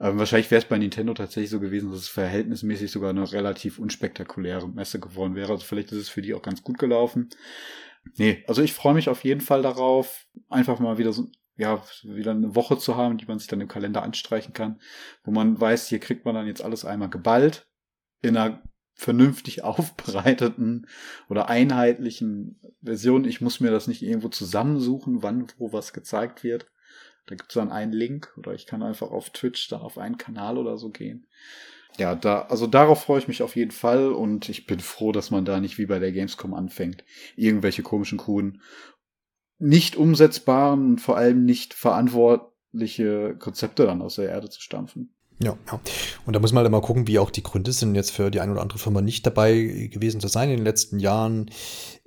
Ähm, 0.00 0.18
wahrscheinlich 0.18 0.50
wäre 0.50 0.62
es 0.62 0.68
bei 0.68 0.78
Nintendo 0.78 1.12
tatsächlich 1.14 1.50
so 1.50 1.60
gewesen, 1.60 1.90
dass 1.90 2.00
es 2.00 2.08
verhältnismäßig 2.08 2.90
sogar 2.90 3.10
eine 3.10 3.30
relativ 3.32 3.78
unspektakuläre 3.78 4.68
Messe 4.68 5.00
geworden 5.00 5.34
wäre. 5.34 5.52
Also 5.52 5.64
vielleicht 5.64 5.92
ist 5.92 5.98
es 5.98 6.08
für 6.08 6.22
die 6.22 6.34
auch 6.34 6.42
ganz 6.42 6.62
gut 6.62 6.78
gelaufen. 6.78 7.30
Nee, 8.16 8.44
also 8.46 8.62
ich 8.62 8.72
freue 8.72 8.94
mich 8.94 9.08
auf 9.08 9.24
jeden 9.24 9.40
Fall 9.40 9.62
darauf, 9.62 10.26
einfach 10.48 10.78
mal 10.78 10.98
wieder 10.98 11.12
so, 11.12 11.28
ja, 11.56 11.82
wieder 12.04 12.30
eine 12.30 12.54
Woche 12.54 12.78
zu 12.78 12.96
haben, 12.96 13.18
die 13.18 13.26
man 13.26 13.38
sich 13.38 13.48
dann 13.48 13.60
im 13.60 13.68
Kalender 13.68 14.02
anstreichen 14.02 14.52
kann, 14.52 14.80
wo 15.24 15.32
man 15.32 15.60
weiß, 15.60 15.88
hier 15.88 15.98
kriegt 15.98 16.24
man 16.24 16.34
dann 16.34 16.46
jetzt 16.46 16.62
alles 16.62 16.84
einmal 16.84 17.10
geballt 17.10 17.68
in 18.22 18.36
einer 18.36 18.62
vernünftig 18.94 19.64
aufbereiteten 19.64 20.86
oder 21.28 21.48
einheitlichen 21.48 22.60
Version. 22.82 23.24
Ich 23.24 23.40
muss 23.40 23.60
mir 23.60 23.70
das 23.70 23.88
nicht 23.88 24.02
irgendwo 24.02 24.28
zusammensuchen, 24.28 25.22
wann 25.22 25.48
wo 25.58 25.72
was 25.72 25.92
gezeigt 25.92 26.44
wird. 26.44 26.70
Da 27.28 27.34
gibt 27.34 27.50
es 27.50 27.54
dann 27.54 27.70
einen 27.70 27.92
Link 27.92 28.32
oder 28.38 28.54
ich 28.54 28.66
kann 28.66 28.82
einfach 28.82 29.10
auf 29.10 29.30
Twitch 29.30 29.68
dann 29.68 29.82
auf 29.82 29.98
einen 29.98 30.16
Kanal 30.16 30.56
oder 30.56 30.78
so 30.78 30.88
gehen. 30.88 31.26
Ja, 31.98 32.14
da, 32.14 32.42
also 32.42 32.66
darauf 32.66 33.02
freue 33.02 33.18
ich 33.18 33.28
mich 33.28 33.42
auf 33.42 33.54
jeden 33.54 33.70
Fall 33.70 34.12
und 34.12 34.48
ich 34.48 34.66
bin 34.66 34.80
froh, 34.80 35.12
dass 35.12 35.30
man 35.30 35.44
da 35.44 35.60
nicht 35.60 35.78
wie 35.78 35.86
bei 35.86 35.98
der 35.98 36.12
Gamescom 36.12 36.54
anfängt, 36.54 37.04
irgendwelche 37.36 37.82
komischen, 37.82 38.18
coolen, 38.18 38.62
nicht 39.58 39.96
umsetzbaren 39.96 40.86
und 40.86 41.00
vor 41.00 41.16
allem 41.16 41.44
nicht 41.44 41.74
verantwortliche 41.74 43.36
Konzepte 43.38 43.84
dann 43.84 44.00
aus 44.00 44.14
der 44.14 44.30
Erde 44.30 44.48
zu 44.48 44.60
stampfen. 44.60 45.14
Ja, 45.40 45.56
ja. 45.66 45.80
Und 46.24 46.34
da 46.34 46.40
muss 46.40 46.52
man 46.52 46.62
halt 46.62 46.68
immer 46.68 46.80
gucken, 46.80 47.06
wie 47.06 47.18
auch 47.18 47.30
die 47.30 47.42
Gründe 47.42 47.72
sind, 47.72 47.94
jetzt 47.94 48.10
für 48.10 48.30
die 48.30 48.40
eine 48.40 48.52
oder 48.52 48.62
andere 48.62 48.78
Firma 48.78 49.02
nicht 49.02 49.26
dabei 49.26 49.88
gewesen 49.92 50.20
zu 50.20 50.28
sein 50.28 50.50
in 50.50 50.56
den 50.56 50.64
letzten 50.64 50.98
Jahren. 50.98 51.50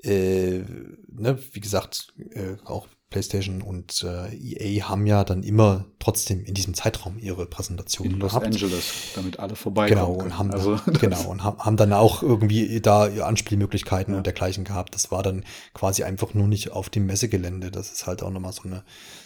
Äh, 0.03 0.63
ne, 1.07 1.39
wie 1.51 1.59
gesagt, 1.59 2.13
äh, 2.31 2.55
auch 2.65 2.87
PlayStation 3.11 3.61
und 3.61 4.03
äh, 4.03 4.33
EA 4.33 4.89
haben 4.89 5.05
ja 5.05 5.23
dann 5.23 5.43
immer 5.43 5.85
trotzdem 5.99 6.43
in 6.45 6.53
diesem 6.53 6.73
Zeitraum 6.73 7.19
ihre 7.19 7.45
Präsentation 7.45 8.07
in 8.07 8.19
Los 8.19 8.31
gehabt. 8.31 8.47
Angeles, 8.47 8.85
damit 9.13 9.37
alle 9.37 9.55
vorbeikommen. 9.55 9.99
Genau 9.99 10.13
und 10.13 10.37
haben 10.39 10.51
also, 10.51 10.79
genau 10.99 11.29
und 11.29 11.43
haben, 11.43 11.59
haben 11.59 11.77
dann 11.77 11.93
auch 11.93 12.23
irgendwie 12.23 12.79
da 12.81 13.03
Anspielmöglichkeiten 13.03 14.13
ja. 14.13 14.17
und 14.17 14.25
dergleichen 14.25 14.63
gehabt. 14.63 14.95
Das 14.95 15.11
war 15.11 15.21
dann 15.21 15.43
quasi 15.73 16.03
einfach 16.03 16.33
nur 16.33 16.47
nicht 16.47 16.71
auf 16.71 16.89
dem 16.89 17.05
Messegelände. 17.05 17.69
Das 17.69 17.91
ist 17.91 18.07
halt 18.07 18.23
auch 18.23 18.31
nochmal 18.31 18.53
so 18.53 18.63
eine 18.63 18.83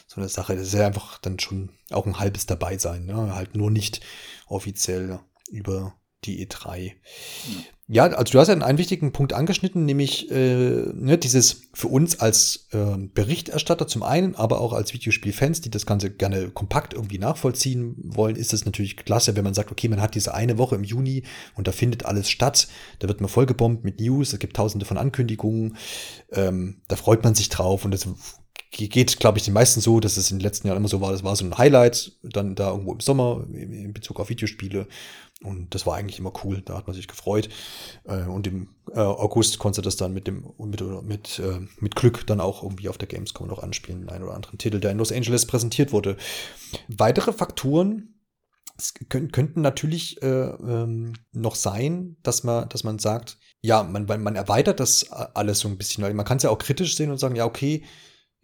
so 0.07 0.19
eine 0.19 0.29
Sache. 0.29 0.55
Das 0.55 0.67
ist 0.67 0.73
ja 0.73 0.88
einfach 0.88 1.19
dann 1.19 1.39
schon 1.39 1.69
auch 1.91 2.05
ein 2.05 2.19
halbes 2.19 2.47
dabei 2.47 2.77
sein, 2.77 3.05
ne? 3.05 3.36
Halt 3.36 3.55
nur 3.55 3.69
nicht 3.69 4.01
offiziell 4.47 5.19
über 5.49 5.93
die 6.24 6.45
E3. 6.45 6.93
Ja, 7.88 8.05
also 8.05 8.32
du 8.32 8.39
hast 8.39 8.47
ja 8.47 8.55
einen 8.55 8.78
wichtigen 8.80 9.11
Punkt 9.11 9.34
angeschnitten, 9.34 9.86
nämlich 9.86 10.32
äh, 10.32 10.91
ne, 10.91 11.20
dieses 11.20 11.68
für 11.74 11.88
uns 11.88 12.20
als 12.20 12.68
äh, 12.72 12.97
Berichterstatter 13.13 13.88
zum 13.88 14.01
einen, 14.01 14.34
aber 14.34 14.59
auch 14.59 14.74
als 14.74 14.95
Videospielfans, 14.95 15.61
die 15.61 15.70
das 15.70 15.86
Ganze 15.86 16.09
gerne 16.09 16.49
kompakt 16.49 16.95
irgendwie 16.95 17.20
nachvollziehen 17.20 17.95
wollen, 17.97 18.38
ist 18.38 18.53
es 18.53 18.66
natürlich 18.66 18.97
klasse, 18.97 19.36
wenn 19.36 19.43
man 19.43 19.53
sagt, 19.53 19.72
okay, 19.72 19.88
man 19.88 20.01
hat 20.01 20.16
diese 20.16 20.34
eine 20.34 20.57
Woche 20.57 20.76
im 20.76 20.84
Juni 20.84 21.24
und 21.53 21.68
da 21.68 21.72
findet 21.72 22.05
alles 22.05 22.28
statt, 22.28 22.68
da 22.99 23.07
wird 23.07 23.22
man 23.22 23.30
vollgebombt 23.30 23.84
mit 23.84 23.99
News, 23.99 24.34
es 24.34 24.39
gibt 24.39 24.55
tausende 24.55 24.88
von 24.88 24.97
Ankündigungen, 24.97 25.78
ähm, 26.32 26.82
da 26.88 26.95
freut 26.95 27.24
man 27.24 27.36
sich 27.36 27.49
drauf 27.49 27.86
und 27.86 27.91
das 27.91 28.07
geht, 28.72 29.20
glaube 29.20 29.38
ich, 29.38 29.45
den 29.45 29.53
meisten 29.53 29.80
so, 29.80 29.99
dass 29.99 30.18
es 30.18 30.32
in 30.32 30.38
den 30.38 30.43
letzten 30.43 30.68
Jahren 30.68 30.78
immer 30.78 30.88
so 30.88 31.01
war, 31.01 31.11
das 31.11 31.24
war 31.24 31.36
so 31.36 31.45
ein 31.45 31.57
Highlight, 31.57 32.13
dann 32.24 32.55
da 32.55 32.72
irgendwo 32.72 32.93
im 32.93 32.99
Sommer 32.99 33.45
in 33.53 33.93
Bezug 33.93 34.20
auf 34.20 34.30
Videospiele. 34.30 34.88
Und 35.45 35.73
das 35.73 35.85
war 35.85 35.95
eigentlich 35.95 36.19
immer 36.19 36.33
cool, 36.43 36.61
da 36.61 36.75
hat 36.75 36.87
man 36.87 36.95
sich 36.95 37.07
gefreut. 37.07 37.49
Äh, 38.05 38.23
und 38.23 38.47
im 38.47 38.69
äh, 38.93 38.99
August 38.99 39.59
konnte 39.59 39.81
das 39.81 39.95
dann 39.95 40.13
mit 40.13 40.27
dem 40.27 40.51
mit, 40.57 40.81
mit, 41.03 41.39
äh, 41.39 41.59
mit 41.79 41.95
Glück 41.95 42.25
dann 42.27 42.41
auch 42.41 42.63
irgendwie 42.63 42.89
auf 42.89 42.97
der 42.97 43.07
Gamescom 43.07 43.47
noch 43.47 43.61
anspielen, 43.61 44.01
den 44.01 44.09
einen 44.09 44.23
oder 44.23 44.33
anderen 44.33 44.57
Titel, 44.57 44.79
der 44.79 44.91
in 44.91 44.97
Los 44.97 45.11
Angeles 45.11 45.45
präsentiert 45.45 45.91
wurde. 45.91 46.17
Weitere 46.87 47.33
Faktoren 47.33 48.11
könnten 49.07 49.61
natürlich 49.61 50.21
äh, 50.21 50.27
ähm, 50.27 51.13
noch 51.31 51.55
sein, 51.55 52.17
dass 52.23 52.43
man, 52.43 52.67
dass 52.67 52.83
man 52.83 52.99
sagt, 52.99 53.37
ja, 53.61 53.83
man, 53.83 54.05
man 54.05 54.35
erweitert 54.35 54.81
das 54.81 55.09
alles 55.11 55.59
so 55.59 55.69
ein 55.69 55.77
bisschen. 55.77 56.03
Man 56.15 56.25
kann 56.25 56.37
es 56.37 56.43
ja 56.43 56.49
auch 56.49 56.57
kritisch 56.57 56.97
sehen 56.97 57.09
und 57.09 57.17
sagen, 57.17 57.37
ja, 57.37 57.45
okay, 57.45 57.85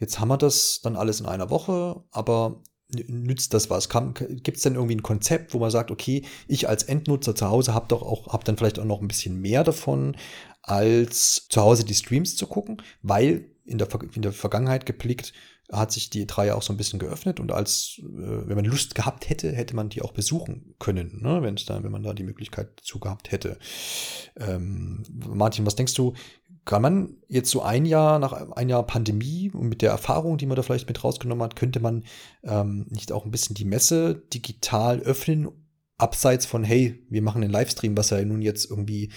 Jetzt 0.01 0.19
haben 0.19 0.29
wir 0.29 0.37
das 0.37 0.81
dann 0.81 0.95
alles 0.95 1.19
in 1.19 1.27
einer 1.27 1.51
Woche, 1.51 2.03
aber 2.09 2.63
nützt 3.07 3.53
das 3.53 3.69
was? 3.69 3.89
Gibt 3.89 4.57
es 4.57 4.63
denn 4.63 4.75
irgendwie 4.75 4.95
ein 4.95 5.03
Konzept, 5.03 5.53
wo 5.53 5.59
man 5.59 5.71
sagt, 5.71 5.91
okay, 5.91 6.23
ich 6.47 6.67
als 6.69 6.83
Endnutzer 6.83 7.35
zu 7.35 7.49
Hause 7.49 7.73
habe 7.73 7.87
doch 7.87 8.01
auch, 8.01 8.33
habe 8.33 8.43
dann 8.43 8.57
vielleicht 8.57 8.79
auch 8.79 8.85
noch 8.85 9.01
ein 9.01 9.07
bisschen 9.07 9.39
mehr 9.39 9.63
davon, 9.63 10.15
als 10.61 11.47
zu 11.49 11.61
Hause 11.61 11.85
die 11.85 11.95
Streams 11.95 12.35
zu 12.35 12.47
gucken, 12.47 12.81
weil 13.01 13.45
in 13.65 13.77
der, 13.77 13.87
in 14.13 14.21
der 14.21 14.33
Vergangenheit 14.33 14.85
geblickt 14.85 15.33
hat 15.71 15.91
sich 15.91 16.09
die 16.09 16.27
drei 16.27 16.53
auch 16.53 16.61
so 16.61 16.73
ein 16.73 16.77
bisschen 16.77 16.99
geöffnet 16.99 17.39
und 17.39 17.51
als, 17.51 17.99
äh, 17.99 18.03
wenn 18.03 18.55
man 18.55 18.65
Lust 18.65 18.93
gehabt 18.93 19.29
hätte, 19.29 19.51
hätte 19.51 19.75
man 19.75 19.89
die 19.89 20.01
auch 20.01 20.11
besuchen 20.11 20.75
können, 20.79 21.21
ne? 21.21 21.41
wenn 21.41 21.55
da, 21.55 21.81
wenn 21.83 21.91
man 21.91 22.03
da 22.03 22.13
die 22.13 22.23
Möglichkeit 22.23 22.81
zu 22.81 22.99
gehabt 22.99 23.31
hätte. 23.31 23.57
Ähm, 24.37 25.03
Martin, 25.27 25.65
was 25.65 25.75
denkst 25.75 25.93
du, 25.93 26.13
kann 26.66 26.82
man 26.82 27.18
jetzt 27.28 27.49
so 27.49 27.62
ein 27.62 27.86
Jahr 27.86 28.20
nach 28.20 28.34
ein 28.51 28.70
Jahr 28.70 28.86
Pandemie 28.86 29.51
und 29.51 29.68
mit 29.68 29.82
der 29.82 29.91
Erfahrung, 29.91 30.38
die 30.38 30.45
man 30.45 30.55
da 30.55 30.62
vielleicht 30.62 30.88
mit 30.88 31.03
rausgenommen 31.03 31.43
hat, 31.43 31.55
könnte 31.55 31.80
man 31.80 32.03
ähm, 32.43 32.86
nicht 32.89 33.12
auch 33.12 33.26
ein 33.26 33.32
bisschen 33.32 33.55
die 33.55 33.66
Messe 33.66 34.16
digital 34.34 34.99
öffnen, 34.99 35.49
abseits 35.97 36.45
von, 36.45 36.64
hey, 36.64 37.03
wir 37.09 37.22
machen 37.22 37.43
einen 37.43 37.51
Livestream, 37.51 37.95
was 37.97 38.09
ja 38.09 38.24
nun 38.24 38.41
jetzt 38.41 38.70
irgendwie 38.70 39.12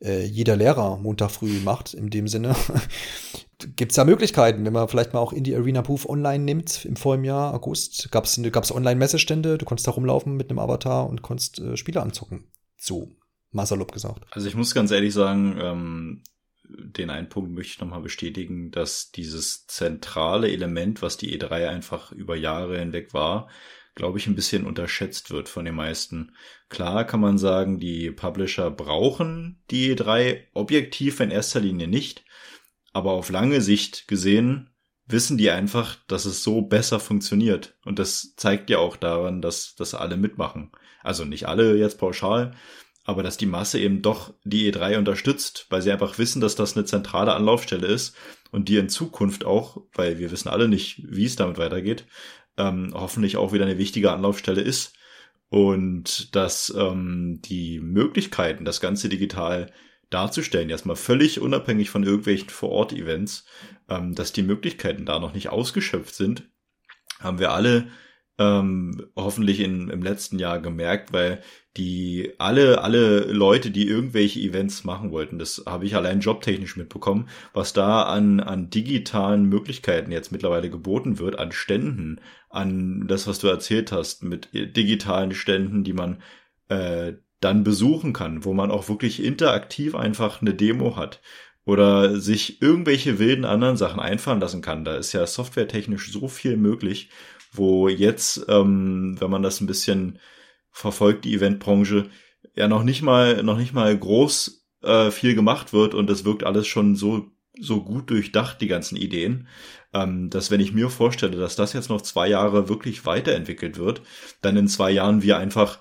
äh, 0.00 0.24
jeder 0.24 0.56
Lehrer 0.56 0.96
Montag 0.96 1.30
früh 1.30 1.60
macht, 1.60 1.94
in 1.94 2.10
dem 2.10 2.28
Sinne. 2.28 2.54
Gibt 3.76 3.92
es 3.92 3.96
da 3.96 4.04
Möglichkeiten, 4.04 4.64
wenn 4.64 4.72
man 4.72 4.88
vielleicht 4.88 5.12
mal 5.12 5.20
auch 5.20 5.34
Indie 5.34 5.54
Arena 5.54 5.82
Booth 5.82 6.08
online 6.08 6.44
nimmt 6.44 6.86
im 6.86 6.96
Vorjahr, 6.96 7.52
August? 7.52 8.10
Gab 8.10 8.24
es 8.24 8.74
Online-Messestände, 8.74 9.58
du 9.58 9.66
konntest 9.66 9.86
da 9.86 9.90
rumlaufen 9.90 10.36
mit 10.36 10.48
einem 10.48 10.58
Avatar 10.58 11.08
und 11.08 11.20
konntest 11.20 11.58
äh, 11.58 11.76
Spiele 11.76 12.00
anzocken. 12.00 12.44
So, 12.78 13.10
mal 13.50 13.66
gesagt. 13.66 14.24
Also 14.30 14.48
ich 14.48 14.54
muss 14.54 14.74
ganz 14.74 14.90
ehrlich 14.90 15.12
sagen, 15.12 15.58
ähm, 15.60 16.22
den 16.78 17.10
einen 17.10 17.28
Punkt 17.28 17.52
möchte 17.52 17.72
ich 17.72 17.80
nochmal 17.80 18.02
bestätigen, 18.02 18.70
dass 18.70 19.10
dieses 19.10 19.66
zentrale 19.66 20.50
Element, 20.50 21.02
was 21.02 21.16
die 21.16 21.38
E3 21.38 21.68
einfach 21.68 22.12
über 22.12 22.36
Jahre 22.36 22.78
hinweg 22.78 23.12
war, 23.14 23.48
glaube 23.94 24.18
ich, 24.18 24.26
ein 24.26 24.34
bisschen 24.34 24.66
unterschätzt 24.66 25.30
wird 25.30 25.48
von 25.48 25.64
den 25.64 25.74
meisten. 25.74 26.34
Klar 26.68 27.04
kann 27.04 27.20
man 27.20 27.38
sagen, 27.38 27.78
die 27.78 28.10
Publisher 28.10 28.70
brauchen 28.70 29.62
die 29.70 29.94
E3 29.94 30.44
objektiv 30.54 31.20
in 31.20 31.30
erster 31.30 31.60
Linie 31.60 31.88
nicht, 31.88 32.24
aber 32.92 33.12
auf 33.12 33.30
lange 33.30 33.60
Sicht 33.60 34.08
gesehen 34.08 34.70
wissen 35.06 35.38
die 35.38 35.50
einfach, 35.50 35.96
dass 36.06 36.24
es 36.24 36.42
so 36.42 36.62
besser 36.62 37.00
funktioniert. 37.00 37.76
Und 37.84 37.98
das 37.98 38.34
zeigt 38.36 38.70
ja 38.70 38.78
auch 38.78 38.96
daran, 38.96 39.42
dass, 39.42 39.74
dass 39.74 39.94
alle 39.94 40.16
mitmachen. 40.16 40.70
Also 41.02 41.24
nicht 41.24 41.46
alle 41.46 41.76
jetzt 41.76 41.98
pauschal, 41.98 42.54
aber 43.10 43.24
dass 43.24 43.36
die 43.36 43.46
Masse 43.46 43.80
eben 43.80 44.02
doch 44.02 44.32
die 44.44 44.72
E3 44.72 44.96
unterstützt, 44.96 45.66
weil 45.68 45.82
sie 45.82 45.90
einfach 45.90 46.16
wissen, 46.18 46.40
dass 46.40 46.54
das 46.54 46.76
eine 46.76 46.86
zentrale 46.86 47.34
Anlaufstelle 47.34 47.88
ist 47.88 48.16
und 48.52 48.68
die 48.68 48.76
in 48.76 48.88
Zukunft 48.88 49.44
auch, 49.44 49.82
weil 49.92 50.20
wir 50.20 50.30
wissen 50.30 50.48
alle 50.48 50.68
nicht, 50.68 51.02
wie 51.10 51.24
es 51.24 51.34
damit 51.34 51.58
weitergeht, 51.58 52.06
ähm, 52.56 52.92
hoffentlich 52.94 53.36
auch 53.36 53.52
wieder 53.52 53.64
eine 53.64 53.78
wichtige 53.78 54.12
Anlaufstelle 54.12 54.60
ist 54.60 54.94
und 55.48 56.36
dass 56.36 56.72
ähm, 56.78 57.40
die 57.44 57.80
Möglichkeiten, 57.80 58.64
das 58.64 58.80
Ganze 58.80 59.08
digital 59.08 59.72
darzustellen, 60.08 60.70
erstmal 60.70 60.96
völlig 60.96 61.40
unabhängig 61.40 61.90
von 61.90 62.04
irgendwelchen 62.04 62.48
Vor-Ort-Events, 62.48 63.44
ähm, 63.88 64.14
dass 64.14 64.32
die 64.32 64.42
Möglichkeiten 64.42 65.04
da 65.04 65.18
noch 65.18 65.34
nicht 65.34 65.48
ausgeschöpft 65.48 66.14
sind, 66.14 66.48
haben 67.18 67.40
wir 67.40 67.50
alle 67.50 67.88
ähm, 68.40 69.06
hoffentlich 69.14 69.60
in, 69.60 69.90
im 69.90 70.02
letzten 70.02 70.38
Jahr 70.38 70.60
gemerkt, 70.60 71.12
weil 71.12 71.42
die 71.76 72.32
alle, 72.38 72.82
alle 72.82 73.20
Leute, 73.30 73.70
die 73.70 73.86
irgendwelche 73.86 74.40
Events 74.40 74.82
machen 74.82 75.10
wollten, 75.10 75.38
das 75.38 75.64
habe 75.66 75.84
ich 75.84 75.94
allein 75.94 76.20
jobtechnisch 76.20 76.76
mitbekommen, 76.76 77.28
was 77.52 77.74
da 77.74 78.04
an, 78.04 78.40
an 78.40 78.70
digitalen 78.70 79.44
Möglichkeiten 79.44 80.10
jetzt 80.10 80.32
mittlerweile 80.32 80.70
geboten 80.70 81.18
wird, 81.18 81.38
an 81.38 81.52
Ständen, 81.52 82.20
an 82.48 83.06
das, 83.06 83.26
was 83.26 83.40
du 83.40 83.46
erzählt 83.46 83.92
hast, 83.92 84.24
mit 84.24 84.48
digitalen 84.54 85.34
Ständen, 85.34 85.84
die 85.84 85.92
man 85.92 86.22
äh, 86.68 87.12
dann 87.40 87.62
besuchen 87.62 88.14
kann, 88.14 88.44
wo 88.44 88.54
man 88.54 88.70
auch 88.70 88.88
wirklich 88.88 89.22
interaktiv 89.22 89.94
einfach 89.94 90.40
eine 90.40 90.54
Demo 90.54 90.96
hat 90.96 91.20
oder 91.66 92.18
sich 92.18 92.62
irgendwelche 92.62 93.18
wilden 93.18 93.44
anderen 93.44 93.76
Sachen 93.76 94.00
einfallen 94.00 94.40
lassen 94.40 94.62
kann. 94.62 94.84
Da 94.84 94.96
ist 94.96 95.12
ja 95.12 95.26
softwaretechnisch 95.26 96.10
so 96.10 96.26
viel 96.26 96.56
möglich 96.56 97.10
wo 97.52 97.88
jetzt, 97.88 98.46
ähm, 98.48 99.16
wenn 99.18 99.30
man 99.30 99.42
das 99.42 99.60
ein 99.60 99.66
bisschen 99.66 100.18
verfolgt, 100.70 101.24
die 101.24 101.34
Eventbranche, 101.34 102.08
ja 102.54 102.68
noch 102.68 102.84
nicht 102.84 103.02
mal, 103.02 103.42
noch 103.42 103.58
nicht 103.58 103.72
mal 103.72 103.96
groß 103.96 104.66
äh, 104.82 105.10
viel 105.10 105.34
gemacht 105.34 105.72
wird 105.72 105.94
und 105.94 106.08
das 106.08 106.24
wirkt 106.24 106.44
alles 106.44 106.66
schon 106.66 106.96
so, 106.96 107.30
so 107.58 107.82
gut 107.82 108.10
durchdacht, 108.10 108.60
die 108.60 108.68
ganzen 108.68 108.96
Ideen, 108.96 109.48
ähm, 109.92 110.30
dass 110.30 110.50
wenn 110.50 110.60
ich 110.60 110.72
mir 110.72 110.90
vorstelle, 110.90 111.36
dass 111.36 111.56
das 111.56 111.72
jetzt 111.72 111.90
noch 111.90 112.00
zwei 112.00 112.28
Jahre 112.28 112.68
wirklich 112.68 113.04
weiterentwickelt 113.04 113.78
wird, 113.78 114.02
dann 114.40 114.56
in 114.56 114.68
zwei 114.68 114.90
Jahren 114.90 115.22
wir 115.22 115.38
einfach 115.38 115.80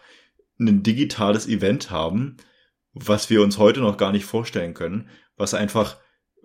ein 0.59 0.83
digitales 0.83 1.47
Event 1.47 1.91
haben, 1.91 2.37
was 2.93 3.29
wir 3.29 3.41
uns 3.41 3.57
heute 3.57 3.79
noch 3.81 3.97
gar 3.97 4.11
nicht 4.11 4.25
vorstellen 4.25 4.73
können, 4.73 5.09
was 5.37 5.53
einfach, 5.53 5.97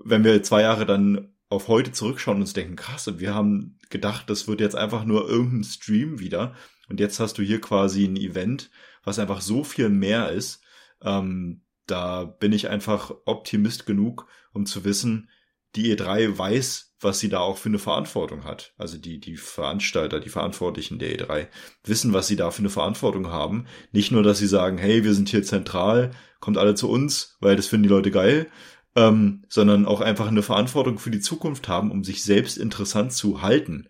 wenn 0.02 0.22
wir 0.24 0.42
zwei 0.42 0.62
Jahre 0.62 0.86
dann 0.86 1.33
auf 1.54 1.68
heute 1.68 1.92
zurückschauen 1.92 2.36
und 2.36 2.42
uns 2.42 2.52
denken, 2.52 2.76
krass, 2.76 3.10
wir 3.18 3.34
haben 3.34 3.78
gedacht, 3.90 4.28
das 4.28 4.48
wird 4.48 4.60
jetzt 4.60 4.76
einfach 4.76 5.04
nur 5.04 5.28
irgendein 5.28 5.64
Stream 5.64 6.20
wieder. 6.20 6.54
Und 6.88 7.00
jetzt 7.00 7.20
hast 7.20 7.38
du 7.38 7.42
hier 7.42 7.60
quasi 7.60 8.04
ein 8.04 8.16
Event, 8.16 8.70
was 9.04 9.18
einfach 9.18 9.40
so 9.40 9.64
viel 9.64 9.88
mehr 9.88 10.30
ist. 10.30 10.62
Ähm, 11.02 11.62
da 11.86 12.24
bin 12.24 12.52
ich 12.52 12.68
einfach 12.68 13.12
Optimist 13.24 13.86
genug, 13.86 14.26
um 14.52 14.66
zu 14.66 14.84
wissen, 14.84 15.28
die 15.76 15.94
E3 15.94 16.36
weiß, 16.36 16.94
was 17.00 17.18
sie 17.18 17.28
da 17.28 17.40
auch 17.40 17.58
für 17.58 17.68
eine 17.68 17.78
Verantwortung 17.78 18.44
hat. 18.44 18.72
Also 18.78 18.96
die, 18.96 19.20
die 19.20 19.36
Veranstalter, 19.36 20.20
die 20.20 20.28
Verantwortlichen 20.28 20.98
der 20.98 21.16
E3 21.16 21.48
wissen, 21.84 22.12
was 22.12 22.28
sie 22.28 22.36
da 22.36 22.50
für 22.50 22.60
eine 22.60 22.70
Verantwortung 22.70 23.28
haben. 23.28 23.66
Nicht 23.92 24.12
nur, 24.12 24.22
dass 24.22 24.38
sie 24.38 24.46
sagen, 24.46 24.78
hey, 24.78 25.04
wir 25.04 25.14
sind 25.14 25.28
hier 25.28 25.42
zentral, 25.42 26.12
kommt 26.40 26.58
alle 26.58 26.74
zu 26.74 26.88
uns, 26.88 27.36
weil 27.40 27.56
das 27.56 27.66
finden 27.66 27.84
die 27.84 27.88
Leute 27.88 28.10
geil, 28.10 28.48
ähm, 28.96 29.42
sondern 29.48 29.86
auch 29.86 30.00
einfach 30.00 30.28
eine 30.28 30.42
Verantwortung 30.42 30.98
für 30.98 31.10
die 31.10 31.20
Zukunft 31.20 31.68
haben, 31.68 31.90
um 31.90 32.04
sich 32.04 32.22
selbst 32.22 32.58
interessant 32.58 33.12
zu 33.12 33.42
halten. 33.42 33.88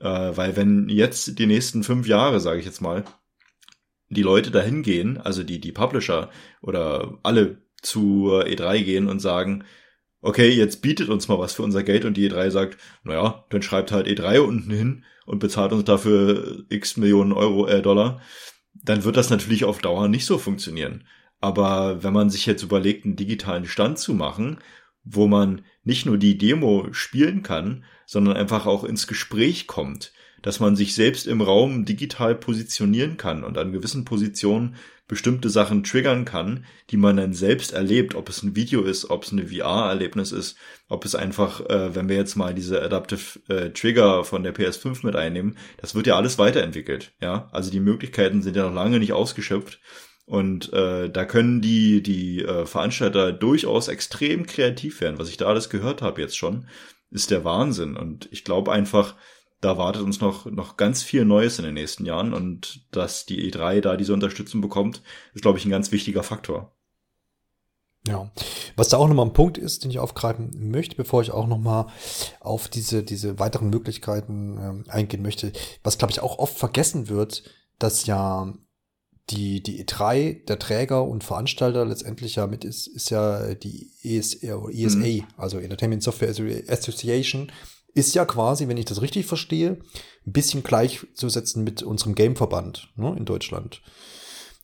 Äh, 0.00 0.06
weil 0.36 0.56
wenn 0.56 0.88
jetzt 0.88 1.38
die 1.38 1.46
nächsten 1.46 1.82
fünf 1.82 2.06
Jahre, 2.06 2.40
sage 2.40 2.60
ich 2.60 2.66
jetzt 2.66 2.80
mal, 2.80 3.04
die 4.08 4.22
Leute 4.22 4.50
dahin 4.50 4.82
gehen, 4.82 5.18
also 5.18 5.42
die, 5.42 5.60
die 5.60 5.72
Publisher 5.72 6.30
oder 6.62 7.18
alle 7.22 7.58
zu 7.82 8.30
E3 8.30 8.82
gehen 8.82 9.08
und 9.08 9.20
sagen, 9.20 9.64
okay, 10.20 10.50
jetzt 10.50 10.82
bietet 10.82 11.08
uns 11.08 11.28
mal 11.28 11.38
was 11.38 11.54
für 11.54 11.62
unser 11.62 11.82
Geld 11.82 12.04
und 12.04 12.16
die 12.16 12.30
E3 12.30 12.50
sagt, 12.50 12.78
naja, 13.04 13.44
dann 13.50 13.62
schreibt 13.62 13.92
halt 13.92 14.06
E3 14.06 14.40
unten 14.40 14.70
hin 14.70 15.04
und 15.24 15.38
bezahlt 15.38 15.72
uns 15.72 15.84
dafür 15.84 16.64
x 16.68 16.96
Millionen 16.96 17.32
Euro, 17.32 17.66
äh, 17.66 17.82
Dollar, 17.82 18.20
dann 18.74 19.04
wird 19.04 19.16
das 19.16 19.30
natürlich 19.30 19.64
auf 19.64 19.78
Dauer 19.78 20.08
nicht 20.08 20.26
so 20.26 20.38
funktionieren. 20.38 21.04
Aber 21.40 22.02
wenn 22.02 22.12
man 22.12 22.30
sich 22.30 22.46
jetzt 22.46 22.62
überlegt, 22.62 23.04
einen 23.04 23.16
digitalen 23.16 23.66
Stand 23.66 23.98
zu 23.98 24.14
machen, 24.14 24.58
wo 25.04 25.26
man 25.28 25.62
nicht 25.84 26.06
nur 26.06 26.18
die 26.18 26.36
Demo 26.36 26.88
spielen 26.90 27.42
kann, 27.42 27.84
sondern 28.06 28.36
einfach 28.36 28.66
auch 28.66 28.84
ins 28.84 29.06
Gespräch 29.06 29.66
kommt, 29.66 30.12
dass 30.42 30.60
man 30.60 30.76
sich 30.76 30.94
selbst 30.94 31.26
im 31.26 31.40
Raum 31.40 31.84
digital 31.84 32.34
positionieren 32.34 33.16
kann 33.16 33.44
und 33.44 33.58
an 33.58 33.72
gewissen 33.72 34.04
Positionen 34.04 34.76
bestimmte 35.08 35.50
Sachen 35.50 35.84
triggern 35.84 36.24
kann, 36.24 36.64
die 36.90 36.96
man 36.96 37.16
dann 37.16 37.32
selbst 37.32 37.72
erlebt, 37.72 38.16
ob 38.16 38.28
es 38.28 38.42
ein 38.42 38.56
Video 38.56 38.82
ist, 38.82 39.08
ob 39.08 39.22
es 39.22 39.32
eine 39.32 39.46
VR-Erlebnis 39.46 40.32
ist, 40.32 40.56
ob 40.88 41.04
es 41.04 41.14
einfach, 41.14 41.60
äh, 41.68 41.94
wenn 41.94 42.08
wir 42.08 42.16
jetzt 42.16 42.34
mal 42.34 42.54
diese 42.54 42.82
Adaptive 42.82 43.38
äh, 43.48 43.70
Trigger 43.70 44.24
von 44.24 44.42
der 44.42 44.54
PS5 44.54 45.06
mit 45.06 45.14
einnehmen, 45.14 45.56
das 45.78 45.94
wird 45.94 46.08
ja 46.08 46.16
alles 46.16 46.38
weiterentwickelt, 46.38 47.12
ja. 47.20 47.48
Also 47.52 47.70
die 47.70 47.80
Möglichkeiten 47.80 48.42
sind 48.42 48.56
ja 48.56 48.64
noch 48.64 48.74
lange 48.74 48.98
nicht 48.98 49.12
ausgeschöpft 49.12 49.80
und 50.26 50.72
äh, 50.72 51.08
da 51.08 51.24
können 51.24 51.60
die, 51.60 52.02
die 52.02 52.42
äh, 52.42 52.66
Veranstalter 52.66 53.32
durchaus 53.32 53.86
extrem 53.86 54.44
kreativ 54.44 55.00
werden. 55.00 55.20
Was 55.20 55.28
ich 55.28 55.36
da 55.36 55.46
alles 55.46 55.70
gehört 55.70 56.02
habe 56.02 56.20
jetzt 56.20 56.36
schon, 56.36 56.66
ist 57.10 57.30
der 57.30 57.44
Wahnsinn. 57.44 57.96
Und 57.96 58.28
ich 58.32 58.42
glaube 58.42 58.72
einfach, 58.72 59.14
da 59.60 59.78
wartet 59.78 60.02
uns 60.02 60.20
noch, 60.20 60.46
noch 60.46 60.76
ganz 60.76 61.04
viel 61.04 61.24
Neues 61.24 61.60
in 61.60 61.64
den 61.64 61.74
nächsten 61.74 62.04
Jahren. 62.04 62.34
Und 62.34 62.88
dass 62.90 63.24
die 63.24 63.50
E3 63.50 63.80
da 63.80 63.96
diese 63.96 64.12
Unterstützung 64.12 64.60
bekommt, 64.60 65.00
ist, 65.32 65.42
glaube 65.42 65.58
ich, 65.58 65.64
ein 65.64 65.70
ganz 65.70 65.92
wichtiger 65.92 66.24
Faktor. 66.24 66.72
Ja, 68.08 68.30
was 68.74 68.88
da 68.88 68.96
auch 68.96 69.08
nochmal 69.08 69.26
ein 69.26 69.32
Punkt 69.32 69.58
ist, 69.58 69.84
den 69.84 69.90
ich 69.92 70.00
aufgreifen 70.00 70.70
möchte, 70.70 70.96
bevor 70.96 71.22
ich 71.22 71.30
auch 71.30 71.46
nochmal 71.46 71.86
auf 72.40 72.68
diese, 72.68 73.04
diese 73.04 73.38
weiteren 73.38 73.70
Möglichkeiten 73.70 74.58
ähm, 74.60 74.84
eingehen 74.88 75.22
möchte, 75.22 75.52
was 75.82 75.98
glaube 75.98 76.12
ich 76.12 76.20
auch 76.20 76.38
oft 76.38 76.56
vergessen 76.56 77.08
wird, 77.08 77.42
dass 77.78 78.06
ja 78.06 78.54
die, 79.30 79.62
die 79.62 79.84
E3, 79.84 80.44
der 80.44 80.58
Träger 80.58 81.04
und 81.04 81.24
Veranstalter 81.24 81.84
letztendlich 81.84 82.36
ja 82.36 82.46
mit 82.46 82.64
ist, 82.64 82.86
ist 82.86 83.10
ja 83.10 83.54
die 83.54 83.90
ESA, 84.02 84.68
ESA 84.70 84.98
mhm. 84.98 85.24
also 85.36 85.58
Entertainment 85.58 86.02
Software 86.02 86.30
Association, 86.68 87.50
ist 87.94 88.14
ja 88.14 88.24
quasi, 88.24 88.68
wenn 88.68 88.76
ich 88.76 88.84
das 88.84 89.02
richtig 89.02 89.26
verstehe, 89.26 89.78
ein 90.26 90.32
bisschen 90.32 90.62
gleichzusetzen 90.62 91.64
mit 91.64 91.82
unserem 91.82 92.14
Gameverband 92.14 92.90
ne, 92.96 93.16
in 93.16 93.24
Deutschland. 93.24 93.80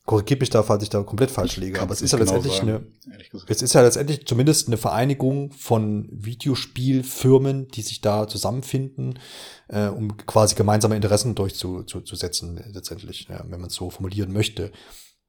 Korrigiert 0.04 0.40
mich 0.40 0.50
da, 0.50 0.64
falls 0.64 0.82
ich 0.82 0.90
da 0.90 1.00
komplett 1.04 1.30
falsch 1.30 1.56
liege. 1.58 1.80
Aber 1.80 1.92
es 1.92 2.02
ist 2.02 2.10
ja 2.10 2.18
genau 2.18 2.32
letztendlich 2.34 2.56
sagen, 2.58 2.86
eine, 3.06 3.44
es 3.46 3.62
ist 3.62 3.72
ja 3.72 3.82
letztendlich 3.82 4.26
zumindest 4.26 4.66
eine 4.66 4.76
Vereinigung 4.76 5.52
von 5.52 6.08
Videospielfirmen, 6.10 7.68
die 7.68 7.82
sich 7.82 8.00
da 8.00 8.26
zusammenfinden, 8.26 9.20
äh, 9.68 9.86
um 9.86 10.16
quasi 10.16 10.56
gemeinsame 10.56 10.96
Interessen 10.96 11.36
durchzusetzen, 11.36 12.60
letztendlich, 12.72 13.28
ja, 13.28 13.44
wenn 13.48 13.60
man 13.60 13.68
es 13.70 13.76
so 13.76 13.90
formulieren 13.90 14.32
möchte. 14.32 14.72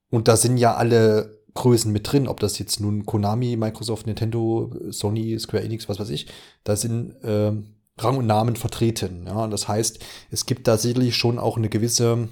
Und 0.10 0.28
da 0.28 0.38
sind 0.38 0.58
ja 0.58 0.74
alle 0.74 1.44
Größen 1.54 1.92
mit 1.92 2.12
drin, 2.12 2.28
ob 2.28 2.40
das 2.40 2.58
jetzt 2.58 2.80
nun 2.80 3.06
Konami, 3.06 3.56
Microsoft, 3.58 4.08
Nintendo, 4.08 4.72
Sony, 4.90 5.38
Square 5.40 5.64
Enix, 5.64 5.88
was 5.88 6.00
weiß 6.00 6.10
ich, 6.10 6.28
da 6.64 6.76
sind 6.76 7.12
äh, 7.24 7.52
Rang 8.00 8.18
und 8.18 8.26
Namen 8.26 8.56
vertreten. 8.56 9.26
Ja, 9.28 9.44
und 9.44 9.52
das 9.52 9.68
heißt, 9.68 10.00
es 10.32 10.48
gibt 10.48 10.68
da 10.68 10.78
sicherlich 10.78 11.16
schon 11.16 11.38
auch 11.38 11.58
eine 11.58 11.70
gewisse 11.70 12.30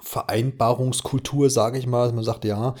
Vereinbarungskultur, 0.00 1.50
sage 1.50 1.78
ich 1.78 1.86
mal. 1.86 2.12
Man 2.12 2.24
sagt, 2.24 2.44
ja, 2.44 2.74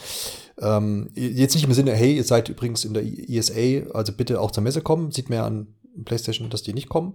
ähm, 0.58 1.10
jetzt 1.14 1.54
nicht 1.54 1.64
im 1.64 1.72
Sinne, 1.72 1.94
hey, 1.94 2.16
ihr 2.16 2.24
seid 2.24 2.48
übrigens 2.48 2.84
in 2.84 2.94
der 2.94 3.04
ESA, 3.04 3.92
also 3.92 4.12
bitte 4.12 4.40
auch 4.40 4.50
zur 4.50 4.62
Messe 4.62 4.82
kommen. 4.82 5.10
Sieht 5.10 5.28
man 5.28 5.38
ja 5.38 5.46
an 5.46 5.74
PlayStation, 6.04 6.50
dass 6.50 6.62
die 6.62 6.74
nicht 6.74 6.88
kommen. 6.88 7.14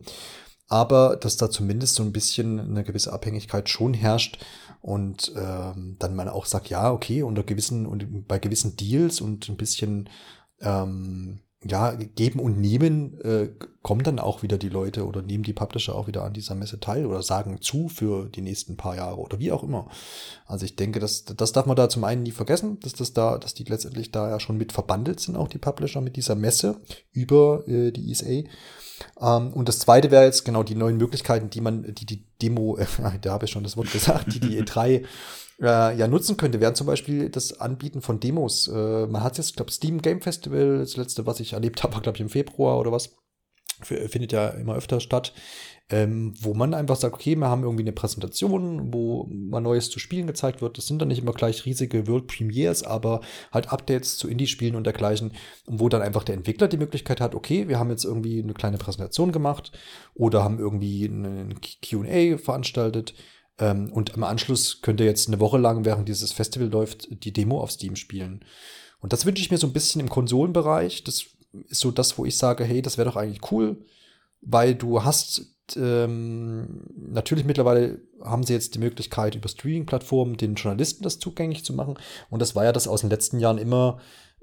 Aber 0.67 1.15
dass 1.15 1.37
da 1.37 1.49
zumindest 1.49 1.95
so 1.95 2.03
ein 2.03 2.11
bisschen 2.11 2.59
eine 2.59 2.83
gewisse 2.83 3.13
Abhängigkeit 3.13 3.69
schon 3.69 3.93
herrscht 3.93 4.43
und 4.81 5.31
ähm, 5.35 5.95
dann 5.99 6.15
man 6.15 6.27
auch 6.27 6.45
sagt, 6.45 6.69
ja, 6.69 6.91
okay, 6.91 7.21
unter 7.21 7.43
gewissen 7.43 7.85
und 7.85 8.27
bei 8.27 8.39
gewissen 8.39 8.75
Deals 8.75 9.21
und 9.21 9.47
ein 9.47 9.57
bisschen 9.57 10.09
ähm, 10.61 11.39
ja, 11.67 11.93
geben 11.93 12.39
und 12.39 12.59
nehmen, 12.59 13.19
äh, 13.21 13.49
kommen 13.81 14.03
dann 14.03 14.19
auch 14.19 14.43
wieder 14.43 14.57
die 14.57 14.69
Leute 14.69 15.05
oder 15.05 15.23
nehmen 15.23 15.43
die 15.43 15.53
Publisher 15.53 15.95
auch 15.95 16.05
wieder 16.07 16.23
an 16.23 16.33
dieser 16.33 16.53
Messe 16.53 16.79
teil 16.79 17.07
oder 17.07 17.23
sagen 17.23 17.59
zu 17.59 17.89
für 17.89 18.29
die 18.29 18.41
nächsten 18.41 18.77
paar 18.77 18.95
Jahre 18.95 19.17
oder 19.17 19.39
wie 19.39 19.51
auch 19.51 19.63
immer. 19.63 19.87
Also 20.45 20.65
ich 20.65 20.75
denke, 20.75 20.99
das, 20.99 21.25
das 21.25 21.53
darf 21.53 21.65
man 21.65 21.75
da 21.75 21.89
zum 21.89 22.03
einen 22.03 22.21
nie 22.21 22.31
vergessen, 22.31 22.79
dass 22.81 22.93
das 22.93 23.13
da, 23.13 23.39
dass 23.39 23.55
die 23.55 23.63
letztendlich 23.63 24.11
da 24.11 24.29
ja 24.29 24.39
schon 24.39 24.57
mit 24.57 24.73
verbandelt 24.73 25.19
sind, 25.19 25.35
auch 25.35 25.47
die 25.47 25.57
Publisher 25.57 26.01
mit 26.01 26.15
dieser 26.15 26.35
Messe 26.35 26.77
über 27.11 27.67
äh, 27.67 27.91
die 27.91 28.11
ESA. 28.11 28.25
Ähm, 29.19 29.53
und 29.53 29.67
das 29.67 29.79
zweite 29.79 30.11
wäre 30.11 30.25
jetzt 30.25 30.45
genau 30.45 30.61
die 30.61 30.75
neuen 30.75 30.97
Möglichkeiten, 30.97 31.49
die 31.49 31.61
man, 31.61 31.95
die 31.95 32.05
die 32.05 32.23
Demo, 32.41 32.77
äh, 32.77 32.85
da 33.21 33.31
habe 33.31 33.45
ich 33.45 33.51
schon 33.51 33.63
das 33.63 33.75
Wort 33.75 33.91
gesagt, 33.91 34.33
die 34.33 34.39
die 34.39 34.61
E3 34.61 35.03
äh, 35.61 35.97
ja 35.97 36.07
nutzen 36.07 36.37
könnte, 36.37 36.59
wären 36.59 36.75
zum 36.75 36.87
Beispiel 36.87 37.29
das 37.29 37.59
Anbieten 37.59 38.01
von 38.01 38.19
Demos. 38.19 38.67
Äh, 38.67 39.07
man 39.07 39.23
hat 39.23 39.37
jetzt, 39.37 39.55
glaube 39.55 39.71
Steam 39.71 40.01
Game 40.01 40.21
Festival, 40.21 40.79
das 40.79 40.97
letzte, 40.97 41.25
was 41.25 41.39
ich 41.39 41.53
erlebt 41.53 41.83
habe, 41.83 41.93
war, 41.93 42.01
glaube 42.01 42.17
ich, 42.17 42.21
im 42.21 42.29
Februar 42.29 42.79
oder 42.79 42.91
was. 42.91 43.15
Findet 43.81 44.31
ja 44.31 44.47
immer 44.49 44.75
öfter 44.75 45.01
statt 45.01 45.33
ähm, 45.89 46.33
wo 46.39 46.55
man 46.55 46.73
einfach 46.73 46.95
sagt, 46.95 47.13
okay, 47.13 47.35
wir 47.35 47.47
haben 47.47 47.61
irgendwie 47.61 47.83
eine 47.83 47.91
Präsentation, 47.91 48.91
wo 48.91 49.27
mal 49.29 49.61
Neues 49.61 49.91
zu 49.91 49.99
spielen 49.99 50.25
gezeigt 50.25 50.61
wird. 50.61 50.77
Das 50.77 50.87
sind 50.87 50.99
dann 50.99 51.09
nicht 51.09 51.21
immer 51.21 51.33
gleich 51.33 51.65
riesige 51.65 52.07
World 52.07 52.25
Premiers, 52.25 52.81
aber 52.81 53.21
halt 53.51 53.71
Updates 53.71 54.17
zu 54.17 54.27
Indie-Spielen 54.27 54.75
und 54.75 54.85
dergleichen, 54.85 55.33
wo 55.67 55.87
dann 55.87 56.01
einfach 56.01 56.23
der 56.23 56.35
Entwickler 56.35 56.67
die 56.67 56.77
Möglichkeit 56.77 57.21
hat, 57.21 57.35
okay, 57.35 57.67
wir 57.67 57.77
haben 57.77 57.91
jetzt 57.91 58.03
irgendwie 58.03 58.41
eine 58.41 58.55
kleine 58.55 58.79
Präsentation 58.79 59.31
gemacht 59.31 59.71
oder 60.15 60.43
haben 60.43 60.57
irgendwie 60.57 61.05
ein 61.05 61.59
QA 61.83 62.39
veranstaltet. 62.39 63.13
Ähm, 63.59 63.91
und 63.91 64.11
im 64.11 64.23
Anschluss 64.23 64.81
könnt 64.81 64.99
ihr 64.99 65.05
jetzt 65.05 65.27
eine 65.27 65.39
Woche 65.39 65.57
lang, 65.57 65.85
während 65.85 66.07
dieses 66.09 66.31
Festival 66.31 66.69
läuft, 66.69 67.07
die 67.23 67.33
Demo 67.33 67.61
auf 67.61 67.71
Steam 67.71 67.95
spielen. 67.95 68.43
Und 68.99 69.13
das 69.13 69.25
wünsche 69.25 69.41
ich 69.41 69.51
mir 69.51 69.57
so 69.57 69.67
ein 69.67 69.73
bisschen 69.73 70.01
im 70.01 70.09
Konsolenbereich. 70.09 71.03
Das 71.03 71.25
ist 71.69 71.79
so 71.79 71.91
das, 71.91 72.17
wo 72.17 72.25
ich 72.25 72.37
sage, 72.37 72.63
hey, 72.63 72.81
das 72.81 72.97
wäre 72.97 73.09
doch 73.09 73.15
eigentlich 73.15 73.51
cool, 73.51 73.77
weil 74.41 74.75
du 74.75 75.03
hast 75.03 75.55
ähm, 75.75 76.81
natürlich 76.95 77.45
mittlerweile 77.45 78.01
haben 78.23 78.43
sie 78.43 78.53
jetzt 78.53 78.75
die 78.75 78.79
Möglichkeit, 78.79 79.35
über 79.35 79.49
Streaming-Plattformen 79.49 80.37
den 80.37 80.55
Journalisten 80.55 81.03
das 81.03 81.19
zugänglich 81.19 81.65
zu 81.65 81.73
machen. 81.73 81.97
Und 82.29 82.41
das 82.41 82.55
war 82.55 82.65
ja 82.65 82.71
das 82.71 82.87
aus 82.87 83.01
den 83.01 83.09
letzten 83.09 83.39
Jahren 83.39 83.57
immer, 83.57 83.99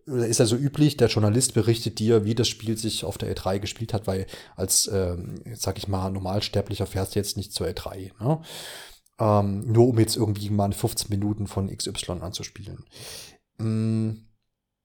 ist 0.07 0.41
ja 0.41 0.47
so 0.47 0.57
üblich, 0.57 0.97
der 0.97 1.09
Journalist 1.09 1.55
berichtet 1.55 2.01
dir, 2.01 2.25
wie 2.25 2.35
das 2.35 2.49
Spiel 2.49 2.77
sich 2.77 3.05
auf 3.05 3.19
der 3.19 3.35
E3 3.35 3.61
gespielt 3.61 3.95
hat, 3.95 4.07
weil 4.09 4.27
als, 4.57 4.91
ähm, 4.93 5.43
sag 5.55 5.79
ich 5.79 5.87
mal, 5.87 6.11
Normalsterblicher 6.11 6.87
fährst 6.87 7.15
du 7.15 7.21
jetzt 7.21 7.37
nicht 7.37 7.53
zur 7.53 7.69
E3. 7.69 8.11
Ne? 8.21 8.41
Ähm, 9.19 9.71
nur 9.71 9.89
um 9.89 9.99
jetzt 9.99 10.17
irgendwie 10.17 10.51
mal 10.51 10.73
15 10.73 11.09
Minuten 11.11 11.47
von 11.47 11.69
XY 11.69 12.21
anzuspielen. 12.21 12.85
Ähm, 13.61 14.29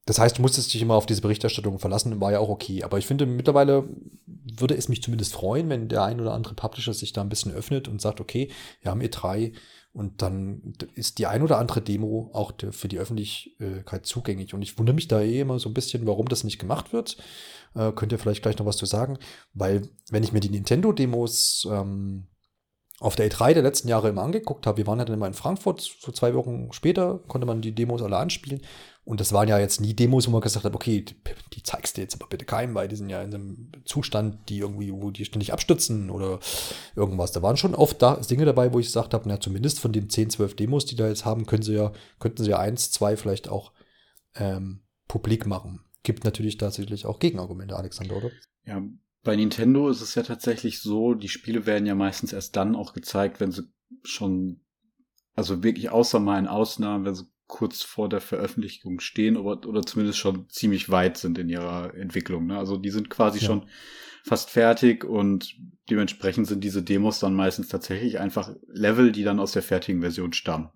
das 0.08 0.20
heißt, 0.20 0.38
du 0.38 0.42
musstest 0.42 0.74
dich 0.74 0.82
immer 0.82 0.96
auf 0.96 1.06
diese 1.06 1.22
Berichterstattung 1.22 1.80
verlassen, 1.80 2.22
war 2.22 2.32
ja 2.32 2.40
auch 2.40 2.48
okay. 2.48 2.84
Aber 2.84 2.98
ich 2.98 3.06
finde, 3.06 3.26
mittlerweile 3.26 3.90
würde 4.26 4.76
es 4.76 4.88
mich 4.88 5.04
zumindest 5.04 5.34
freuen, 5.34 5.68
wenn 5.68 5.90
der 5.90 6.04
ein 6.04 6.22
oder 6.22 6.34
andere 6.34 6.56
Publisher 6.56 6.94
sich 6.94 7.12
da 7.12 7.22
ein 7.22 7.30
bisschen 7.30 7.52
öffnet 7.52 7.90
und 7.90 8.02
sagt, 8.02 8.22
okay, 8.22 8.50
wir 8.82 8.92
haben 8.92 9.02
E3 9.02 9.54
und 9.92 10.22
dann 10.22 10.74
ist 10.94 11.18
die 11.18 11.28
ein 11.28 11.42
oder 11.42 11.58
andere 11.58 11.82
Demo 11.82 12.30
auch 12.34 12.54
für 12.72 12.88
die 12.88 13.00
Öffentlichkeit 13.00 14.06
zugänglich. 14.06 14.54
Und 14.54 14.62
ich 14.62 14.78
wundere 14.78 14.96
mich 14.96 15.10
da 15.10 15.20
eh 15.20 15.42
immer 15.42 15.60
so 15.60 15.70
ein 15.70 15.74
bisschen, 15.74 16.08
warum 16.08 16.30
das 16.30 16.46
nicht 16.46 16.60
gemacht 16.60 16.94
wird. 16.94 17.18
Äh, 17.76 17.92
könnt 17.92 18.14
ihr 18.14 18.20
vielleicht 18.20 18.44
gleich 18.44 18.58
noch 18.60 18.66
was 18.66 18.78
zu 18.78 18.86
sagen? 18.86 19.18
Weil, 19.54 19.90
wenn 20.10 20.24
ich 20.24 20.32
mir 20.32 20.40
die 20.40 20.52
Nintendo-Demos 20.52 21.68
ähm, 21.70 22.28
auf 23.00 23.16
der 23.16 23.30
E3 23.30 23.54
der 23.54 23.64
letzten 23.64 23.88
Jahre 23.88 24.10
immer 24.10 24.24
angeguckt 24.24 24.66
habe, 24.66 24.78
wir 24.78 24.88
waren 24.88 25.00
ja 25.00 25.06
dann 25.06 25.16
immer 25.16 25.28
in 25.28 25.36
Frankfurt, 25.36 25.82
so 25.82 26.12
zwei 26.12 26.34
Wochen 26.34 26.72
später 26.72 27.20
konnte 27.28 27.46
man 27.46 27.62
die 27.62 27.74
Demos 27.74 28.02
alle 28.02 28.18
anspielen. 28.18 28.62
Und 29.04 29.22
das 29.22 29.32
waren 29.32 29.48
ja 29.48 29.58
jetzt 29.58 29.80
nie 29.80 29.94
Demos, 29.94 30.28
wo 30.28 30.32
man 30.32 30.42
gesagt 30.42 30.66
hat, 30.66 30.76
okay, 30.76 31.06
die 31.54 31.64
zeigst 31.64 31.96
du 31.96 32.02
jetzt 32.02 32.16
aber 32.16 32.28
bitte 32.28 32.44
keinem, 32.44 32.76
weil 32.76 32.90
die 32.90 32.98
sind 32.98 33.10
ja 33.10 33.22
in 33.22 33.34
einem 33.34 33.72
Zustand, 33.86 34.50
die 34.50 34.58
irgendwie, 34.58 34.92
wo 34.92 35.12
die 35.12 35.24
ständig 35.24 35.54
abstützen 35.54 36.10
oder 36.10 36.40
irgendwas. 36.94 37.32
Da 37.32 37.42
waren 37.42 37.56
schon 37.56 37.74
oft 37.74 38.02
da 38.02 38.16
Dinge 38.16 38.44
dabei, 38.44 38.74
wo 38.74 38.80
ich 38.80 38.88
gesagt 38.88 39.14
habe, 39.14 39.30
na, 39.30 39.40
zumindest 39.40 39.80
von 39.80 39.94
den 39.94 40.10
10, 40.10 40.32
12 40.32 40.56
Demos, 40.58 40.86
die 40.86 40.98
da 40.98 41.08
jetzt 41.08 41.24
haben, 41.24 41.46
können 41.46 41.64
sie 41.64 41.76
ja, 41.76 41.94
könnten 42.20 42.44
sie 42.44 42.50
ja 42.50 42.60
eins, 42.60 42.92
zwei 42.92 43.16
vielleicht 43.16 43.48
auch 43.48 43.72
ähm, 44.36 44.82
publik 45.08 45.46
machen. 45.46 45.86
Gibt 46.04 46.26
natürlich 46.26 46.58
tatsächlich 46.58 47.06
auch 47.06 47.20
Gegenargumente, 47.20 47.78
Alexander, 47.78 48.18
oder? 48.18 48.32
Ja, 48.66 48.82
bei 49.28 49.36
Nintendo 49.36 49.90
ist 49.90 50.00
es 50.00 50.16
ja 50.16 50.24
tatsächlich 50.24 50.80
so, 50.80 51.14
die 51.14 51.28
Spiele 51.28 51.66
werden 51.66 51.86
ja 51.86 51.96
meistens 51.96 52.32
erst 52.32 52.56
dann 52.56 52.78
auch 52.78 52.94
gezeigt, 52.94 53.42
wenn 53.42 53.52
sie 53.52 53.64
schon, 54.02 54.62
also 55.36 55.64
wirklich 55.64 55.90
außer 55.90 56.22
mal 56.22 56.40
in 56.40 56.48
Ausnahmen, 56.48 57.04
wenn 57.04 57.14
sie 57.14 57.28
kurz 57.46 57.82
vor 57.82 58.08
der 58.08 58.22
Veröffentlichung 58.22 59.02
stehen 59.02 59.36
oder, 59.36 59.68
oder 59.68 59.82
zumindest 59.84 60.18
schon 60.18 60.48
ziemlich 60.48 60.90
weit 60.92 61.18
sind 61.18 61.38
in 61.40 61.50
ihrer 61.50 61.94
Entwicklung. 61.94 62.48
Ne? 62.48 62.58
Also 62.58 62.78
die 62.78 62.90
sind 62.90 63.10
quasi 63.10 63.40
ja. 63.40 63.48
schon 63.48 63.68
fast 64.24 64.50
fertig 64.50 65.04
und 65.04 65.58
dementsprechend 65.90 66.48
sind 66.48 66.64
diese 66.64 66.82
Demos 66.82 67.20
dann 67.20 67.34
meistens 67.34 67.68
tatsächlich 67.68 68.20
einfach 68.20 68.56
Level, 68.70 69.12
die 69.12 69.26
dann 69.26 69.42
aus 69.42 69.52
der 69.52 69.62
fertigen 69.62 70.00
Version 70.00 70.32
stammen. 70.32 70.70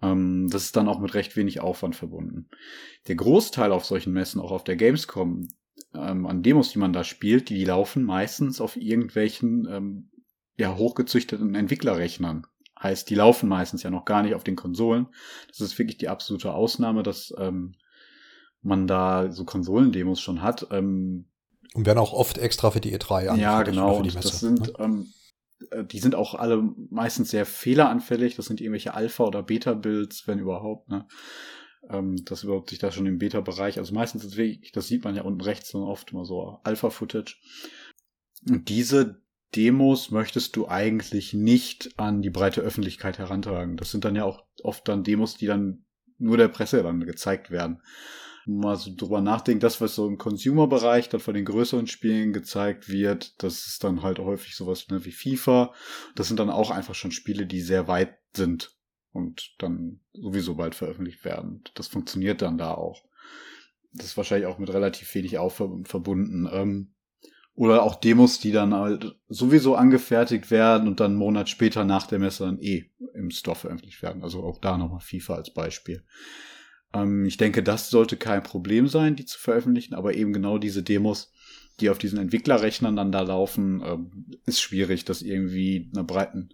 Ähm, 0.00 0.48
das 0.48 0.62
ist 0.62 0.76
dann 0.76 0.86
auch 0.86 1.00
mit 1.00 1.12
recht 1.14 1.34
wenig 1.34 1.58
Aufwand 1.58 1.96
verbunden. 1.96 2.48
Der 3.08 3.16
Großteil 3.16 3.72
auf 3.72 3.84
solchen 3.84 4.12
Messen, 4.12 4.40
auch 4.40 4.52
auf 4.52 4.62
der 4.62 4.76
Gamescom, 4.76 5.48
ähm, 5.94 6.26
an 6.26 6.42
Demos, 6.42 6.70
die 6.70 6.78
man 6.78 6.92
da 6.92 7.04
spielt, 7.04 7.48
die 7.48 7.64
laufen 7.64 8.04
meistens 8.04 8.60
auf 8.60 8.76
irgendwelchen 8.76 9.66
ähm, 9.70 10.10
ja, 10.56 10.76
hochgezüchteten 10.76 11.54
Entwicklerrechnern. 11.54 12.46
Heißt, 12.80 13.10
die 13.10 13.14
laufen 13.14 13.48
meistens 13.48 13.82
ja 13.82 13.90
noch 13.90 14.04
gar 14.04 14.22
nicht 14.22 14.34
auf 14.34 14.44
den 14.44 14.56
Konsolen. 14.56 15.08
Das 15.48 15.60
ist 15.60 15.78
wirklich 15.78 15.98
die 15.98 16.08
absolute 16.08 16.52
Ausnahme, 16.52 17.02
dass 17.02 17.32
ähm, 17.38 17.74
man 18.62 18.86
da 18.86 19.32
so 19.32 19.44
Konsolendemos 19.44 20.20
schon 20.20 20.42
hat. 20.42 20.66
Ähm, 20.70 21.26
und 21.74 21.86
werden 21.86 21.98
auch 21.98 22.12
oft 22.12 22.38
extra 22.38 22.70
für 22.70 22.80
die 22.80 22.96
E3 22.96 23.28
an. 23.28 23.40
Ja, 23.40 23.62
genau. 23.62 24.00
Messe, 24.00 24.18
das 24.20 24.40
sind, 24.40 24.60
ne? 24.60 24.72
ähm, 24.78 25.06
äh, 25.70 25.84
die 25.84 25.98
sind 25.98 26.14
auch 26.14 26.34
alle 26.34 26.62
meistens 26.90 27.30
sehr 27.30 27.46
fehleranfällig. 27.46 28.36
Das 28.36 28.46
sind 28.46 28.60
irgendwelche 28.60 28.94
Alpha- 28.94 29.24
oder 29.24 29.42
Beta-Builds, 29.42 30.26
wenn 30.26 30.38
überhaupt. 30.38 30.88
Ne? 30.88 31.06
Ähm, 31.90 32.24
das 32.24 32.44
überhaupt 32.44 32.70
sich 32.70 32.78
da 32.78 32.90
schon 32.90 33.06
im 33.06 33.18
Beta-Bereich, 33.18 33.78
also 33.78 33.94
meistens 33.94 34.24
ist 34.24 34.36
wirklich, 34.36 34.72
das 34.72 34.88
sieht 34.88 35.04
man 35.04 35.14
ja 35.14 35.22
unten 35.22 35.40
rechts 35.40 35.72
dann 35.72 35.82
oft 35.82 36.12
immer 36.12 36.24
so 36.24 36.58
Alpha-Footage. 36.64 37.36
Und 38.48 38.68
diese 38.68 39.22
Demos 39.56 40.10
möchtest 40.10 40.56
du 40.56 40.68
eigentlich 40.68 41.32
nicht 41.32 41.98
an 41.98 42.22
die 42.22 42.30
breite 42.30 42.60
Öffentlichkeit 42.60 43.18
herantragen. 43.18 43.76
Das 43.76 43.90
sind 43.90 44.04
dann 44.04 44.14
ja 44.14 44.24
auch 44.24 44.44
oft 44.62 44.86
dann 44.88 45.04
Demos, 45.04 45.36
die 45.36 45.46
dann 45.46 45.84
nur 46.18 46.36
der 46.36 46.48
Presse 46.48 46.82
dann 46.82 47.00
gezeigt 47.06 47.50
werden. 47.50 47.80
Mal 48.46 48.76
so 48.76 48.90
drüber 48.94 49.20
nachdenken, 49.20 49.60
das, 49.60 49.80
was 49.80 49.94
so 49.94 50.06
im 50.06 50.16
Consumer-Bereich 50.16 51.08
dann 51.08 51.20
von 51.20 51.34
den 51.34 51.44
größeren 51.44 51.86
Spielen 51.86 52.32
gezeigt 52.32 52.88
wird, 52.88 53.42
das 53.42 53.66
ist 53.66 53.84
dann 53.84 54.02
halt 54.02 54.18
häufig 54.18 54.56
sowas 54.56 54.88
ne, 54.88 55.04
wie 55.04 55.12
FIFA. 55.12 55.74
Das 56.14 56.28
sind 56.28 56.40
dann 56.40 56.50
auch 56.50 56.70
einfach 56.70 56.94
schon 56.94 57.10
Spiele, 57.10 57.46
die 57.46 57.60
sehr 57.60 57.88
weit 57.88 58.16
sind 58.34 58.77
und 59.18 59.54
dann 59.58 60.00
sowieso 60.14 60.54
bald 60.54 60.74
veröffentlicht 60.74 61.24
werden. 61.24 61.62
Das 61.74 61.88
funktioniert 61.88 62.40
dann 62.40 62.56
da 62.56 62.72
auch. 62.72 63.04
Das 63.92 64.06
ist 64.06 64.16
wahrscheinlich 64.16 64.46
auch 64.46 64.58
mit 64.58 64.72
relativ 64.72 65.14
wenig 65.14 65.38
Aufwand 65.38 65.88
verbunden. 65.88 66.48
Ähm, 66.50 66.94
oder 67.54 67.82
auch 67.82 67.96
Demos, 67.96 68.38
die 68.38 68.52
dann 68.52 68.72
halt 68.72 69.16
sowieso 69.28 69.74
angefertigt 69.74 70.52
werden 70.52 70.86
und 70.86 71.00
dann 71.00 71.12
einen 71.12 71.18
Monat 71.18 71.48
später 71.48 71.84
nach 71.84 72.06
der 72.06 72.20
Messe 72.20 72.44
dann 72.44 72.60
eh 72.60 72.88
im 73.14 73.32
Store 73.32 73.56
veröffentlicht 73.56 74.00
werden. 74.00 74.22
Also 74.22 74.44
auch 74.44 74.60
da 74.60 74.78
nochmal 74.78 75.00
FIFA 75.00 75.34
als 75.34 75.52
Beispiel. 75.52 76.04
Ähm, 76.94 77.24
ich 77.24 77.36
denke, 77.36 77.64
das 77.64 77.90
sollte 77.90 78.16
kein 78.16 78.44
Problem 78.44 78.86
sein, 78.86 79.16
die 79.16 79.24
zu 79.24 79.38
veröffentlichen, 79.40 79.94
aber 79.94 80.14
eben 80.14 80.32
genau 80.32 80.58
diese 80.58 80.84
Demos, 80.84 81.32
die 81.80 81.90
auf 81.90 81.98
diesen 81.98 82.20
Entwicklerrechnern 82.20 82.94
dann 82.94 83.10
da 83.10 83.22
laufen, 83.22 83.82
ähm, 83.84 84.26
ist 84.46 84.60
schwierig, 84.60 85.04
das 85.04 85.22
irgendwie 85.22 85.90
einer 85.92 86.04
breiten 86.04 86.50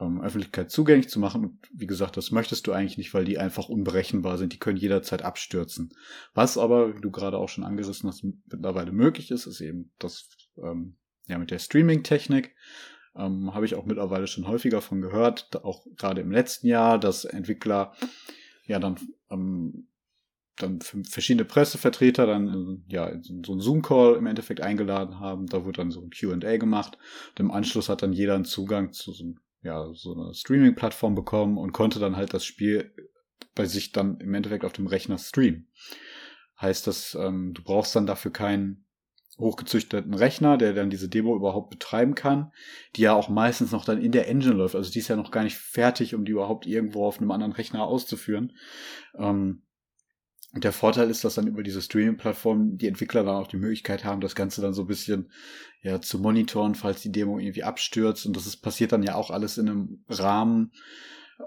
ähm, 0.00 0.20
Öffentlichkeit 0.20 0.70
zugänglich 0.70 1.08
zu 1.08 1.18
machen. 1.18 1.44
Und 1.44 1.58
wie 1.72 1.86
gesagt, 1.86 2.16
das 2.16 2.30
möchtest 2.30 2.66
du 2.66 2.72
eigentlich 2.72 2.98
nicht, 2.98 3.14
weil 3.14 3.24
die 3.24 3.38
einfach 3.38 3.68
unberechenbar 3.68 4.38
sind. 4.38 4.52
Die 4.52 4.58
können 4.58 4.76
jederzeit 4.76 5.22
abstürzen. 5.22 5.94
Was 6.34 6.58
aber, 6.58 6.96
wie 6.96 7.00
du 7.00 7.10
gerade 7.10 7.38
auch 7.38 7.48
schon 7.48 7.64
angerissen 7.64 8.08
hast, 8.08 8.24
mittlerweile 8.24 8.92
möglich 8.92 9.30
ist, 9.30 9.46
ist 9.46 9.60
eben 9.60 9.92
das 9.98 10.28
ähm, 10.62 10.96
ja 11.26 11.38
mit 11.38 11.50
der 11.50 11.58
Streaming-Technik. 11.58 12.54
Ähm, 13.14 13.54
Habe 13.54 13.64
ich 13.64 13.74
auch 13.74 13.86
mittlerweile 13.86 14.26
schon 14.26 14.46
häufiger 14.46 14.82
von 14.82 15.00
gehört, 15.00 15.64
auch 15.64 15.86
gerade 15.96 16.20
im 16.20 16.30
letzten 16.30 16.66
Jahr, 16.66 16.98
dass 16.98 17.24
Entwickler 17.24 17.94
ja 18.66 18.78
dann 18.78 18.96
ähm, 19.30 19.88
dann 20.56 20.80
verschiedene 20.80 21.44
Pressevertreter 21.44 22.26
dann 22.26 22.82
ja 22.88 23.12
so 23.22 23.52
einen 23.52 23.60
Zoom-Call 23.60 24.16
im 24.16 24.26
Endeffekt 24.26 24.62
eingeladen 24.62 25.20
haben. 25.20 25.46
Da 25.46 25.64
wurde 25.64 25.78
dann 25.78 25.90
so 25.90 26.00
ein 26.00 26.10
Q&A 26.10 26.56
gemacht. 26.56 26.96
Und 27.30 27.40
im 27.40 27.50
Anschluss 27.50 27.88
hat 27.88 28.02
dann 28.02 28.12
jeder 28.12 28.34
einen 28.34 28.46
Zugang 28.46 28.92
zu 28.92 29.12
so, 29.12 29.34
ja, 29.66 29.92
so 29.92 30.14
einer 30.14 30.32
Streaming-Plattform 30.32 31.14
bekommen 31.14 31.58
und 31.58 31.72
konnte 31.72 31.98
dann 31.98 32.16
halt 32.16 32.32
das 32.32 32.44
Spiel 32.44 32.94
bei 33.54 33.66
sich 33.66 33.92
dann 33.92 34.18
im 34.20 34.32
Endeffekt 34.32 34.64
auf 34.64 34.72
dem 34.72 34.86
Rechner 34.86 35.18
streamen. 35.18 35.68
Heißt 36.60 36.86
das, 36.86 37.14
ähm, 37.14 37.52
du 37.52 37.62
brauchst 37.62 37.94
dann 37.94 38.06
dafür 38.06 38.32
keinen 38.32 38.86
hochgezüchteten 39.38 40.14
Rechner, 40.14 40.56
der 40.56 40.72
dann 40.72 40.88
diese 40.88 41.08
Demo 41.10 41.36
überhaupt 41.36 41.68
betreiben 41.68 42.14
kann, 42.14 42.52
die 42.94 43.02
ja 43.02 43.12
auch 43.12 43.28
meistens 43.28 43.72
noch 43.72 43.84
dann 43.84 44.00
in 44.00 44.12
der 44.12 44.28
Engine 44.28 44.54
läuft. 44.54 44.74
Also 44.74 44.90
die 44.90 45.00
ist 45.00 45.08
ja 45.08 45.16
noch 45.16 45.30
gar 45.30 45.44
nicht 45.44 45.58
fertig, 45.58 46.14
um 46.14 46.24
die 46.24 46.32
überhaupt 46.32 46.66
irgendwo 46.66 47.04
auf 47.04 47.18
einem 47.18 47.30
anderen 47.30 47.52
Rechner 47.52 47.84
auszuführen. 47.84 48.56
Ähm, 49.18 49.65
und 50.52 50.64
der 50.64 50.72
Vorteil 50.72 51.10
ist, 51.10 51.24
dass 51.24 51.34
dann 51.34 51.48
über 51.48 51.62
diese 51.62 51.82
Streaming-Plattform 51.82 52.78
die 52.78 52.86
Entwickler 52.86 53.24
dann 53.24 53.36
auch 53.36 53.48
die 53.48 53.58
Möglichkeit 53.58 54.04
haben, 54.04 54.20
das 54.20 54.34
Ganze 54.34 54.62
dann 54.62 54.72
so 54.72 54.82
ein 54.82 54.88
bisschen 54.88 55.30
ja, 55.82 56.00
zu 56.00 56.18
monitoren, 56.18 56.74
falls 56.74 57.02
die 57.02 57.12
Demo 57.12 57.38
irgendwie 57.38 57.64
abstürzt. 57.64 58.26
Und 58.26 58.36
das 58.36 58.46
ist, 58.46 58.58
passiert 58.58 58.92
dann 58.92 59.02
ja 59.02 59.16
auch 59.16 59.30
alles 59.30 59.58
in 59.58 59.68
einem 59.68 60.04
Rahmen, 60.08 60.72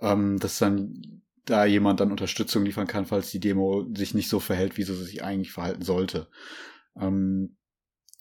ähm, 0.01 0.37
dass 0.39 0.59
dann 0.59 1.23
da 1.45 1.65
jemand 1.65 1.99
dann 1.99 2.11
Unterstützung 2.11 2.63
liefern 2.65 2.87
kann, 2.87 3.05
falls 3.05 3.31
die 3.31 3.39
Demo 3.39 3.87
sich 3.95 4.13
nicht 4.13 4.29
so 4.29 4.39
verhält, 4.39 4.77
wie 4.77 4.83
sie 4.83 4.95
sich 4.95 5.23
eigentlich 5.23 5.51
verhalten 5.51 5.81
sollte. 5.81 6.27
Ähm, 6.95 7.57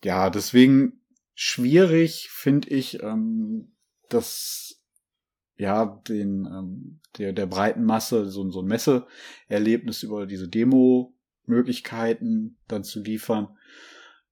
ja, 0.03 0.29
deswegen 0.29 1.01
schwierig 1.35 2.29
finde 2.31 2.69
ich, 2.69 3.03
ähm, 3.03 3.75
dass 4.09 4.68
ja 5.59 6.01
den 6.07 6.45
ähm, 6.45 6.99
der 7.17 7.33
der 7.33 7.45
breiten 7.45 7.83
Masse 7.83 8.29
so, 8.29 8.49
so 8.49 8.61
ein 8.61 8.67
Messeerlebnis 8.67 10.03
über 10.03 10.25
diese 10.25 10.47
Demo-Möglichkeiten 10.47 12.57
dann 12.67 12.83
zu 12.83 13.01
liefern. 13.01 13.57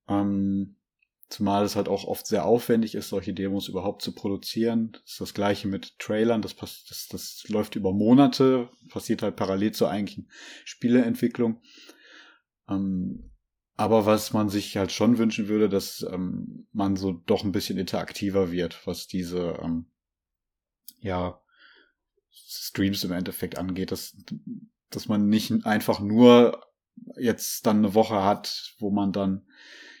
Ähm, 0.08 0.76
Zumal 1.28 1.64
es 1.64 1.76
halt 1.76 1.88
auch 1.88 2.04
oft 2.04 2.26
sehr 2.26 2.46
aufwendig 2.46 2.94
ist, 2.94 3.10
solche 3.10 3.34
Demos 3.34 3.68
überhaupt 3.68 4.00
zu 4.00 4.14
produzieren. 4.14 4.92
Das 4.92 5.12
ist 5.12 5.20
das 5.20 5.34
gleiche 5.34 5.68
mit 5.68 5.98
Trailern. 5.98 6.40
Das, 6.40 6.56
das, 6.56 7.06
das 7.10 7.44
läuft 7.48 7.76
über 7.76 7.92
Monate, 7.92 8.70
passiert 8.88 9.20
halt 9.20 9.36
parallel 9.36 9.72
zur 9.72 9.90
eigentlichen 9.90 10.30
Spieleentwicklung. 10.64 11.60
Ähm, 12.70 13.30
aber 13.76 14.06
was 14.06 14.32
man 14.32 14.48
sich 14.48 14.78
halt 14.78 14.90
schon 14.90 15.18
wünschen 15.18 15.48
würde, 15.48 15.68
dass 15.68 16.04
ähm, 16.10 16.66
man 16.72 16.96
so 16.96 17.12
doch 17.12 17.44
ein 17.44 17.52
bisschen 17.52 17.76
interaktiver 17.76 18.50
wird, 18.50 18.86
was 18.86 19.06
diese 19.06 19.58
ähm, 19.62 19.84
ja 21.00 21.40
Streams 22.30 23.04
im 23.04 23.12
Endeffekt 23.12 23.58
angeht, 23.58 23.92
dass, 23.92 24.16
dass 24.90 25.08
man 25.08 25.28
nicht 25.28 25.52
einfach 25.64 26.00
nur 26.00 26.64
jetzt 27.16 27.66
dann 27.66 27.78
eine 27.78 27.94
Woche 27.94 28.24
hat, 28.24 28.74
wo 28.78 28.90
man 28.90 29.12
dann 29.12 29.46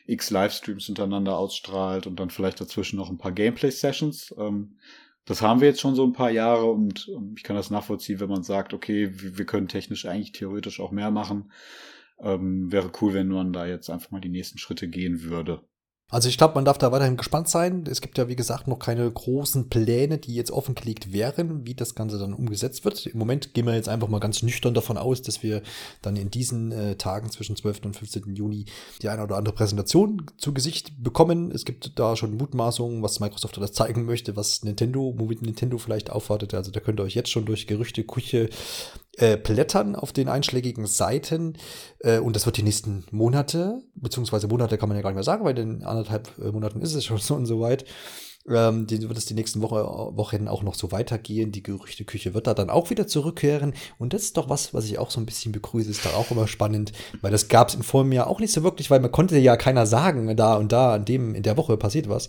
x 0.06 0.30
Livestreams 0.30 0.86
hintereinander 0.86 1.36
ausstrahlt 1.36 2.06
und 2.06 2.18
dann 2.18 2.30
vielleicht 2.30 2.60
dazwischen 2.60 2.96
noch 2.96 3.10
ein 3.10 3.18
paar 3.18 3.32
Gameplay-Sessions. 3.32 4.34
Ähm, 4.38 4.78
das 5.26 5.42
haben 5.42 5.60
wir 5.60 5.68
jetzt 5.68 5.80
schon 5.80 5.94
so 5.94 6.04
ein 6.04 6.14
paar 6.14 6.30
Jahre 6.30 6.64
und 6.64 7.08
ähm, 7.14 7.34
ich 7.36 7.42
kann 7.42 7.54
das 7.54 7.70
nachvollziehen, 7.70 8.18
wenn 8.18 8.30
man 8.30 8.42
sagt, 8.42 8.72
okay, 8.72 9.10
wir, 9.12 9.44
können 9.44 9.68
technisch 9.68 10.06
eigentlich 10.06 10.32
theoretisch 10.32 10.80
auch 10.80 10.90
mehr 10.90 11.10
machen. 11.10 11.52
Ähm, 12.18 12.72
wäre 12.72 12.90
cool, 13.02 13.12
wenn 13.12 13.28
man 13.28 13.52
da 13.52 13.66
jetzt 13.66 13.90
einfach 13.90 14.10
mal 14.10 14.22
die 14.22 14.30
nächsten 14.30 14.58
Schritte 14.58 14.88
gehen 14.88 15.22
würde. 15.22 15.62
Also 16.10 16.30
ich 16.30 16.38
glaube, 16.38 16.54
man 16.54 16.64
darf 16.64 16.78
da 16.78 16.90
weiterhin 16.90 17.18
gespannt 17.18 17.48
sein. 17.48 17.84
Es 17.86 18.00
gibt 18.00 18.16
ja, 18.16 18.28
wie 18.28 18.36
gesagt, 18.36 18.66
noch 18.66 18.78
keine 18.78 19.10
großen 19.10 19.68
Pläne, 19.68 20.16
die 20.16 20.34
jetzt 20.34 20.50
offengelegt 20.50 21.12
wären, 21.12 21.66
wie 21.66 21.74
das 21.74 21.94
Ganze 21.94 22.18
dann 22.18 22.32
umgesetzt 22.32 22.86
wird. 22.86 23.04
Im 23.04 23.18
Moment 23.18 23.52
gehen 23.52 23.66
wir 23.66 23.74
jetzt 23.74 23.90
einfach 23.90 24.08
mal 24.08 24.18
ganz 24.18 24.42
nüchtern 24.42 24.72
davon 24.72 24.96
aus, 24.96 25.20
dass 25.20 25.42
wir 25.42 25.62
dann 26.00 26.16
in 26.16 26.30
diesen 26.30 26.72
äh, 26.72 26.96
Tagen 26.96 27.30
zwischen 27.30 27.56
12. 27.56 27.84
und 27.84 27.96
15. 27.96 28.34
Juni 28.34 28.64
die 29.02 29.10
eine 29.10 29.22
oder 29.22 29.36
andere 29.36 29.54
Präsentation 29.54 30.24
zu 30.38 30.54
Gesicht 30.54 30.92
bekommen. 31.02 31.50
Es 31.50 31.66
gibt 31.66 31.98
da 31.98 32.16
schon 32.16 32.38
Mutmaßungen, 32.38 33.02
was 33.02 33.20
Microsoft 33.20 33.58
das 33.58 33.72
zeigen 33.74 34.06
möchte, 34.06 34.34
was 34.34 34.62
Nintendo, 34.62 35.12
womit 35.18 35.42
Nintendo 35.42 35.76
vielleicht 35.76 36.08
aufwartet. 36.08 36.54
Also 36.54 36.70
da 36.70 36.80
könnt 36.80 37.00
ihr 37.00 37.04
euch 37.04 37.16
jetzt 37.16 37.30
schon 37.30 37.44
durch 37.44 37.66
Gerüchte, 37.66 38.02
Küche 38.02 38.48
äh, 39.18 39.36
blättern 39.36 39.96
auf 39.96 40.12
den 40.12 40.28
einschlägigen 40.28 40.86
Seiten. 40.86 41.56
Äh, 42.00 42.18
und 42.18 42.36
das 42.36 42.46
wird 42.46 42.56
die 42.56 42.62
nächsten 42.62 43.04
Monate, 43.10 43.82
beziehungsweise 43.94 44.48
Monate 44.48 44.78
kann 44.78 44.88
man 44.88 44.96
ja 44.96 45.02
gar 45.02 45.10
nicht 45.10 45.16
mehr 45.16 45.24
sagen, 45.24 45.44
weil 45.44 45.58
in 45.58 45.84
anderthalb 45.84 46.30
äh, 46.38 46.52
Monaten 46.52 46.80
ist 46.80 46.94
es 46.94 47.04
schon 47.04 47.18
so 47.18 47.34
und 47.34 47.46
so 47.46 47.60
weit. 47.60 47.84
Ähm, 48.48 48.86
die 48.86 49.02
wird 49.02 49.18
es 49.18 49.26
die 49.26 49.34
nächsten 49.34 49.60
Woche, 49.60 49.84
Wochen 49.84 50.48
auch 50.48 50.62
noch 50.62 50.74
so 50.74 50.90
weitergehen. 50.92 51.52
Die 51.52 51.62
Gerüchteküche 51.62 52.32
wird 52.34 52.46
da 52.46 52.54
dann 52.54 52.70
auch 52.70 52.90
wieder 52.90 53.06
zurückkehren. 53.06 53.74
Und 53.98 54.12
das 54.12 54.22
ist 54.22 54.36
doch 54.36 54.48
was, 54.48 54.72
was 54.72 54.86
ich 54.86 54.98
auch 54.98 55.10
so 55.10 55.20
ein 55.20 55.26
bisschen 55.26 55.52
begrüße. 55.52 55.90
Ist 55.90 56.06
da 56.06 56.10
auch 56.10 56.30
immer 56.30 56.48
spannend, 56.48 56.92
weil 57.20 57.32
das 57.32 57.48
gab 57.48 57.68
es 57.68 57.74
in 57.74 57.82
vorm 57.82 58.12
Jahr 58.12 58.28
auch 58.28 58.40
nicht 58.40 58.52
so 58.52 58.62
wirklich, 58.62 58.90
weil 58.90 59.00
man 59.00 59.12
konnte 59.12 59.36
ja 59.38 59.56
keiner 59.56 59.86
sagen, 59.86 60.34
da 60.36 60.54
und 60.54 60.72
da, 60.72 60.94
an 60.94 61.04
dem, 61.04 61.34
in 61.34 61.42
der 61.42 61.56
Woche 61.56 61.76
passiert 61.76 62.08
was. 62.08 62.28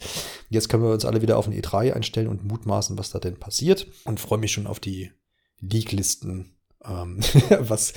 Jetzt 0.49 0.69
können 0.69 0.83
wir 0.83 0.91
uns 0.91 1.05
alle 1.05 1.21
wieder 1.21 1.37
auf 1.37 1.45
den 1.45 1.59
E3 1.59 1.93
einstellen 1.93 2.27
und 2.27 2.43
mutmaßen, 2.43 2.97
was 2.97 3.11
da 3.11 3.19
denn 3.19 3.37
passiert. 3.37 3.87
Und 4.05 4.19
freue 4.19 4.39
mich 4.39 4.51
schon 4.51 4.67
auf 4.67 4.79
die 4.79 5.11
League-Listen 5.61 6.58
ähm, 6.89 7.19
was, 7.59 7.93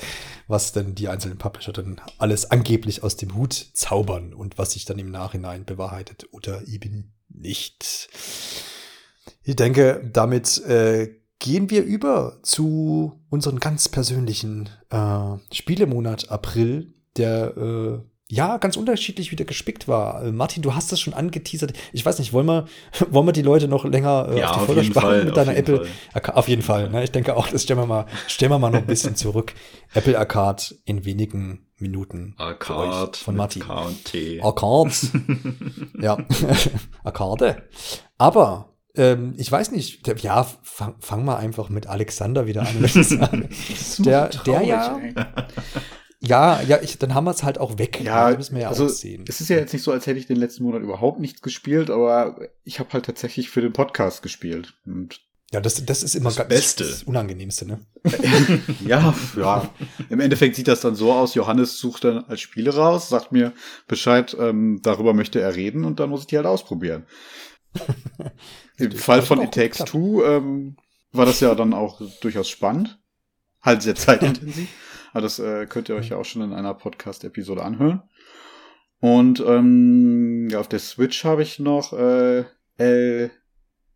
was 0.47 0.71
denn 0.71 0.95
die 0.95 1.07
einzelnen 1.07 1.37
Publisher 1.37 1.73
dann 1.73 1.99
alles 2.17 2.49
angeblich 2.51 3.03
aus 3.03 3.17
dem 3.17 3.35
Hut 3.35 3.53
zaubern 3.73 4.33
und 4.33 4.57
was 4.57 4.73
sich 4.73 4.85
dann 4.85 4.99
im 4.99 5.11
Nachhinein 5.11 5.65
bewahrheitet 5.65 6.27
oder 6.31 6.67
eben 6.67 7.13
nicht. 7.29 8.09
Ich 9.43 9.55
denke, 9.55 10.09
damit 10.11 10.59
äh, 10.65 11.15
gehen 11.39 11.69
wir 11.69 11.83
über 11.83 12.39
zu 12.43 13.21
unserem 13.29 13.59
ganz 13.59 13.89
persönlichen 13.89 14.69
äh, 14.89 15.37
Spielemonat 15.51 16.29
April, 16.29 16.93
der 17.17 17.57
äh, 17.57 18.12
ja, 18.29 18.57
ganz 18.57 18.77
unterschiedlich 18.77 19.31
wieder 19.31 19.45
gespickt 19.45 19.87
war. 19.87 20.23
Äh, 20.23 20.31
Martin, 20.31 20.63
du 20.63 20.73
hast 20.73 20.91
das 20.91 20.99
schon 20.99 21.13
angeteasert. 21.13 21.73
Ich 21.91 22.05
weiß 22.05 22.19
nicht, 22.19 22.33
wollen 22.33 22.47
wir, 22.47 22.65
wollen 23.09 23.27
wir 23.27 23.33
die 23.33 23.41
Leute 23.41 23.67
noch 23.67 23.85
länger 23.85 24.29
äh, 24.29 24.39
ja, 24.39 24.51
auf 24.51 24.61
die 24.61 24.65
Folge 24.65 24.83
spannen 24.85 25.25
mit 25.25 25.37
deiner 25.37 25.55
Apple? 25.55 25.85
Fall. 26.13 26.33
Auf 26.33 26.47
jeden 26.47 26.61
Fall. 26.61 26.89
Ne? 26.89 27.03
Ich 27.03 27.11
denke 27.11 27.35
auch, 27.35 27.47
das 27.47 27.63
stellen 27.63 27.79
wir 27.79 27.85
mal, 27.85 28.05
stellen 28.27 28.51
wir 28.51 28.59
mal 28.59 28.69
noch 28.69 28.79
ein 28.79 28.87
bisschen 28.87 29.15
zurück. 29.15 29.53
Apple 29.93 30.17
Arcade 30.17 30.63
in 30.85 31.05
wenigen 31.05 31.67
Minuten. 31.77 32.33
Arcade 32.37 33.17
von 33.17 33.35
Martin. 33.35 33.61
K&T. 33.61 34.41
Arcade. 34.41 34.91
ja, 36.01 36.17
Arcade. 37.03 37.63
Aber 38.17 38.73
ähm, 38.95 39.33
ich 39.37 39.51
weiß 39.51 39.71
nicht, 39.71 40.07
der, 40.07 40.15
ja, 40.17 40.47
fang, 40.61 40.95
fang 40.99 41.25
mal 41.25 41.37
einfach 41.37 41.69
mit 41.69 41.87
Alexander 41.87 42.47
wieder 42.47 42.61
an. 42.61 42.89
der, 43.99 44.29
der 44.29 44.61
ja, 44.61 44.99
ja, 46.25 46.61
ja, 46.61 46.81
ich, 46.81 46.97
dann 46.97 47.13
haben 47.13 47.25
wir 47.25 47.31
es 47.31 47.43
halt 47.43 47.57
auch 47.57 47.77
weg. 47.77 47.99
Ja, 48.01 48.29
das 48.29 48.37
müssen 48.37 48.55
wir 48.55 48.61
ja 48.63 48.69
also, 48.69 48.85
auch 48.85 48.89
sehen. 48.89 49.25
Es 49.27 49.41
ist 49.41 49.49
ja 49.49 49.57
jetzt 49.57 49.73
nicht 49.73 49.83
so, 49.83 49.91
als 49.91 50.07
hätte 50.07 50.19
ich 50.19 50.25
den 50.25 50.37
letzten 50.37 50.63
Monat 50.63 50.81
überhaupt 50.81 51.19
nichts 51.19 51.41
gespielt, 51.41 51.89
aber 51.89 52.39
ich 52.63 52.79
habe 52.79 52.91
halt 52.93 53.05
tatsächlich 53.05 53.49
für 53.49 53.61
den 53.61 53.73
Podcast 53.73 54.21
gespielt. 54.21 54.73
Und 54.85 55.19
ja, 55.51 55.59
das, 55.59 55.85
das 55.85 56.01
ist 56.01 56.15
immer 56.15 56.31
das 56.31 56.47
Beste. 56.47 56.85
Das 56.85 57.03
Unangenehmste, 57.03 57.67
ne? 57.67 57.79
ja, 58.87 59.13
ja. 59.37 59.69
Im 60.09 60.19
Endeffekt 60.19 60.55
sieht 60.55 60.67
das 60.67 60.81
dann 60.81 60.95
so 60.95 61.13
aus, 61.13 61.35
Johannes 61.35 61.77
sucht 61.77 62.05
dann 62.05 62.23
als 62.25 62.41
Spiele 62.41 62.73
raus, 62.73 63.09
sagt 63.09 63.31
mir 63.31 63.51
Bescheid, 63.87 64.35
ähm, 64.39 64.79
darüber 64.81 65.13
möchte 65.13 65.41
er 65.41 65.55
reden 65.55 65.83
und 65.83 65.99
dann 65.99 66.09
muss 66.09 66.21
ich 66.21 66.27
die 66.27 66.37
halt 66.37 66.47
ausprobieren. 66.47 67.05
Im 68.77 68.93
Fall 68.93 69.21
von 69.21 69.41
It 69.41 69.51
Takes 69.51 69.79
Two 69.79 70.23
ähm, 70.23 70.77
war 71.11 71.25
das 71.25 71.39
ja 71.41 71.53
dann 71.53 71.73
auch 71.73 72.01
durchaus 72.21 72.49
spannend. 72.49 72.97
Halt 73.61 73.81
sehr 73.81 73.95
zeitintensiv. 73.95 74.69
Aber 75.13 75.21
das 75.21 75.39
äh, 75.39 75.65
könnt 75.67 75.89
ihr 75.89 75.95
euch 75.95 76.09
ja 76.09 76.17
auch 76.17 76.25
schon 76.25 76.41
in 76.41 76.53
einer 76.53 76.73
Podcast-Episode 76.73 77.63
anhören. 77.63 78.03
Und 78.99 79.39
ähm, 79.45 80.49
ja, 80.49 80.59
auf 80.59 80.67
der 80.67 80.79
Switch 80.79 81.23
habe 81.23 81.43
ich 81.43 81.59
noch 81.59 81.93
äh, 81.93 82.45
El 82.77 83.31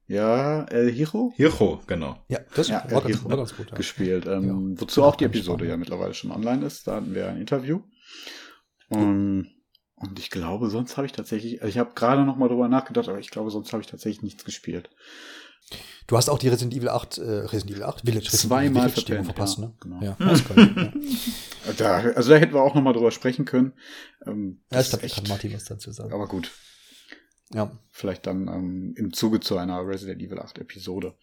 ja, 0.07 0.63
El 0.63 0.89
Hiro? 0.89 1.33
Hiro, 1.35 1.81
genau. 1.85 2.23
Ja, 2.29 2.39
das 2.55 2.69
ja, 2.69 2.85
war, 2.89 3.01
ganz, 3.01 3.25
war 3.25 3.35
ganz 3.35 3.55
gut. 3.55 3.69
Ja. 3.71 3.75
Gespielt. 3.75 4.25
Ähm, 4.25 4.75
ja, 4.75 4.81
wozu 4.81 5.03
auch 5.03 5.17
die 5.17 5.25
Episode 5.25 5.65
spannend. 5.65 5.71
ja 5.71 5.77
mittlerweile 5.77 6.13
schon 6.13 6.31
online 6.31 6.65
ist. 6.65 6.87
Da 6.87 6.95
hatten 6.95 7.13
wir 7.13 7.27
ein 7.27 7.41
Interview. 7.41 7.81
Und, 8.89 9.49
und 9.95 10.19
ich 10.19 10.29
glaube, 10.29 10.69
sonst 10.69 10.95
habe 10.95 11.07
ich 11.07 11.11
tatsächlich, 11.11 11.61
also 11.61 11.69
ich 11.69 11.77
habe 11.77 11.93
gerade 11.93 12.23
noch 12.23 12.37
mal 12.37 12.47
drüber 12.47 12.69
nachgedacht, 12.69 13.09
aber 13.09 13.19
ich 13.19 13.31
glaube, 13.31 13.51
sonst 13.51 13.73
habe 13.73 13.81
ich 13.81 13.87
tatsächlich 13.87 14.23
nichts 14.23 14.45
gespielt. 14.45 14.89
Du 16.07 16.15
hast 16.15 16.29
auch 16.29 16.39
die 16.39 16.47
Resident 16.47 16.73
Evil 16.73 16.89
8, 16.89 17.17
äh, 17.17 17.21
Resident 17.21 17.71
Evil 17.71 17.83
8 17.83 18.01
Village 18.05 18.29
zweimal 18.29 18.89
verpennt, 18.89 19.25
verpasst, 19.25 19.57
ja, 19.57 19.65
ne? 19.65 19.73
Genau. 19.81 20.01
Ja, 20.01 20.15
das 20.19 20.45
kann, 20.47 20.93
ja. 21.65 21.73
Da, 21.77 21.97
also 22.11 22.29
da 22.29 22.37
hätten 22.37 22.53
wir 22.53 22.61
auch 22.61 22.75
noch 22.75 22.81
mal 22.81 22.93
drüber 22.93 23.11
sprechen 23.11 23.43
können. 23.43 23.73
Ähm, 24.25 24.61
ja, 24.71 24.79
ich 24.79 24.89
glaube, 24.89 25.07
da 25.07 25.13
kann 25.13 25.27
Martin 25.27 25.53
was 25.53 25.65
dazu 25.65 25.91
sagen. 25.91 26.13
Aber 26.13 26.27
gut. 26.27 26.51
Ja. 27.53 27.71
Vielleicht 27.97 28.27
dann 28.27 28.47
ähm, 28.47 28.93
im 28.95 29.11
Zuge 29.11 29.39
zu 29.39 29.57
einer 29.57 29.85
Resident 29.85 30.21
Evil 30.21 30.39
8 30.39 30.59
Episode. 30.59 31.15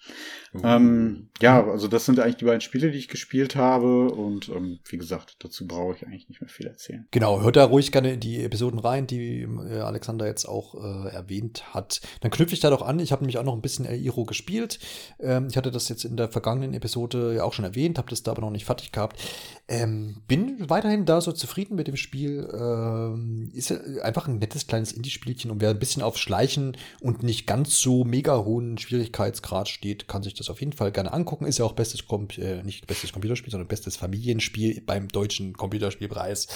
Uh. 0.52 0.60
Ähm, 0.64 1.28
ja, 1.40 1.64
also 1.64 1.86
das 1.86 2.04
sind 2.04 2.18
eigentlich 2.18 2.36
die 2.36 2.46
beiden 2.46 2.60
Spiele, 2.60 2.90
die 2.90 2.98
ich 2.98 3.06
gespielt 3.06 3.54
habe 3.54 4.10
und 4.10 4.48
ähm, 4.48 4.80
wie 4.84 4.98
gesagt, 4.98 5.36
dazu 5.38 5.68
brauche 5.68 5.94
ich 5.94 6.04
eigentlich 6.04 6.28
nicht 6.28 6.40
mehr 6.40 6.50
viel 6.50 6.66
erzählen. 6.66 7.06
Genau, 7.12 7.40
hört 7.42 7.54
da 7.56 7.64
ruhig 7.64 7.92
gerne 7.92 8.14
in 8.14 8.20
die 8.20 8.42
Episoden 8.42 8.80
rein, 8.80 9.06
die 9.06 9.42
äh, 9.42 9.78
Alexander 9.78 10.26
jetzt 10.26 10.46
auch 10.46 10.74
äh, 10.74 11.14
erwähnt 11.14 11.72
hat. 11.72 12.00
Dann 12.22 12.32
knüpfe 12.32 12.54
ich 12.54 12.60
da 12.60 12.70
doch 12.70 12.82
an, 12.82 12.98
ich 12.98 13.12
habe 13.12 13.22
nämlich 13.22 13.38
auch 13.38 13.44
noch 13.44 13.54
ein 13.54 13.62
bisschen 13.62 13.86
Iro 13.86 14.24
gespielt. 14.24 14.80
Ähm, 15.20 15.46
ich 15.48 15.56
hatte 15.56 15.70
das 15.70 15.88
jetzt 15.88 16.04
in 16.04 16.16
der 16.16 16.28
vergangenen 16.28 16.74
Episode 16.74 17.34
ja 17.36 17.44
auch 17.44 17.52
schon 17.52 17.64
erwähnt, 17.64 17.98
habe 17.98 18.10
das 18.10 18.24
da 18.24 18.32
aber 18.32 18.42
noch 18.42 18.50
nicht 18.50 18.64
fertig 18.64 18.90
gehabt. 18.90 19.22
Ähm, 19.68 20.22
bin 20.26 20.68
weiterhin 20.68 21.06
da 21.06 21.20
so 21.20 21.30
zufrieden 21.30 21.76
mit 21.76 21.86
dem 21.86 21.96
Spiel. 21.96 22.48
Ähm, 22.52 23.50
ist 23.54 23.70
einfach 24.00 24.26
ein 24.26 24.38
nettes 24.38 24.66
kleines 24.66 24.90
Indie-Spielchen 24.90 25.52
und 25.52 25.60
wer 25.60 25.70
ein 25.70 25.78
bisschen 25.78 26.02
auf 26.02 26.18
Schleichen 26.18 26.63
und 27.00 27.22
nicht 27.22 27.46
ganz 27.46 27.78
so 27.80 28.04
mega 28.04 28.38
hohen 28.44 28.78
Schwierigkeitsgrad 28.78 29.68
steht, 29.68 30.08
kann 30.08 30.22
sich 30.22 30.34
das 30.34 30.50
auf 30.50 30.60
jeden 30.60 30.72
Fall 30.72 30.92
gerne 30.92 31.12
angucken. 31.12 31.46
Ist 31.46 31.58
ja 31.58 31.64
auch 31.64 31.72
bestes, 31.72 32.06
Com 32.06 32.28
äh, 32.36 32.62
nicht 32.62 32.86
bestes 32.86 33.12
Computerspiel, 33.12 33.50
sondern 33.50 33.68
bestes 33.68 33.96
Familienspiel 33.96 34.80
beim 34.80 35.08
deutschen 35.08 35.54
Computerspielpreis 35.54 36.48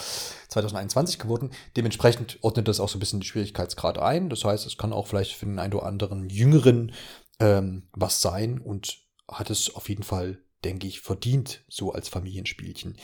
2021 0.49 1.19
geworden. 1.19 1.51
Dementsprechend 1.77 2.39
ordnet 2.43 2.69
das 2.69 2.81
auch 2.81 2.89
so 2.89 2.97
ein 2.97 3.01
bisschen 3.01 3.21
den 3.21 3.27
Schwierigkeitsgrad 3.27 3.99
ein. 3.99 4.29
Das 4.31 4.45
heißt, 4.45 4.67
es 4.67 4.79
kann 4.79 4.93
auch 4.93 5.07
vielleicht 5.07 5.33
für 5.33 5.47
den 5.47 5.59
einen 5.59 5.75
oder 5.75 5.87
anderen 5.87 6.29
Jüngeren 6.29 6.93
ähm, 7.41 7.85
was 7.93 8.21
sein 8.21 8.59
und 8.59 8.99
hat 9.31 9.51
es 9.51 9.75
auf 9.75 9.89
jeden 9.89 10.03
Fall 10.03 10.39
denke 10.65 10.87
ich, 10.87 11.01
verdient, 11.01 11.65
so 11.69 11.93
als 11.93 12.09
Familienspielchen. 12.09 12.97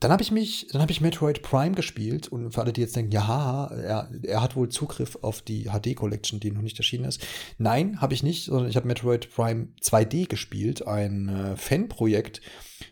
Dann 0.00 0.10
habe 0.10 0.22
ich 0.22 0.30
mich, 0.30 0.66
dann 0.72 0.82
habe 0.82 0.92
ich 0.92 1.00
Metroid 1.00 1.42
Prime 1.42 1.74
gespielt 1.74 2.28
und 2.28 2.52
für 2.52 2.60
alle, 2.60 2.72
die 2.72 2.80
jetzt 2.80 2.96
denken, 2.96 3.12
ja, 3.12 3.66
er, 3.66 4.10
er 4.22 4.42
hat 4.42 4.56
wohl 4.56 4.68
Zugriff 4.68 5.16
auf 5.22 5.40
die 5.40 5.64
HD 5.64 5.94
Collection, 5.94 6.40
die 6.40 6.50
noch 6.50 6.62
nicht 6.62 6.78
erschienen 6.78 7.04
ist. 7.04 7.24
Nein, 7.58 8.00
habe 8.00 8.14
ich 8.14 8.22
nicht, 8.22 8.46
sondern 8.46 8.68
ich 8.68 8.76
habe 8.76 8.88
Metroid 8.88 9.30
Prime 9.30 9.68
2D 9.80 10.28
gespielt, 10.28 10.86
ein 10.86 11.28
äh, 11.28 11.56
Fanprojekt, 11.56 12.40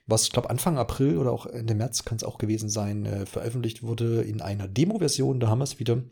was 0.06 0.24
ich 0.24 0.32
glaube 0.32 0.50
Anfang 0.50 0.78
April 0.78 1.18
oder 1.18 1.32
auch 1.32 1.46
Ende 1.46 1.74
März 1.74 2.04
kann 2.04 2.16
es 2.16 2.24
auch 2.24 2.38
gewesen 2.38 2.68
sein, 2.68 3.06
äh, 3.06 3.26
veröffentlicht 3.26 3.82
wurde 3.82 4.22
in 4.22 4.40
einer 4.40 4.68
Demo-Version. 4.68 5.40
Da 5.40 5.48
haben 5.48 5.58
wir 5.58 5.64
es 5.64 5.78
wieder. 5.78 6.02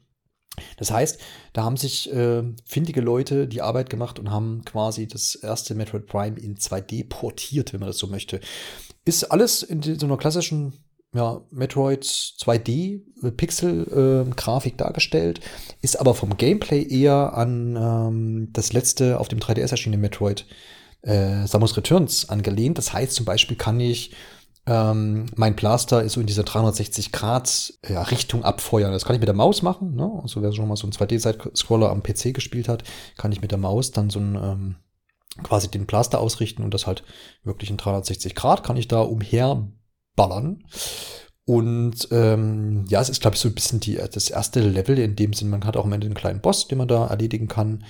Das 0.77 0.91
heißt, 0.91 1.21
da 1.53 1.65
haben 1.65 1.77
sich 1.77 2.12
äh, 2.12 2.43
findige 2.65 3.01
Leute 3.01 3.47
die 3.47 3.62
Arbeit 3.62 3.89
gemacht 3.89 4.19
und 4.19 4.31
haben 4.31 4.62
quasi 4.65 5.07
das 5.07 5.35
erste 5.37 5.75
Metroid 5.75 6.07
Prime 6.07 6.39
in 6.39 6.57
2D 6.57 7.09
portiert, 7.09 7.73
wenn 7.73 7.81
man 7.81 7.89
das 7.89 7.99
so 7.99 8.09
möchte. 8.09 8.41
Ist 9.05 9.24
alles 9.24 9.62
in 9.62 9.82
so 9.82 10.06
einer 10.06 10.16
klassischen 10.16 10.85
ja, 11.12 11.40
Metroid 11.51 12.05
2D 12.05 13.01
äh, 13.22 13.31
Pixel-Grafik 13.32 14.74
äh, 14.74 14.77
dargestellt, 14.77 15.40
ist 15.81 15.98
aber 15.98 16.14
vom 16.14 16.36
Gameplay 16.36 16.86
eher 16.86 17.35
an 17.35 17.77
ähm, 17.77 18.48
das 18.52 18.72
letzte 18.72 19.18
auf 19.18 19.28
dem 19.28 19.40
3DS 19.40 19.72
erschienene 19.72 20.01
Metroid 20.01 20.47
äh, 21.02 21.47
Samus 21.47 21.77
Returns 21.77 22.28
angelehnt. 22.28 22.78
Das 22.78 22.93
heißt 22.93 23.14
zum 23.14 23.24
Beispiel 23.24 23.56
kann 23.56 23.81
ich 23.81 24.14
ähm, 24.66 25.27
mein 25.36 25.56
Blaster 25.56 26.02
ist 26.02 26.12
so 26.12 26.20
in 26.20 26.27
dieser 26.27 26.44
360 26.44 27.12
Grad 27.12 27.74
ja, 27.89 28.02
Richtung 28.02 28.44
abfeuern. 28.44 28.93
Das 28.93 29.05
kann 29.05 29.14
ich 29.16 29.20
mit 29.20 29.28
der 29.28 29.35
Maus 29.35 29.62
machen. 29.62 29.97
Ne? 29.97 30.20
Also 30.22 30.43
wer 30.43 30.52
schon 30.52 30.68
mal 30.68 30.77
so 30.77 30.85
einen 30.85 30.93
2D-Side-Scroller 30.93 31.90
am 31.90 32.02
PC 32.02 32.35
gespielt 32.35 32.68
hat, 32.68 32.85
kann 33.16 33.32
ich 33.32 33.40
mit 33.40 33.51
der 33.51 33.59
Maus 33.59 33.90
dann 33.90 34.10
so 34.10 34.20
ein 34.20 34.36
ähm, 34.36 34.77
quasi 35.43 35.70
den 35.70 35.86
Blaster 35.86 36.20
ausrichten 36.20 36.62
und 36.62 36.74
das 36.74 36.86
halt 36.86 37.05
wirklich 37.44 37.70
in 37.70 37.77
360 37.77 38.35
Grad 38.35 38.65
kann 38.65 38.77
ich 38.77 38.89
da 38.89 39.01
umherballern. 39.01 40.65
Und 41.44 42.09
ähm, 42.12 42.85
ja, 42.89 43.01
es 43.01 43.09
ist, 43.09 43.20
glaube 43.20 43.35
ich, 43.35 43.40
so 43.40 43.48
ein 43.48 43.55
bisschen 43.55 43.81
die, 43.81 43.97
das 43.97 44.31
erste 44.31 44.61
Level 44.61 44.98
in 44.98 45.16
dem 45.16 45.32
Sinn. 45.32 45.51
Man 45.51 45.65
hat 45.65 45.77
auch 45.77 45.85
am 45.85 45.93
Ende 45.93 46.07
einen 46.07 46.15
kleinen 46.15 46.40
Boss, 46.40 46.69
den 46.69 46.78
man 46.78 46.86
da 46.86 47.07
erledigen 47.07 47.48
kann. 47.48 47.85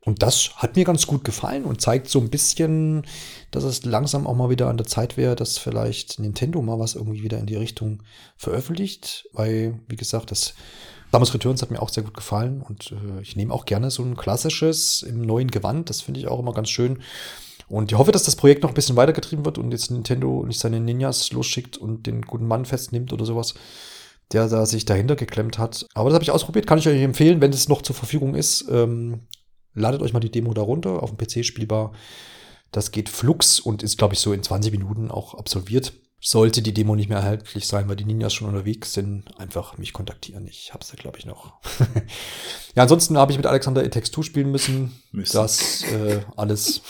Und 0.00 0.22
das 0.22 0.56
hat 0.56 0.76
mir 0.76 0.84
ganz 0.84 1.06
gut 1.06 1.24
gefallen 1.24 1.64
und 1.64 1.80
zeigt 1.80 2.08
so 2.08 2.20
ein 2.20 2.30
bisschen, 2.30 3.06
dass 3.50 3.64
es 3.64 3.84
langsam 3.84 4.26
auch 4.26 4.34
mal 4.34 4.50
wieder 4.50 4.68
an 4.68 4.76
der 4.76 4.86
Zeit 4.86 5.16
wäre, 5.16 5.34
dass 5.34 5.58
vielleicht 5.58 6.18
Nintendo 6.18 6.60
mal 6.62 6.78
was 6.78 6.94
irgendwie 6.94 7.22
wieder 7.22 7.38
in 7.38 7.46
die 7.46 7.56
Richtung 7.56 8.02
veröffentlicht. 8.36 9.26
Weil, 9.32 9.80
wie 9.88 9.96
gesagt, 9.96 10.30
das 10.30 10.54
Samus 11.14 11.32
Returns 11.32 11.62
hat 11.62 11.70
mir 11.70 11.80
auch 11.80 11.90
sehr 11.90 12.02
gut 12.02 12.14
gefallen 12.14 12.60
und 12.60 12.90
äh, 12.90 13.22
ich 13.22 13.36
nehme 13.36 13.54
auch 13.54 13.66
gerne 13.66 13.88
so 13.92 14.02
ein 14.02 14.16
klassisches 14.16 15.04
im 15.04 15.20
neuen 15.20 15.48
Gewand. 15.48 15.88
Das 15.88 16.00
finde 16.00 16.18
ich 16.18 16.26
auch 16.26 16.40
immer 16.40 16.52
ganz 16.52 16.70
schön. 16.70 16.98
Und 17.68 17.92
ich 17.92 17.96
hoffe, 17.96 18.10
dass 18.10 18.24
das 18.24 18.34
Projekt 18.34 18.64
noch 18.64 18.70
ein 18.70 18.74
bisschen 18.74 18.96
weitergetrieben 18.96 19.44
wird 19.44 19.56
und 19.56 19.70
jetzt 19.70 19.92
Nintendo 19.92 20.44
nicht 20.44 20.58
seine 20.58 20.80
Ninjas 20.80 21.30
losschickt 21.30 21.76
und 21.76 22.08
den 22.08 22.22
guten 22.22 22.48
Mann 22.48 22.64
festnimmt 22.64 23.12
oder 23.12 23.24
sowas, 23.24 23.54
der 24.32 24.48
da 24.48 24.66
sich 24.66 24.86
dahinter 24.86 25.14
geklemmt 25.14 25.56
hat. 25.56 25.86
Aber 25.94 26.10
das 26.10 26.14
habe 26.14 26.24
ich 26.24 26.32
ausprobiert, 26.32 26.66
kann 26.66 26.78
ich 26.78 26.88
euch 26.88 27.00
empfehlen, 27.00 27.40
wenn 27.40 27.52
es 27.52 27.68
noch 27.68 27.82
zur 27.82 27.94
Verfügung 27.94 28.34
ist. 28.34 28.66
Ähm, 28.68 29.20
Ladet 29.72 30.02
euch 30.02 30.12
mal 30.12 30.18
die 30.18 30.32
Demo 30.32 30.52
da 30.52 30.62
runter, 30.62 31.00
auf 31.00 31.14
dem 31.14 31.16
PC 31.16 31.44
spielbar. 31.44 31.92
Das 32.72 32.90
geht 32.90 33.08
flux 33.08 33.60
und 33.60 33.84
ist, 33.84 33.98
glaube 33.98 34.14
ich, 34.14 34.20
so 34.20 34.32
in 34.32 34.42
20 34.42 34.72
Minuten 34.72 35.12
auch 35.12 35.34
absolviert. 35.34 35.92
Sollte 36.26 36.62
die 36.62 36.72
Demo 36.72 36.96
nicht 36.96 37.10
mehr 37.10 37.18
erhältlich 37.18 37.66
sein, 37.66 37.86
weil 37.86 37.96
die 37.96 38.06
Ninjas 38.06 38.32
schon 38.32 38.48
unterwegs 38.48 38.94
sind, 38.94 39.24
einfach 39.38 39.76
mich 39.76 39.92
kontaktieren. 39.92 40.46
Ich 40.46 40.72
hab's 40.72 40.90
ja, 40.90 40.96
glaube 40.96 41.18
ich, 41.18 41.26
noch. 41.26 41.52
ja, 42.74 42.82
ansonsten 42.82 43.18
habe 43.18 43.30
ich 43.32 43.36
mit 43.36 43.46
Alexander 43.46 43.84
in 43.84 43.90
Text 43.90 44.14
2 44.14 44.22
spielen 44.22 44.50
müssen. 44.50 44.98
müssen. 45.12 45.36
Das 45.36 45.82
äh, 45.82 46.20
alles, 46.34 46.80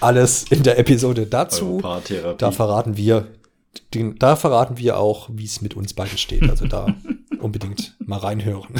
alles 0.00 0.46
in 0.50 0.64
der 0.64 0.80
Episode 0.80 1.28
dazu. 1.28 1.80
Da 2.38 2.50
verraten 2.50 2.96
wir, 2.96 3.28
da 4.18 4.34
verraten 4.34 4.76
wir 4.76 4.98
auch, 4.98 5.28
wie 5.32 5.44
es 5.44 5.60
mit 5.60 5.76
uns 5.76 5.94
beiden 5.94 6.18
steht. 6.18 6.50
Also 6.50 6.66
da 6.66 6.92
unbedingt 7.38 7.94
mal 8.00 8.18
reinhören. 8.18 8.74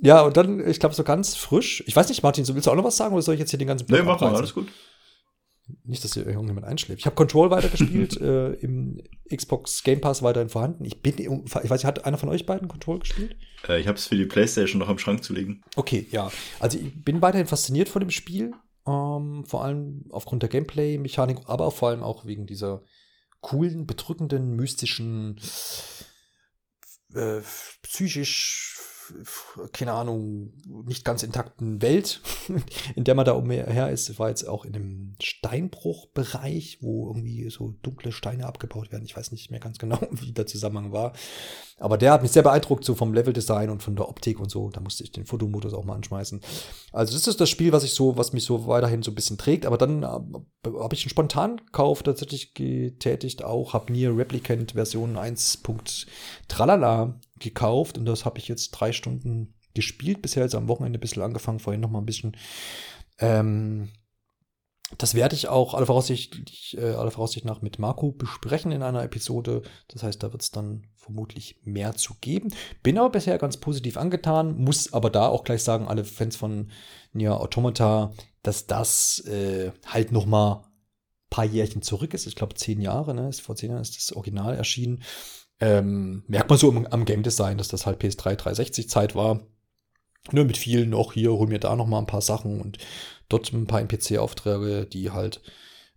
ja, 0.00 0.22
und 0.22 0.36
dann, 0.36 0.64
ich 0.68 0.78
glaube, 0.78 0.94
so 0.94 1.02
ganz 1.02 1.34
frisch. 1.34 1.82
Ich 1.88 1.96
weiß 1.96 2.10
nicht, 2.10 2.22
Martin, 2.22 2.46
willst 2.46 2.68
du 2.68 2.70
auch 2.70 2.76
noch 2.76 2.84
was 2.84 2.96
sagen 2.96 3.12
oder 3.12 3.22
soll 3.22 3.34
ich 3.34 3.40
jetzt 3.40 3.50
hier 3.50 3.58
den 3.58 3.66
ganzen 3.66 3.86
Blog 3.86 3.98
Nee, 3.98 4.06
mach 4.06 4.20
mal, 4.20 4.36
alles 4.36 4.54
gut. 4.54 4.68
Nicht, 5.84 6.04
dass 6.04 6.14
hier 6.14 6.26
irgendjemand 6.26 6.66
einschläft. 6.66 7.00
Ich 7.00 7.06
habe 7.06 7.16
Control 7.16 7.50
weitergespielt, 7.50 8.16
äh, 8.20 8.52
im 8.54 9.00
Xbox 9.34 9.82
Game 9.82 10.00
Pass 10.00 10.22
weiterhin 10.22 10.48
vorhanden. 10.48 10.84
Ich 10.84 11.02
bin, 11.02 11.18
ich 11.18 11.54
weiß 11.54 11.70
nicht, 11.70 11.84
hat 11.84 12.04
einer 12.04 12.18
von 12.18 12.28
euch 12.28 12.46
beiden 12.46 12.68
Control 12.68 13.00
gespielt? 13.00 13.36
Äh, 13.68 13.80
ich 13.80 13.86
habe 13.86 13.98
es 13.98 14.06
für 14.06 14.16
die 14.16 14.26
Playstation 14.26 14.78
noch 14.78 14.88
im 14.88 14.98
Schrank 14.98 15.24
zu 15.24 15.32
legen. 15.32 15.62
Okay, 15.76 16.06
ja. 16.10 16.30
Also 16.58 16.78
ich 16.78 17.04
bin 17.04 17.22
weiterhin 17.22 17.46
fasziniert 17.46 17.88
von 17.88 18.00
dem 18.00 18.10
Spiel. 18.10 18.52
Ähm, 18.86 19.44
vor 19.46 19.64
allem 19.64 20.06
aufgrund 20.10 20.42
der 20.42 20.48
Gameplay-Mechanik, 20.48 21.38
aber 21.44 21.70
vor 21.70 21.90
allem 21.90 22.02
auch 22.02 22.24
wegen 22.24 22.46
dieser 22.46 22.82
coolen, 23.40 23.86
bedrückenden, 23.86 24.56
mystischen 24.56 25.38
äh, 27.14 27.40
psychisch 27.82 28.69
keine 29.72 29.92
Ahnung, 29.92 30.52
nicht 30.86 31.04
ganz 31.04 31.22
intakten 31.22 31.82
Welt, 31.82 32.20
in 32.94 33.04
der 33.04 33.14
man 33.14 33.24
da 33.24 33.32
umher 33.32 33.90
ist. 33.90 34.18
War 34.18 34.28
jetzt 34.28 34.46
auch 34.48 34.64
in 34.64 34.74
einem 34.74 35.14
Steinbruchbereich, 35.20 36.78
wo 36.80 37.08
irgendwie 37.08 37.48
so 37.50 37.74
dunkle 37.82 38.12
Steine 38.12 38.46
abgebaut 38.46 38.92
werden. 38.92 39.04
Ich 39.04 39.16
weiß 39.16 39.32
nicht 39.32 39.50
mehr 39.50 39.60
ganz 39.60 39.78
genau, 39.78 39.98
wie 40.10 40.32
der 40.32 40.46
Zusammenhang 40.46 40.92
war. 40.92 41.12
Aber 41.78 41.96
der 41.96 42.12
hat 42.12 42.22
mich 42.22 42.30
sehr 42.30 42.42
beeindruckt, 42.42 42.84
so 42.84 42.94
vom 42.94 43.14
Leveldesign 43.14 43.70
und 43.70 43.82
von 43.82 43.96
der 43.96 44.08
Optik 44.08 44.38
und 44.38 44.50
so. 44.50 44.68
Da 44.68 44.80
musste 44.80 45.02
ich 45.02 45.12
den 45.12 45.24
Fotomodus 45.24 45.72
auch 45.72 45.84
mal 45.84 45.94
anschmeißen. 45.94 46.40
Also 46.92 47.14
das 47.14 47.26
ist 47.26 47.40
das 47.40 47.48
Spiel, 47.48 47.72
was 47.72 47.84
ich 47.84 47.94
so, 47.94 48.18
was 48.18 48.34
mich 48.34 48.44
so 48.44 48.66
weiterhin 48.66 49.02
so 49.02 49.10
ein 49.10 49.14
bisschen 49.14 49.38
trägt. 49.38 49.64
Aber 49.64 49.78
dann 49.78 50.02
äh, 50.02 50.06
habe 50.06 50.94
ich 50.94 51.04
einen 51.04 51.10
Spontankauf 51.10 52.02
tatsächlich 52.02 52.52
getätigt 52.52 53.42
auch, 53.44 53.72
habe 53.72 53.92
Nier 53.92 54.14
Replicant 54.16 54.72
Version 54.72 55.16
1. 55.16 55.62
Tralala 56.48 57.18
gekauft 57.40 57.98
und 57.98 58.04
das 58.04 58.24
habe 58.24 58.38
ich 58.38 58.48
jetzt 58.48 58.70
drei 58.70 58.92
Stunden 58.92 59.54
gespielt. 59.74 60.22
Bisher 60.22 60.42
jetzt 60.42 60.54
am 60.54 60.68
Wochenende 60.68 60.98
ein 60.98 61.00
bisschen 61.00 61.22
angefangen, 61.22 61.58
vorhin 61.58 61.80
noch 61.80 61.90
mal 61.90 62.00
ein 62.00 62.06
bisschen. 62.06 62.36
Ähm, 63.18 63.90
das 64.98 65.14
werde 65.14 65.36
ich 65.36 65.48
auch 65.48 65.74
aller 65.74 65.86
Voraussicht, 65.86 66.74
äh, 66.74 66.94
aller 66.94 67.12
Voraussicht 67.12 67.44
nach 67.44 67.62
mit 67.62 67.78
Marco 67.78 68.10
besprechen 68.10 68.72
in 68.72 68.82
einer 68.82 69.04
Episode. 69.04 69.62
Das 69.88 70.02
heißt, 70.02 70.22
da 70.22 70.32
wird 70.32 70.42
es 70.42 70.50
dann 70.50 70.88
vermutlich 70.96 71.60
mehr 71.62 71.94
zu 71.94 72.14
geben. 72.20 72.52
Bin 72.82 72.98
aber 72.98 73.10
bisher 73.10 73.38
ganz 73.38 73.56
positiv 73.56 73.96
angetan, 73.96 74.56
muss 74.58 74.92
aber 74.92 75.10
da 75.10 75.28
auch 75.28 75.44
gleich 75.44 75.62
sagen, 75.62 75.86
alle 75.86 76.04
Fans 76.04 76.36
von 76.36 76.70
Nier 77.12 77.40
Automata, 77.40 78.12
dass 78.42 78.66
das 78.66 79.20
äh, 79.26 79.70
halt 79.86 80.12
noch 80.12 80.26
mal 80.26 80.64
paar 81.30 81.44
Jährchen 81.44 81.80
zurück 81.80 82.12
ist. 82.12 82.26
Ich 82.26 82.34
glaube, 82.34 82.54
zehn 82.54 82.80
Jahre, 82.80 83.14
ne? 83.14 83.32
Vor 83.32 83.54
zehn 83.54 83.70
Jahren 83.70 83.82
ist 83.82 83.96
das 83.96 84.16
Original 84.16 84.56
erschienen. 84.56 85.02
Ähm, 85.60 86.24
merkt 86.26 86.48
man 86.48 86.58
so 86.58 86.70
am, 86.70 86.86
am 86.86 87.04
Game 87.04 87.22
Design, 87.22 87.58
dass 87.58 87.68
das 87.68 87.86
halt 87.86 88.00
PS3 88.02 88.36
360 88.36 88.88
Zeit 88.88 89.14
war. 89.14 89.40
Nur 90.32 90.44
mit 90.44 90.56
vielen 90.56 90.90
noch 90.90 91.12
hier, 91.12 91.32
hol 91.32 91.46
mir 91.46 91.58
da 91.58 91.76
noch 91.76 91.86
mal 91.86 91.98
ein 91.98 92.06
paar 92.06 92.22
Sachen 92.22 92.60
und 92.60 92.78
dort 93.28 93.52
ein 93.52 93.66
paar 93.66 93.80
NPC-Aufträge, 93.80 94.86
die 94.86 95.10
halt 95.10 95.40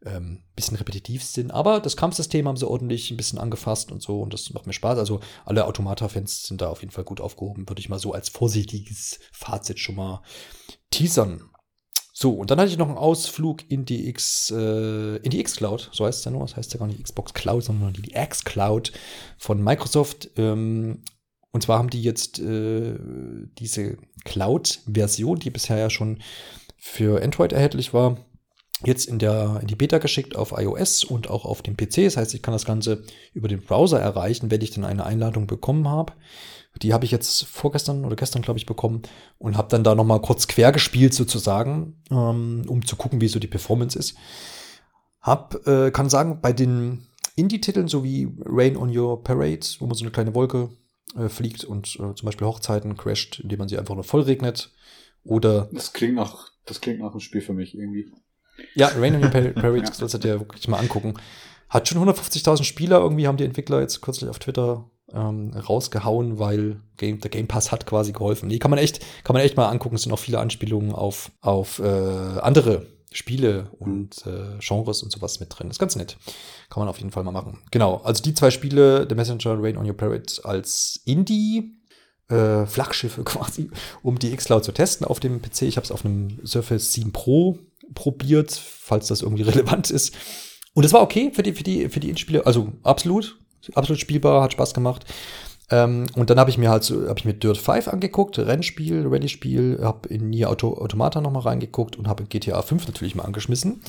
ähm, 0.06 0.44
bisschen 0.56 0.78
repetitiv 0.78 1.24
sind. 1.24 1.52
Aber 1.52 1.80
das 1.80 1.98
Kampfsystem 1.98 2.48
haben 2.48 2.58
sie 2.58 2.68
ordentlich 2.68 3.12
ein 3.12 3.18
bisschen 3.18 3.40
angefasst 3.40 3.92
und 3.92 4.02
so 4.02 4.22
und 4.22 4.34
das 4.34 4.54
macht 4.54 4.68
mir 4.68 4.74
Spaß. 4.74 4.98
Also 4.98 5.20
alle 5.46 5.66
Automata-Fans 5.66 6.44
sind 6.44 6.62
da 6.62 6.70
auf 6.70 6.82
jeden 6.82 6.92
Fall 6.92 7.04
gut 7.04 7.22
aufgehoben, 7.22 7.68
würde 7.68 7.80
ich 7.80 7.90
mal 7.90 8.00
so 8.00 8.14
als 8.14 8.30
vorsichtiges 8.30 9.20
Fazit 9.32 9.80
schon 9.80 9.96
mal 9.96 10.22
teasern. 10.90 11.50
So, 12.16 12.34
und 12.34 12.52
dann 12.52 12.60
hatte 12.60 12.70
ich 12.70 12.78
noch 12.78 12.88
einen 12.88 12.98
Ausflug 12.98 13.70
in 13.70 13.86
die 13.86 14.08
X, 14.08 14.52
äh, 14.56 15.18
in 15.18 15.32
die 15.32 15.40
X-Cloud, 15.40 15.90
so 15.92 16.06
heißt 16.06 16.20
es 16.20 16.26
ja 16.26 16.32
nur, 16.32 16.42
das 16.42 16.56
heißt 16.56 16.72
ja 16.72 16.80
gar 16.80 16.86
nicht 16.86 17.04
Xbox 17.04 17.34
Cloud, 17.34 17.64
sondern 17.64 17.94
die 17.94 18.14
X-Cloud 18.14 18.92
von 19.40 19.64
Microsoft. 19.64 20.30
Ähm, 20.38 21.02
und 21.52 21.64
zwar 21.64 21.80
haben 21.80 21.90
die 21.90 22.04
jetzt 22.04 22.38
äh, 22.40 22.96
diese 23.58 23.98
Cloud-Version, 24.26 25.40
die 25.40 25.50
bisher 25.50 25.78
ja 25.78 25.90
schon 25.90 26.20
für 26.78 27.24
Android 27.24 27.52
erhältlich 27.52 27.96
war, 27.96 28.18
jetzt 28.86 29.06
in, 29.06 29.18
der, 29.18 29.60
in 29.62 29.68
die 29.68 29.76
Beta 29.76 29.98
geschickt 29.98 30.36
auf 30.36 30.54
iOS 30.56 31.04
und 31.04 31.32
auch 31.32 31.46
auf 31.46 31.64
dem 31.64 31.76
PC. 31.76 32.04
Das 32.04 32.18
heißt, 32.18 32.36
ich 32.36 32.44
kann 32.44 32.54
das 32.54 32.66
Ganze 32.66 33.04
über 33.34 33.48
den 33.48 33.62
Browser 33.62 34.00
erreichen, 34.00 34.52
wenn 34.52 34.62
ich 34.62 34.72
dann 34.72 34.86
eine 34.86 35.06
Einladung 35.06 35.48
bekommen 35.48 35.88
habe. 35.88 36.14
Die 36.82 36.94
habe 36.94 37.06
ich 37.06 37.12
jetzt 37.12 37.46
vorgestern 37.46 38.04
oder 38.04 38.16
gestern, 38.16 38.42
glaube 38.42 38.58
ich, 38.58 38.66
bekommen 38.66 39.04
und 39.38 39.58
habe 39.58 39.70
dann 39.70 39.84
da 39.84 39.94
nochmal 39.94 40.22
kurz 40.22 40.48
quer 40.48 40.72
gespielt 40.72 41.14
sozusagen, 41.14 42.02
ähm, 42.10 42.66
um 42.68 42.86
zu 42.86 42.96
gucken, 42.96 43.22
wie 43.22 43.28
so 43.28 43.40
die 43.40 43.48
Performance 43.48 43.98
ist. 43.98 44.16
Hab, 45.22 45.68
äh, 45.68 45.92
kann 45.92 46.10
sagen, 46.10 46.42
bei 46.42 46.52
den 46.52 47.08
Indie-Titeln, 47.36 47.88
so 47.88 48.04
wie 48.04 48.30
Rain 48.46 48.76
on 48.76 48.96
Your 48.96 49.24
Parade, 49.24 49.66
wo 49.80 49.86
man 49.86 49.96
so 49.96 50.04
eine 50.04 50.12
kleine 50.12 50.36
Wolke 50.36 50.70
äh, 51.16 51.30
fliegt 51.30 51.64
und 51.64 51.96
äh, 51.96 52.16
zum 52.16 52.26
Beispiel 52.26 52.48
Hochzeiten 52.48 52.98
crasht, 52.98 53.40
indem 53.40 53.60
man 53.60 53.68
sie 53.70 53.78
einfach 53.78 53.96
nur 53.96 54.04
voll 54.04 54.22
regnet. 54.22 54.72
Oder. 55.24 55.70
Das 55.72 55.94
klingt 55.94 56.16
nach, 56.16 56.50
das 56.66 56.82
klingt 56.82 57.00
nach 57.00 57.12
einem 57.12 57.20
Spiel 57.20 57.42
für 57.42 57.54
mich 57.54 57.76
irgendwie. 57.76 58.12
Ja, 58.76 58.88
Rain 58.98 59.16
on 59.16 59.24
Your 59.24 59.30
Parade, 59.54 59.78
ja. 59.78 59.94
sollst 59.94 60.16
du 60.16 60.20
dir 60.20 60.40
wirklich 60.40 60.68
mal 60.68 60.78
angucken. 60.80 61.14
Hat 61.70 61.88
schon 61.88 61.98
150.000 61.98 62.64
Spieler 62.64 63.00
irgendwie, 63.00 63.28
haben 63.28 63.38
die 63.38 63.46
Entwickler 63.46 63.82
jetzt 63.82 64.02
kürzlich 64.02 64.30
auf 64.30 64.40
Twitter 64.40 64.92
ähm, 65.14 65.52
rausgehauen, 65.54 66.40
weil 66.40 66.82
Game, 66.98 67.20
der 67.20 67.30
Game 67.30 67.48
Pass 67.48 67.72
hat 67.72 67.86
quasi 67.86 68.12
geholfen. 68.12 68.48
Nee, 68.48 68.60
kann 68.60 68.72
man 68.72 68.80
echt, 68.80 69.00
kann 69.24 69.34
man 69.34 69.44
echt 69.44 69.58
mal 69.58 69.70
angucken. 69.70 69.96
Es 69.96 70.04
sind 70.04 70.12
auch 70.12 70.20
viele 70.20 70.40
Anspielungen 70.40 70.92
auf, 70.92 71.32
auf 71.42 71.80
äh, 71.80 71.84
andere 71.84 72.88
Spiele 73.12 73.70
und 73.80 74.26
äh, 74.26 74.58
Genres 74.60 75.04
und 75.04 75.12
sowas 75.12 75.40
mit 75.40 75.58
drin. 75.58 75.70
Ist 75.70 75.80
ganz 75.80 75.96
nett. 75.96 76.18
Kann 76.70 76.82
man 76.82 76.90
auf 76.90 76.98
jeden 76.98 77.12
Fall 77.12 77.24
mal 77.24 77.32
machen. 77.32 77.60
Genau, 77.72 77.98
also 77.98 78.24
die 78.24 78.34
zwei 78.34 78.52
Spiele, 78.52 79.06
The 79.08 79.16
Messenger 79.16 79.52
und 79.54 79.64
Rain 79.64 79.78
on 79.78 79.88
Your 79.88 79.98
Parrot 79.98 80.42
als 80.44 81.02
Indie. 81.06 81.78
Äh, 82.30 82.66
Flagschiffe 82.66 83.24
quasi, 83.26 83.70
um 84.02 84.18
die 84.18 84.32
X-Cloud 84.32 84.64
zu 84.64 84.72
testen 84.72 85.06
auf 85.06 85.20
dem 85.20 85.42
PC. 85.42 85.64
Ich 85.64 85.76
habe 85.76 85.86
es 85.86 85.92
auf 85.92 86.06
einem 86.06 86.40
Surface 86.46 86.94
7 86.94 87.12
Pro 87.12 87.60
probiert, 87.94 88.52
falls 88.52 89.08
das 89.08 89.22
irgendwie 89.22 89.44
relevant 89.44 89.92
ist. 89.92 90.16
Und 90.74 90.86
es 90.86 90.94
war 90.94 91.02
okay 91.02 91.32
für 91.34 91.44
die, 91.44 91.54
für 91.54 91.64
die, 91.64 91.90
für 91.90 92.00
die 92.00 92.10
Indie-Spiele. 92.10 92.46
Also 92.46 92.74
absolut, 92.82 93.38
absolut 93.74 94.00
spielbar, 94.00 94.44
hat 94.44 94.54
Spaß 94.54 94.74
gemacht. 94.74 95.06
Ähm, 95.70 96.06
und 96.16 96.30
dann 96.30 96.40
habe 96.40 96.50
ich 96.50 96.58
mir 96.58 96.70
halt 96.70 96.84
so, 96.84 97.08
habe 97.08 97.20
ich 97.20 97.26
mir 97.26 97.34
Dirt 97.34 97.58
5 97.58 97.88
angeguckt, 97.88 98.38
Rennspiel, 98.38 99.08
Rallye-Spiel, 99.08 99.80
habe 99.82 100.10
in 100.10 100.30
Nier 100.30 100.50
Auto, 100.50 100.74
Automata 100.78 101.22
noch 101.22 101.32
mal 101.32 101.40
reingeguckt 101.40 101.96
und 101.96 102.08
habe 102.08 102.26
GTA 102.26 102.62
5 102.62 102.88
natürlich 102.88 103.16
mal 103.16 103.24
angeschmissen. 103.24 103.82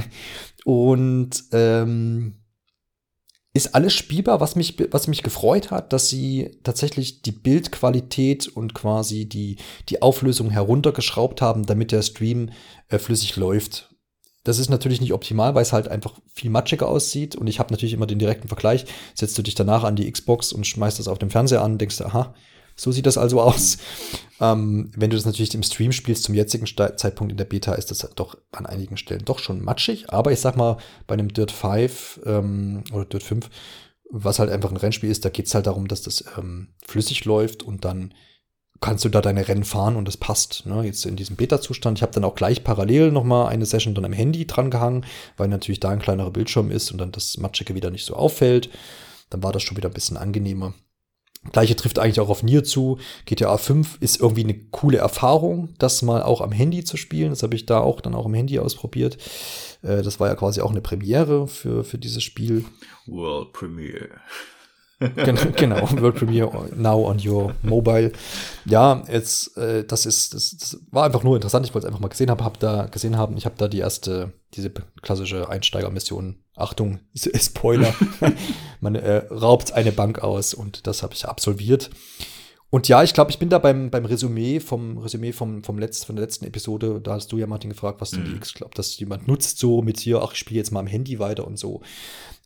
und 0.64 1.44
ähm, 1.52 2.34
ist 3.54 3.74
alles 3.74 3.94
spielbar, 3.94 4.40
was 4.40 4.56
mich, 4.56 4.76
was 4.92 5.08
mich 5.08 5.22
gefreut 5.22 5.70
hat, 5.70 5.92
dass 5.92 6.08
sie 6.08 6.58
tatsächlich 6.62 7.22
die 7.22 7.32
Bildqualität 7.32 8.46
und 8.46 8.72
quasi 8.74 9.28
die, 9.28 9.56
die 9.88 10.00
Auflösung 10.00 10.50
heruntergeschraubt 10.50 11.42
haben, 11.42 11.66
damit 11.66 11.90
der 11.90 12.02
Stream 12.02 12.50
äh, 12.88 12.98
flüssig 12.98 13.36
läuft. 13.36 13.94
Das 14.48 14.58
ist 14.58 14.70
natürlich 14.70 15.02
nicht 15.02 15.12
optimal, 15.12 15.54
weil 15.54 15.60
es 15.60 15.74
halt 15.74 15.88
einfach 15.88 16.14
viel 16.32 16.48
matschiger 16.48 16.88
aussieht. 16.88 17.36
Und 17.36 17.48
ich 17.48 17.58
habe 17.58 17.70
natürlich 17.70 17.92
immer 17.92 18.06
den 18.06 18.18
direkten 18.18 18.48
Vergleich. 18.48 18.86
Setzt 19.14 19.36
du 19.36 19.42
dich 19.42 19.54
danach 19.54 19.84
an 19.84 19.94
die 19.94 20.10
Xbox 20.10 20.54
und 20.54 20.66
schmeißt 20.66 20.98
das 20.98 21.06
auf 21.06 21.18
dem 21.18 21.28
Fernseher 21.28 21.60
an, 21.60 21.76
denkst 21.76 21.98
du, 21.98 22.06
aha, 22.06 22.34
so 22.74 22.90
sieht 22.90 23.04
das 23.04 23.18
also 23.18 23.42
aus. 23.42 23.76
Ähm, 24.40 24.90
wenn 24.96 25.10
du 25.10 25.16
das 25.16 25.26
natürlich 25.26 25.54
im 25.54 25.62
Stream 25.62 25.92
spielst, 25.92 26.24
zum 26.24 26.34
jetzigen 26.34 26.64
Zeitpunkt 26.64 27.30
in 27.30 27.36
der 27.36 27.44
Beta, 27.44 27.74
ist 27.74 27.90
das 27.90 28.08
doch 28.14 28.38
an 28.52 28.64
einigen 28.64 28.96
Stellen 28.96 29.26
doch 29.26 29.38
schon 29.38 29.60
matschig. 29.62 30.10
Aber 30.10 30.32
ich 30.32 30.40
sag 30.40 30.56
mal, 30.56 30.78
bei 31.06 31.12
einem 31.12 31.28
Dirt 31.28 31.50
5 31.50 32.20
ähm, 32.24 32.84
oder 32.92 33.04
Dirt 33.04 33.24
5, 33.24 33.50
was 34.08 34.38
halt 34.38 34.48
einfach 34.48 34.70
ein 34.70 34.78
Rennspiel 34.78 35.10
ist, 35.10 35.26
da 35.26 35.28
geht 35.28 35.46
es 35.46 35.54
halt 35.54 35.66
darum, 35.66 35.88
dass 35.88 36.00
das 36.00 36.24
ähm, 36.38 36.68
flüssig 36.86 37.26
läuft 37.26 37.62
und 37.62 37.84
dann 37.84 38.14
kannst 38.80 39.04
du 39.04 39.08
da 39.08 39.20
deine 39.20 39.48
Rennen 39.48 39.64
fahren 39.64 39.96
und 39.96 40.06
das 40.06 40.16
passt. 40.16 40.66
Ne? 40.66 40.84
Jetzt 40.84 41.04
in 41.04 41.16
diesem 41.16 41.36
Beta-Zustand. 41.36 41.98
Ich 41.98 42.02
habe 42.02 42.12
dann 42.12 42.24
auch 42.24 42.34
gleich 42.34 42.64
parallel 42.64 43.10
nochmal 43.10 43.48
eine 43.48 43.66
Session 43.66 43.94
dann 43.94 44.04
am 44.04 44.12
Handy 44.12 44.46
dran 44.46 44.70
gehangen, 44.70 45.04
weil 45.36 45.48
natürlich 45.48 45.80
da 45.80 45.90
ein 45.90 45.98
kleinerer 45.98 46.30
Bildschirm 46.30 46.70
ist 46.70 46.90
und 46.92 46.98
dann 46.98 47.12
das 47.12 47.38
Matschige 47.38 47.74
wieder 47.74 47.90
nicht 47.90 48.04
so 48.04 48.14
auffällt. 48.14 48.70
Dann 49.30 49.42
war 49.42 49.52
das 49.52 49.62
schon 49.62 49.76
wieder 49.76 49.88
ein 49.88 49.94
bisschen 49.94 50.16
angenehmer. 50.16 50.74
Gleiche 51.52 51.76
trifft 51.76 51.98
eigentlich 51.98 52.20
auch 52.20 52.28
auf 52.28 52.42
Nier 52.42 52.64
zu. 52.64 52.98
GTA 53.24 53.56
5 53.56 53.98
ist 54.00 54.20
irgendwie 54.20 54.42
eine 54.42 54.54
coole 54.54 54.98
Erfahrung, 54.98 55.74
das 55.78 56.02
mal 56.02 56.22
auch 56.22 56.40
am 56.40 56.52
Handy 56.52 56.84
zu 56.84 56.96
spielen. 56.96 57.30
Das 57.30 57.42
habe 57.42 57.54
ich 57.54 57.64
da 57.64 57.80
auch 57.80 58.00
dann 58.00 58.14
auch 58.14 58.26
am 58.26 58.34
Handy 58.34 58.58
ausprobiert. 58.58 59.18
Äh, 59.82 60.02
das 60.02 60.20
war 60.20 60.28
ja 60.28 60.34
quasi 60.34 60.60
auch 60.60 60.70
eine 60.70 60.80
Premiere 60.80 61.48
für, 61.48 61.84
für 61.84 61.98
dieses 61.98 62.22
Spiel. 62.22 62.64
World 63.06 63.52
Premiere 63.52 64.10
genau, 64.98 65.40
genau, 65.56 65.90
World 66.00 66.16
Premiere 66.16 66.70
now 66.74 67.06
on 67.08 67.20
your 67.24 67.54
mobile. 67.62 68.12
Ja, 68.64 69.02
jetzt, 69.10 69.56
äh, 69.56 69.84
das 69.84 70.06
ist, 70.06 70.34
das, 70.34 70.56
das 70.58 70.80
war 70.90 71.04
einfach 71.04 71.22
nur 71.22 71.36
interessant. 71.36 71.66
Ich 71.66 71.74
wollte 71.74 71.86
es 71.86 71.88
einfach 71.88 72.00
mal 72.00 72.08
gesehen 72.08 72.30
haben, 72.30 72.44
hab 72.44 72.58
da 72.58 72.86
gesehen 72.86 73.16
haben. 73.16 73.36
Ich 73.36 73.44
habe 73.44 73.54
da 73.58 73.68
die 73.68 73.78
erste, 73.78 74.32
diese 74.54 74.70
klassische 75.02 75.48
Einsteigermission. 75.48 76.36
Achtung, 76.56 77.00
Spoiler. 77.14 77.94
Man 78.80 78.96
äh, 78.96 79.18
raubt 79.30 79.72
eine 79.72 79.92
Bank 79.92 80.20
aus 80.20 80.54
und 80.54 80.86
das 80.86 81.02
habe 81.02 81.14
ich 81.14 81.26
absolviert. 81.26 81.90
Und 82.70 82.86
ja, 82.86 83.02
ich 83.02 83.14
glaube, 83.14 83.30
ich 83.30 83.38
bin 83.38 83.48
da 83.48 83.58
beim, 83.58 83.90
beim 83.90 84.04
Resümee 84.04 84.60
vom 84.60 84.98
Resümee 84.98 85.32
vom, 85.32 85.64
vom 85.64 85.78
Letzt, 85.78 86.04
von 86.04 86.16
der 86.16 86.24
letzten 86.26 86.44
Episode, 86.44 87.00
da 87.02 87.12
hast 87.14 87.32
du 87.32 87.38
ja 87.38 87.46
Martin 87.46 87.70
gefragt, 87.70 88.02
was 88.02 88.10
denn 88.10 88.24
mhm. 88.24 88.26
die 88.26 88.36
X 88.36 88.52
glaubt, 88.52 88.78
dass 88.78 88.98
jemand 88.98 89.26
nutzt 89.26 89.58
so 89.58 89.80
mit 89.80 89.98
hier, 90.00 90.20
ach, 90.20 90.32
ich 90.32 90.38
spiele 90.38 90.58
jetzt 90.58 90.70
mal 90.70 90.80
am 90.80 90.86
Handy 90.86 91.18
weiter 91.18 91.46
und 91.46 91.58
so 91.58 91.80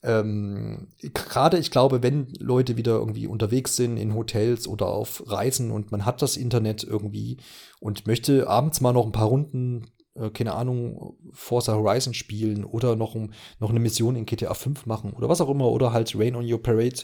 ähm, 0.02 0.88
gerade 0.98 1.58
ich 1.58 1.70
glaube, 1.70 2.02
wenn 2.02 2.28
Leute 2.38 2.76
wieder 2.76 2.92
irgendwie 2.92 3.26
unterwegs 3.26 3.76
sind 3.76 3.96
in 3.96 4.14
Hotels 4.14 4.66
oder 4.66 4.88
auf 4.88 5.22
Reisen 5.26 5.70
und 5.70 5.92
man 5.92 6.04
hat 6.04 6.22
das 6.22 6.36
Internet 6.36 6.82
irgendwie 6.82 7.36
und 7.80 8.06
möchte 8.06 8.48
abends 8.48 8.80
mal 8.80 8.92
noch 8.92 9.06
ein 9.06 9.12
paar 9.12 9.28
Runden, 9.28 9.92
äh, 10.14 10.30
keine 10.30 10.54
Ahnung, 10.54 11.16
Forza 11.32 11.74
Horizon 11.74 12.14
spielen 12.14 12.64
oder 12.64 12.96
noch, 12.96 13.14
noch 13.60 13.70
eine 13.70 13.80
Mission 13.80 14.16
in 14.16 14.26
GTA 14.26 14.54
5 14.54 14.86
machen 14.86 15.12
oder 15.12 15.28
was 15.28 15.40
auch 15.40 15.48
immer 15.48 15.70
oder 15.70 15.92
halt 15.92 16.14
Rain 16.18 16.34
on 16.34 16.50
Your 16.50 16.62
Parade 16.62 17.02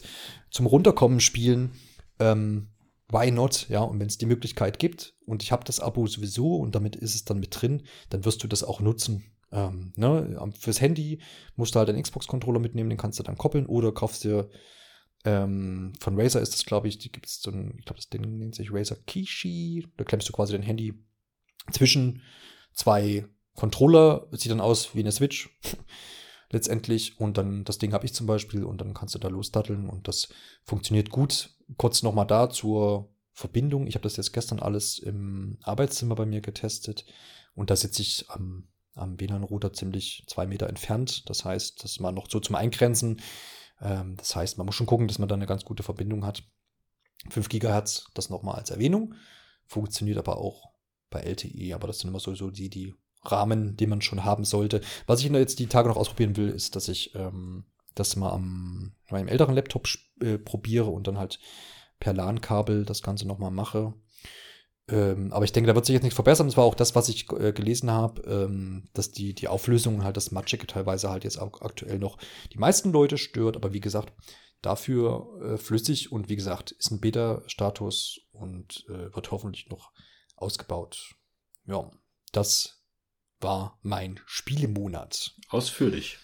zum 0.51 0.65
Runterkommen 0.65 1.21
spielen, 1.21 1.71
ähm, 2.19 2.67
why 3.09 3.31
not? 3.31 3.67
Ja, 3.69 3.81
und 3.81 3.99
wenn 3.99 4.07
es 4.07 4.17
die 4.17 4.25
Möglichkeit 4.25 4.77
gibt 4.77 5.15
und 5.25 5.41
ich 5.41 5.53
habe 5.53 5.63
das 5.63 5.79
Abo 5.79 6.05
sowieso 6.07 6.57
und 6.57 6.75
damit 6.75 6.97
ist 6.97 7.15
es 7.15 7.23
dann 7.23 7.39
mit 7.39 7.61
drin, 7.61 7.83
dann 8.09 8.25
wirst 8.25 8.43
du 8.43 8.47
das 8.47 8.63
auch 8.63 8.81
nutzen. 8.81 9.23
Ähm, 9.51 9.93
ne, 9.95 10.51
fürs 10.59 10.81
Handy 10.81 11.21
musst 11.55 11.73
du 11.73 11.79
halt 11.79 11.89
einen 11.89 12.01
Xbox-Controller 12.01 12.59
mitnehmen, 12.59 12.89
den 12.89 12.99
kannst 12.99 13.19
du 13.19 13.23
dann 13.23 13.37
koppeln 13.37 13.65
oder 13.65 13.91
kaufst 13.91 14.23
dir 14.23 14.49
ähm, 15.25 15.93
von 15.99 16.19
Razer 16.19 16.41
ist 16.41 16.53
das, 16.53 16.65
glaube 16.65 16.87
ich, 16.87 16.97
die 16.97 17.11
gibt 17.11 17.25
es 17.25 17.41
so 17.41 17.51
ein, 17.51 17.75
ich 17.77 17.85
glaube, 17.85 17.97
das 17.97 18.09
Ding 18.09 18.37
nennt 18.37 18.55
sich 18.55 18.71
Razer 18.71 18.95
Kishi. 18.95 19.87
Da 19.97 20.03
klemmst 20.03 20.29
du 20.29 20.33
quasi 20.33 20.53
dein 20.53 20.63
Handy 20.63 20.93
zwischen 21.71 22.21
zwei 22.73 23.25
Controller, 23.55 24.27
sieht 24.31 24.51
dann 24.51 24.61
aus 24.61 24.95
wie 24.95 25.01
eine 25.01 25.11
Switch 25.11 25.49
letztendlich. 26.51 27.19
Und 27.19 27.37
dann, 27.37 27.65
das 27.65 27.79
Ding 27.79 27.93
habe 27.93 28.05
ich 28.05 28.13
zum 28.13 28.27
Beispiel 28.27 28.63
und 28.63 28.79
dann 28.79 28.93
kannst 28.93 29.13
du 29.15 29.19
da 29.19 29.27
losdatteln 29.27 29.89
und 29.89 30.07
das 30.07 30.29
funktioniert 30.63 31.09
gut. 31.09 31.57
Kurz 31.77 32.01
nochmal 32.01 32.27
da 32.27 32.49
zur 32.49 33.13
Verbindung. 33.33 33.87
Ich 33.87 33.95
habe 33.95 34.03
das 34.03 34.17
jetzt 34.17 34.31
gestern 34.31 34.59
alles 34.59 34.99
im 34.99 35.57
Arbeitszimmer 35.63 36.15
bei 36.15 36.25
mir 36.25 36.41
getestet 36.41 37.05
und 37.55 37.69
da 37.69 37.75
sitze 37.75 38.01
ich 38.01 38.25
am 38.29 38.69
am 38.95 39.19
WLAN-Router 39.19 39.73
ziemlich 39.73 40.23
zwei 40.27 40.45
Meter 40.45 40.67
entfernt. 40.67 41.29
Das 41.29 41.45
heißt, 41.45 41.83
dass 41.83 41.99
man 41.99 42.15
noch 42.15 42.29
so 42.29 42.39
zum 42.39 42.55
Eingrenzen. 42.55 43.21
Ähm, 43.81 44.15
das 44.17 44.35
heißt, 44.35 44.57
man 44.57 44.65
muss 44.65 44.75
schon 44.75 44.87
gucken, 44.87 45.07
dass 45.07 45.19
man 45.19 45.29
da 45.29 45.35
eine 45.35 45.45
ganz 45.45 45.65
gute 45.65 45.83
Verbindung 45.83 46.25
hat. 46.25 46.43
5 47.29 47.49
Gigahertz, 47.49 48.05
das 48.13 48.29
nochmal 48.29 48.55
als 48.55 48.69
Erwähnung. 48.69 49.15
Funktioniert 49.65 50.17
aber 50.17 50.37
auch 50.37 50.69
bei 51.09 51.21
LTE, 51.21 51.73
aber 51.73 51.87
das 51.87 51.99
sind 51.99 52.09
immer 52.09 52.19
so, 52.19 52.33
so 52.35 52.49
die, 52.49 52.69
die 52.69 52.95
Rahmen, 53.23 53.75
die 53.75 53.87
man 53.87 54.01
schon 54.01 54.23
haben 54.23 54.45
sollte. 54.45 54.81
Was 55.05 55.21
ich 55.21 55.29
jetzt 55.29 55.59
die 55.59 55.67
Tage 55.67 55.89
noch 55.89 55.97
ausprobieren 55.97 56.37
will, 56.37 56.49
ist, 56.49 56.75
dass 56.75 56.87
ich 56.87 57.13
ähm, 57.15 57.65
das 57.95 58.15
mal 58.15 58.31
am 58.31 58.93
meinem 59.09 59.27
älteren 59.27 59.55
Laptop 59.55 59.87
äh, 60.21 60.37
probiere 60.37 60.85
und 60.85 61.07
dann 61.07 61.17
halt 61.17 61.39
per 61.99 62.13
LAN-Kabel 62.13 62.85
das 62.85 63.01
Ganze 63.01 63.27
nochmal 63.27 63.51
mache. 63.51 63.93
Ähm, 64.89 65.31
aber 65.31 65.45
ich 65.45 65.51
denke, 65.51 65.67
da 65.67 65.75
wird 65.75 65.85
sich 65.85 65.93
jetzt 65.93 66.03
nichts 66.03 66.15
verbessern. 66.15 66.47
Das 66.47 66.57
war 66.57 66.63
auch 66.63 66.75
das, 66.75 66.95
was 66.95 67.09
ich 67.09 67.31
äh, 67.31 67.53
gelesen 67.53 67.91
habe, 67.91 68.21
ähm, 68.23 68.89
dass 68.93 69.11
die, 69.11 69.33
die 69.33 69.47
Auflösung 69.47 70.03
halt 70.03 70.17
das 70.17 70.31
Matschige 70.31 70.67
teilweise 70.67 71.09
halt 71.09 71.23
jetzt 71.23 71.39
auch 71.39 71.61
aktuell 71.61 71.99
noch 71.99 72.17
die 72.53 72.57
meisten 72.57 72.91
Leute 72.91 73.17
stört. 73.17 73.55
Aber 73.55 73.73
wie 73.73 73.79
gesagt, 73.79 74.13
dafür 74.61 75.27
äh, 75.43 75.57
flüssig 75.57 76.11
und 76.11 76.29
wie 76.29 76.35
gesagt, 76.35 76.71
ist 76.71 76.91
ein 76.91 76.99
Beta-Status 76.99 78.19
und 78.31 78.85
äh, 78.89 79.13
wird 79.13 79.31
hoffentlich 79.31 79.69
noch 79.69 79.91
ausgebaut. 80.35 81.15
Ja, 81.65 81.91
das 82.31 82.83
war 83.39 83.79
mein 83.81 84.19
Spielemonat. 84.25 85.35
Ausführlich. 85.49 86.17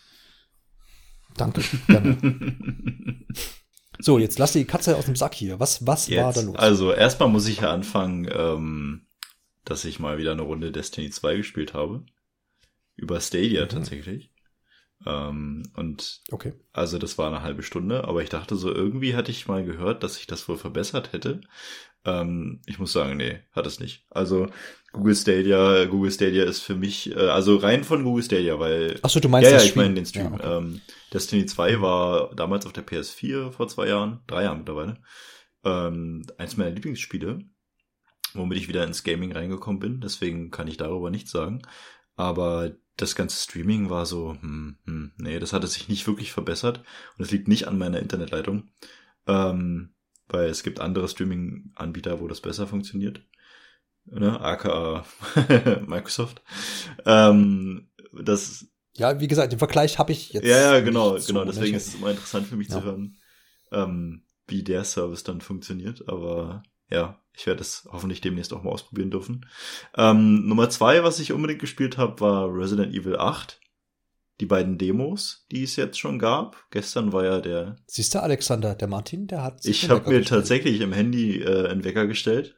Danke. 1.36 1.62
Gerne. 1.88 3.26
So, 4.00 4.20
jetzt 4.20 4.40
lass 4.40 4.54
die 4.54 4.66
Katze 4.66 4.98
aus 4.98 5.06
dem 5.06 5.16
Sack 5.16 5.34
hier. 5.34 5.60
Was, 5.60 5.86
was 5.86 6.08
jetzt, 6.08 6.24
war 6.24 6.34
da 6.34 6.42
los? 6.42 6.56
Also, 6.56 6.94
erstmal 6.94 7.30
muss 7.30 7.48
ich 7.48 7.62
ja 7.62 7.72
anfangen, 7.72 8.30
ähm, 8.32 9.06
dass 9.64 9.86
ich 9.86 10.00
mal 10.00 10.18
wieder 10.18 10.32
eine 10.32 10.44
Runde 10.44 10.72
Destiny 10.72 11.10
2 11.10 11.38
gespielt 11.38 11.74
habe. 11.74 12.06
Über 12.96 13.20
Stadia 13.20 13.64
mhm. 13.64 13.70
tatsächlich. 13.70 14.32
Ähm, 15.06 15.64
und 15.76 16.22
okay. 16.32 16.54
also 16.72 16.98
das 16.98 17.18
war 17.18 17.28
eine 17.28 17.42
halbe 17.42 17.64
Stunde, 17.64 18.06
aber 18.06 18.24
ich 18.24 18.30
dachte 18.30 18.56
so, 18.56 18.74
irgendwie 18.74 19.16
hatte 19.16 19.32
ich 19.32 19.48
mal 19.48 19.66
gehört, 19.66 20.04
dass 20.04 20.16
sich 20.16 20.26
das 20.28 20.48
wohl 20.48 20.58
verbessert 20.58 21.12
hätte. 21.12 21.42
Ähm, 22.06 22.62
ich 22.66 22.80
muss 22.80 22.94
sagen, 22.94 23.18
nee, 23.18 23.40
hat 23.52 23.68
es 23.68 23.80
nicht. 23.80 24.06
Also 24.10 24.48
Google 24.96 25.16
Stadia, 25.16 25.86
Google 25.86 26.12
Stadia 26.12 26.46
ist 26.46 26.62
für 26.62 26.76
mich, 26.76 27.12
äh, 27.12 27.20
also 27.20 27.58
rein 27.58 27.84
von 27.84 28.04
Google 28.04 28.24
Stadia, 28.24 28.58
weil. 28.60 28.98
Achso, 29.02 29.20
du 29.20 29.28
meinst 29.28 29.50
ja, 29.50 29.56
das 29.56 29.64
ja, 29.64 29.66
ich 29.66 29.72
Stream? 29.72 29.84
meine 29.84 29.96
den 29.96 30.06
Stream. 30.06 30.26
Ja, 30.26 30.34
okay. 30.34 30.58
ähm, 30.58 30.82
Destiny 31.14 31.46
2 31.46 31.82
war 31.82 32.34
damals 32.36 32.66
auf 32.66 32.72
der 32.72 32.86
PS4 32.86 33.52
vor 33.52 33.68
zwei 33.68 33.88
Jahren, 33.88 34.22
drei 34.28 34.44
Jahren 34.44 34.60
mittlerweile. 34.60 34.98
Ähm, 35.66 36.26
eins 36.38 36.56
meiner 36.56 36.72
Lieblingsspiele, 36.72 37.40
womit 38.34 38.58
ich 38.58 38.68
wieder 38.70 38.86
ins 38.86 39.04
Gaming 39.04 39.34
reingekommen 39.34 39.80
bin. 39.80 40.00
Deswegen 40.00 40.50
kann 40.50 40.68
ich 40.68 40.78
darüber 40.78 41.10
nichts 41.10 41.32
sagen. 41.32 41.62
Aber 42.16 42.72
das 42.96 43.16
ganze 43.16 43.44
Streaming 43.44 43.90
war 43.90 44.06
so, 44.06 44.38
hm, 44.40 44.78
hm, 44.86 45.12
nee, 45.18 45.40
das 45.40 45.52
hatte 45.52 45.68
sich 45.68 45.90
nicht 45.90 46.08
wirklich 46.08 46.32
verbessert. 46.32 46.84
Und 47.18 47.26
es 47.26 47.32
liegt 47.32 47.50
nicht 47.50 47.68
an 47.68 47.78
meiner 47.78 48.00
Internetleitung. 48.00 48.70
Ähm, 49.28 49.96
weil 50.28 50.50
es 50.50 50.64
gibt 50.64 50.80
andere 50.80 51.08
Streaming-Anbieter, 51.08 52.20
wo 52.20 52.28
das 52.28 52.42
besser 52.42 52.68
funktioniert. 52.68 53.22
Ne? 54.06 54.40
aka 54.40 55.04
Microsoft. 55.88 56.42
Ähm, 57.06 57.90
das 58.24 58.68
Ja, 58.94 59.20
wie 59.20 59.28
gesagt, 59.28 59.52
den 59.52 59.60
Vergleich 59.60 60.00
habe 60.00 60.12
ich 60.12 60.34
jetzt. 60.34 60.46
ja, 60.46 60.74
ja, 60.76 60.80
genau, 60.80 61.18
so, 61.18 61.28
genau. 61.28 61.42
ne? 61.46 61.52
Deswegen 61.52 61.72
Ich- 61.76 61.78
ist 61.78 61.88
es 61.90 61.96
immer 61.96 62.12
interessant 62.12 62.48
für 62.48 62.56
mich 62.56 62.70
Ja. 62.70 62.76
zu 62.80 62.84
hören, 62.84 63.18
ähm, 63.72 64.24
wie 64.48 64.64
der 64.64 64.84
Service 64.84 65.24
dann 65.24 65.42
funktioniert. 65.42 66.08
Aber 66.08 66.64
ja, 66.90 67.20
ich 67.34 67.48
werde 67.48 67.62
es 67.62 67.88
hoffentlich 67.92 68.22
demnächst 68.22 68.54
auch 68.54 68.64
mal 68.64 68.70
ausprobieren 68.72 69.12
dürfen. 69.12 69.48
Ähm, 69.98 70.48
Nummer 70.48 70.70
zwei, 70.70 71.04
was 71.04 71.20
ich 71.20 71.32
unbedingt 71.34 71.60
gespielt 71.60 71.98
habe, 71.98 72.20
war 72.22 72.48
Resident 72.56 72.94
Evil 72.94 73.18
8. 73.18 73.60
Die 74.42 74.46
beiden 74.46 74.78
Demos, 74.78 75.46
die 75.50 75.64
es 75.64 75.78
jetzt 75.78 75.98
schon 75.98 76.20
gab. 76.20 76.66
Gestern 76.70 77.14
war 77.14 77.24
ja 77.24 77.40
der. 77.40 77.78
Siehst 77.88 78.14
du, 78.14 78.22
Alexander, 78.22 78.76
der 78.76 78.90
Martin, 78.90 79.28
der 79.28 79.42
hat. 79.44 79.64
sich 79.64 79.84
Ich 79.86 79.90
habe 79.90 80.02
mir 80.10 80.20
gestellt. 80.20 80.28
tatsächlich 80.28 80.82
im 80.82 80.92
Handy 80.92 81.40
äh, 81.42 81.70
einen 81.70 81.86
Wecker 81.86 82.06
gestellt 82.06 82.56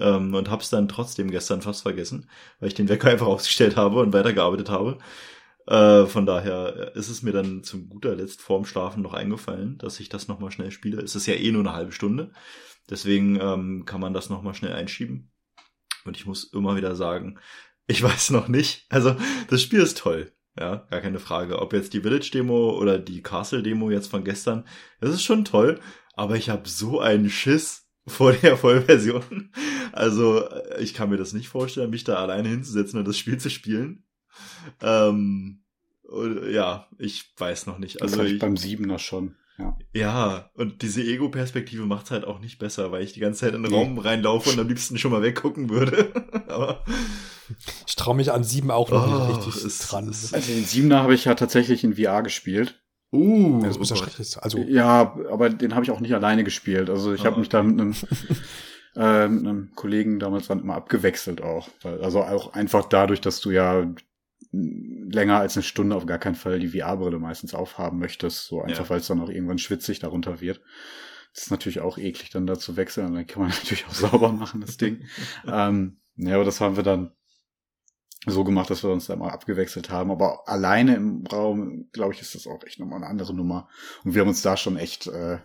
ähm, 0.00 0.34
und 0.34 0.50
habe 0.50 0.62
es 0.62 0.70
dann 0.70 0.88
trotzdem 0.88 1.30
gestern 1.30 1.62
fast 1.62 1.82
vergessen, 1.82 2.28
weil 2.58 2.68
ich 2.68 2.74
den 2.74 2.88
Wecker 2.88 3.08
einfach 3.10 3.26
ausgestellt 3.26 3.76
habe 3.76 4.00
und 4.00 4.12
weitergearbeitet 4.12 4.70
habe. 4.70 4.98
Äh, 5.66 6.06
von 6.06 6.26
daher 6.26 6.92
ist 6.96 7.08
es 7.08 7.22
mir 7.22 7.32
dann 7.32 7.62
zum 7.62 7.88
guter 7.88 8.16
Letzt 8.16 8.42
vorm 8.42 8.64
Schlafen 8.64 9.02
noch 9.02 9.14
eingefallen, 9.14 9.78
dass 9.78 10.00
ich 10.00 10.08
das 10.08 10.28
nochmal 10.28 10.50
schnell 10.50 10.70
spiele. 10.70 11.00
Es 11.00 11.14
ist 11.14 11.26
ja 11.26 11.34
eh 11.34 11.52
nur 11.52 11.62
eine 11.62 11.74
halbe 11.74 11.92
Stunde. 11.92 12.32
Deswegen 12.88 13.38
ähm, 13.40 13.84
kann 13.86 14.00
man 14.00 14.12
das 14.12 14.30
nochmal 14.30 14.54
schnell 14.54 14.72
einschieben. 14.72 15.30
Und 16.04 16.16
ich 16.16 16.26
muss 16.26 16.44
immer 16.44 16.76
wieder 16.76 16.96
sagen, 16.96 17.38
ich 17.86 18.02
weiß 18.02 18.30
noch 18.30 18.48
nicht. 18.48 18.86
Also, 18.88 19.16
das 19.48 19.62
Spiel 19.62 19.80
ist 19.80 19.98
toll. 19.98 20.32
Ja, 20.58 20.86
gar 20.90 21.00
keine 21.00 21.20
Frage. 21.20 21.60
Ob 21.60 21.72
jetzt 21.72 21.94
die 21.94 22.00
Village-Demo 22.00 22.76
oder 22.76 22.98
die 22.98 23.22
Castle-Demo 23.22 23.90
jetzt 23.90 24.08
von 24.08 24.24
gestern, 24.24 24.66
das 25.00 25.10
ist 25.10 25.22
schon 25.22 25.44
toll. 25.44 25.80
Aber 26.14 26.36
ich 26.36 26.50
habe 26.50 26.68
so 26.68 27.00
einen 27.00 27.30
Schiss 27.30 27.88
vor 28.06 28.32
der 28.32 28.56
Vollversion. 28.56 29.52
Also, 29.92 30.44
äh, 30.46 30.82
ich 30.82 30.94
kann 30.94 31.10
mir 31.10 31.16
das 31.16 31.32
nicht 31.32 31.48
vorstellen, 31.48 31.90
mich 31.90 32.04
da 32.04 32.16
alleine 32.16 32.48
hinzusetzen 32.48 32.98
und 32.98 33.06
das 33.08 33.18
Spiel 33.18 33.38
zu 33.38 33.50
spielen. 33.50 34.04
Ähm, 34.82 35.62
ja, 36.50 36.88
ich 36.98 37.32
weiß 37.38 37.66
noch 37.66 37.78
nicht. 37.78 37.96
Das 37.96 38.02
Also 38.02 38.18
hatte 38.18 38.28
ich 38.28 38.34
ich, 38.34 38.40
beim 38.40 38.56
Siebener 38.56 38.98
schon. 38.98 39.36
Ja. 39.58 39.76
ja, 39.92 40.50
und 40.54 40.80
diese 40.80 41.02
Ego-Perspektive 41.02 41.84
macht's 41.84 42.10
halt 42.10 42.24
auch 42.24 42.40
nicht 42.40 42.58
besser, 42.58 42.92
weil 42.92 43.04
ich 43.04 43.12
die 43.12 43.20
ganze 43.20 43.40
Zeit 43.40 43.54
in 43.54 43.62
den 43.62 43.70
Nee. 43.70 43.76
Raum 43.76 43.98
reinlaufe 43.98 44.48
und 44.50 44.58
am 44.58 44.68
liebsten 44.68 44.96
schon 44.96 45.12
mal 45.12 45.20
weggucken 45.20 45.68
würde. 45.68 46.12
Aber 46.48 46.82
Ich 47.86 47.94
traue 47.94 48.16
mich 48.16 48.32
an 48.32 48.42
sieben 48.42 48.70
auch 48.70 48.88
noch 48.90 49.06
Oh, 49.06 49.26
nicht 49.26 49.46
richtig 49.46 49.62
es- 49.64 49.78
dran. 49.80 50.08
es- 50.08 50.32
Also 50.32 50.50
den 50.50 50.64
Siebener 50.64 51.02
habe 51.02 51.14
ich 51.14 51.26
ja 51.26 51.34
tatsächlich 51.34 51.84
in 51.84 51.94
VR 51.96 52.22
gespielt. 52.22 52.79
Uh, 53.12 53.60
Ja, 53.62 53.68
das 53.68 53.78
muss 53.78 53.90
ja 53.90 53.96
oh 53.96 53.98
schrecklich 53.98 54.28
sein. 54.30 54.42
Also, 54.42 54.58
Ja, 54.58 55.16
aber 55.30 55.50
den 55.50 55.74
habe 55.74 55.84
ich 55.84 55.90
auch 55.90 56.00
nicht 56.00 56.14
alleine 56.14 56.44
gespielt. 56.44 56.90
Also 56.90 57.12
ich 57.14 57.22
Ah, 57.22 57.26
habe 57.26 57.40
mich 57.40 57.48
da 57.48 57.62
mit 57.62 57.80
einem, 57.80 57.94
äh, 58.96 59.28
mit 59.28 59.46
einem 59.46 59.72
Kollegen 59.74 60.18
damals 60.18 60.48
dann 60.48 60.60
immer 60.60 60.74
abgewechselt 60.76 61.42
auch. 61.42 61.68
Weil, 61.82 62.02
also 62.02 62.22
auch 62.22 62.52
einfach 62.54 62.84
dadurch, 62.86 63.20
dass 63.20 63.40
du 63.40 63.50
ja 63.50 63.86
länger 64.52 65.38
als 65.38 65.56
eine 65.56 65.62
Stunde 65.62 65.94
auf 65.94 66.06
gar 66.06 66.18
keinen 66.18 66.34
Fall 66.34 66.58
die 66.58 66.68
VR-Brille 66.68 67.18
meistens 67.18 67.54
aufhaben 67.54 67.98
möchtest. 67.98 68.46
So 68.46 68.62
einfach, 68.62 68.84
Ja. 68.84 68.90
weil 68.90 68.98
es 69.00 69.06
dann 69.06 69.20
auch 69.20 69.28
irgendwann 69.28 69.58
schwitzig 69.58 70.00
darunter 70.00 70.40
wird. 70.40 70.60
Das 71.32 71.44
ist 71.44 71.50
natürlich 71.52 71.80
auch 71.80 71.98
eklig, 71.98 72.30
dann 72.30 72.46
da 72.46 72.58
zu 72.58 72.76
wechseln. 72.76 73.06
Und 73.06 73.14
dann 73.14 73.26
kann 73.26 73.42
man 73.42 73.50
natürlich 73.60 73.86
auch 73.86 73.92
sauber 73.94 74.32
machen, 74.32 74.60
das 74.60 74.76
Ding. 74.76 75.04
ähm, 75.46 75.98
ja, 76.16 76.34
aber 76.34 76.44
das 76.44 76.60
haben 76.60 76.76
wir 76.76 76.82
dann 76.82 77.12
so 78.26 78.44
gemacht, 78.44 78.70
dass 78.70 78.82
wir 78.82 78.90
uns 78.90 79.06
da 79.06 79.16
mal 79.16 79.30
abgewechselt 79.30 79.90
haben. 79.90 80.10
Aber 80.10 80.48
alleine 80.48 80.96
im 80.96 81.26
Raum, 81.26 81.88
glaube 81.92 82.14
ich, 82.14 82.20
ist 82.20 82.34
das 82.34 82.46
auch 82.46 82.62
echt 82.64 82.78
nochmal 82.78 82.98
eine 82.98 83.06
andere 83.06 83.34
Nummer. 83.34 83.68
Und 84.04 84.14
wir 84.14 84.20
haben 84.20 84.28
uns 84.28 84.42
da 84.42 84.56
schon 84.56 84.76
echt, 84.76 85.06
äh, 85.06 85.38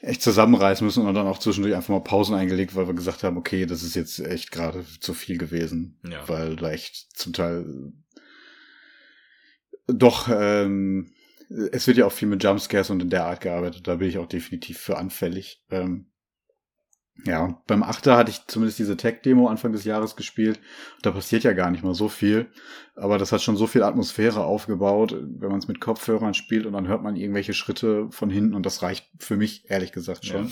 echt 0.00 0.22
zusammenreißen 0.22 0.84
müssen 0.84 1.06
und 1.06 1.14
dann 1.14 1.26
auch 1.26 1.38
zwischendurch 1.38 1.74
einfach 1.74 1.88
mal 1.88 2.00
Pausen 2.00 2.34
eingelegt, 2.34 2.76
weil 2.76 2.86
wir 2.86 2.94
gesagt 2.94 3.22
haben, 3.22 3.38
okay, 3.38 3.64
das 3.64 3.82
ist 3.82 3.96
jetzt 3.96 4.18
echt 4.18 4.52
gerade 4.52 4.84
zu 5.00 5.14
viel 5.14 5.38
gewesen. 5.38 5.98
Ja. 6.06 6.28
Weil 6.28 6.56
da 6.56 6.70
echt 6.70 7.16
zum 7.16 7.32
Teil 7.32 7.92
doch, 9.86 10.28
ähm, 10.28 11.12
es 11.48 11.86
wird 11.86 11.96
ja 11.96 12.06
auch 12.06 12.12
viel 12.12 12.28
mit 12.28 12.42
Jumpscares 12.42 12.90
und 12.90 13.02
in 13.02 13.10
der 13.10 13.26
Art 13.26 13.40
gearbeitet. 13.40 13.86
Da 13.86 13.96
bin 13.96 14.08
ich 14.08 14.18
auch 14.18 14.26
definitiv 14.26 14.78
für 14.78 14.98
anfällig. 14.98 15.62
Ähm, 15.70 16.10
ja, 17.24 17.60
beim 17.66 17.82
Achter 17.82 18.16
hatte 18.16 18.30
ich 18.30 18.46
zumindest 18.46 18.78
diese 18.78 18.96
Tech-Demo 18.96 19.48
Anfang 19.48 19.72
des 19.72 19.84
Jahres 19.84 20.16
gespielt. 20.16 20.60
Da 21.02 21.10
passiert 21.10 21.44
ja 21.44 21.52
gar 21.52 21.70
nicht 21.70 21.82
mal 21.82 21.94
so 21.94 22.08
viel. 22.08 22.46
Aber 22.94 23.18
das 23.18 23.32
hat 23.32 23.42
schon 23.42 23.56
so 23.56 23.66
viel 23.66 23.82
Atmosphäre 23.82 24.44
aufgebaut, 24.44 25.12
wenn 25.12 25.50
man 25.50 25.58
es 25.58 25.68
mit 25.68 25.80
Kopfhörern 25.80 26.34
spielt 26.34 26.66
und 26.66 26.72
dann 26.74 26.88
hört 26.88 27.02
man 27.02 27.16
irgendwelche 27.16 27.54
Schritte 27.54 28.08
von 28.10 28.30
hinten 28.30 28.54
und 28.54 28.64
das 28.64 28.82
reicht 28.82 29.08
für 29.18 29.36
mich 29.36 29.70
ehrlich 29.70 29.92
gesagt 29.92 30.24
schon. 30.24 30.50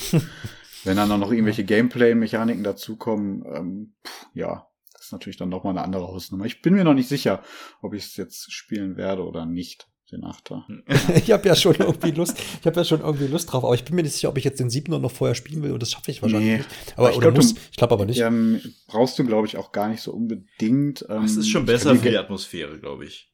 Wenn 0.84 0.96
dann 0.96 1.10
auch 1.10 1.18
noch 1.18 1.32
irgendwelche 1.32 1.64
Gameplay-Mechaniken 1.64 2.62
dazukommen, 2.62 3.44
ähm, 3.46 3.94
pff, 4.06 4.26
ja, 4.34 4.66
das 4.92 5.06
ist 5.06 5.12
natürlich 5.12 5.38
dann 5.38 5.48
nochmal 5.48 5.72
eine 5.72 5.82
andere 5.82 6.08
Hausnummer. 6.08 6.44
Ich 6.44 6.60
bin 6.60 6.74
mir 6.74 6.84
noch 6.84 6.92
nicht 6.92 7.08
sicher, 7.08 7.42
ob 7.80 7.94
ich 7.94 8.04
es 8.04 8.16
jetzt 8.16 8.52
spielen 8.52 8.96
werde 8.96 9.24
oder 9.24 9.46
nicht, 9.46 9.88
den 10.14 10.24
Achter. 10.24 10.66
ich 11.14 11.30
habe 11.32 11.46
ja 11.48 11.54
schon 11.54 11.74
irgendwie 11.76 12.10
Lust, 12.12 12.36
ich 12.60 12.66
habe 12.66 12.76
ja 12.80 12.84
schon 12.84 13.00
irgendwie 13.00 13.26
Lust 13.26 13.52
drauf, 13.52 13.64
aber 13.64 13.74
ich 13.74 13.84
bin 13.84 13.94
mir 13.94 14.02
nicht 14.02 14.14
sicher, 14.14 14.28
ob 14.30 14.38
ich 14.38 14.44
jetzt 14.44 14.60
den 14.60 14.70
siebten 14.70 14.92
noch 15.00 15.10
vorher 15.10 15.34
spielen 15.34 15.62
will 15.62 15.72
und 15.72 15.82
das 15.82 15.90
schaffe 15.90 16.10
ich 16.10 16.22
wahrscheinlich 16.22 16.48
Nee. 16.50 16.56
nicht. 16.58 16.68
Aber 16.96 17.10
Ich 17.10 17.16
oder 17.16 17.30
glaub, 17.32 17.36
muss, 17.42 17.54
du- 17.54 17.60
ich 17.70 17.76
glaube 17.76 17.94
aber 17.94 18.06
nicht. 18.06 18.20
Ähm, 18.20 18.60
brauchst 18.86 19.18
du, 19.18 19.24
glaube 19.24 19.46
ich, 19.46 19.56
auch 19.56 19.72
gar 19.72 19.88
nicht 19.88 20.00
so 20.02 20.12
unbedingt. 20.12 21.04
Ähm, 21.08 21.24
Es 21.24 21.36
ist 21.36 21.48
schon 21.48 21.66
besser 21.66 21.94
für 21.96 22.08
die 22.10 22.16
Atmosphäre, 22.18 22.78
glaube 22.78 23.04
ich. 23.04 23.30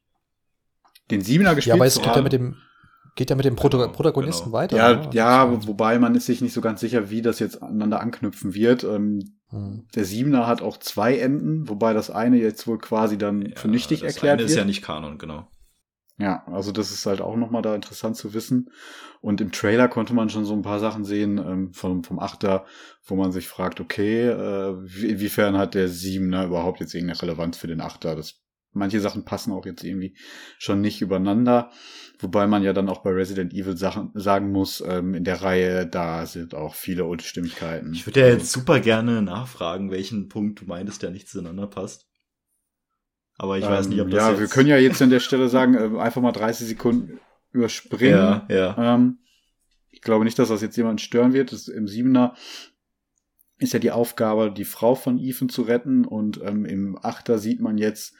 Den 1.09 1.21
Siebener 1.21 1.55
gespielt 1.55 1.69
ja, 1.71 1.75
aber 1.75 1.85
es 1.85 1.95
geht 2.01 2.05
ja 2.15 2.21
mit 2.21 2.31
dem, 2.33 2.55
geht 3.15 3.29
ja 3.29 3.35
mit 3.35 3.45
dem 3.45 3.55
Proto 3.55 3.77
Genau, 3.77 3.91
Protagonisten 3.91 4.45
genau. 4.45 4.57
weiter. 4.57 4.77
Ja, 4.77 4.93
ne? 4.95 5.09
ja, 5.13 5.67
wobei 5.67 5.99
man 5.99 6.15
ist 6.15 6.25
sich 6.25 6.41
nicht 6.41 6.53
so 6.53 6.61
ganz 6.61 6.79
sicher, 6.79 7.09
wie 7.09 7.21
das 7.21 7.39
jetzt 7.39 7.61
aneinander 7.61 7.99
anknüpfen 7.99 8.53
wird. 8.53 8.83
Ähm, 8.85 9.19
hm. 9.49 9.85
der 9.95 10.05
Siebener 10.05 10.47
hat 10.47 10.61
auch 10.61 10.77
zwei 10.77 11.17
Enden, 11.17 11.67
wobei 11.67 11.91
das 11.91 12.09
eine 12.09 12.37
jetzt 12.37 12.65
wohl 12.67 12.77
quasi 12.77 13.17
dann 13.17 13.51
für 13.57 13.67
nichtig 13.67 13.99
das 13.99 14.13
erklärt 14.13 14.33
eine 14.35 14.43
wird. 14.43 14.49
ist 14.51 14.55
ja 14.55 14.63
nicht 14.63 14.81
Kanon, 14.81 15.17
genau. 15.17 15.49
Ja, 16.21 16.43
also 16.45 16.71
das 16.71 16.91
ist 16.91 17.07
halt 17.07 17.19
auch 17.19 17.35
nochmal 17.35 17.63
da 17.63 17.73
interessant 17.73 18.15
zu 18.15 18.35
wissen. 18.35 18.69
Und 19.21 19.41
im 19.41 19.51
Trailer 19.51 19.87
konnte 19.87 20.13
man 20.13 20.29
schon 20.29 20.45
so 20.45 20.53
ein 20.53 20.61
paar 20.61 20.79
Sachen 20.79 21.03
sehen 21.03 21.39
ähm, 21.39 21.73
vom, 21.73 22.03
vom 22.03 22.19
Achter, 22.19 22.65
wo 23.03 23.15
man 23.15 23.31
sich 23.31 23.47
fragt, 23.47 23.79
okay, 23.79 24.27
äh, 24.27 24.75
wie- 24.83 25.07
inwiefern 25.09 25.57
hat 25.57 25.73
der 25.73 25.87
Siebener 25.87 26.45
überhaupt 26.45 26.79
jetzt 26.79 26.93
irgendeine 26.93 27.21
Relevanz 27.23 27.57
für 27.57 27.65
den 27.67 27.81
Achter? 27.81 28.15
Das, 28.15 28.39
manche 28.71 28.99
Sachen 28.99 29.25
passen 29.25 29.51
auch 29.51 29.65
jetzt 29.65 29.83
irgendwie 29.83 30.15
schon 30.59 30.79
nicht 30.81 31.01
übereinander. 31.01 31.71
Wobei 32.19 32.45
man 32.45 32.61
ja 32.61 32.71
dann 32.73 32.87
auch 32.89 33.01
bei 33.01 33.09
Resident 33.09 33.51
Evil 33.53 33.75
Sachen 33.75 34.11
sagen 34.13 34.51
muss, 34.51 34.83
ähm, 34.87 35.15
in 35.15 35.23
der 35.23 35.41
Reihe, 35.41 35.87
da 35.87 36.27
sind 36.27 36.53
auch 36.53 36.75
viele 36.75 37.05
Unstimmigkeiten. 37.05 37.93
Ich 37.93 38.05
würde 38.05 38.19
ja 38.19 38.25
Also- 38.27 38.37
jetzt 38.37 38.51
super 38.51 38.79
gerne 38.79 39.23
nachfragen, 39.23 39.89
welchen 39.89 40.27
Punkt 40.27 40.61
du 40.61 40.65
meintest, 40.65 41.01
der 41.01 41.09
nicht 41.09 41.27
zueinander 41.29 41.65
passt. 41.65 42.05
Aber 43.41 43.57
ich 43.57 43.65
weiß 43.65 43.87
nicht, 43.87 43.99
ob 43.99 44.05
Ähm, 44.05 44.11
das 44.11 44.19
Ja, 44.19 44.29
jetzt... 44.29 44.39
wir 44.39 44.47
können 44.49 44.69
ja 44.69 44.77
jetzt 44.77 45.01
an 45.01 45.09
der 45.09 45.19
Stelle 45.19 45.49
sagen, 45.49 45.73
äh, 45.73 45.99
einfach 45.99 46.21
mal 46.21 46.31
30 46.31 46.67
Sekunden 46.67 47.19
überspringen. 47.51 48.13
Ja, 48.13 48.45
ja. 48.49 48.95
Ähm, 48.95 49.17
ich 49.89 50.01
glaube 50.01 50.25
nicht, 50.25 50.37
dass 50.37 50.49
das 50.49 50.61
jetzt 50.61 50.77
jemanden 50.77 50.99
stören 50.99 51.33
wird. 51.33 51.51
Das, 51.51 51.67
Im 51.67 51.87
Siebener 51.87 52.35
ist 53.57 53.73
ja 53.73 53.79
die 53.79 53.89
Aufgabe, 53.89 54.51
die 54.51 54.63
Frau 54.63 54.93
von 54.93 55.17
Ethan 55.17 55.49
zu 55.49 55.63
retten. 55.63 56.05
Und 56.05 56.39
ähm, 56.43 56.65
im 56.65 56.99
Achter 57.01 57.39
sieht 57.39 57.61
man 57.61 57.79
jetzt, 57.79 58.13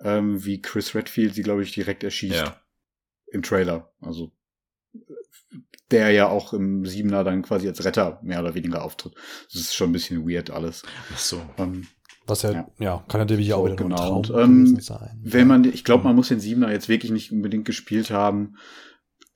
ähm, 0.00 0.42
wie 0.42 0.62
Chris 0.62 0.94
Redfield 0.94 1.34
sie, 1.34 1.42
glaube 1.42 1.62
ich, 1.62 1.72
direkt 1.72 2.02
erschießt. 2.02 2.36
Ja. 2.36 2.56
Im 3.26 3.42
Trailer. 3.42 3.92
Also 4.00 4.32
der 5.90 6.12
ja 6.12 6.28
auch 6.28 6.54
im 6.54 6.86
Siebener 6.86 7.24
dann 7.24 7.42
quasi 7.42 7.68
als 7.68 7.84
Retter 7.84 8.20
mehr 8.22 8.40
oder 8.40 8.54
weniger 8.54 8.82
auftritt. 8.82 9.14
Das 9.52 9.60
ist 9.60 9.74
schon 9.74 9.90
ein 9.90 9.92
bisschen 9.92 10.26
weird 10.26 10.50
alles. 10.50 10.82
Ach 11.12 11.18
so. 11.18 11.42
Ähm, 11.58 11.86
Was 12.26 12.42
ja, 12.42 12.52
ja, 12.52 12.66
Ja. 12.78 13.04
kann 13.08 13.20
natürlich 13.20 13.52
auch 13.54 13.60
So, 13.60 13.66
wieder 13.66 13.76
genau. 13.76 13.96
Traum 13.96 14.16
Und, 14.18 14.30
ähm, 14.76 14.80
sein. 14.80 15.20
wenn 15.22 15.46
man, 15.46 15.64
ich 15.64 15.84
glaube, 15.84 16.04
man 16.04 16.16
muss 16.16 16.28
den 16.28 16.40
Siebener 16.40 16.70
jetzt 16.72 16.88
wirklich 16.88 17.12
nicht 17.12 17.32
unbedingt 17.32 17.64
gespielt 17.64 18.10
haben. 18.10 18.56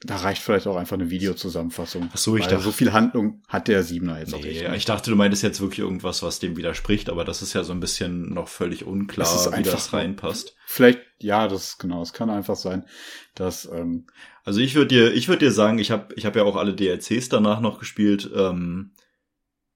da 0.02 0.16
reicht 0.16 0.40
vielleicht 0.40 0.66
auch 0.66 0.76
einfach 0.76 0.94
eine 0.94 1.10
Videozusammenfassung. 1.10 2.08
Ach 2.10 2.16
so, 2.16 2.34
ich 2.34 2.46
dachte, 2.46 2.62
so 2.62 2.72
viel 2.72 2.94
Handlung 2.94 3.42
hat 3.48 3.68
der 3.68 3.82
Siebener 3.82 4.18
jetzt 4.18 4.32
nee, 4.32 4.38
auch 4.38 4.42
nicht. 4.42 4.76
Ich 4.76 4.84
dachte, 4.86 5.10
du 5.10 5.16
meintest 5.16 5.42
jetzt 5.42 5.60
wirklich 5.60 5.80
irgendwas, 5.80 6.22
was 6.22 6.38
dem 6.38 6.56
widerspricht, 6.56 7.10
aber 7.10 7.22
das 7.22 7.42
ist 7.42 7.52
ja 7.52 7.64
so 7.64 7.74
ein 7.74 7.80
bisschen 7.80 8.32
noch 8.32 8.48
völlig 8.48 8.86
unklar, 8.86 9.26
das 9.30 9.52
wie 9.58 9.62
das 9.62 9.92
reinpasst. 9.92 10.56
Vielleicht, 10.64 11.00
ja, 11.18 11.48
das 11.48 11.76
genau, 11.76 12.00
es 12.00 12.14
kann 12.14 12.30
einfach 12.30 12.56
sein, 12.56 12.86
dass. 13.34 13.66
Ähm, 13.70 14.06
also 14.42 14.60
ich 14.60 14.74
würde 14.74 14.88
dir, 14.88 15.12
ich 15.12 15.28
würde 15.28 15.44
dir 15.44 15.52
sagen, 15.52 15.78
ich 15.78 15.90
habe, 15.90 16.14
ich 16.14 16.24
habe 16.24 16.38
ja 16.38 16.46
auch 16.46 16.56
alle 16.56 16.74
DLCs 16.74 17.28
danach 17.28 17.60
noch 17.60 17.78
gespielt. 17.78 18.30
Ähm, 18.34 18.92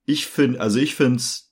ich 0.07 0.27
finde, 0.27 0.59
also 0.59 0.79
ich 0.79 0.95
finde 0.95 1.17
es 1.17 1.44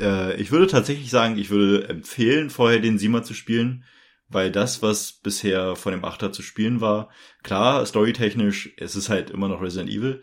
äh, 0.00 0.40
ich 0.40 0.50
würde 0.50 0.66
tatsächlich 0.66 1.10
sagen, 1.10 1.38
ich 1.38 1.50
würde 1.50 1.88
empfehlen, 1.88 2.50
vorher 2.50 2.80
den 2.80 2.98
Siemer 2.98 3.22
zu 3.22 3.34
spielen, 3.34 3.84
weil 4.28 4.50
das, 4.50 4.82
was 4.82 5.12
bisher 5.12 5.76
von 5.76 5.92
dem 5.92 6.04
Achter 6.04 6.32
zu 6.32 6.42
spielen 6.42 6.80
war, 6.80 7.10
klar, 7.42 7.84
storytechnisch, 7.86 8.72
es 8.76 8.96
ist 8.96 9.08
halt 9.08 9.30
immer 9.30 9.48
noch 9.48 9.62
Resident 9.62 9.90
Evil, 9.90 10.22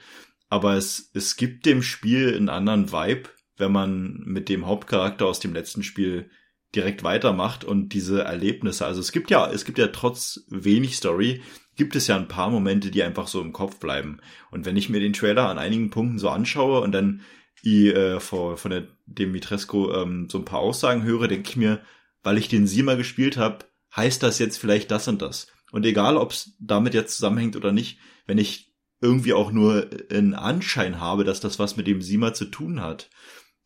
aber 0.49 0.75
es, 0.75 1.09
es 1.13 1.35
gibt 1.35 1.65
dem 1.65 1.81
Spiel 1.81 2.35
einen 2.35 2.49
anderen 2.49 2.91
Vibe, 2.91 3.29
wenn 3.57 3.71
man 3.71 4.21
mit 4.25 4.49
dem 4.49 4.65
Hauptcharakter 4.65 5.25
aus 5.25 5.39
dem 5.39 5.53
letzten 5.53 5.83
Spiel 5.83 6.29
direkt 6.75 7.03
weitermacht 7.03 7.63
und 7.63 7.89
diese 7.89 8.23
Erlebnisse, 8.23 8.85
also 8.85 8.99
es 8.99 9.11
gibt 9.11 9.29
ja, 9.29 9.49
es 9.49 9.63
gibt 9.63 9.77
ja 9.77 9.87
trotz 9.87 10.43
wenig 10.49 10.97
Story, 10.97 11.41
gibt 11.75 11.95
es 11.95 12.07
ja 12.07 12.15
ein 12.15 12.27
paar 12.27 12.49
Momente, 12.49 12.91
die 12.91 13.03
einfach 13.03 13.27
so 13.27 13.41
im 13.41 13.53
Kopf 13.53 13.79
bleiben. 13.79 14.19
Und 14.51 14.65
wenn 14.65 14.77
ich 14.77 14.89
mir 14.89 14.99
den 14.99 15.13
Trailer 15.13 15.49
an 15.49 15.57
einigen 15.57 15.89
Punkten 15.89 16.19
so 16.19 16.29
anschaue 16.29 16.81
und 16.81 16.91
dann 16.91 17.21
die, 17.63 17.89
äh, 17.89 18.19
von, 18.19 18.57
von 18.57 18.71
der 18.71 18.87
Dimitrescu 19.05 19.91
ähm, 19.91 20.27
so 20.29 20.37
ein 20.37 20.45
paar 20.45 20.59
Aussagen 20.59 21.03
höre, 21.03 21.27
denke 21.27 21.49
ich 21.49 21.55
mir, 21.55 21.81
weil 22.23 22.37
ich 22.37 22.47
den 22.47 22.67
Siemer 22.67 22.95
gespielt 22.95 23.37
habe, 23.37 23.65
heißt 23.95 24.23
das 24.23 24.39
jetzt 24.39 24.57
vielleicht 24.57 24.91
das 24.91 25.07
und 25.07 25.21
das. 25.21 25.47
Und 25.71 25.85
egal, 25.85 26.17
ob 26.17 26.31
es 26.31 26.55
damit 26.59 26.93
jetzt 26.93 27.15
zusammenhängt 27.15 27.55
oder 27.55 27.71
nicht, 27.71 27.99
wenn 28.27 28.37
ich 28.37 28.73
irgendwie 29.01 29.33
auch 29.33 29.51
nur 29.51 29.89
einen 30.11 30.33
Anschein 30.33 30.99
habe, 30.99 31.23
dass 31.23 31.41
das 31.41 31.59
was 31.59 31.75
mit 31.75 31.87
dem 31.87 32.01
Siemer 32.01 32.33
zu 32.33 32.45
tun 32.45 32.81
hat, 32.81 33.09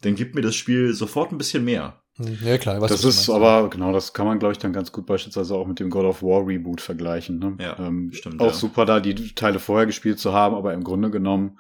dann 0.02 0.16
gibt 0.16 0.36
mir 0.36 0.42
das 0.42 0.56
Spiel 0.56 0.94
sofort 0.94 1.32
ein 1.32 1.38
bisschen 1.38 1.64
mehr. 1.64 2.02
Hm, 2.16 2.38
ja, 2.44 2.58
klar. 2.58 2.82
Was 2.82 2.92
das 2.92 3.04
ist 3.04 3.30
aber, 3.30 3.70
genau, 3.70 3.92
das 3.94 4.14
kann 4.14 4.26
man, 4.26 4.40
glaube 4.40 4.54
ich, 4.54 4.58
dann 4.58 4.74
ganz 4.74 4.92
gut 4.92 5.06
beispielsweise 5.06 5.56
auch 5.56 5.68
mit 5.68 5.80
dem 5.80 5.90
God 5.90 6.06
of 6.06 6.24
War 6.24 6.46
Reboot 6.46 6.82
vergleichen. 6.82 7.40
Ne? 7.40 7.58
Ja, 7.60 7.78
ähm, 7.80 8.12
stimmt. 8.14 8.42
Auch 8.42 8.48
ja. 8.48 8.54
super 8.54 8.86
da, 8.86 9.00
die 9.00 9.36
Teile 9.36 9.60
vorher 9.60 9.86
gespielt 9.86 10.20
zu 10.20 10.34
haben, 10.34 10.56
aber 10.56 10.74
im 10.74 10.84
Grunde 10.84 11.12
genommen 11.12 11.60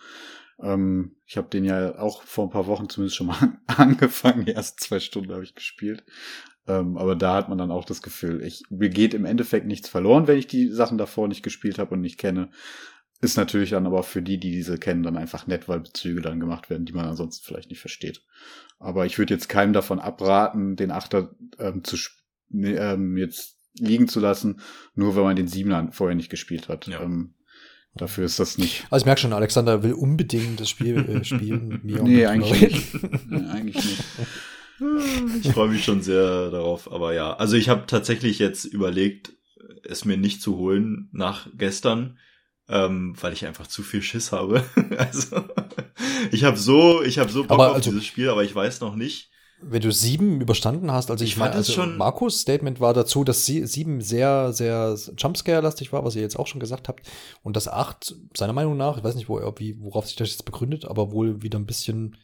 ähm, 0.61 1.15
ich 1.25 1.38
habe 1.38 1.49
den 1.49 1.65
ja 1.65 1.99
auch 1.99 2.23
vor 2.23 2.45
ein 2.45 2.51
paar 2.51 2.67
Wochen 2.67 2.89
zumindest 2.89 3.15
schon 3.15 3.27
mal 3.27 3.59
angefangen. 3.67 4.45
Die 4.45 4.53
ersten 4.53 4.79
zwei 4.79 4.99
Stunden 4.99 5.31
habe 5.31 5.43
ich 5.43 5.55
gespielt. 5.55 6.03
Ähm, 6.67 6.97
aber 6.97 7.15
da 7.15 7.35
hat 7.35 7.49
man 7.49 7.57
dann 7.57 7.71
auch 7.71 7.85
das 7.85 8.01
Gefühl, 8.01 8.43
ich, 8.43 8.63
mir 8.69 8.89
geht 8.89 9.13
im 9.13 9.25
Endeffekt 9.25 9.67
nichts 9.67 9.88
verloren, 9.88 10.27
wenn 10.27 10.38
ich 10.38 10.47
die 10.47 10.67
Sachen 10.69 10.97
davor 10.97 11.27
nicht 11.27 11.43
gespielt 11.43 11.79
habe 11.79 11.95
und 11.95 12.01
nicht 12.01 12.17
kenne. 12.17 12.49
Ist 13.19 13.38
natürlich 13.38 13.71
dann 13.71 13.88
aber 13.88 14.03
für 14.03 14.21
die, 14.21 14.39
die 14.39 14.51
diese 14.51 14.77
kennen, 14.77 15.01
dann 15.01 15.17
einfach 15.17 15.47
nett, 15.47 15.67
weil 15.67 15.79
Bezüge 15.79 16.21
dann 16.21 16.39
gemacht 16.39 16.69
werden, 16.69 16.85
die 16.85 16.93
man 16.93 17.05
ansonsten 17.05 17.43
vielleicht 17.45 17.69
nicht 17.69 17.79
versteht. 17.79 18.21
Aber 18.79 19.05
ich 19.05 19.17
würde 19.17 19.34
jetzt 19.34 19.49
keinem 19.49 19.73
davon 19.73 19.99
abraten, 19.99 20.75
den 20.75 20.91
Achter 20.91 21.35
ähm, 21.57 21.84
zu 21.84 21.97
ähm, 22.53 23.17
jetzt 23.17 23.57
liegen 23.79 24.07
zu 24.07 24.19
lassen, 24.19 24.61
nur 24.93 25.15
wenn 25.15 25.23
man 25.23 25.35
den 25.35 25.47
Siebener 25.47 25.91
vorher 25.91 26.15
nicht 26.15 26.29
gespielt 26.29 26.69
hat. 26.69 26.88
Ja. 26.88 27.01
Ähm, 27.01 27.34
Dafür 27.98 28.26
ist 28.26 28.40
das 28.40 28.57
nicht. 28.57 28.86
Also 28.90 29.03
ich 29.03 29.06
merke 29.06 29.22
schon, 29.22 29.34
Alexander 29.34 29.84
will 29.84 29.94
unbedingt 29.94 30.60
das 30.60 30.69
Spiel 30.69 30.98
äh, 30.98 31.24
spielen 31.24 31.80
mir. 31.84 32.02
nee, 32.03 32.26
eigentlich 32.26 32.61
nicht. 32.61 33.30
nee, 33.30 33.45
eigentlich 33.52 33.84
nicht. 33.84 34.03
Ich 35.44 35.52
freue 35.52 35.69
mich 35.69 35.84
schon 35.84 36.02
sehr 36.02 36.52
darauf, 36.52 36.91
aber 36.91 37.14
ja. 37.14 37.36
Also 37.36 37.56
ich 37.56 37.69
habe 37.69 37.86
tatsächlich 37.88 38.38
jetzt 38.38 38.65
überlegt, 38.65 39.34
es 39.84 40.06
mir 40.06 40.18
nicht 40.18 40.41
zu 40.41 40.57
holen 40.57 41.10
nach 41.11 41.48
gestern, 41.57 42.19
ähm, 42.69 43.15
weil 43.19 43.34
ich 43.34 43.45
einfach 43.45 43.68
zu 43.68 43.82
viel 43.82 44.02
Schiss 44.02 44.32
habe. 44.32 44.64
also 44.98 45.44
ich 46.32 46.44
habe 46.44 46.57
so, 46.57 47.02
ich 47.02 47.19
habe 47.19 47.32
so 47.32 47.44
Bock 47.44 47.52
aber 47.52 47.69
auf 47.69 47.76
also, 47.78 47.91
dieses 47.91 48.06
Spiel, 48.06 48.30
aber 48.30 48.44
ich 48.44 48.53
weiß 48.53 48.82
noch 48.82 48.95
nicht, 48.95 49.32
wenn 49.59 49.81
du 49.81 49.91
sieben 49.91 50.39
überstanden 50.39 50.91
hast, 50.91 51.09
also 51.09 51.23
ich, 51.23 51.31
Ich 51.31 51.38
meine, 51.38 51.53
fand 51.53 51.61
es 51.63 51.69
also 51.69 51.81
schon- 51.81 51.97
Markus 51.97 52.41
Statement 52.41 52.79
war 52.79 52.93
dazu, 52.93 53.23
dass 53.23 53.45
sie, 53.45 53.65
sieben 53.65 54.01
sehr, 54.01 54.53
sehr 54.53 54.95
Jumpscare-lastig 55.17 55.91
war, 55.91 56.05
was 56.05 56.15
ihr 56.15 56.21
jetzt 56.21 56.38
auch 56.38 56.45
schon 56.47 56.59
gesagt 56.59 56.88
habt. 56.88 57.07
Und 57.41 57.55
das 57.55 57.67
acht, 57.67 58.15
seiner 58.35 58.53
Meinung 58.53 58.77
nach, 58.77 58.97
ich 58.97 59.03
weiß 59.03 59.15
nicht, 59.15 59.29
wo, 59.29 59.39
wie, 59.57 59.79
worauf 59.81 60.05
sich 60.07 60.15
das 60.15 60.29
jetzt 60.29 60.45
begründet, 60.45 60.85
aber 60.85 61.11
wohl 61.11 61.41
wieder 61.41 61.57
ein 61.57 61.65
bisschen. 61.65 62.17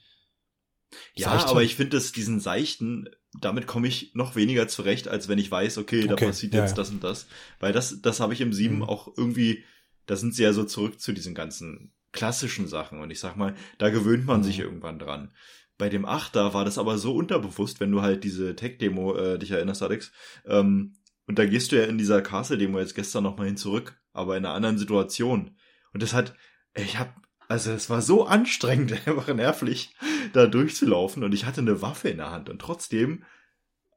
Ja, 1.15 1.31
seichter. 1.31 1.49
aber 1.49 1.63
ich 1.63 1.75
finde, 1.75 1.97
dass 1.97 2.11
diesen 2.11 2.39
seichten, 2.39 3.09
damit 3.41 3.65
komme 3.65 3.87
ich 3.87 4.11
noch 4.13 4.35
weniger 4.35 4.67
zurecht, 4.67 5.07
als 5.07 5.27
wenn 5.27 5.39
ich 5.39 5.49
weiß, 5.49 5.79
okay, 5.79 6.05
da 6.05 6.13
Okay, 6.13 6.27
passiert 6.27 6.53
ja, 6.53 6.59
jetzt 6.61 6.71
ja. 6.71 6.75
das 6.75 6.91
und 6.91 7.03
das. 7.03 7.25
Weil 7.59 7.73
das, 7.73 7.99
das 8.01 8.19
habe 8.19 8.33
ich 8.33 8.41
im 8.41 8.53
Sieben 8.53 8.75
Mhm. 8.77 8.83
auch 8.83 9.07
irgendwie, 9.17 9.63
da 10.05 10.15
sind 10.15 10.35
sie 10.35 10.43
ja 10.43 10.53
so 10.53 10.65
zurück 10.65 10.99
zu 10.99 11.11
diesen 11.13 11.33
ganzen 11.33 11.93
klassischen 12.11 12.67
Sachen. 12.67 12.99
Und 12.99 13.09
ich 13.09 13.19
sag 13.19 13.35
mal, 13.37 13.55
da 13.79 13.89
gewöhnt 13.89 14.27
man 14.27 14.41
Mhm. 14.41 14.43
sich 14.43 14.59
irgendwann 14.59 14.99
dran. 14.99 15.31
Bei 15.77 15.89
dem 15.89 16.05
Achter 16.05 16.53
war 16.53 16.65
das 16.65 16.77
aber 16.77 16.97
so 16.97 17.15
unterbewusst, 17.15 17.79
wenn 17.79 17.91
du 17.91 18.01
halt 18.01 18.23
diese 18.23 18.55
Tech-Demo 18.55 19.15
äh, 19.15 19.39
dich 19.39 19.51
erinnerst, 19.51 19.81
Alex. 19.81 20.11
Ähm, 20.45 20.95
und 21.25 21.39
da 21.39 21.45
gehst 21.45 21.71
du 21.71 21.77
ja 21.77 21.85
in 21.85 21.97
dieser 21.97 22.21
Castle-Demo 22.21 22.79
jetzt 22.79 22.95
gestern 22.95 23.23
nochmal 23.23 23.47
hin 23.47 23.57
zurück, 23.57 23.99
aber 24.11 24.37
in 24.37 24.45
einer 24.45 24.53
anderen 24.53 24.77
Situation. 24.77 25.57
Und 25.93 26.03
das 26.03 26.13
hat, 26.13 26.35
ich 26.75 26.99
hab, 26.99 27.15
also 27.47 27.71
es 27.71 27.89
war 27.89 28.01
so 28.01 28.25
anstrengend, 28.25 28.91
einfach 29.07 29.33
nervlich, 29.33 29.95
da 30.33 30.47
durchzulaufen. 30.47 31.23
Und 31.23 31.33
ich 31.33 31.45
hatte 31.45 31.61
eine 31.61 31.81
Waffe 31.81 32.09
in 32.09 32.17
der 32.17 32.31
Hand. 32.31 32.49
Und 32.49 32.59
trotzdem 32.59 33.23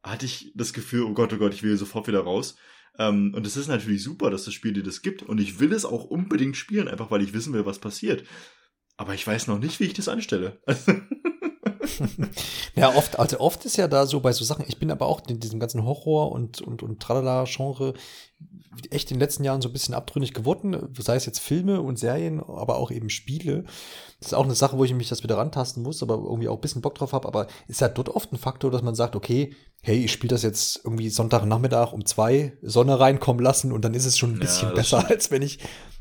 hatte 0.03 0.25
ich 0.25 0.53
das 0.55 0.73
Gefühl, 0.73 1.03
oh 1.03 1.15
Gott, 1.15 1.33
oh 1.33 1.39
Gott, 1.39 1.53
ich 1.53 1.63
will 1.63 1.77
sofort 1.77 2.07
wieder 2.07 2.21
raus. 2.21 2.57
Ähm, 2.99 3.35
und 3.35 3.47
es 3.47 3.57
ist 3.57 3.69
natürlich 3.69 4.03
super, 4.03 4.31
dass 4.31 4.45
das 4.45 4.55
Spiel 4.55 4.73
dir 4.73 4.85
das 4.85 5.03
gibt. 5.03 5.23
Und 5.23 5.41
ich 5.41 5.59
will 5.59 5.73
es 5.73 5.85
auch 5.85 6.05
unbedingt 6.05 6.57
spielen, 6.57 6.89
einfach 6.89 7.11
weil 7.11 7.23
ich 7.23 7.35
wissen 7.35 7.53
will, 7.53 7.67
was 7.67 7.81
passiert. 7.81 8.25
Aber 8.97 9.15
ich 9.15 9.27
weiß 9.27 9.49
noch 9.49 9.59
nicht, 9.59 9.81
wie 9.81 9.85
ich 9.85 9.95
das 9.95 10.09
anstelle. 10.09 10.61
Ja, 12.75 12.95
oft, 12.95 13.19
also 13.19 13.41
oft 13.41 13.65
ist 13.65 13.77
ja 13.77 13.89
da 13.89 14.07
so 14.07 14.21
bei 14.21 14.33
so 14.33 14.45
Sachen, 14.45 14.65
ich 14.69 14.79
bin 14.79 14.91
aber 14.91 15.07
auch 15.07 15.23
in 15.29 15.41
diesem 15.41 15.61
ganzen 15.61 15.85
Horror 15.85 16.33
und, 16.33 16.61
und, 16.61 16.83
und 16.83 17.01
Tralala-Genre 17.01 17.95
echt 18.91 19.11
in 19.11 19.17
den 19.17 19.21
letzten 19.21 19.45
Jahren 19.45 19.63
so 19.63 19.69
ein 19.69 19.73
bisschen 19.73 19.95
abtrünnig 19.95 20.35
geworden, 20.35 20.77
sei 20.99 21.17
es 21.17 21.25
jetzt 21.25 21.39
Filme 21.39 21.81
und 21.81 21.99
Serien, 21.99 22.41
aber 22.41 22.77
auch 22.77 22.91
eben 22.91 23.09
Spiele. 23.09 23.65
Das 24.21 24.29
ist 24.29 24.35
auch 24.35 24.45
eine 24.45 24.55
Sache, 24.55 24.77
wo 24.77 24.85
ich 24.85 24.93
mich 24.93 25.09
das 25.09 25.23
wieder 25.23 25.39
rantasten 25.39 25.83
muss, 25.83 26.03
aber 26.03 26.15
irgendwie 26.17 26.49
auch 26.49 26.57
ein 26.57 26.61
bisschen 26.61 26.83
Bock 26.83 26.95
drauf 26.95 27.13
habe. 27.15 27.27
Aber 27.27 27.47
ist 27.69 27.81
ja 27.81 27.89
dort 27.89 28.11
oft 28.11 28.33
ein 28.33 28.39
Faktor, 28.39 28.71
dass 28.71 28.83
man 28.83 28.95
sagt, 28.95 29.17
okay, 29.17 29.55
hey, 29.83 30.05
ich 30.05 30.13
spiele 30.13 30.33
das 30.33 30.43
jetzt 30.43 30.81
irgendwie 30.85 31.09
Sonntagnachmittag 31.09 31.93
um 31.95 32.05
zwei, 32.05 32.53
Sonne 32.61 33.01
reinkommen 33.01 33.43
lassen 33.43 33.73
und 33.73 33.83
dann 33.83 33.95
ist 33.95 34.05
es 34.05 34.19
schon 34.19 34.31
ein 34.33 34.35
Ja, 34.35 34.41
bisschen 34.41 34.69
das 34.69 34.75
besser, 34.77 34.99
stimmt. 35.01 35.13
als 35.13 35.31
wenn 35.31 35.43
ich 35.43 35.59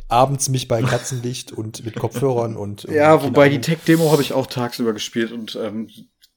abends 0.07 0.49
mich 0.49 0.67
bei 0.67 0.81
Katzenlicht 0.81 1.51
und 1.51 1.83
mit 1.83 1.95
Kopfhörern 1.95 2.55
und 2.55 2.83
Ja, 2.83 3.23
wobei 3.23 3.49
die 3.49 3.61
Tech-Demo 3.61 4.11
habe 4.11 4.21
ich 4.21 4.33
auch 4.33 4.47
tagsüber 4.47 4.93
gespielt 4.93 5.31
und 5.31 5.55
ähm, 5.55 5.89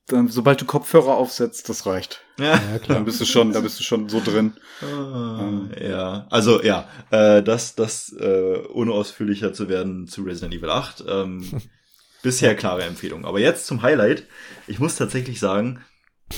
dann, 0.08 0.28
sobald 0.28 0.60
du 0.60 0.64
Kopfhörer 0.64 1.16
aufsetzt, 1.16 1.68
das 1.68 1.84
reicht. 1.84 2.22
ja. 2.38 2.58
Klar. 2.78 2.96
Dann 2.96 3.04
bist 3.04 3.20
du 3.20 3.26
schon, 3.26 3.52
da 3.52 3.60
bist 3.60 3.78
du 3.78 3.84
schon 3.84 4.08
so 4.08 4.22
drin. 4.24 4.54
Ah, 4.80 5.68
ja, 5.80 6.26
also 6.30 6.62
ja, 6.62 6.88
äh, 7.10 7.42
das, 7.42 7.74
das 7.74 8.12
äh, 8.18 8.62
ohne 8.72 8.92
ausführlicher 8.92 9.52
zu 9.52 9.68
werden 9.68 10.06
zu 10.08 10.22
Resident 10.22 10.54
Evil 10.54 10.70
8. 10.70 11.04
Ähm, 11.06 11.60
bisher 12.22 12.54
klare 12.54 12.84
Empfehlung. 12.84 13.26
Aber 13.26 13.38
jetzt 13.38 13.66
zum 13.66 13.82
Highlight. 13.82 14.26
Ich 14.66 14.78
muss 14.78 14.96
tatsächlich 14.96 15.40
sagen, 15.40 15.84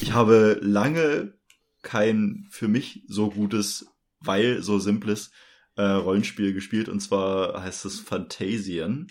ich 0.01 0.13
habe 0.13 0.59
lange 0.61 1.35
kein 1.83 2.47
für 2.51 2.69
mich 2.69 3.05
so 3.07 3.31
gutes, 3.31 3.87
weil 4.21 4.63
so 4.63 4.79
simples 4.81 5.31
äh, 5.81 5.93
Rollenspiel 5.93 6.53
gespielt. 6.53 6.89
Und 6.89 7.01
zwar 7.01 7.63
heißt 7.63 7.85
es 7.85 8.01
Phantasian. 8.01 9.07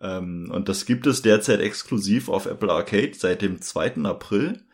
Ähm, 0.00 0.50
und 0.52 0.68
das 0.68 0.86
gibt 0.86 1.06
es 1.06 1.22
derzeit 1.22 1.60
exklusiv 1.60 2.28
auf 2.28 2.46
Apple 2.46 2.72
Arcade 2.72 3.12
seit 3.14 3.42
dem 3.42 3.60
2. 3.60 3.96
April. 4.04 4.64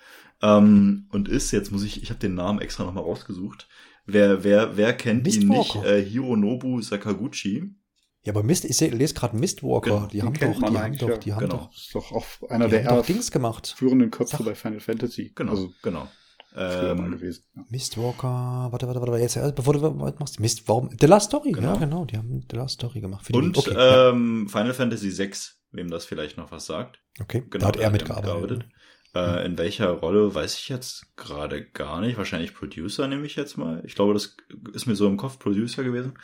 Ähm, 0.43 1.09
und 1.11 1.29
ist, 1.29 1.51
jetzt 1.53 1.73
muss 1.73 1.83
ich, 1.85 2.03
ich 2.03 2.11
habe 2.11 2.21
den 2.21 2.35
Namen 2.35 2.61
extra 2.61 2.85
nochmal 2.85 3.05
rausgesucht. 3.05 3.69
Wer, 4.07 4.45
wer, 4.45 4.77
wer 4.77 4.93
kennt 4.93 5.27
ihn 5.35 5.49
nicht? 5.49 5.77
Äh, 5.77 6.03
Hironobu 6.05 6.83
Sakaguchi. 6.83 7.75
Ja, 8.23 8.33
aber 8.33 8.43
Mist, 8.43 8.65
ich 8.65 8.79
lese 8.81 9.15
gerade 9.15 9.37
Mistwalker. 9.37 9.91
Genau, 9.91 10.07
die 10.07 10.23
haben 10.23 10.35
doch, 10.35 10.59
die 10.71 10.79
haben 10.79 10.99
doch, 10.99 11.19
die 11.19 11.33
haben 11.35 11.41
Genau. 11.49 11.71
doch, 11.93 11.93
doch 11.93 12.13
auch 12.13 12.27
einer 12.51 12.67
die 12.67 12.73
der 12.73 12.85
haben 12.87 13.07
Dings 13.07 13.31
gemacht. 13.31 13.75
führenden 13.77 14.11
Köpfe 14.11 14.39
Sag. 14.39 14.47
bei 14.47 14.55
Final 14.55 14.81
Fantasy. 14.81 15.33
Genau, 15.35 15.53
Also 15.53 15.73
genau. 15.83 16.09
Früher 16.55 16.95
mal 16.95 17.07
Ähm, 17.07 17.13
gewesen. 17.19 17.45
Ja. 17.57 17.63
Mistwalker, 17.69 18.69
warte, 18.71 18.87
warte, 18.87 19.01
warte, 19.01 19.19
jetzt, 19.19 19.37
äh, 19.37 19.53
bevor 19.55 19.75
du 19.75 19.83
was 20.01 20.19
machst, 20.19 20.41
Mist, 20.41 20.69
warum? 20.69 20.91
The 21.01 21.07
Last 21.07 21.27
Story, 21.27 21.53
Genau. 21.53 21.75
ja, 21.75 21.77
genau, 21.79 22.05
die 22.05 22.17
haben 22.17 22.45
The 22.51 22.57
Last 22.57 22.75
Story 22.75 23.01
gemacht. 23.01 23.29
Und 23.33 23.57
okay, 23.59 23.75
ja, 23.75 24.11
ähm, 24.11 24.49
Final 24.49 24.75
Fantasy 24.75 25.17
VI, 25.17 25.31
wem 25.73 25.91
das 25.91 26.05
vielleicht 26.05 26.37
noch 26.37 26.51
was 26.53 26.67
sagt. 26.67 27.01
okay. 27.21 27.43
Genau, 27.51 27.63
da 27.65 27.69
hat 27.69 27.77
er 27.77 27.91
mitgearbeitet. 27.91 28.41
mitgearbeitet. 28.51 28.71
Äh, 29.17 29.47
in 29.47 29.57
welcher 29.59 29.91
Rolle 29.91 30.35
weiß 30.35 30.59
ich 30.59 30.69
jetzt 30.69 31.07
gerade 31.17 31.65
gar 31.65 32.01
nicht. 32.01 32.19
Wahrscheinlich 32.19 32.53
Producer 32.53 33.07
nehme 33.07 33.25
ich 33.27 33.37
jetzt 33.37 33.57
mal. 33.57 33.81
Ich 33.87 33.95
glaube, 33.95 34.13
das 34.13 34.37
ist 34.73 34.87
mir 34.87 34.97
so 34.97 35.07
im 35.07 35.17
Kopf 35.17 35.39
Producer 35.39 35.85
gewesen. 35.85 36.15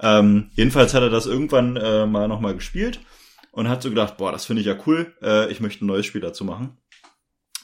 Ähm, 0.00 0.50
jedenfalls 0.54 0.92
hat 0.92 1.02
er 1.04 1.10
das 1.10 1.26
irgendwann 1.26 1.76
äh, 1.76 2.06
mal 2.06 2.26
nochmal 2.26 2.56
gespielt 2.56 2.98
und 3.52 3.68
hat 3.68 3.82
so 3.82 3.88
gedacht, 3.88 4.16
boah, 4.16 4.32
das 4.32 4.46
finde 4.46 4.60
ich 4.62 4.66
ja 4.66 4.76
cool. 4.86 5.14
Äh, 5.22 5.50
ich 5.52 5.60
möchte 5.60 5.84
ein 5.84 5.86
neues 5.86 6.06
Spiel 6.06 6.20
dazu 6.20 6.44
machen. 6.44 6.76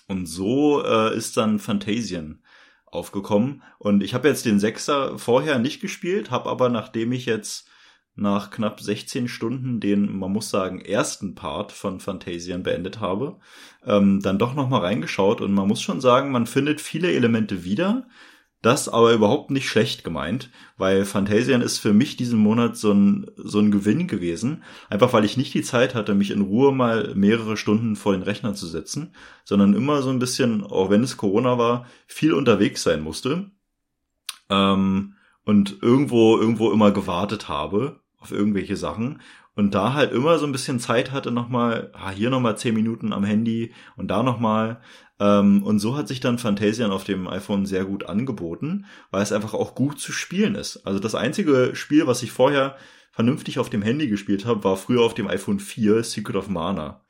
Und 0.09 0.27
so 0.27 0.85
äh, 0.85 1.17
ist 1.17 1.37
dann 1.37 1.59
Phantasian 1.59 2.41
aufgekommen. 2.87 3.63
Und 3.79 4.03
ich 4.03 4.15
habe 4.15 4.29
jetzt 4.29 4.45
den 4.45 4.61
Sechser 4.61 5.19
vorher 5.19 5.59
nicht 5.59 5.81
gespielt, 5.81 6.31
habe 6.31 6.49
aber, 6.49 6.69
nachdem 6.69 7.13
ich 7.13 7.27
jetzt 7.27 7.69
nach 8.17 8.51
knapp 8.51 8.81
16 8.81 9.29
Stunden 9.29 9.79
den, 9.79 10.19
man 10.19 10.33
muss 10.33 10.49
sagen, 10.49 10.81
ersten 10.81 11.35
Part 11.35 11.71
von 11.71 12.01
Phantasian 12.01 12.63
beendet 12.63 12.99
habe, 12.99 13.37
ähm, 13.85 14.21
dann 14.23 14.39
doch 14.39 14.55
nochmal 14.55 14.81
reingeschaut 14.81 15.43
und 15.43 15.53
man 15.53 15.69
muss 15.69 15.83
schon 15.83 16.01
sagen, 16.01 16.33
man 16.33 16.47
findet 16.47 16.81
viele 16.81 17.13
Elemente 17.13 17.63
wieder, 17.65 18.07
das 18.63 18.89
aber 18.89 19.13
überhaupt 19.13 19.51
nicht 19.51 19.69
schlecht 19.69 20.03
gemeint, 20.03 20.51
weil 20.77 21.05
Phantasian 21.05 21.63
ist 21.63 21.79
für 21.79 21.93
mich 21.93 22.17
diesen 22.17 22.39
Monat 22.39 22.77
so 22.77 22.93
ein, 22.93 23.27
so 23.37 23.61
ein 23.61 23.71
Gewinn 23.71 24.09
gewesen. 24.09 24.65
Einfach 24.89 25.13
weil 25.13 25.25
ich 25.25 25.37
nicht 25.37 25.55
die 25.55 25.63
Zeit 25.63 25.95
hatte, 25.95 26.15
mich 26.15 26.31
in 26.31 26.41
Ruhe 26.41 26.73
mal 26.73 27.15
mehrere 27.15 27.57
Stunden 27.57 27.97
vor 27.97 28.13
den 28.13 28.23
Rechner 28.23 28.55
zu 28.55 28.67
setzen, 28.67 29.15
sondern 29.45 29.75
immer 29.75 30.03
so 30.03 30.11
ein 30.11 30.19
bisschen, 30.19 30.65
auch 30.65 30.91
wenn 30.91 31.03
es 31.03 31.17
Corona 31.17 31.59
war, 31.59 31.87
viel 32.07 32.33
unterwegs 32.33 32.83
sein 32.83 33.03
musste. 33.03 33.51
Ähm, 34.49 35.15
und 35.45 35.79
irgendwo, 35.81 36.39
irgendwo 36.39 36.73
immer 36.73 36.91
gewartet 36.91 37.49
habe 37.49 38.01
auf 38.19 38.33
irgendwelche 38.33 38.77
Sachen 38.77 39.21
und 39.57 39.75
da 39.75 39.95
halt 39.95 40.13
immer 40.13 40.39
so 40.39 40.47
ein 40.47 40.53
bisschen 40.53 40.79
Zeit 40.79 41.13
hatte, 41.13 41.31
nochmal, 41.31 41.91
ah, 41.95 42.11
hier 42.11 42.29
nochmal 42.31 42.59
zehn 42.59 42.75
Minuten 42.75 43.13
am 43.13 43.25
Handy 43.25 43.73
und 43.97 44.09
da 44.09 44.23
nochmal. 44.23 44.81
Ähm, 45.19 45.63
und 45.63 45.79
so 45.79 45.97
hat 45.97 46.09
sich 46.09 46.21
dann 46.21 46.39
Phantasian 46.39 46.91
auf 46.91 47.05
dem 47.05 47.27
iPhone 47.27 47.67
sehr 47.67 47.85
gut 47.85 48.05
angeboten, 48.05 48.87
weil 49.11 49.23
es 49.23 49.33
einfach 49.33 49.55
auch 49.55 49.75
gut 49.75 49.99
zu 49.99 50.13
spielen 50.13 50.55
ist. 50.55 50.87
Also 50.87 50.99
das 50.99 51.15
einzige 51.15 51.71
Spiel, 51.75 52.07
was 52.07 52.23
ich 52.23 52.33
vorher 52.33 52.77
vernünftig 53.13 53.59
auf 53.59 53.71
dem 53.71 53.83
Handy 53.83 54.09
gespielt 54.09 54.45
habe, 54.45 54.65
war 54.65 54.77
früher 54.77 55.03
auf 55.03 55.15
dem 55.15 55.29
iPhone 55.29 55.59
4 55.59 56.05
Secret 56.05 56.37
of 56.37 56.49
Mana. 56.49 57.05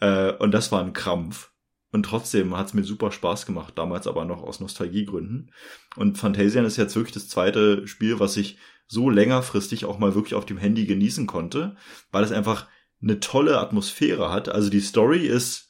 Äh, 0.00 0.32
und 0.34 0.52
das 0.52 0.70
war 0.70 0.82
ein 0.82 0.92
Krampf. 0.92 1.50
Und 1.92 2.04
trotzdem 2.04 2.56
hat 2.56 2.66
es 2.66 2.74
mir 2.74 2.84
super 2.84 3.10
Spaß 3.10 3.46
gemacht, 3.46 3.74
damals 3.76 4.06
aber 4.06 4.24
noch 4.24 4.42
aus 4.42 4.60
Nostalgiegründen. 4.60 5.52
Und 5.96 6.18
Phantasian 6.18 6.64
ist 6.64 6.76
jetzt 6.76 6.94
wirklich 6.94 7.14
das 7.14 7.28
zweite 7.28 7.86
Spiel, 7.86 8.20
was 8.20 8.36
ich 8.36 8.58
so 8.86 9.10
längerfristig 9.10 9.84
auch 9.84 9.98
mal 9.98 10.14
wirklich 10.14 10.34
auf 10.34 10.46
dem 10.46 10.58
Handy 10.58 10.86
genießen 10.86 11.26
konnte, 11.26 11.76
weil 12.12 12.22
es 12.22 12.32
einfach 12.32 12.66
eine 13.02 13.20
tolle 13.20 13.58
Atmosphäre 13.58 14.30
hat. 14.30 14.48
Also 14.48 14.70
die 14.70 14.80
Story 14.80 15.26
ist, 15.26 15.65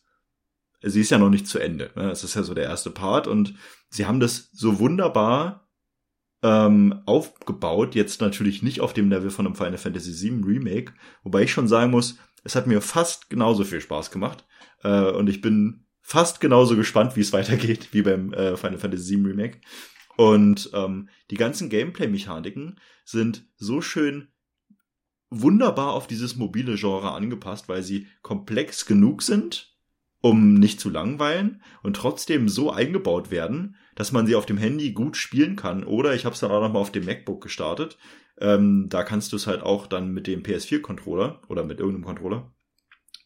sie 0.91 1.01
ist 1.01 1.11
ja 1.11 1.19
noch 1.19 1.31
nicht 1.31 1.47
zu 1.47 1.59
Ende. 1.59 1.91
Ne? 1.97 2.11
Es 2.11 2.25
ist 2.25 2.35
ja 2.35 2.43
so 2.43 2.55
der 2.55 2.65
erste 2.65 2.91
Part 2.91 3.27
und 3.27 3.55
sie 3.91 4.07
haben 4.07 4.21
das 4.21 4.51
so 4.53 4.79
wunderbar 4.79 5.69
ähm, 6.43 7.03
aufgebaut. 7.07 7.95
Jetzt 7.95 8.21
natürlich 8.21 8.63
nicht 8.63 8.81
auf 8.81 8.93
dem 8.93 9.11
Level 9.11 9.31
von 9.31 9.47
einem 9.47 9.57
Final 9.57 9.79
Fantasy 9.79 10.13
VII 10.13 10.43
Remake, 10.45 10.93
wobei 11.23 11.43
ich 11.43 11.53
schon 11.53 11.69
sagen 11.69 11.91
muss, 11.91 12.19
es 12.45 12.55
hat 12.55 12.67
mir 12.67 12.81
fast 12.81 13.31
genauso 13.31 13.65
viel 13.65 13.81
Spaß 13.81 14.11
gemacht 14.11 14.47
äh, 14.83 15.11
und 15.11 15.29
ich 15.29 15.41
bin 15.41 15.87
fast 16.01 16.41
genauso 16.41 16.77
gespannt, 16.77 17.17
wie 17.17 17.21
es 17.21 17.33
weitergeht, 17.33 17.89
wie 17.93 18.03
beim 18.03 18.33
äh, 18.33 18.57
Final 18.57 18.79
Fantasy 18.79 19.17
VII 19.17 19.27
Remake. 19.27 19.61
Und 20.17 20.71
ähm, 20.73 21.09
die 21.31 21.37
ganzen 21.37 21.69
Gameplay-Mechaniken 21.69 22.81
sind 23.05 23.45
so 23.57 23.83
schön 23.83 24.29
wunderbar 25.29 25.93
auf 25.93 26.07
dieses 26.07 26.37
mobile 26.37 26.77
Genre 26.77 27.13
angepasst, 27.13 27.69
weil 27.69 27.83
sie 27.83 28.07
komplex 28.23 28.87
genug 28.87 29.23
sind, 29.23 29.76
um 30.27 30.55
nicht 30.55 30.81
zu 30.81 30.91
langweilen 30.91 31.63
und 31.85 31.95
trotzdem 31.95 32.49
so 32.49 32.73
eingebaut 32.73 33.31
werden, 33.31 33.77
dass 33.95 34.11
man 34.11 34.27
sie 34.27 34.35
auf 34.35 34.45
dem 34.45 34.59
Handy 34.59 34.91
gut 34.91 35.17
spielen 35.17 35.55
kann. 35.55 35.85
Oder 35.85 36.15
ich 36.15 36.25
habe 36.25 36.35
es 36.35 36.41
dann 36.41 36.51
auch 36.51 36.61
nochmal 36.61 36.83
auf 36.83 36.91
dem 36.91 37.05
MacBook 37.05 37.41
gestartet. 37.41 37.97
Ähm, 38.41 38.89
da 38.89 39.05
kannst 39.05 39.31
du 39.31 39.37
es 39.37 39.47
halt 39.47 39.63
auch 39.63 39.87
dann 39.87 40.11
mit 40.13 40.27
dem 40.27 40.43
PS4-Controller 40.43 41.43
oder 41.49 41.63
mit 41.63 41.79
irgendeinem 41.79 42.05
Controller 42.05 42.53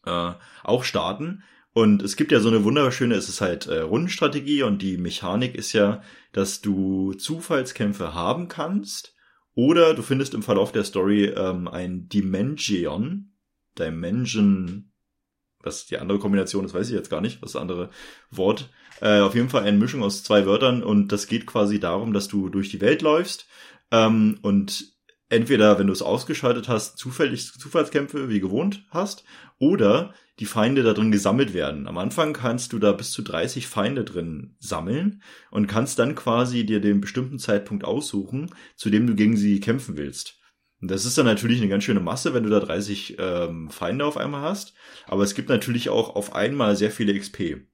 äh, 0.05 0.33
auch 0.63 0.85
starten. 0.85 1.43
Und 1.73 2.03
es 2.03 2.17
gibt 2.17 2.33
ja 2.33 2.41
so 2.41 2.49
eine 2.49 2.65
wunderschöne, 2.65 3.15
es 3.15 3.31
ist 3.31 3.41
halt 3.41 3.67
äh, 3.67 3.81
Rundenstrategie 3.81 4.63
und 4.65 4.83
die 4.83 4.99
Mechanik 4.99 5.55
ist 5.55 5.73
ja, 5.73 6.03
dass 6.33 6.61
du 6.61 7.15
Zufallskämpfe 7.15 8.13
haben 8.13 8.49
kannst 8.49 9.17
oder 9.55 9.95
du 9.95 10.03
findest 10.03 10.35
im 10.35 10.43
Verlauf 10.43 10.71
der 10.71 10.85
Story 10.85 11.27
ähm, 11.27 11.67
ein 11.67 12.09
Dimension, 12.09 13.33
Dimension, 13.79 14.90
was 15.63 15.87
die 15.87 15.99
andere 15.99 16.19
Kombination 16.19 16.65
ist, 16.65 16.75
weiß 16.75 16.89
ich 16.89 16.95
jetzt 16.95 17.11
gar 17.11 17.21
nicht, 17.21 17.43
was 17.43 17.53
das 17.53 17.63
andere 17.63 17.91
Wort. 18.31 18.71
Äh, 19.01 19.21
auf 19.21 19.35
jeden 19.35 19.49
Fall 19.49 19.65
eine 19.65 19.79
Mischung 19.79 20.03
aus 20.03 20.23
zwei 20.23 20.47
Wörtern 20.47 20.83
und 20.83 21.13
das 21.13 21.27
geht 21.27 21.47
quasi 21.47 21.81
darum, 21.81 22.13
dass 22.13 22.29
du 22.29 22.49
durch 22.49 22.71
die 22.71 22.81
Welt 22.81 23.03
läufst 23.03 23.47
ähm, 23.91 24.39
und 24.43 24.93
entweder, 25.31 25.79
wenn 25.79 25.87
du 25.87 25.93
es 25.93 26.03
ausgeschaltet 26.03 26.69
hast, 26.69 26.99
zufällig 26.99 27.53
Zufallskämpfe 27.53 28.29
wie 28.29 28.41
gewohnt 28.41 28.85
hast 28.91 29.25
oder 29.59 30.13
die 30.39 30.47
Feinde 30.47 30.83
da 30.83 30.93
drin 30.93 31.13
gesammelt 31.13 31.55
werden. 31.55 31.87
Am 31.87 31.99
Anfang 31.99 32.33
kannst 32.33 32.73
du 32.73 32.79
da 32.79 32.93
bis 32.93 33.13
zu 33.13 33.23
30 33.23 33.67
Feinde 33.67 34.05
drin 34.05 34.57
sammeln 34.59 35.23
und 35.51 35.67
kannst 35.67 35.99
dann 35.99 36.15
quasi 36.15 36.65
dir 36.65 36.81
den 36.81 37.01
bestimmten 37.01 37.39
Zeitpunkt 37.39 37.85
aussuchen, 37.85 38.51
zu 38.75 38.91
dem 38.91 39.07
du 39.07 39.15
gegen 39.15 39.37
sie 39.37 39.61
kämpfen 39.61 39.97
willst. 39.97 40.40
Und 40.81 40.91
das 40.91 41.05
ist 41.05 41.19
dann 41.19 41.27
natürlich 41.27 41.59
eine 41.59 41.69
ganz 41.69 41.85
schöne 41.85 42.01
Masse, 42.01 42.33
wenn 42.33 42.45
du 42.45 42.51
da 42.51 42.61
30 42.61 43.17
ähm, 43.19 43.71
Feinde 43.71 44.05
auf 44.05 44.17
einmal 44.17 44.43
hast. 44.43 44.75
Aber 45.07 45.23
es 45.23 45.35
gibt 45.35 45.49
natürlich 45.49 45.91
auch 45.91 46.17
auf 46.17 46.35
einmal 46.35 46.77
sehr 46.77 46.91
viele 46.91 47.19
XP. 47.19 47.67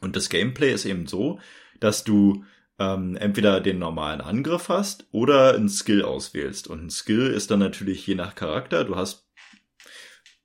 Und 0.00 0.16
das 0.16 0.28
Gameplay 0.28 0.72
ist 0.72 0.84
eben 0.84 1.06
so, 1.06 1.40
dass 1.80 2.04
du 2.04 2.44
ähm, 2.78 3.16
entweder 3.16 3.60
den 3.60 3.78
normalen 3.78 4.20
Angriff 4.20 4.68
hast 4.68 5.06
oder 5.10 5.54
ein 5.54 5.68
Skill 5.68 6.02
auswählst. 6.02 6.68
Und 6.68 6.84
ein 6.84 6.90
Skill 6.90 7.28
ist 7.28 7.50
dann 7.50 7.60
natürlich 7.60 8.06
je 8.06 8.14
nach 8.14 8.34
Charakter. 8.34 8.84
Du 8.84 8.96
hast 8.96 9.24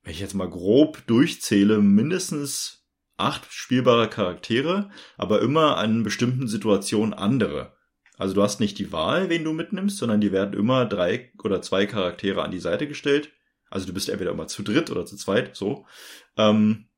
wenn 0.09 0.13
ich 0.13 0.21
jetzt 0.21 0.33
mal 0.33 0.49
grob 0.49 1.05
durchzähle, 1.07 1.79
mindestens 1.79 2.87
acht 3.17 3.51
spielbare 3.51 4.09
Charaktere, 4.09 4.89
aber 5.17 5.41
immer 5.41 5.77
an 5.77 6.03
bestimmten 6.03 6.47
Situationen 6.47 7.13
andere. 7.13 7.77
Also 8.19 8.35
du 8.35 8.43
hast 8.43 8.59
nicht 8.59 8.77
die 8.77 8.91
Wahl, 8.91 9.29
wen 9.29 9.45
du 9.45 9.53
mitnimmst, 9.53 9.97
sondern 9.97 10.19
die 10.19 10.33
werden 10.33 10.53
immer 10.53 10.85
drei 10.85 11.31
oder 11.41 11.61
zwei 11.61 11.85
Charaktere 11.85 12.43
an 12.43 12.51
die 12.51 12.59
Seite 12.59 12.85
gestellt. 12.85 13.31
Also 13.69 13.87
du 13.87 13.93
bist 13.93 14.09
entweder 14.09 14.31
immer 14.31 14.47
zu 14.47 14.61
dritt 14.61 14.91
oder 14.91 15.05
zu 15.05 15.15
zweit, 15.15 15.55
so. 15.55 15.85
Ähm, 16.35 16.89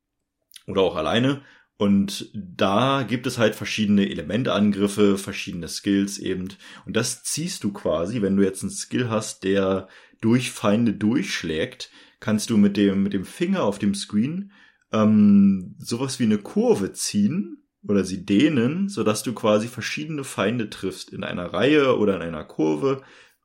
oder 0.66 0.82
auch 0.82 0.96
alleine. 0.96 1.44
Und 1.78 2.32
da 2.34 3.04
gibt 3.04 3.28
es 3.28 3.38
halt 3.38 3.54
verschiedene 3.54 4.10
Elementangriffe, 4.10 5.20
verschiedene 5.20 5.68
Skills 5.68 6.18
eben. 6.18 6.50
Und 6.88 6.96
das 6.96 7.24
ziehst 7.24 7.64
du 7.64 7.72
quasi, 7.72 8.24
wenn 8.24 8.36
du 8.36 8.44
jetzt 8.44 8.64
einen 8.64 8.72
Skill 8.72 9.10
hast, 9.10 9.44
der 9.44 9.90
durch 10.22 10.52
Feinde 10.52 10.94
durchschlägt, 10.94 11.92
kannst 12.20 12.50
du 12.50 12.58
mit 12.58 12.78
dem, 12.78 13.04
mit 13.04 13.14
dem 13.14 13.26
Finger 13.26 13.64
auf 13.64 13.78
dem 13.78 13.94
Screen 13.94 14.52
ähm, 14.92 15.76
sowas 15.78 16.20
wie 16.20 16.24
eine 16.24 16.40
Kurve 16.40 16.94
ziehen 16.94 17.62
oder 17.88 18.04
sie 18.04 18.26
dehnen, 18.26 18.90
sodass 18.90 19.24
du 19.24 19.34
quasi 19.34 19.68
verschiedene 19.68 20.24
Feinde 20.24 20.70
triffst 20.70 21.12
in 21.12 21.24
einer 21.24 21.54
Reihe 21.54 21.98
oder 21.98 22.16
in 22.16 22.22
einer 22.22 22.44
Kurve 22.44 23.02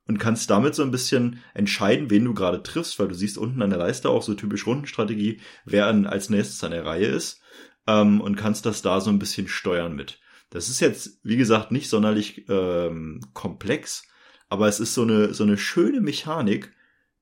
und 0.07 0.19
kannst 0.19 0.49
damit 0.49 0.75
so 0.75 0.83
ein 0.83 0.91
bisschen 0.91 1.41
entscheiden, 1.53 2.09
wen 2.09 2.25
du 2.25 2.33
gerade 2.33 2.63
triffst, 2.63 2.99
weil 2.99 3.07
du 3.07 3.15
siehst 3.15 3.37
unten 3.37 3.61
an 3.61 3.69
der 3.69 3.79
Leiste 3.79 4.09
auch 4.09 4.21
so 4.21 4.33
typisch 4.33 4.65
Rundenstrategie, 4.65 5.41
wer 5.65 5.87
als 5.87 6.29
nächstes 6.29 6.63
an 6.63 6.71
der 6.71 6.85
Reihe 6.85 7.07
ist 7.07 7.41
ähm, 7.87 8.21
und 8.21 8.35
kannst 8.35 8.65
das 8.65 8.81
da 8.81 9.01
so 9.01 9.09
ein 9.09 9.19
bisschen 9.19 9.47
steuern 9.47 9.95
mit. 9.95 10.19
Das 10.49 10.69
ist 10.69 10.79
jetzt, 10.79 11.19
wie 11.23 11.37
gesagt, 11.37 11.71
nicht 11.71 11.89
sonderlich 11.89 12.47
ähm, 12.47 13.21
komplex, 13.33 14.07
aber 14.49 14.67
es 14.67 14.79
ist 14.79 14.93
so 14.93 15.01
eine, 15.01 15.33
so 15.33 15.43
eine 15.43 15.57
schöne 15.57 15.99
Mechanik, 15.99 16.71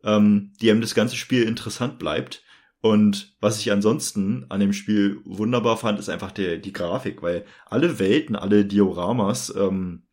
ähm, 0.03 0.53
die 0.61 0.69
einem 0.69 0.81
das 0.81 0.93
ganze 0.93 1.15
Spiel 1.15 1.43
interessant 1.43 1.97
bleibt. 1.97 2.43
Und 2.85 3.35
was 3.41 3.59
ich 3.59 3.71
ansonsten 3.71 4.45
an 4.49 4.59
dem 4.59 4.71
Spiel 4.71 5.19
wunderbar 5.25 5.75
fand, 5.75 5.97
ist 5.97 6.07
einfach 6.07 6.31
der, 6.31 6.59
die 6.59 6.71
Grafik, 6.71 7.23
weil 7.23 7.43
alle 7.65 7.97
Welten, 7.97 8.35
alle 8.35 8.63
Dioramas 8.63 9.51
ähm, 9.57 10.03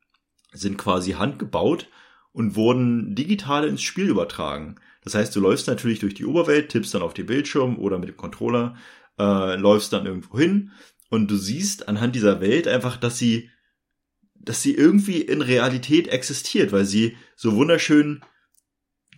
sind 0.53 0.79
quasi 0.79 1.13
handgebaut 1.13 1.89
und 2.33 2.57
wurden 2.57 3.15
digital 3.15 3.69
ins 3.69 3.83
Spiel 3.83 4.09
übertragen. 4.09 4.77
Das 5.05 5.15
heißt, 5.15 5.37
du 5.37 5.41
läufst 5.41 5.67
natürlich 5.67 5.99
durch 5.99 6.15
die 6.15 6.25
Oberwelt, 6.25 6.71
tippst 6.71 6.95
dann 6.95 7.03
auf 7.03 7.13
den 7.13 7.27
Bildschirm 7.27 7.77
oder 7.77 7.99
mit 7.99 8.09
dem 8.09 8.17
Controller, 8.17 8.75
äh, 9.19 9.55
läufst 9.57 9.93
dann 9.93 10.07
irgendwo 10.07 10.39
hin 10.39 10.71
und 11.11 11.31
du 11.31 11.37
siehst 11.37 11.89
anhand 11.89 12.15
dieser 12.15 12.41
Welt 12.41 12.67
einfach, 12.67 12.97
dass 12.97 13.19
sie, 13.19 13.51
dass 14.33 14.63
sie 14.63 14.73
irgendwie 14.73 15.21
in 15.21 15.43
Realität 15.43 16.09
existiert, 16.09 16.73
weil 16.73 16.87
sie 16.87 17.19
so 17.37 17.55
wunderschön 17.55 18.23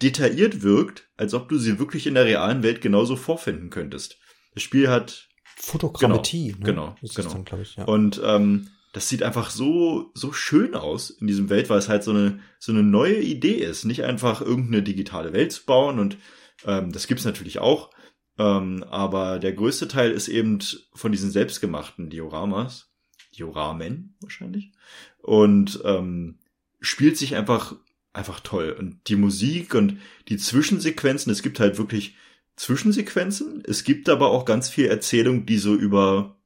detailliert 0.03 0.63
wirkt, 0.63 1.09
als 1.17 1.35
ob 1.35 1.49
du 1.49 1.59
sie 1.59 1.79
wirklich 1.79 2.07
in 2.07 2.15
der 2.15 2.25
realen 2.25 2.63
Welt 2.63 2.81
genauso 2.81 3.17
vorfinden 3.17 3.71
könntest. 3.71 4.19
Das 4.55 4.63
Spiel 4.63 4.89
hat 4.89 5.29
Fotogrammetrie, 5.57 6.57
genau, 6.61 6.89
ne? 6.89 6.97
genau, 7.15 7.31
genau. 7.31 7.45
Dann, 7.45 7.63
ich, 7.63 7.77
ja. 7.77 7.85
Und 7.85 8.21
ähm, 8.25 8.69
das 8.93 9.09
sieht 9.09 9.23
einfach 9.23 9.51
so 9.51 10.11
so 10.15 10.33
schön 10.33 10.75
aus 10.75 11.11
in 11.11 11.27
diesem 11.27 11.51
Welt, 11.51 11.71
weil 11.71 11.79
es 11.79 11.89
halt 11.89 12.05
so 12.05 12.11
eine 12.11 12.41
so 12.59 12.73
eine 12.73 12.83
neue 12.83 13.21
Idee 13.21 13.57
ist, 13.57 13.85
nicht 13.85 14.05
einfach 14.05 14.41
irgendeine 14.41 14.83
digitale 14.83 15.33
Welt 15.33 15.53
zu 15.53 15.65
bauen 15.65 15.99
und 15.99 16.17
ähm, 16.65 16.93
das 16.93 17.07
gibt's 17.07 17.25
natürlich 17.25 17.59
auch, 17.59 17.91
ähm, 18.39 18.85
aber 18.89 19.39
der 19.39 19.53
größte 19.53 19.89
Teil 19.89 20.11
ist 20.11 20.29
eben 20.29 20.59
von 20.95 21.13
diesen 21.13 21.31
selbstgemachten 21.31 22.11
Dioramas, 22.11 22.93
Dioramen 23.37 24.17
wahrscheinlich 24.21 24.73
und 25.19 25.81
ähm, 25.85 26.39
spielt 26.81 27.17
sich 27.17 27.37
einfach 27.37 27.77
einfach 28.15 28.41
toll. 28.41 28.75
Und 28.79 29.09
die 29.09 29.17
Musik 29.17 29.75
und 29.75 29.99
die 30.29 30.39
Zwischensequenzen, 30.39 31.31
es 31.31 31.43
gibt 31.43 31.61
halt 31.61 31.77
wirklich 31.77 32.17
Zwischensequenzen. 32.57 33.63
Es 33.67 33.85
gibt 33.85 34.09
aber 34.09 34.31
auch 34.31 34.45
ganz 34.45 34.71
viel 34.71 34.87
Erzählung, 34.87 35.45
die 35.45 35.59
so 35.59 35.75
über 35.75 36.37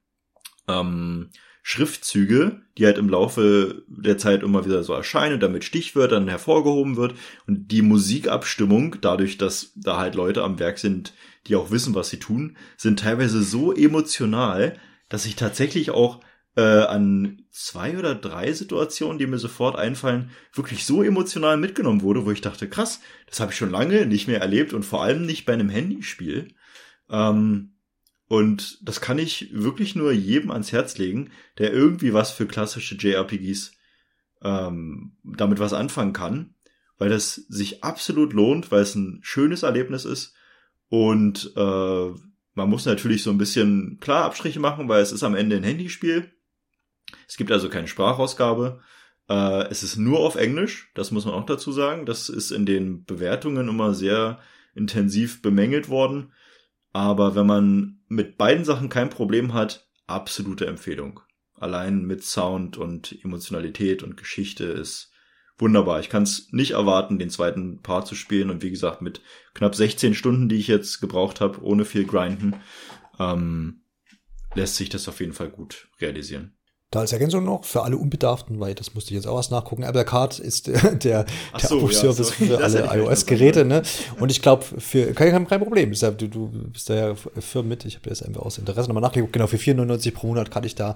ähm, 0.67 1.29
Schriftzüge, 1.61 2.61
die 2.77 2.85
halt 2.85 2.97
im 2.97 3.09
Laufe 3.09 3.83
der 3.87 4.17
Zeit 4.17 4.41
immer 4.41 4.65
wieder 4.65 4.83
so 4.83 4.93
erscheinen 4.93 5.35
und 5.35 5.43
damit 5.43 5.63
Stichwörtern 5.63 6.27
hervorgehoben 6.27 6.97
wird. 6.97 7.13
Und 7.45 7.71
die 7.71 7.83
Musikabstimmung, 7.83 8.97
dadurch, 9.01 9.37
dass 9.37 9.71
da 9.75 9.97
halt 9.97 10.15
Leute 10.15 10.43
am 10.43 10.57
Werk 10.57 10.79
sind, 10.79 11.13
die 11.47 11.55
auch 11.55 11.69
wissen, 11.69 11.93
was 11.93 12.09
sie 12.09 12.19
tun, 12.19 12.57
sind 12.75 12.99
teilweise 12.99 13.43
so 13.43 13.71
emotional, 13.71 14.79
dass 15.09 15.25
ich 15.25 15.35
tatsächlich 15.35 15.91
auch 15.91 16.21
äh, 16.55 16.61
an 16.61 17.43
zwei 17.51 17.97
oder 17.97 18.15
drei 18.15 18.51
Situationen, 18.53 19.17
die 19.17 19.27
mir 19.27 19.37
sofort 19.37 19.77
einfallen, 19.77 20.31
wirklich 20.53 20.85
so 20.85 21.03
emotional 21.03 21.57
mitgenommen 21.57 22.01
wurde, 22.01 22.25
wo 22.25 22.31
ich 22.31 22.41
dachte, 22.41 22.67
krass, 22.67 23.01
das 23.27 23.39
habe 23.39 23.51
ich 23.51 23.57
schon 23.57 23.71
lange 23.71 24.05
nicht 24.05 24.27
mehr 24.27 24.41
erlebt 24.41 24.73
und 24.73 24.83
vor 24.83 25.03
allem 25.03 25.25
nicht 25.25 25.45
bei 25.45 25.53
einem 25.53 25.69
Handyspiel. 25.69 26.53
Ähm, 27.09 27.75
und 28.27 28.87
das 28.87 29.01
kann 29.01 29.17
ich 29.17 29.49
wirklich 29.53 29.95
nur 29.95 30.11
jedem 30.11 30.51
ans 30.51 30.71
Herz 30.71 30.97
legen, 30.97 31.31
der 31.57 31.73
irgendwie 31.73 32.13
was 32.13 32.31
für 32.31 32.45
klassische 32.45 32.95
JRPGs 32.95 33.71
ähm, 34.43 35.17
damit 35.23 35.59
was 35.59 35.73
anfangen 35.73 36.13
kann, 36.13 36.53
weil 36.97 37.09
das 37.09 37.35
sich 37.35 37.83
absolut 37.83 38.33
lohnt, 38.33 38.71
weil 38.71 38.81
es 38.81 38.95
ein 38.95 39.19
schönes 39.23 39.63
Erlebnis 39.63 40.05
ist 40.05 40.35
und 40.89 41.53
äh, 41.55 42.09
man 42.53 42.69
muss 42.69 42.85
natürlich 42.85 43.23
so 43.23 43.29
ein 43.29 43.37
bisschen 43.37 43.99
klar 44.01 44.25
Abstriche 44.25 44.59
machen, 44.59 44.89
weil 44.89 45.01
es 45.01 45.11
ist 45.11 45.23
am 45.23 45.35
Ende 45.35 45.55
ein 45.55 45.63
Handyspiel. 45.63 46.31
Es 47.27 47.37
gibt 47.37 47.51
also 47.51 47.69
keine 47.69 47.87
Sprachausgabe. 47.87 48.81
Äh, 49.29 49.67
es 49.69 49.83
ist 49.83 49.97
nur 49.97 50.19
auf 50.19 50.35
Englisch, 50.35 50.91
das 50.95 51.11
muss 51.11 51.25
man 51.25 51.35
auch 51.35 51.45
dazu 51.45 51.71
sagen. 51.71 52.05
Das 52.05 52.29
ist 52.29 52.51
in 52.51 52.65
den 52.65 53.05
Bewertungen 53.05 53.69
immer 53.69 53.93
sehr 53.93 54.39
intensiv 54.75 55.41
bemängelt 55.41 55.89
worden. 55.89 56.33
Aber 56.91 57.35
wenn 57.35 57.45
man 57.45 57.99
mit 58.07 58.37
beiden 58.37 58.65
Sachen 58.65 58.89
kein 58.89 59.09
Problem 59.09 59.53
hat, 59.53 59.87
absolute 60.07 60.65
Empfehlung. 60.65 61.19
Allein 61.53 62.05
mit 62.05 62.23
Sound 62.23 62.77
und 62.77 63.15
Emotionalität 63.23 64.01
und 64.01 64.17
Geschichte 64.17 64.63
ist 64.63 65.11
wunderbar. 65.59 65.99
Ich 65.99 66.09
kann 66.09 66.23
es 66.23 66.51
nicht 66.51 66.71
erwarten, 66.71 67.19
den 67.19 67.29
zweiten 67.29 67.81
Part 67.81 68.07
zu 68.07 68.15
spielen. 68.15 68.49
Und 68.49 68.63
wie 68.63 68.71
gesagt, 68.71 69.01
mit 69.01 69.21
knapp 69.53 69.75
16 69.75 70.15
Stunden, 70.15 70.49
die 70.49 70.55
ich 70.55 70.67
jetzt 70.67 71.01
gebraucht 71.01 71.41
habe, 71.41 71.61
ohne 71.61 71.85
viel 71.85 72.05
Grinden, 72.05 72.55
ähm, 73.19 73.83
lässt 74.55 74.77
sich 74.77 74.89
das 74.89 75.07
auf 75.07 75.19
jeden 75.19 75.33
Fall 75.33 75.49
gut 75.49 75.89
realisieren. 75.99 76.57
Da 76.91 77.01
als 77.01 77.13
Ergänzung 77.13 77.43
noch 77.43 77.65
für 77.65 77.83
alle 77.83 77.97
Unbedarften, 77.97 78.59
weil 78.59 78.73
das 78.73 78.95
musste 78.95 79.11
ich 79.11 79.15
jetzt 79.15 79.27
auch 79.27 79.35
was 79.35 79.51
nachgucken. 79.51 79.83
Card 80.05 80.39
ist 80.39 80.65
der, 80.67 80.95
der, 80.95 81.25
so, 81.59 81.77
Abo-Service 81.77 82.33
ja, 82.39 82.47
für 82.47 82.63
alle 82.63 82.89
iOS-Geräte. 82.91 83.63
Ne? 83.63 83.83
Und 84.19 84.31
ich 84.31 84.41
glaube, 84.41 84.63
für 84.63 85.13
kein, 85.13 85.47
kein 85.47 85.61
Problem. 85.61 85.91
Du, 85.91 86.27
du 86.27 86.47
bist 86.47 86.89
da 86.89 86.95
ja 86.95 87.15
firm 87.15 87.67
mit. 87.67 87.85
Ich 87.85 87.97
habe 87.97 88.09
das 88.09 88.23
einfach 88.23 88.41
aus 88.41 88.57
Interesse 88.57 88.87
nochmal 88.87 89.03
nachgeguckt. 89.03 89.33
Genau, 89.33 89.45
für 89.45 89.57
4,99 89.57 90.13
pro 90.13 90.27
Monat 90.27 90.49
kann 90.49 90.63
ich 90.63 90.73
da 90.73 90.95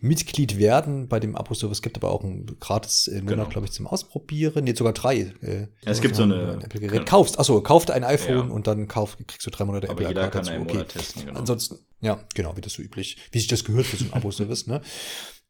Mitglied 0.00 0.56
werden. 0.56 1.08
Bei 1.08 1.20
dem 1.20 1.36
Abo-Service 1.36 1.82
gibt 1.82 1.98
aber 1.98 2.10
auch 2.10 2.24
einen 2.24 2.46
gratis 2.58 3.08
äh, 3.08 3.16
Monat, 3.16 3.28
genau. 3.28 3.44
glaube 3.50 3.66
ich, 3.66 3.72
zum 3.72 3.86
Ausprobieren. 3.86 4.66
Jetzt 4.66 4.78
sogar 4.78 4.94
drei. 4.94 5.34
Äh, 5.42 5.60
ja, 5.60 5.66
es 5.84 6.00
gibt 6.00 6.16
so 6.16 6.22
eine. 6.22 6.52
Ein 6.52 6.62
Apple-Gerät. 6.62 7.00
Genau. 7.00 7.04
Kaufst, 7.04 7.38
achso, 7.38 7.60
kauft 7.60 7.90
ein 7.90 8.02
iPhone 8.02 8.50
und 8.50 8.66
dann 8.66 8.88
kauf, 8.88 9.18
kriegst 9.26 9.46
du 9.46 9.50
drei 9.50 9.66
Monate 9.66 9.90
aber 9.90 10.08
Apple 10.08 10.30
kann 10.30 10.46
dazu. 10.46 10.52
Okay. 10.58 10.84
Testen, 10.84 11.26
genau. 11.26 11.38
Ansonsten, 11.38 11.80
ja, 12.00 12.18
genau, 12.34 12.56
wie 12.56 12.62
das 12.62 12.72
so 12.72 12.82
üblich, 12.82 13.18
wie 13.32 13.38
sich 13.38 13.48
das 13.48 13.64
gehört 13.64 13.84
für 13.84 13.98
so 13.98 14.06
ein 14.06 14.12
Abo-Service, 14.14 14.68
ne? 14.68 14.80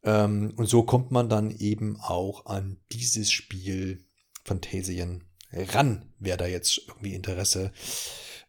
Ähm, 0.04 0.52
und 0.56 0.66
so 0.66 0.82
kommt 0.82 1.10
man 1.10 1.28
dann 1.28 1.50
eben 1.50 1.98
auch 2.00 2.46
an 2.46 2.78
dieses 2.92 3.32
Spiel 3.32 4.04
Phantasien 4.44 5.24
ran, 5.52 6.12
wer 6.18 6.36
da 6.36 6.46
jetzt 6.46 6.80
irgendwie 6.88 7.14
Interesse 7.14 7.72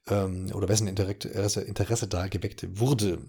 ähm, 0.08 0.52
oder 0.54 0.68
wessen 0.68 0.88
Interesse, 0.88 1.62
Interesse 1.62 2.08
da 2.08 2.28
geweckt 2.28 2.66
wurde. 2.80 3.20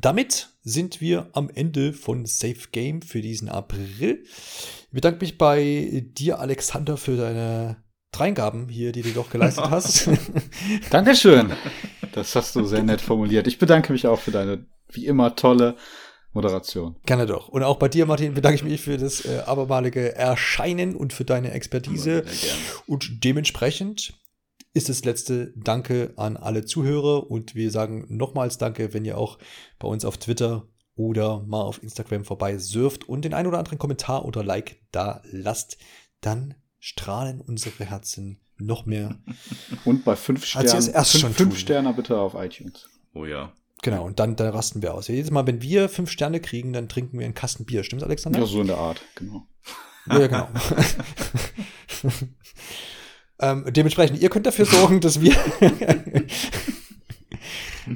Damit 0.00 0.48
sind 0.62 1.00
wir 1.00 1.30
am 1.34 1.50
Ende 1.50 1.92
von 1.92 2.26
Safe 2.26 2.68
Game 2.72 3.00
für 3.00 3.20
diesen 3.20 3.48
April. 3.48 4.24
Ich 4.24 4.90
bedanke 4.90 5.20
mich 5.20 5.38
bei 5.38 6.04
dir, 6.16 6.40
Alexander, 6.40 6.96
für 6.96 7.16
deine 7.16 7.76
Dreingaben 8.10 8.68
hier, 8.68 8.92
die 8.92 9.02
du 9.02 9.10
doch 9.10 9.30
geleistet 9.30 9.64
hast. 9.70 10.08
Dankeschön. 10.90 11.52
Das 12.12 12.34
hast 12.34 12.56
du 12.56 12.64
sehr 12.64 12.82
nett 12.82 13.00
formuliert. 13.00 13.46
Ich 13.46 13.58
bedanke 13.58 13.92
mich 13.92 14.06
auch 14.06 14.18
für 14.18 14.32
deine, 14.32 14.66
wie 14.90 15.06
immer, 15.06 15.36
tolle 15.36 15.76
Moderation. 16.34 16.96
Gerne 17.06 17.26
doch. 17.26 17.48
Und 17.48 17.62
auch 17.62 17.78
bei 17.78 17.88
dir, 17.88 18.06
Martin, 18.06 18.34
bedanke 18.34 18.56
ich 18.56 18.64
mich 18.64 18.80
für 18.80 18.98
das 18.98 19.24
äh, 19.24 19.42
abermalige 19.46 20.14
Erscheinen 20.14 20.96
und 20.96 21.12
für 21.12 21.24
deine 21.24 21.52
Expertise. 21.52 22.24
Und 22.86 23.24
dementsprechend 23.24 24.14
ist 24.74 24.88
das 24.88 25.04
letzte 25.04 25.52
Danke 25.56 26.12
an 26.16 26.36
alle 26.36 26.64
Zuhörer 26.64 27.30
und 27.30 27.54
wir 27.54 27.70
sagen 27.70 28.06
nochmals 28.08 28.58
Danke, 28.58 28.92
wenn 28.92 29.04
ihr 29.04 29.16
auch 29.16 29.38
bei 29.78 29.86
uns 29.86 30.04
auf 30.04 30.18
Twitter 30.18 30.66
oder 30.96 31.40
mal 31.46 31.62
auf 31.62 31.82
Instagram 31.82 32.24
vorbei 32.24 32.58
surft 32.58 33.08
und 33.08 33.24
den 33.24 33.34
ein 33.34 33.46
oder 33.46 33.58
anderen 33.58 33.78
Kommentar 33.78 34.24
oder 34.24 34.42
Like 34.42 34.80
da 34.90 35.22
lasst, 35.30 35.78
dann 36.20 36.54
strahlen 36.80 37.40
unsere 37.40 37.84
Herzen 37.84 38.40
noch 38.58 38.86
mehr. 38.86 39.18
Und 39.84 40.04
bei 40.04 40.14
fünf 40.14 40.44
Sternen, 40.44 40.92
fünf, 41.04 41.36
fünf 41.36 41.58
Sterne 41.58 41.92
bitte 41.92 42.16
auf 42.16 42.34
iTunes. 42.34 42.88
Oh 43.12 43.24
ja. 43.24 43.52
Genau, 43.84 44.06
und 44.06 44.18
dann, 44.18 44.34
dann 44.34 44.48
rasten 44.48 44.80
wir 44.80 44.94
aus. 44.94 45.08
Jedes 45.08 45.30
Mal, 45.30 45.46
wenn 45.46 45.60
wir 45.60 45.90
fünf 45.90 46.10
Sterne 46.10 46.40
kriegen, 46.40 46.72
dann 46.72 46.88
trinken 46.88 47.18
wir 47.18 47.26
einen 47.26 47.34
Kasten 47.34 47.66
Bier. 47.66 47.84
Stimmt's, 47.84 48.02
Alexander? 48.02 48.38
Ja, 48.38 48.46
so 48.46 48.62
in 48.62 48.66
der 48.66 48.78
Art, 48.78 49.02
genau. 49.14 49.46
Ja, 50.06 50.26
genau. 50.26 50.48
ähm, 53.40 53.66
dementsprechend, 53.68 54.22
ihr 54.22 54.30
könnt 54.30 54.46
dafür 54.46 54.64
sorgen, 54.64 55.02
dass 55.02 55.20
wir. 55.20 55.36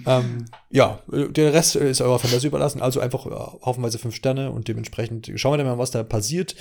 ähm, 0.06 0.44
ja, 0.68 1.00
der 1.08 1.54
Rest 1.54 1.76
ist 1.76 2.02
eurer 2.02 2.18
Fantasie 2.18 2.48
überlassen. 2.48 2.82
Also 2.82 3.00
einfach 3.00 3.24
äh, 3.24 3.30
haufenweise 3.64 3.98
fünf 3.98 4.14
Sterne 4.14 4.50
und 4.50 4.68
dementsprechend 4.68 5.32
schauen 5.36 5.54
wir 5.54 5.56
dann 5.56 5.68
mal, 5.68 5.78
was 5.78 5.90
da 5.90 6.02
passiert. 6.02 6.54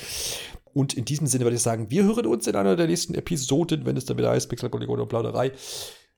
Und 0.74 0.94
in 0.94 1.04
diesem 1.04 1.28
Sinne 1.28 1.44
würde 1.44 1.58
ich 1.58 1.62
sagen, 1.62 1.90
wir 1.90 2.06
hören 2.06 2.28
uns 2.28 2.48
in 2.48 2.56
einer 2.56 2.78
der 2.78 2.88
nächsten 2.88 3.14
Episoden, 3.14 3.86
wenn 3.86 3.98
es 3.98 4.06
dann 4.06 4.18
wieder 4.18 4.30
heißt, 4.30 4.48
Pixel 4.48 4.70
Polygon 4.70 5.02
und 5.02 5.10
Plauderei. 5.10 5.52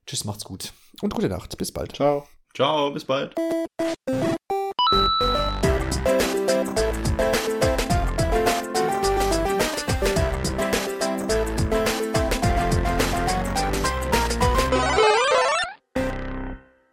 Tschüss, 0.06 0.24
macht's 0.24 0.44
gut 0.44 0.72
und 1.02 1.12
gute 1.12 1.28
Nacht. 1.28 1.58
Bis 1.58 1.72
bald. 1.72 1.96
Ciao. 1.96 2.24
Ciao, 2.54 2.90
bis 2.90 3.04
bald. 3.04 3.34